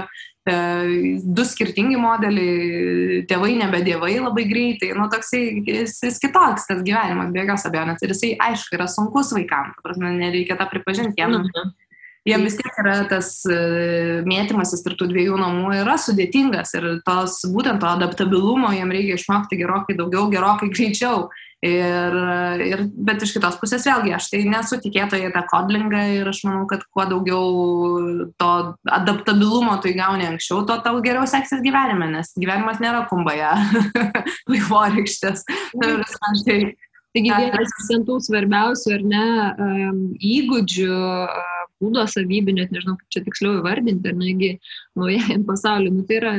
du 0.47 1.45
skirtingi 1.45 1.99
modeliai, 2.01 3.21
tėvai 3.29 3.53
nebe 3.59 3.83
dievai 3.85 4.15
labai 4.17 4.47
greitai, 4.49 4.95
nu 4.97 5.09
toksai, 5.13 5.43
jis, 5.67 5.99
jis 6.01 6.19
kitoks 6.23 6.65
tas 6.71 6.81
gyvenimas, 6.87 7.29
be 7.35 7.43
jokios 7.43 7.67
abejonės. 7.69 8.01
Ir 8.03 8.15
jisai, 8.15 8.33
aišku, 8.49 8.79
yra 8.79 8.89
sunkus 8.89 9.35
vaikams, 9.37 9.77
prasme, 9.85 10.15
nereikia 10.17 10.57
tą 10.57 10.69
pripažinti 10.71 11.21
jam. 11.21 11.37
Mhm. 11.43 11.77
Jiem 12.29 12.43
vis 12.45 12.57
tiek 12.59 12.75
yra 12.83 12.99
tas 13.09 13.31
e, 13.49 13.59
mėtymasis 14.29 14.83
tarp 14.85 14.99
tų 15.01 15.07
dviejų 15.09 15.39
namų 15.41 15.71
yra 15.79 15.95
sudėtingas 15.97 16.75
ir 16.77 16.89
tos 17.07 17.39
būtent 17.49 17.81
to 17.81 17.89
adaptabilumo 17.89 18.75
jiem 18.77 18.93
reikia 18.93 19.17
išmokti 19.17 19.57
gerokai 19.57 19.97
daugiau, 19.97 20.27
gerokai 20.33 20.69
greičiau. 20.69 21.31
Ir, 21.61 22.15
ir, 22.65 22.83
bet 22.97 23.21
iš 23.21 23.35
kitos 23.37 23.59
pusės 23.61 23.83
vėlgi, 23.85 24.15
aš 24.17 24.31
tai 24.33 24.39
nesu 24.49 24.79
tikėtoja 24.81 25.29
tą 25.35 25.43
kodlingą 25.51 26.05
ir 26.15 26.31
aš 26.31 26.41
manau, 26.47 26.63
kad 26.71 26.87
kuo 26.89 27.05
daugiau 27.05 28.31
to 28.41 28.53
adaptabilumo 28.89 29.75
tu 29.85 29.91
įgauni 29.93 30.25
anksčiau, 30.25 30.63
tuo 30.65 30.79
tau 30.81 31.03
geriau 31.05 31.29
seksis 31.29 31.61
gyvenime, 31.61 32.09
nes 32.15 32.33
gyvenimas 32.41 32.81
nėra 32.81 33.05
kumbaja, 33.13 33.53
vaivorykštės. 34.51 35.45
Tai, 35.77 36.63
Taigi 37.11 37.31
vienas 37.35 37.73
iš 37.75 38.05
tų 38.07 38.17
svarbiausių 38.23 38.93
ar 38.95 39.07
ne 39.13 39.25
įgūdžių, 40.23 40.99
būdo 41.83 42.05
savybių, 42.13 42.55
net 42.55 42.75
nežinau, 42.75 42.95
kaip 43.01 43.17
čia 43.17 43.23
tiksliau 43.27 43.57
įvardinti, 43.59 44.13
ar 44.13 44.19
negi 44.21 44.51
naujajam 44.99 45.43
pasauliu, 45.49 45.91
nu, 45.97 46.05
tai 46.07 46.21
yra 46.21 46.35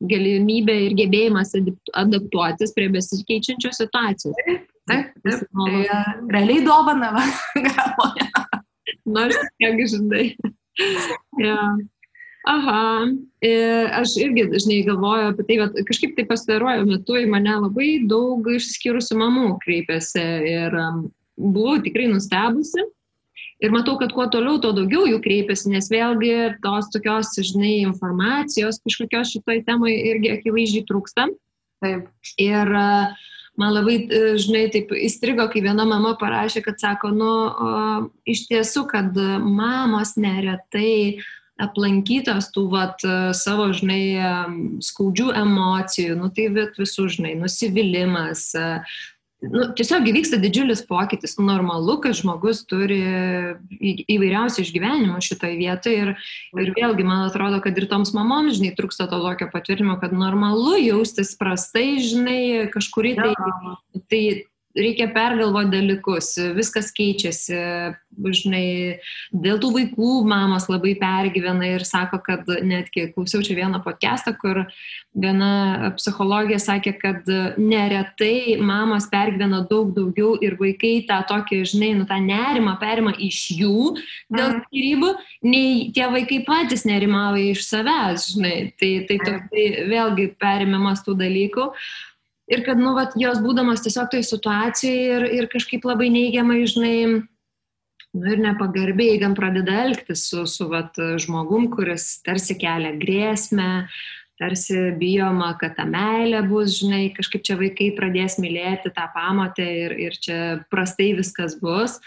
galimybė 0.00 0.76
ir 0.86 0.96
gebėjimas 0.98 1.52
adaptuotis 1.98 2.72
prie 2.76 2.88
besikeičiančios 2.94 3.80
situacijos. 3.82 4.36
Taip, 4.46 5.12
taip. 5.26 5.46
Tai, 5.52 6.00
realiai 6.32 6.64
dovana, 6.66 7.12
galvoja. 7.68 8.44
Nors, 9.06 9.38
kiek 9.60 9.80
žinai. 9.92 10.26
ja. 11.46 11.62
Aha, 12.48 13.04
aš 14.00 14.14
irgi 14.16 14.46
dažnai 14.48 14.78
galvoju 14.86 15.26
apie 15.28 15.44
tai, 15.44 15.58
bet 15.60 15.74
kažkaip 15.90 16.14
tai 16.16 16.24
pastaruoju 16.30 16.86
metu 16.88 17.18
į 17.20 17.26
mane 17.28 17.52
labai 17.66 17.90
daug 18.08 18.48
išsiskyrusių 18.48 19.18
mamų 19.20 19.50
kreipiasi 19.60 20.24
ir 20.48 20.76
buvau 21.36 21.76
tikrai 21.84 22.08
nustebusi. 22.08 22.86
Ir 23.60 23.72
matau, 23.74 23.98
kad 24.00 24.14
kuo 24.16 24.24
toliau, 24.32 24.56
tuo 24.60 24.72
daugiau 24.72 25.04
jų 25.04 25.18
kreipiasi, 25.20 25.68
nes 25.74 25.90
vėlgi 25.92 26.32
tos 26.64 26.88
tokios, 26.94 27.34
žinai, 27.44 27.82
informacijos 27.84 28.80
kažkokios 28.86 29.34
šitoj 29.34 29.60
temai 29.66 29.92
irgi 29.98 30.32
akivaizdžiai 30.32 30.86
trūksta. 30.88 31.26
Taip. 31.84 32.06
Ir 32.40 32.72
man 33.60 33.74
labai, 33.74 33.98
žinai, 34.40 34.64
taip 34.72 34.94
įstrigo, 34.96 35.44
kai 35.52 35.64
viena 35.64 35.84
mama 35.88 36.14
parašė, 36.20 36.64
kad 36.64 36.80
sako, 36.80 37.12
nu, 37.12 37.28
o, 37.50 37.74
iš 38.28 38.46
tiesų, 38.48 38.86
kad 38.88 39.20
mamos 39.44 40.14
neretai 40.20 41.20
aplankytos 41.60 42.48
tų 42.54 42.66
vat, 42.72 43.04
savo, 43.36 43.68
žinai, 43.76 44.00
skaudžių 44.84 45.34
emocijų, 45.42 46.16
nu 46.16 46.30
tai 46.32 46.48
visų, 46.56 47.10
žinai, 47.12 47.34
nusivylimas, 47.40 48.48
nu, 49.44 49.64
tiesiog 49.76 50.08
įvyksta 50.10 50.38
didžiulis 50.40 50.82
pokytis. 50.88 51.36
Normalu, 51.40 51.96
kad 52.04 52.16
žmogus 52.18 52.62
turi 52.68 53.00
įvairiausių 53.80 54.64
išgyvenimų 54.64 55.20
šitoje 55.24 55.56
vietoje 55.60 56.04
ir, 56.04 56.12
ir 56.60 56.72
vėlgi, 56.76 57.06
man 57.06 57.26
atrodo, 57.28 57.62
kad 57.64 57.78
ir 57.80 57.88
toms 57.90 58.12
mamoms, 58.16 58.58
žinai, 58.58 58.74
trūksta 58.76 59.08
to 59.10 59.20
tokio 59.24 59.48
patvirtinimo, 59.52 59.96
kad 60.02 60.14
normalu 60.16 60.76
jaustis 60.82 61.32
prastai, 61.40 62.00
žinai, 62.04 62.68
kažkurį 62.74 63.16
tai, 63.20 63.32
tai 64.12 64.22
reikia 64.76 65.08
pergalvoti 65.14 65.72
dalykus, 65.72 66.34
viskas 66.54 66.90
keičiasi, 66.94 67.58
žinai, 68.20 68.64
dėl 69.32 69.58
tų 69.62 69.70
vaikų 69.74 70.10
mamos 70.28 70.68
labai 70.70 70.94
pergyvena 70.98 71.72
ir 71.74 71.84
sako, 71.86 72.20
kad 72.22 72.46
netgi 72.46 73.08
klausiau 73.14 73.42
čia 73.46 73.56
vieną 73.58 73.80
podcastą, 73.84 74.34
kur 74.38 74.62
viena 75.14 75.90
psichologija 75.96 76.60
sakė, 76.62 76.94
kad 77.00 77.30
neretai 77.58 78.58
mamos 78.62 79.08
pergyvena 79.10 79.64
daug 79.70 79.90
daugiau 79.96 80.36
ir 80.42 80.54
vaikai 80.60 81.00
tą 81.08 81.18
tokį, 81.30 81.62
žinai, 81.72 81.92
nu 81.98 82.06
tą 82.10 82.20
nerimą 82.22 82.76
perima 82.82 83.14
iš 83.16 83.42
jų 83.56 83.96
dėl 84.30 84.52
mhm. 84.52 84.60
skirybų, 84.68 85.14
nei 85.50 85.88
tie 85.96 86.06
vaikai 86.12 86.42
patys 86.46 86.86
nerimauja 86.86 87.56
iš 87.56 87.66
savęs, 87.66 88.30
žinai, 88.36 88.54
tai, 88.78 88.92
tai, 89.08 89.18
tai, 89.24 89.40
tai 89.50 89.66
vėlgi 89.90 90.30
perimimas 90.38 91.02
tų 91.06 91.18
dalykų. 91.24 91.70
Uh, 91.70 92.06
ir 92.50 92.64
kad, 92.66 92.80
nu, 92.80 92.94
vat, 92.98 93.16
jos 93.20 93.40
būdamas 93.44 93.84
tiesiog 93.84 94.10
toj 94.12 94.24
situacijai 94.26 95.02
ir, 95.16 95.26
ir 95.40 95.50
kažkaip 95.52 95.86
labai 95.86 96.10
neigiamai, 96.12 96.62
žinai, 96.70 96.96
nu, 98.16 98.32
ir 98.34 98.42
nepagarbiai 98.42 99.20
gan 99.22 99.36
pradeda 99.38 99.78
elgtis 99.84 100.26
su, 100.32 100.44
su 100.50 100.66
vat, 100.72 100.98
žmogum, 101.22 101.70
kuris 101.74 102.16
tarsi 102.26 102.58
kelia 102.58 102.96
grėsmę, 102.98 103.70
tarsi 104.40 104.78
bijoma, 104.96 105.52
kad 105.60 105.74
ta 105.76 105.84
meilė 105.88 106.40
bus, 106.48 106.72
žinai, 106.78 107.10
kažkaip 107.16 107.44
čia 107.44 107.58
vaikai 107.60 107.90
pradės 107.96 108.38
mylėti 108.40 108.92
tą 108.96 109.04
pamatę 109.12 109.66
ir, 109.84 109.94
ir 110.08 110.16
čia 110.16 110.38
prastai 110.72 111.10
viskas 111.18 111.58
bus. 111.60 111.98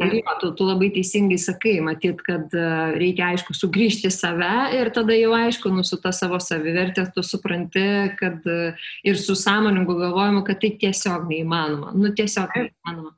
Ir 0.00 0.14
jo, 0.20 0.36
tu, 0.40 0.52
tu 0.56 0.68
labai 0.68 0.88
teisingai 0.94 1.36
sakai, 1.42 1.74
matyt, 1.84 2.22
kad 2.24 2.54
e, 2.56 2.66
reikia, 2.96 3.32
aišku, 3.34 3.56
sugrįžti 3.58 4.08
save 4.14 4.70
ir 4.78 4.92
tada 4.96 5.16
jau, 5.18 5.34
aišku, 5.36 5.72
nu, 5.74 5.84
su 5.84 5.98
ta 6.00 6.14
savo 6.16 6.38
savivertė 6.40 7.04
tu 7.12 7.26
supranti, 7.26 7.84
kad 8.20 8.46
e, 8.48 8.72
ir 9.04 9.20
su 9.20 9.36
sąmoningu 9.36 9.98
galvojimu, 9.98 10.44
kad 10.46 10.62
tai 10.62 10.72
tiesiog 10.80 11.26
neįmanoma. 11.28 11.92
Nu, 11.98 12.14
tiesiog 12.16 12.54
neįmanoma. 12.56 13.16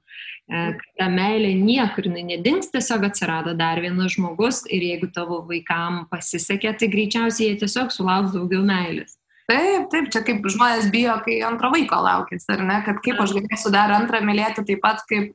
E, 0.50 0.62
kad 0.78 0.86
ta 0.98 1.08
meilė 1.12 1.52
niekur 1.58 2.08
nedings, 2.10 2.70
tiesiog 2.74 3.06
atsirado 3.08 3.54
dar 3.58 3.80
vienas 3.80 4.16
žmogus 4.16 4.62
ir 4.68 4.82
jeigu 4.88 5.08
tavo 5.14 5.42
vaikam 5.48 6.04
pasisekė, 6.10 6.74
tai 6.78 6.90
greičiausiai 6.92 7.52
jie 7.52 7.58
tiesiog 7.62 7.94
sulauks 7.94 8.34
daugiau 8.34 8.64
meilės. 8.66 9.16
Taip, 9.50 9.88
taip, 9.90 10.06
čia 10.14 10.20
kaip 10.22 10.44
žmonės 10.54 10.86
bijo, 10.92 11.16
kai 11.24 11.40
antro 11.42 11.72
vaiko 11.72 11.98
laukis, 12.04 12.44
ar 12.52 12.60
ne, 12.62 12.76
kad 12.86 13.00
kaip 13.02 13.18
aš 13.22 13.32
galėsiu 13.34 13.72
dar 13.74 13.90
antrą 13.96 14.20
mylėti 14.22 14.62
taip 14.68 14.82
pat 14.84 15.02
kaip, 15.10 15.34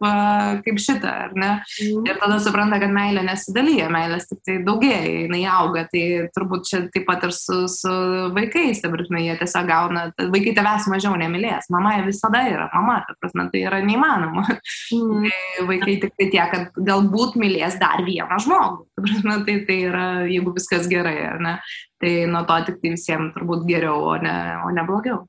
kaip 0.64 0.80
šitą, 0.80 1.12
ar 1.28 1.36
ne. 1.36 1.49
Mm. 1.84 2.05
Ir 2.08 2.20
tada 2.22 2.38
supranta, 2.43 2.80
kad 2.80 2.93
meilė 2.95 3.26
nesidalyja, 3.28 3.89
meilės 3.91 4.30
tik 4.30 4.39
tai 4.47 4.58
daugėja, 4.68 5.26
jinai 5.26 5.41
auga, 5.51 5.84
tai 5.91 6.03
turbūt 6.36 6.70
čia 6.70 6.82
taip 6.93 7.08
pat 7.10 7.26
ir 7.28 7.36
su, 7.36 7.60
su 7.72 7.91
vaikais, 8.38 8.80
ta 8.84 8.91
prasme, 8.93 9.26
jie 9.26 9.36
tiesiog 9.41 9.68
gauna, 9.68 10.05
vaikai 10.24 10.55
tavęs 10.55 10.88
mažiau 10.93 11.20
nemylės, 11.20 11.68
mama 11.74 11.97
visada 12.08 12.45
yra 12.47 12.70
mama, 12.72 13.01
ta 13.10 13.18
prasme, 13.20 13.49
tai 13.51 13.66
yra 13.68 13.82
neįmanoma. 13.84 14.47
Mm. 14.95 15.28
Vaikai 15.68 15.97
tik 15.99 16.16
tai 16.16 16.30
tie, 16.32 16.41
kad 16.53 16.80
galbūt 16.80 17.36
mylės 17.39 17.76
dar 17.82 18.05
vieną 18.08 18.39
žmogų, 18.45 18.88
ta 18.95 19.03
prasme, 19.03 19.38
tai, 19.47 19.60
tai 19.68 19.82
yra, 19.89 20.08
jeigu 20.32 20.55
viskas 20.55 20.88
gerai, 20.91 21.18
ar 21.34 21.43
ne. 21.43 21.58
Tai 21.98 22.14
nuo 22.30 22.43
to 22.45 22.60
tik 22.68 22.78
tai 22.84 22.93
visiems 22.93 23.34
turbūt 23.34 23.66
geriau, 23.70 24.04
o 24.12 24.16
ne, 24.22 24.36
o 24.66 24.70
ne 24.74 24.86
blogiau. 24.86 25.24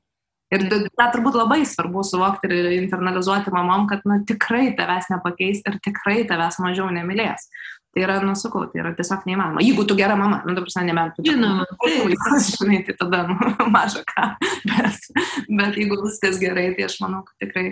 Ir 0.49 0.65
tą 0.69 1.05
turbūt 1.13 1.35
labai 1.37 1.61
svarbu 1.69 2.01
suvokti 2.05 2.49
ir 2.49 2.71
internalizuoti 2.79 3.53
mamom, 3.53 3.85
kad 3.89 4.05
nu, 4.09 4.17
tikrai 4.25 4.71
tavęs 4.77 5.11
nepakeis 5.13 5.61
ir 5.61 5.77
tikrai 5.85 6.23
tavęs 6.29 6.57
mažiau 6.63 6.89
nemylės. 6.93 7.45
Tai 7.93 8.03
yra, 8.05 8.19
nusakau, 8.21 8.67
tai 8.69 8.83
yra 8.83 8.91
tiesiog 8.97 9.25
neįmanoma. 9.25 9.61
Jeigu 9.65 9.85
tu 9.89 9.95
gera 9.97 10.13
mama, 10.17 10.43
nu, 10.45 10.53
dabar 10.57 10.85
nebent 10.85 11.15
tu 11.17 11.25
žinoma, 11.25 11.65
vaikas, 11.81 12.51
žinai, 12.57 12.83
tai 12.85 12.93
tada 12.97 13.23
nu, 13.29 13.37
maža 13.75 14.03
ką. 14.09 14.27
Bet, 14.69 15.07
bet 15.49 15.77
jeigu 15.77 15.97
viskas 16.03 16.37
gerai, 16.41 16.67
tai 16.77 16.85
aš 16.85 16.99
manau, 17.01 17.23
kad 17.25 17.47
tikrai 17.47 17.65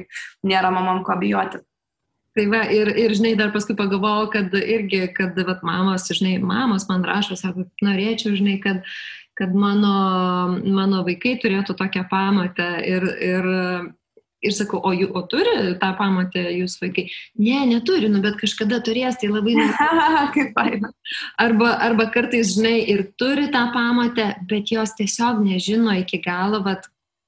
nėra 0.46 0.74
mamam 0.74 1.04
ko 1.06 1.18
bijoti. 1.22 1.62
Tai 2.38 2.44
va, 2.52 2.60
ir, 2.70 2.92
ir, 3.02 3.14
žinai, 3.18 3.32
dar 3.34 3.50
paskui 3.50 3.74
pagalvojau, 3.78 4.28
kad 4.36 4.54
irgi, 4.54 5.08
kad, 5.18 5.38
vat, 5.48 5.64
mamos, 5.66 6.04
žinai, 6.14 6.36
mamos 6.38 6.86
man 6.86 7.06
rašo, 7.08 7.34
sako, 7.40 7.66
norėčiau, 7.82 8.36
žinai, 8.38 8.60
kad, 8.62 8.84
kad 9.38 9.56
mano, 9.58 9.94
mano 10.62 11.00
vaikai 11.08 11.40
turėtų 11.42 11.74
tokią 11.80 12.04
pamatę 12.12 12.68
ir, 12.86 13.08
ir, 13.26 13.48
ir 14.46 14.54
sakau, 14.54 14.84
o, 14.86 14.92
jų, 14.94 15.08
o 15.18 15.24
turi 15.32 15.56
tą 15.82 15.90
pamatę 15.98 16.44
jūs 16.60 16.78
vaikai? 16.84 17.08
Ne, 17.42 17.64
neturi, 17.72 18.12
nu, 18.14 18.22
bet 18.22 18.38
kažkada 18.38 18.84
turės, 18.86 19.18
tai 19.18 19.32
labai... 19.34 19.58
Kaip 20.36 20.54
faina. 20.54 20.94
Arba, 21.42 21.72
arba 21.88 22.06
kartais, 22.14 22.54
žinai, 22.54 22.84
ir 22.94 23.08
turi 23.18 23.48
tą 23.50 23.66
pamatę, 23.74 24.36
bet 24.46 24.70
jos 24.78 24.94
tiesiog 25.00 25.42
nežino 25.42 25.98
iki 26.04 26.22
galo, 26.22 26.62
vat, 26.70 26.86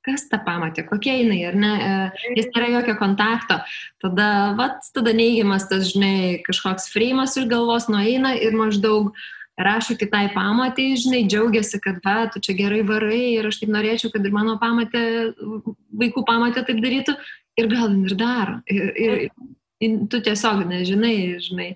kas 0.10 0.28
tą 0.30 0.41
pamatė, 0.45 0.84
kokia 0.89 1.20
jinai, 1.22 1.39
ar 1.49 1.57
ne, 1.60 1.74
e, 1.80 2.30
jis 2.41 2.51
nėra 2.51 2.70
jokio 2.76 2.95
kontakto, 2.99 3.60
tada, 4.03 4.30
vat, 4.57 4.89
tada 4.95 5.14
neigiamas 5.16 5.70
tas, 5.70 5.91
žinai, 5.93 6.39
kažkoks 6.45 6.89
freimas 6.93 7.38
iš 7.38 7.49
galvos 7.51 7.88
nueina 7.91 8.34
ir 8.36 8.57
maždaug 8.57 9.14
rašo 9.60 9.97
kitai 9.99 10.30
pamatė, 10.34 10.93
žinai, 10.99 11.26
džiaugiasi, 11.30 11.82
kad, 11.84 11.99
va, 12.05 12.24
tu 12.32 12.41
čia 12.43 12.55
gerai 12.57 12.82
varai 12.88 13.36
ir 13.36 13.49
aš 13.49 13.62
taip 13.62 13.74
norėčiau, 13.76 14.12
kad 14.14 14.26
ir 14.26 14.36
mano 14.36 14.55
pamatė, 14.62 15.03
vaikų 15.99 16.24
pamatė 16.28 16.64
taip 16.68 16.80
darytų 16.84 17.16
ir 17.60 17.72
gal 17.72 17.97
ir 18.07 18.16
daro. 18.20 18.60
Ir, 18.72 18.91
ir, 18.95 19.97
tu 20.12 20.20
tiesiog 20.24 20.66
nežinai, 20.68 21.39
žinai. 21.43 21.70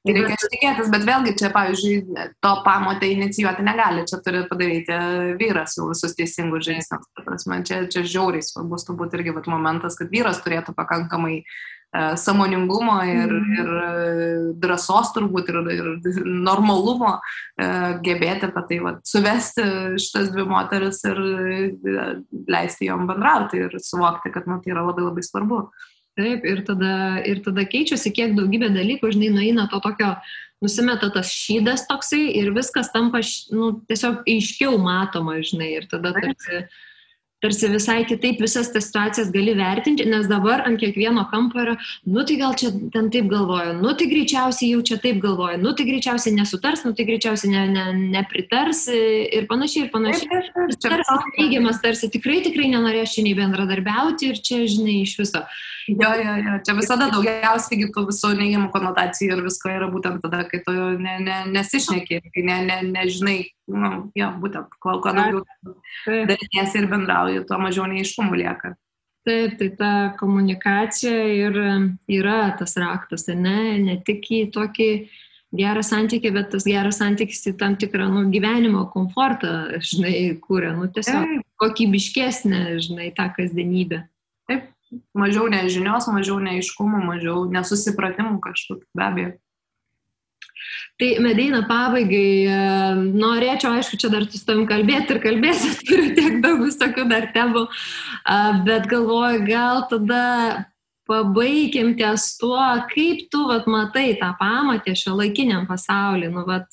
Tai 0.00 0.14
reikia 0.16 0.48
tikėtis, 0.48 0.86
bet 0.88 1.02
vėlgi 1.04 1.34
čia, 1.36 1.50
pavyzdžiui, 1.52 2.28
to 2.40 2.52
pamotę 2.64 3.08
inicijuoti 3.12 3.64
negali, 3.66 4.06
čia 4.08 4.16
turi 4.24 4.46
padaryti 4.48 4.96
vyras 5.36 5.76
jau 5.76 5.90
visus 5.90 6.16
teisingus 6.16 6.64
žingsnius. 6.64 7.44
Čia, 7.68 7.82
čia 7.92 8.04
žiauriai 8.08 8.44
svarbus 8.44 8.86
turbūt 8.88 9.18
irgi 9.18 9.34
vat, 9.36 9.50
momentas, 9.52 9.98
kad 10.00 10.08
vyras 10.08 10.40
turėtų 10.40 10.72
pakankamai 10.78 11.42
uh, 11.42 12.16
samoningumo 12.16 12.96
ir, 13.04 13.36
mm. 13.36 13.52
ir 13.58 13.74
uh, 13.76 14.48
drąsos 14.64 15.12
turbūt 15.18 15.52
ir, 15.52 15.60
ir 15.76 15.92
normalumo 16.48 17.18
uh, 17.18 18.00
gebėti 18.00 18.48
apie 18.48 18.66
tai 18.72 18.82
vat, 18.88 19.04
suvesti 19.04 19.68
šitas 20.00 20.32
dvi 20.32 20.48
moteris 20.48 21.04
ir 21.12 21.24
uh, 21.28 22.10
leisti 22.48 22.88
jom 22.88 23.04
bendrauti 23.10 23.66
ir 23.66 23.80
suvokti, 23.84 24.32
kad 24.32 24.48
nu, 24.48 24.62
tai 24.64 24.78
yra 24.78 24.88
labai 24.88 25.10
labai 25.10 25.28
svarbu. 25.28 25.64
Uh, 25.68 25.89
Taip, 26.18 26.44
ir 26.44 26.64
tada, 26.66 26.92
ir 27.24 27.40
tada 27.44 27.64
keičiasi, 27.68 28.10
kiek 28.14 28.34
daugybė 28.36 28.72
dalykų, 28.74 29.12
žinai, 29.14 29.30
nueina 29.36 29.68
to 29.70 29.78
tokio, 29.84 30.16
nusimeta 30.60 31.08
tas 31.14 31.30
šydas 31.32 31.86
toksai 31.88 32.26
ir 32.40 32.50
viskas 32.56 32.90
tampa, 32.92 33.22
nu, 33.54 33.72
tiesiog 33.88 34.26
aiškiau 34.28 34.78
matoma, 34.82 35.38
žinai, 35.46 35.70
ir 35.78 35.86
tada 35.88 36.12
tarsi, 36.16 36.64
tarsi 37.40 37.70
visai 37.72 38.02
kitaip 38.04 38.42
visas 38.42 38.68
tas 38.74 38.90
situacijas 38.90 39.30
gali 39.32 39.54
vertinti, 39.56 40.04
nes 40.04 40.28
dabar 40.28 40.66
ant 40.68 40.82
kiekvieno 40.82 41.24
kampo 41.30 41.62
yra, 41.62 41.78
nu 42.04 42.26
tai 42.28 42.36
gal 42.42 42.58
čia 42.58 42.74
ten 42.92 43.08
taip 43.14 43.30
galvoju, 43.32 43.78
nu 43.80 43.94
tai 43.96 44.10
greičiausiai 44.10 44.74
jau 44.74 44.82
čia 44.90 45.00
taip 45.00 45.22
galvoju, 45.24 45.62
nu 45.62 45.72
tai 45.72 45.88
greičiausiai 45.88 46.36
nesutars, 46.36 46.84
nu 46.84 46.92
tai 46.92 47.08
greičiausiai 47.08 47.54
ne, 47.54 47.64
ne, 47.72 47.86
nepritars 48.18 48.86
ir 48.92 49.48
panašiai, 49.48 49.86
ir 49.86 49.94
panašiai. 49.94 50.44
Čia 50.76 50.92
tarsi 50.98 51.34
teigiamas, 51.38 51.80
tarsi 51.80 52.12
tikrai, 52.12 52.42
tikrai 52.44 52.68
nenorės 52.74 53.16
čia 53.16 53.24
nei 53.24 53.38
bendradarbiauti 53.38 54.34
ir 54.34 54.44
čia, 54.44 54.66
žinai, 54.68 55.00
iš 55.06 55.16
viso. 55.22 55.46
Jo, 55.88 56.10
jo, 56.18 56.34
jo, 56.44 56.56
čia 56.66 56.74
visada 56.76 57.08
daugiausiai 57.12 57.88
tų 57.94 58.04
visų 58.10 58.32
neigiamų 58.38 58.68
konotacijų 58.74 59.36
ir 59.36 59.42
visko 59.46 59.70
yra 59.72 59.88
būtent 59.92 60.20
tada, 60.24 60.42
kai 60.50 60.60
tu 60.66 60.74
ne, 61.00 61.16
ne, 61.24 61.38
nesišneki, 61.54 62.20
kai 62.34 62.44
ne, 62.46 62.58
ne, 62.66 62.78
nežinai, 62.90 63.38
nu, 63.72 63.92
jo, 64.18 64.28
būtent, 64.42 64.76
kuo, 64.82 64.98
daugiau 65.06 65.42
daliniesi 66.06 66.82
ir 66.82 66.90
bendrauji, 66.90 67.44
tuo 67.48 67.60
mažiau 67.62 67.88
neiškumų 67.90 68.42
lieka. 68.42 68.74
Taip, 69.28 69.58
tai 69.60 69.68
ta 69.76 69.90
komunikacija 70.16 71.16
ir 71.28 71.58
yra 72.08 72.38
tas 72.56 72.72
raktas, 72.80 73.26
ne, 73.28 73.76
ne 73.82 73.98
tik 74.04 74.24
į 74.32 74.46
tokį 74.54 74.92
gerą 75.56 75.82
santykį, 75.84 76.30
bet 76.34 76.48
tas 76.54 76.64
geras 76.68 77.00
santykis 77.02 77.42
į 77.50 77.56
tam 77.60 77.74
tikrą 77.80 78.06
nu, 78.12 78.24
gyvenimo 78.32 78.86
komfortą, 78.92 79.80
žinai, 79.82 80.14
kūrė, 80.44 80.72
nu 80.78 80.88
tiesiog 80.94 81.42
kokybiškesnė, 81.60 82.62
žinai, 82.86 83.10
tą 83.16 83.28
kasdienybę. 83.36 84.04
Mažiau 85.14 85.46
nežinios, 85.52 86.08
mažiau 86.10 86.40
neiškumų, 86.42 87.04
mažiau 87.06 87.44
nesusipratimų 87.52 88.40
kažkokiu, 88.42 88.88
be 88.96 89.06
abejo. 89.06 89.30
Tai 91.00 91.08
medeina 91.24 91.62
pabaigai, 91.64 92.30
e, 92.44 92.56
norėčiau, 93.16 93.72
aišku, 93.78 93.96
čia 94.00 94.10
dar 94.12 94.26
su 94.28 94.42
tavim 94.44 94.66
kalbėti 94.68 95.14
ir 95.14 95.22
kalbėsiu, 95.22 95.70
turiu 95.88 96.10
tiek 96.18 96.40
daug 96.44 96.60
visokių 96.66 97.06
dar 97.08 97.30
temų, 97.36 97.64
bet 98.66 98.90
galvoju, 98.90 99.46
gal 99.46 99.86
tada 99.92 100.24
pabaigiam 101.10 101.94
ties 101.98 102.34
tuo, 102.38 102.60
kaip 102.92 103.24
tu 103.32 103.46
vat, 103.48 103.66
matai 103.70 104.12
tą 104.20 104.34
pamatę 104.38 104.94
šio 104.98 105.16
laikiniam 105.18 105.64
pasauliu, 105.70 106.30
nu, 106.34 106.44
vat, 106.46 106.68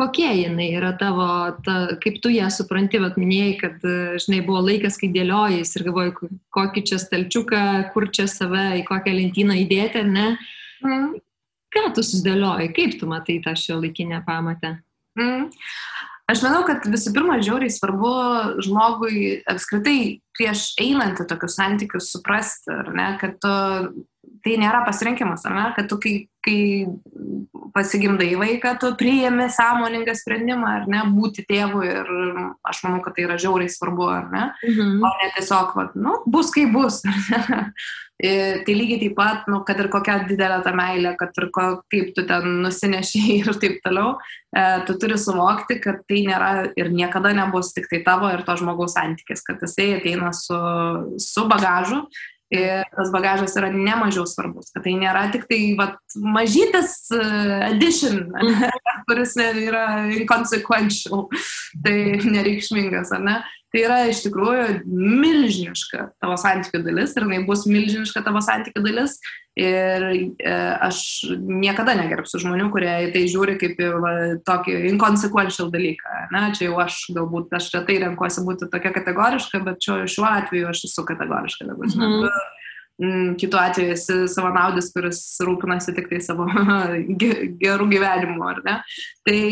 kokia 0.00 0.32
jinai 0.32 0.70
yra 0.78 0.90
tavo, 0.98 1.28
ta, 1.64 1.76
kaip 2.00 2.18
tu 2.24 2.32
ją 2.32 2.48
supranti, 2.52 3.00
vat, 3.02 3.18
minėjai, 3.20 3.54
kad, 3.60 3.88
žinai, 4.24 4.40
buvo 4.46 4.62
laikas, 4.64 4.96
kai 5.00 5.12
dėliojais 5.12 5.74
ir 5.76 5.86
galvojai, 5.88 6.30
kokį 6.56 6.84
čia 6.90 7.00
stalčiuką, 7.02 7.64
kur 7.94 8.08
čia 8.14 8.26
save, 8.30 8.66
į 8.80 8.86
kokią 8.88 9.16
lentyną 9.18 9.58
įdėti, 9.64 10.04
ar 10.04 10.10
ne? 10.10 10.28
Mm. 10.80 11.10
Ką 11.70 11.84
tu 11.94 12.02
susidėlioji, 12.02 12.72
kaip 12.74 12.96
tu 12.98 13.08
matai 13.10 13.38
tą 13.44 13.54
šio 13.58 13.78
laikinę 13.78 14.24
pamatę? 14.26 14.78
Mm. 15.20 15.50
Aš 16.30 16.44
manau, 16.44 16.62
kad 16.66 16.84
visų 16.86 17.10
pirma, 17.14 17.40
žiauriai 17.42 17.72
svarbu 17.74 18.10
žmogui 18.62 19.40
apskritai 19.50 20.20
prieš 20.36 20.68
einant 20.78 21.18
į 21.18 21.26
tokius 21.30 21.56
santykius 21.58 22.10
suprasti, 22.14 22.70
ne, 22.94 23.08
kad 23.18 23.34
tu, 23.42 23.54
tai 24.44 24.56
nėra 24.60 24.82
pasirinkimas, 24.86 25.46
ne, 25.50 25.68
kad 25.76 25.88
tu 25.90 25.98
kai, 26.02 26.14
kai 26.44 26.60
pasigimdai 27.74 28.32
vaiką, 28.40 28.74
tu 28.82 28.92
priėmė 29.00 29.48
sąmoningą 29.54 30.14
sprendimą, 30.18 30.74
ar 30.80 30.90
ne, 30.90 31.02
būti 31.14 31.46
tėvu 31.48 31.82
ir 31.86 32.12
aš 32.66 32.84
manau, 32.86 33.00
kad 33.04 33.16
tai 33.16 33.26
yra 33.28 33.38
žiauriai 33.40 33.72
svarbu, 33.72 34.06
ar 34.10 34.30
ne, 34.32 34.44
mhm. 34.66 35.00
o 35.04 35.10
ne 35.22 35.32
tiesiog, 35.38 35.74
va, 35.78 35.90
nu, 35.94 36.20
bus 36.30 36.52
kaip 36.54 36.72
bus. 36.76 37.02
tai 38.20 38.74
lygiai 38.76 39.00
taip 39.00 39.14
pat, 39.16 39.46
nu, 39.48 39.62
kad 39.64 39.78
ir 39.80 39.88
kokia 39.92 40.18
didelė 40.28 40.60
ta 40.64 40.74
meilė, 40.76 41.14
kad 41.20 41.36
ir 41.40 41.48
ko, 41.54 41.66
kaip 41.92 42.10
tu 42.16 42.26
ten 42.28 42.60
nusinešiai 42.64 43.38
ir 43.40 43.52
taip 43.62 43.78
toliau, 43.84 44.18
e, 44.52 44.64
tu 44.88 44.96
turi 45.00 45.16
suvokti, 45.20 45.78
kad 45.80 46.02
tai 46.08 46.24
nėra 46.28 46.50
ir 46.76 46.92
niekada 46.92 47.32
nebus 47.36 47.72
tik 47.76 47.88
tai 47.90 48.02
tavo 48.06 48.28
ir 48.34 48.44
to 48.44 48.58
žmogaus 48.60 48.96
santykis, 48.98 49.44
kad 49.46 49.62
jisai 49.64 49.94
ateina 50.00 50.34
su, 50.36 50.58
su 51.22 51.46
bagažu 51.48 52.04
ir 52.50 52.82
tas 52.96 53.12
bagažas 53.14 53.54
yra 53.58 53.70
nemažiau 53.72 54.26
svarbus, 54.28 54.72
kad 54.74 54.84
tai 54.86 54.96
nėra 54.98 55.28
tik 55.34 55.46
tai 55.50 55.60
vat, 55.78 55.98
mažytis 56.18 56.96
uh, 57.14 57.70
addition, 57.70 58.26
kuris 59.08 59.36
yra 59.38 59.86
inconsequential, 60.18 61.28
tai 61.84 61.96
nereikšmingas, 62.26 63.14
ar 63.16 63.24
ne? 63.26 63.38
Tai 63.70 63.82
yra 63.86 63.98
iš 64.10 64.24
tikrųjų 64.24 64.80
milžiniška 64.90 66.08
tavo 66.18 66.34
santykių 66.42 66.82
dalis 66.88 67.14
ir 67.14 67.22
jinai 67.22 67.44
bus 67.46 67.68
milžiniška 67.70 68.24
tavo 68.26 68.42
santykių 68.42 68.82
dalis. 68.82 69.20
Ir 69.60 70.04
e, 70.08 70.52
aš 70.80 71.00
niekada 71.36 71.92
negerbsiu 71.98 72.40
žmonių, 72.40 72.70
kurie 72.72 72.92
į 73.06 73.10
tai 73.12 73.24
žiūri 73.28 73.56
kaip 73.60 73.80
į 73.82 73.88
va, 74.00 74.12
tokį 74.46 74.76
inconsequential 74.92 75.68
dalyką. 75.74 76.22
Na, 76.32 76.46
čia 76.56 76.70
jau 76.70 76.78
aš 76.80 77.02
galbūt, 77.16 77.52
aš 77.58 77.68
retai 77.74 77.98
renkuosi 78.04 78.44
būti 78.46 78.70
tokia 78.72 78.94
kategoriška, 78.94 79.60
bet 79.66 79.82
šiuo, 79.84 79.98
šiuo 80.08 80.28
atveju 80.30 80.70
aš 80.70 80.84
esu 80.88 81.04
kategoriška 81.08 81.68
dabar. 81.68 81.90
Mm 81.92 82.14
-hmm. 82.16 83.36
Kitu 83.40 83.56
atveju 83.56 83.92
esi 83.96 84.14
savanaudis, 84.28 84.90
kuris 84.92 85.20
rūpinasi 85.40 85.94
tik 85.96 86.08
tai 86.08 86.20
savo 86.20 86.46
gerų 87.64 87.86
gyvenimų, 87.92 88.42
ar 88.48 88.62
ne? 88.64 88.74
Tai, 89.24 89.42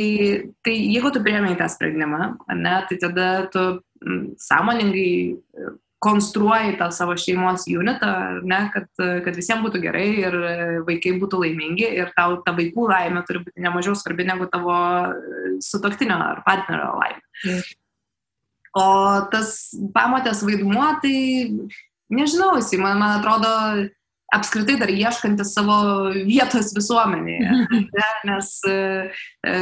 tai 0.64 0.74
jeigu 0.76 1.12
tu 1.12 1.22
priemai 1.24 1.56
tą 1.56 1.68
sprendimą, 1.68 2.36
ne, 2.54 2.74
tai 2.88 2.98
tada 3.00 3.48
tu 3.52 3.80
sąmoningai 4.36 5.32
e, 5.32 5.70
konstruoji 5.98 6.76
tą 6.78 6.90
savo 6.94 7.16
šeimos 7.18 7.66
unitą, 7.74 8.10
ne, 8.46 8.60
kad, 8.74 8.86
kad 9.24 9.34
visiems 9.36 9.64
būtų 9.66 9.80
gerai 9.82 10.06
ir 10.20 10.36
vaikai 10.86 11.16
būtų 11.18 11.42
laimingi 11.42 11.88
ir 11.98 12.12
tau 12.16 12.38
ta 12.46 12.54
vaikų 12.54 12.86
laimė 12.92 13.24
turi 13.26 13.42
būti 13.46 13.64
nemažiau 13.64 13.96
svarbi 13.98 14.28
negu 14.28 14.46
tavo 14.52 14.76
e, 15.10 15.58
sutoktinio 15.64 16.18
ar 16.22 16.42
partnerio 16.46 16.94
laimė. 17.00 17.22
Mm. 17.44 17.68
O 18.78 18.88
tas 19.32 19.52
pamatęs 19.94 20.44
vaidmuo, 20.46 20.86
tai 21.02 21.16
nežinau, 22.14 22.54
jisai 22.60 22.78
man, 22.82 23.00
man 23.00 23.18
atrodo 23.18 23.50
apskritai 24.34 24.76
dar 24.78 24.92
ieškantis 24.92 25.54
savo 25.56 25.78
vietos 26.28 26.70
visuomenėje, 26.76 27.58
ne, 27.72 28.08
nes 28.28 28.54
e, 28.68 28.78
e, 29.48 29.54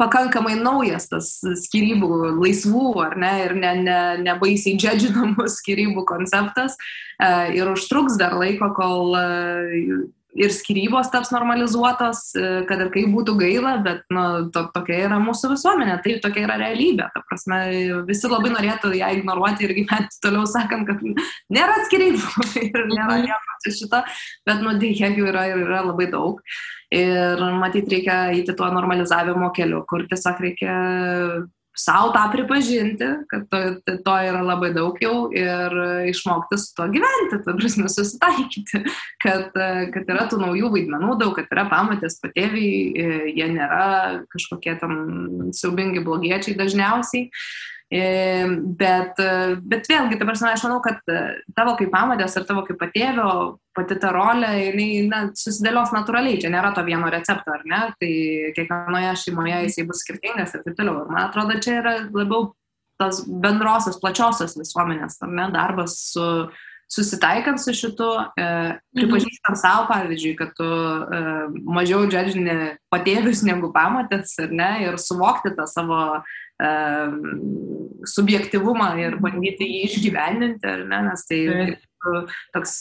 pakankamai 0.00 0.56
naujas 0.58 1.08
tas 1.10 1.32
skirybų 1.64 2.36
laisvų 2.40 2.94
ar 3.04 3.18
ne 3.20 3.32
ir 3.44 3.54
ne, 3.58 3.74
ne, 3.84 3.98
nebaisiai 4.24 4.78
džedžinamų 4.80 5.48
skirybų 5.52 6.06
konceptas 6.08 6.78
e, 6.78 7.30
ir 7.58 7.70
užtruks 7.74 8.18
dar 8.20 8.36
laiko, 8.40 8.72
kol 8.76 9.14
e, 9.18 9.26
ir 10.38 10.52
skirybos 10.54 11.10
taps 11.10 11.32
normalizuotos, 11.34 12.22
e, 12.38 12.48
kad 12.68 12.82
ir 12.84 12.90
kaip 12.94 13.10
būtų 13.14 13.34
gaila, 13.40 13.74
bet 13.84 14.02
nu, 14.14 14.24
to, 14.54 14.64
tokia 14.74 15.02
yra 15.08 15.20
mūsų 15.22 15.52
visuomenė, 15.54 15.98
tai 16.04 16.16
tokia 16.22 16.44
yra 16.46 16.58
realybė. 16.62 17.08
Ta 17.14 17.22
prasme, 17.26 17.60
visi 18.08 18.30
labai 18.30 18.52
norėtų 18.54 18.92
ją 18.98 19.10
ignoruoti 19.18 19.66
ir 19.66 19.76
gyventi 19.80 20.20
toliau, 20.22 20.46
sakant, 20.50 20.86
kad 20.88 21.02
nėra 21.52 21.78
skirybų 21.88 22.48
ir 22.68 22.84
nėra 22.92 23.20
nieko 23.24 23.74
šito, 23.74 24.02
bet 24.48 24.62
nu, 24.64 24.74
dėja 24.80 25.10
jų 25.14 25.30
yra 25.32 25.48
ir 25.50 25.64
yra 25.66 25.84
labai 25.90 26.10
daug. 26.12 26.44
Ir 26.90 27.42
matyt, 27.60 27.90
reikia 27.90 28.32
eiti 28.34 28.54
tuo 28.58 28.66
normalizavimo 28.74 29.52
keliu, 29.54 29.84
kur 29.86 30.06
tiesiog 30.10 30.40
reikia 30.42 30.74
savo 31.76 32.10
tą 32.14 32.24
pripažinti, 32.32 33.08
kad 33.30 33.46
to, 33.50 33.60
to 34.04 34.16
yra 34.26 34.42
labai 34.44 34.72
daug 34.74 34.98
jau 35.02 35.30
ir 35.34 35.76
išmokti 36.10 36.58
su 36.60 36.74
to 36.76 36.88
gyventi, 36.92 37.40
ta 37.44 37.54
prasme 37.56 37.88
susitaikyti, 37.92 38.82
kad, 39.22 39.56
kad 39.94 40.14
yra 40.14 40.26
tų 40.30 40.40
naujų 40.42 40.72
vaidmenų 40.74 41.16
daug, 41.22 41.34
kad 41.38 41.50
yra 41.54 41.68
pamatės 41.70 42.18
patėviai, 42.22 43.32
jie 43.36 43.50
nėra 43.54 43.84
kažkokie 44.34 44.76
tam 44.82 44.96
siaubingi 45.56 46.04
blogiečiai 46.04 46.58
dažniausiai. 46.58 47.30
Bet, 47.90 49.18
bet 49.66 49.88
vėlgi, 49.90 50.18
prasme, 50.20 50.52
aš 50.52 50.62
manau, 50.62 50.76
kad 50.84 51.00
tavo 51.56 51.72
kaip 51.74 51.90
pamatės 51.90 52.36
ir 52.38 52.44
tavo 52.46 52.62
kaip 52.68 52.78
patėvio 52.78 53.30
pati 53.74 53.96
ta 53.98 54.12
rolė, 54.14 54.52
jinai 54.68 54.86
na, 55.08 55.20
susidėlios 55.34 55.90
natūraliai, 55.94 56.38
čia 56.38 56.52
nėra 56.54 56.70
to 56.76 56.84
vieno 56.86 57.10
recepto, 57.10 57.50
ar 57.50 57.66
ne, 57.66 57.82
tai 57.98 58.12
kiekvienoje 58.54 59.12
šeimoje 59.24 59.60
jisai 59.64 59.88
bus 59.90 60.04
skirtingas 60.04 60.54
ir 60.54 60.62
taip 60.62 60.78
toliau. 60.78 61.02
Ir 61.02 61.10
man 61.10 61.24
atrodo, 61.26 61.58
čia 61.62 61.80
yra 61.80 61.96
labiau 62.06 62.52
tas 63.00 63.22
bendrosios, 63.26 63.98
plačiosios 64.02 64.58
visuomenės, 64.58 65.18
ar 65.24 65.32
ne, 65.32 65.46
darbas 65.54 65.96
su, 66.12 66.26
susitaikant 66.90 67.62
su 67.62 67.74
šitu, 67.76 68.10
e, 68.38 68.46
pripažįstant 68.98 69.54
mhm. 69.54 69.60
savo, 69.62 69.86
pavyzdžiui, 69.90 70.36
kad 70.38 70.52
tu 70.58 70.68
e, 70.68 71.24
mažiau 71.78 72.04
džedžini 72.10 72.58
patėvius 72.92 73.44
negu 73.46 73.72
pamatęs, 73.74 74.36
ar 74.44 74.54
ne, 74.62 74.70
ir 74.88 75.00
suvokti 75.00 75.54
tą 75.56 75.68
savo 75.70 76.20
subjektivumą 78.10 78.90
ir 79.00 79.16
bandyti 79.22 79.68
jį 79.68 79.80
išgyvendinti, 79.88 80.68
ar 80.68 80.84
ne, 80.88 81.00
nes 81.08 81.24
tai 81.28 81.40
toks 82.54 82.74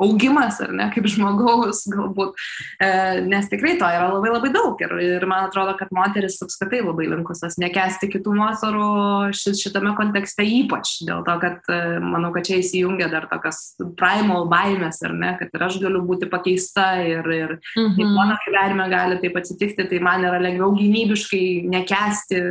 augimas, 0.00 0.60
ar 0.64 0.72
ne, 0.76 0.88
kaip 0.94 1.06
žmogaus 1.10 1.84
galbūt, 1.90 2.34
e, 2.82 2.88
nes 3.28 3.48
tikrai 3.50 3.76
to 3.80 3.88
yra 3.88 4.10
labai 4.12 4.32
labai 4.34 4.50
daug 4.54 4.80
ir, 4.84 4.94
ir 5.02 5.26
man 5.30 5.48
atrodo, 5.48 5.74
kad 5.78 5.92
moteris 5.94 6.40
apskritai 6.44 6.82
labai 6.84 7.08
linkusios 7.12 7.58
nekesti 7.60 8.10
kitų 8.12 8.34
moterų 8.38 8.88
šitame 9.34 9.94
kontekste 9.98 10.46
ypač, 10.46 10.96
dėl 11.06 11.24
to, 11.26 11.36
kad 11.42 11.72
e, 11.72 11.80
manau, 12.04 12.32
kad 12.34 12.46
čia 12.48 12.60
įsijungia 12.60 13.08
dar 13.12 13.28
tokios 13.30 13.60
primal 13.98 14.48
baimės, 14.50 15.00
ar 15.06 15.16
ne, 15.16 15.34
kad 15.40 15.54
ir 15.54 15.66
aš 15.66 15.78
galiu 15.82 16.02
būti 16.06 16.28
pakeista 16.32 16.86
ir, 17.02 17.28
ir 17.34 17.56
mhm. 17.78 18.14
mano 18.16 18.38
gyvenime 18.44 18.88
gali 18.92 19.20
taip 19.22 19.38
atsitikti, 19.40 19.88
tai 19.90 20.02
man 20.04 20.26
yra 20.26 20.40
lengviau 20.42 20.74
gynybiškai 20.76 21.44
nekesti 21.72 22.42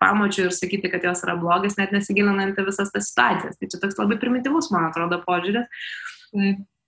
pamačių 0.00 0.48
ir 0.48 0.56
sakyti, 0.56 0.90
kad 0.92 1.04
jos 1.06 1.24
yra 1.26 1.36
blogas, 1.40 1.76
net 1.80 1.94
nesigilinant 1.94 2.58
į 2.58 2.66
visas 2.66 2.92
tas 2.92 3.10
situacijas. 3.10 3.58
Tai 3.58 3.70
čia 3.72 3.80
toks 3.82 3.98
labai 4.00 4.18
primityvus, 4.20 4.70
man 4.76 4.90
atrodo, 4.90 5.20
požiūris. 5.26 5.68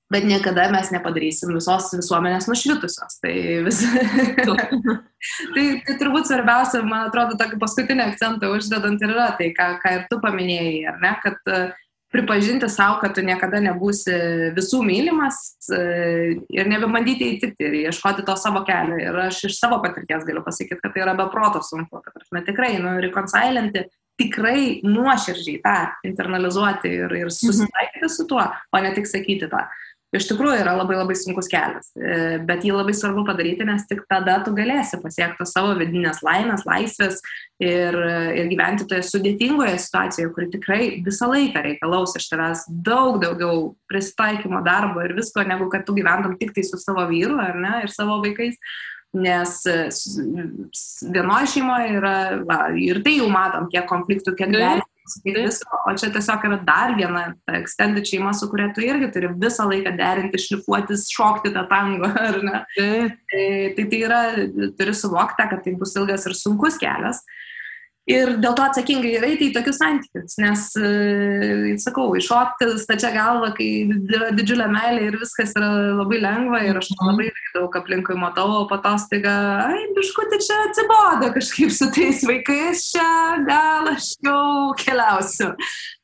Bet 0.09 0.24
niekada 0.24 0.70
mes 0.73 0.89
nepadarysim 0.89 1.51
visos 1.52 1.90
visuomenės 1.93 2.47
nušvitusios. 2.48 3.19
Tai, 3.20 3.35
vis... 3.66 3.82
tai, 5.55 5.66
tai 5.85 5.97
turbūt 6.01 6.31
svarbiausia, 6.31 6.81
man 6.89 7.10
atrodo, 7.10 7.36
tokį 7.40 7.60
paskutinį 7.60 8.06
akcentą 8.06 8.55
uždedant 8.55 9.05
ir 9.05 9.12
yra 9.12 9.28
tai, 9.36 9.51
ką, 9.56 9.74
ką 9.82 9.94
ir 9.98 10.09
tu 10.09 10.20
paminėjai, 10.23 10.78
ar 10.93 11.02
ne, 11.02 11.12
kad 11.24 11.52
uh, 11.52 11.77
pripažinti 12.12 12.69
savo, 12.69 12.98
kad 13.02 13.15
tu 13.15 13.23
niekada 13.24 13.60
nebūsi 13.60 14.15
visų 14.56 14.81
mylimas 14.86 15.39
e, 15.74 15.81
ir 16.56 16.70
nebebandyti 16.70 17.35
įtikti 17.35 17.66
ir 17.69 17.77
ieškoti 17.82 18.24
to 18.24 18.36
savo 18.40 18.62
kelio. 18.69 18.97
Ir 19.02 19.19
aš 19.27 19.43
iš 19.51 19.59
savo 19.60 19.81
patirties 19.85 20.24
galiu 20.28 20.43
pasakyti, 20.47 20.81
kad 20.81 20.94
tai 20.94 21.05
yra 21.05 21.16
beproto 21.19 21.60
sunku, 21.65 22.01
kad 22.05 22.16
aš 22.16 22.32
tikrai, 22.48 22.78
nu, 22.81 22.97
reconcilinti, 23.05 23.85
tikrai 24.19 24.81
nuoširdžiai 24.86 25.61
tą 25.65 25.77
internalizuoti 26.09 26.90
ir, 27.05 27.19
ir 27.24 27.31
susitaikyti 27.35 28.11
su 28.12 28.27
tuo, 28.28 28.43
o 28.43 28.82
ne 28.82 28.95
tik 28.97 29.07
sakyti 29.11 29.51
tą. 29.51 29.66
iš 30.16 30.24
tikrųjų 30.31 30.62
yra 30.62 30.73
labai 30.73 30.97
labai 30.97 31.15
sunkus 31.20 31.51
kelias, 31.53 31.90
e, 32.01 32.39
bet 32.49 32.62
jį 32.65 32.73
labai 32.73 32.95
svarbu 32.97 33.27
padaryti, 33.28 33.66
nes 33.69 33.82
tik 33.90 34.07
tada 34.09 34.39
tu 34.40 34.55
galėsi 34.57 34.97
pasiekti 35.03 35.45
savo 35.45 35.74
vidinės 35.77 36.23
laimės, 36.24 36.65
laisvės 36.65 37.20
ir, 37.61 37.99
ir 38.40 38.49
gyventi 38.49 38.86
toje 38.89 39.05
sudėtingoje 39.05 39.77
situacijoje, 39.85 40.31
kuri 40.32 40.49
tikrai 40.55 40.82
visą 41.05 41.28
laiką 41.28 41.61
reikalaus 41.66 42.16
iš 42.16 42.31
tavęs 42.32 42.65
daug 42.89 43.20
daugiau 43.20 43.74
prisitaikymo 43.93 44.62
darbo 44.65 45.05
ir 45.05 45.12
visko, 45.19 45.45
negu 45.45 45.69
kad 45.69 45.85
tu 45.85 45.93
gyventum 45.99 46.39
tik 46.40 46.57
tai 46.57 46.65
su 46.65 46.81
savo 46.81 47.05
vyru 47.12 47.36
ar 47.45 47.61
ne, 47.61 47.74
ir 47.85 47.93
savo 47.93 48.23
vaikais. 48.24 48.57
Nes 49.17 49.55
vienoje 51.15 51.49
šeimoje 51.55 51.95
yra, 51.97 52.17
va, 52.45 52.59
ir 52.77 53.01
tai 53.05 53.17
jau 53.17 53.31
matom, 53.33 53.71
kiek 53.73 53.87
konfliktų, 53.89 54.35
kiek 54.37 54.53
gali 54.53 54.85
sakyti 55.09 55.45
visko, 55.47 55.79
o 55.89 55.95
čia 55.97 56.11
tiesiog 56.13 56.45
yra 56.49 56.59
dar 56.67 56.95
viena 56.99 57.23
extended 57.57 58.05
šeima, 58.09 58.35
su 58.37 58.49
kuria 58.51 58.69
tu 58.77 58.85
irgi 58.85 59.11
turi 59.15 59.31
visą 59.41 59.65
laiką 59.71 59.95
derinti, 59.97 60.41
šlifuotis, 60.43 61.07
šokti 61.15 61.55
tą 61.55 61.65
tango, 61.71 62.11
ar 62.29 62.41
ne? 62.45 62.63
Tai, 62.77 63.47
tai 63.79 64.03
yra, 64.03 64.23
turi 64.79 64.97
suvokti, 64.97 65.49
kad 65.53 65.65
tai 65.65 65.77
bus 65.81 65.97
ilgas 65.97 66.29
ir 66.29 66.37
sunkus 66.37 66.77
kelias. 66.83 67.25
Ir 68.09 68.31
dėl 68.41 68.55
to 68.57 68.65
atsakingai 68.65 69.11
ir 69.19 69.25
eiti 69.27 69.51
į 69.51 69.53
tokius 69.53 69.77
santykius, 69.83 70.39
nes, 70.41 70.63
e, 70.81 71.75
sakau, 71.83 72.07
iššokti 72.17 72.71
stačia 72.81 73.11
galva, 73.13 73.51
kai 73.57 73.67
yra 73.85 74.31
didžiulė 74.33 74.69
meilė 74.73 75.11
ir 75.11 75.19
viskas 75.21 75.53
yra 75.59 75.69
labai 75.99 76.23
lengva 76.23 76.63
ir 76.65 76.81
aš 76.81 76.89
labai 77.03 77.27
daug 77.53 77.77
aplinkui 77.77 78.17
matau, 78.17 78.47
o 78.63 78.65
po 78.71 78.79
to 78.81 78.95
staiga, 79.03 79.35
ai, 79.67 79.83
biškutė 79.99 80.41
čia 80.41 80.57
atsibodo 80.71 81.29
kažkaip 81.37 81.75
su 81.75 81.91
tais 81.93 82.25
vaikais, 82.31 82.87
čia 82.95 83.05
gal 83.45 83.93
aš 83.93 84.15
jau 84.25 84.73
keliausiu. 84.81 85.53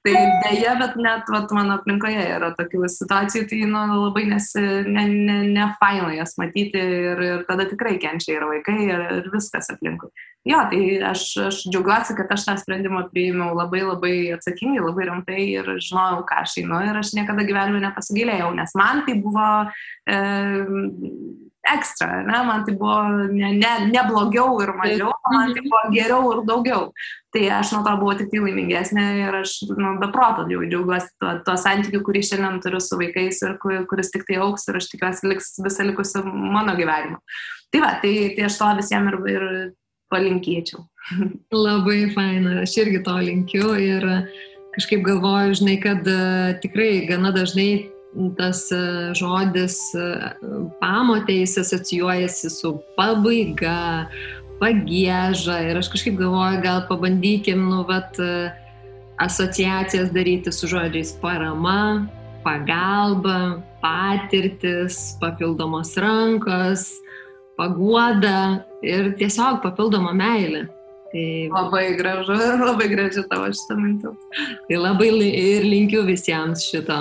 Tai 0.04 0.12
dėja, 0.44 0.74
bet 0.76 0.98
net 1.00 1.32
vat, 1.32 1.48
mano 1.56 1.78
aplinkoje 1.78 2.26
yra 2.34 2.50
tokių 2.58 2.84
situacijų, 2.92 3.46
tai 3.48 3.62
nu, 3.64 3.86
labai 4.02 4.26
nesi, 4.34 4.60
ne, 4.84 5.06
ne, 5.08 5.40
ne 5.56 5.70
jas 6.18 6.36
matyti 6.36 6.76
ir, 6.76 7.24
ir 7.30 7.48
tada 7.48 7.64
tikrai 7.64 7.96
kenčia 7.96 8.36
ir 8.36 8.44
vaikai 8.52 8.78
ir, 8.84 9.08
ir 9.22 9.32
viskas 9.32 9.72
aplinkui. 9.72 10.12
Jo, 10.44 10.58
tai 10.68 10.80
aš, 11.08 11.22
aš 11.40 11.58
džiaugiuosi, 11.72 12.16
kad 12.18 12.32
aš 12.34 12.42
tą 12.44 12.54
sprendimą 12.60 13.06
priėmiau 13.08 13.54
labai 13.56 13.80
labai 13.80 14.16
atsakingai, 14.34 14.82
labai 14.84 15.06
rimtai 15.08 15.40
ir 15.54 15.70
žinojau, 15.80 16.20
ką 16.28 16.42
aš 16.42 16.58
einu 16.60 16.82
ir 16.84 16.98
aš 17.00 17.14
niekada 17.16 17.46
gyvenime 17.48 17.80
nepasigilėjau, 17.86 18.50
nes 18.58 18.74
man 18.76 19.00
tai 19.06 19.14
buvo 19.24 19.46
e, 20.04 20.18
ekstra, 21.72 22.20
ne? 22.28 22.42
man 22.44 22.64
tai 22.66 22.74
buvo 22.76 22.98
ne, 23.32 23.54
ne, 23.56 23.70
ne 23.88 24.02
blogiau 24.04 24.58
ir 24.60 24.74
mažiau, 24.76 25.14
man 25.32 25.54
tai 25.56 25.62
buvo 25.64 25.80
geriau 25.94 26.32
ir 26.34 26.42
daugiau. 26.48 26.82
Tai 27.34 27.44
aš 27.56 27.72
nuo 27.72 27.80
to 27.86 27.94
buvau 28.02 28.14
tik 28.18 28.28
tai 28.30 28.42
laimingesnė 28.44 29.04
ir 29.22 29.38
aš 29.40 29.54
nu, 29.70 29.94
be 30.02 30.10
proto 30.12 30.44
jau 30.50 30.60
džiaugiuosi 30.60 31.08
tuo, 31.16 31.32
tuo 31.46 31.54
santykiu, 31.58 32.02
kurį 32.04 32.20
šiandien 32.28 32.60
turiu 32.62 32.82
su 32.84 32.98
vaikais 33.00 33.40
ir 33.46 33.56
kur, 33.62 33.80
kuris 33.90 34.12
tik 34.12 34.28
tai 34.28 34.36
auks 34.44 34.68
ir 34.68 34.76
aš 34.78 34.90
tikiuosi 34.92 35.32
liks 35.32 35.54
visą 35.64 35.88
likusią 35.88 36.22
mano 36.28 36.76
gyvenimą. 36.76 37.22
Tai 37.72 37.82
va, 37.82 37.96
tai, 38.04 38.12
tai 38.36 38.44
aš 38.46 38.60
to 38.60 38.70
visiems 38.82 39.10
ir, 39.10 39.18
ir 39.32 39.48
palinkėčiau. 40.14 40.84
Labai 41.52 42.14
faina, 42.14 42.62
aš 42.62 42.78
irgi 42.84 43.02
to 43.04 43.16
linkiu 43.26 43.74
ir 43.76 44.06
kažkaip 44.74 45.04
galvoju, 45.06 45.58
žinai, 45.60 45.76
kad 45.82 46.06
uh, 46.08 46.54
tikrai 46.62 47.04
gana 47.10 47.34
dažnai 47.34 47.90
tas 48.38 48.68
e, 48.72 48.80
žodis 49.16 49.76
e, 49.98 50.04
pamotė 50.80 51.40
jis 51.40 51.58
asocijuojasi 51.64 52.50
su 52.52 52.74
pabaiga, 52.98 54.06
pagėža 54.60 55.58
ir 55.68 55.80
aš 55.80 55.90
kažkaip 55.92 56.18
galvoju, 56.20 56.62
gal 56.64 56.84
pabandykim, 56.90 57.66
nu, 57.70 57.82
vat, 57.88 58.14
e, 58.22 58.52
asociacijas 59.22 60.12
daryti 60.14 60.52
su 60.54 60.70
žodžiais 60.70 61.14
parama, 61.22 62.06
pagalba, 62.46 63.62
patirtis, 63.82 65.16
papildomos 65.20 65.94
rankos, 66.00 66.88
paguoda 67.58 68.64
ir 68.84 69.12
tiesiog 69.18 69.60
papildoma 69.64 70.14
meilė. 70.16 70.66
Tai 71.14 71.26
labai 71.52 71.84
gražu, 71.98 72.34
labai 72.68 72.88
gražu 72.90 73.22
tavo 73.30 73.50
šitą 73.54 73.78
mintį. 73.78 74.14
Tai 74.68 74.80
labai 74.82 75.10
ir 75.30 75.66
linkiu 75.66 76.02
visiems 76.08 76.66
šito. 76.66 77.00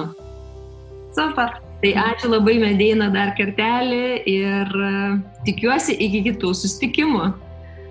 Super. 1.18 1.58
Tai 1.84 1.90
ačiū 2.00 2.30
labai 2.32 2.56
Medėina 2.62 3.10
dar 3.12 3.34
kartelį 3.36 4.06
ir 4.30 4.70
e, 4.88 4.92
tikiuosi 5.50 5.98
iki 6.06 6.22
kitų 6.30 6.54
susitikimų. 6.56 7.26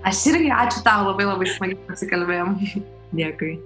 Aš 0.09 0.23
irgi 0.31 0.49
ačiū 0.63 0.81
tau, 0.87 1.05
labai 1.11 1.27
labai 1.29 1.51
smagiai 1.51 1.83
pasikalbėjom. 1.91 2.57
Dėkui. 3.19 3.59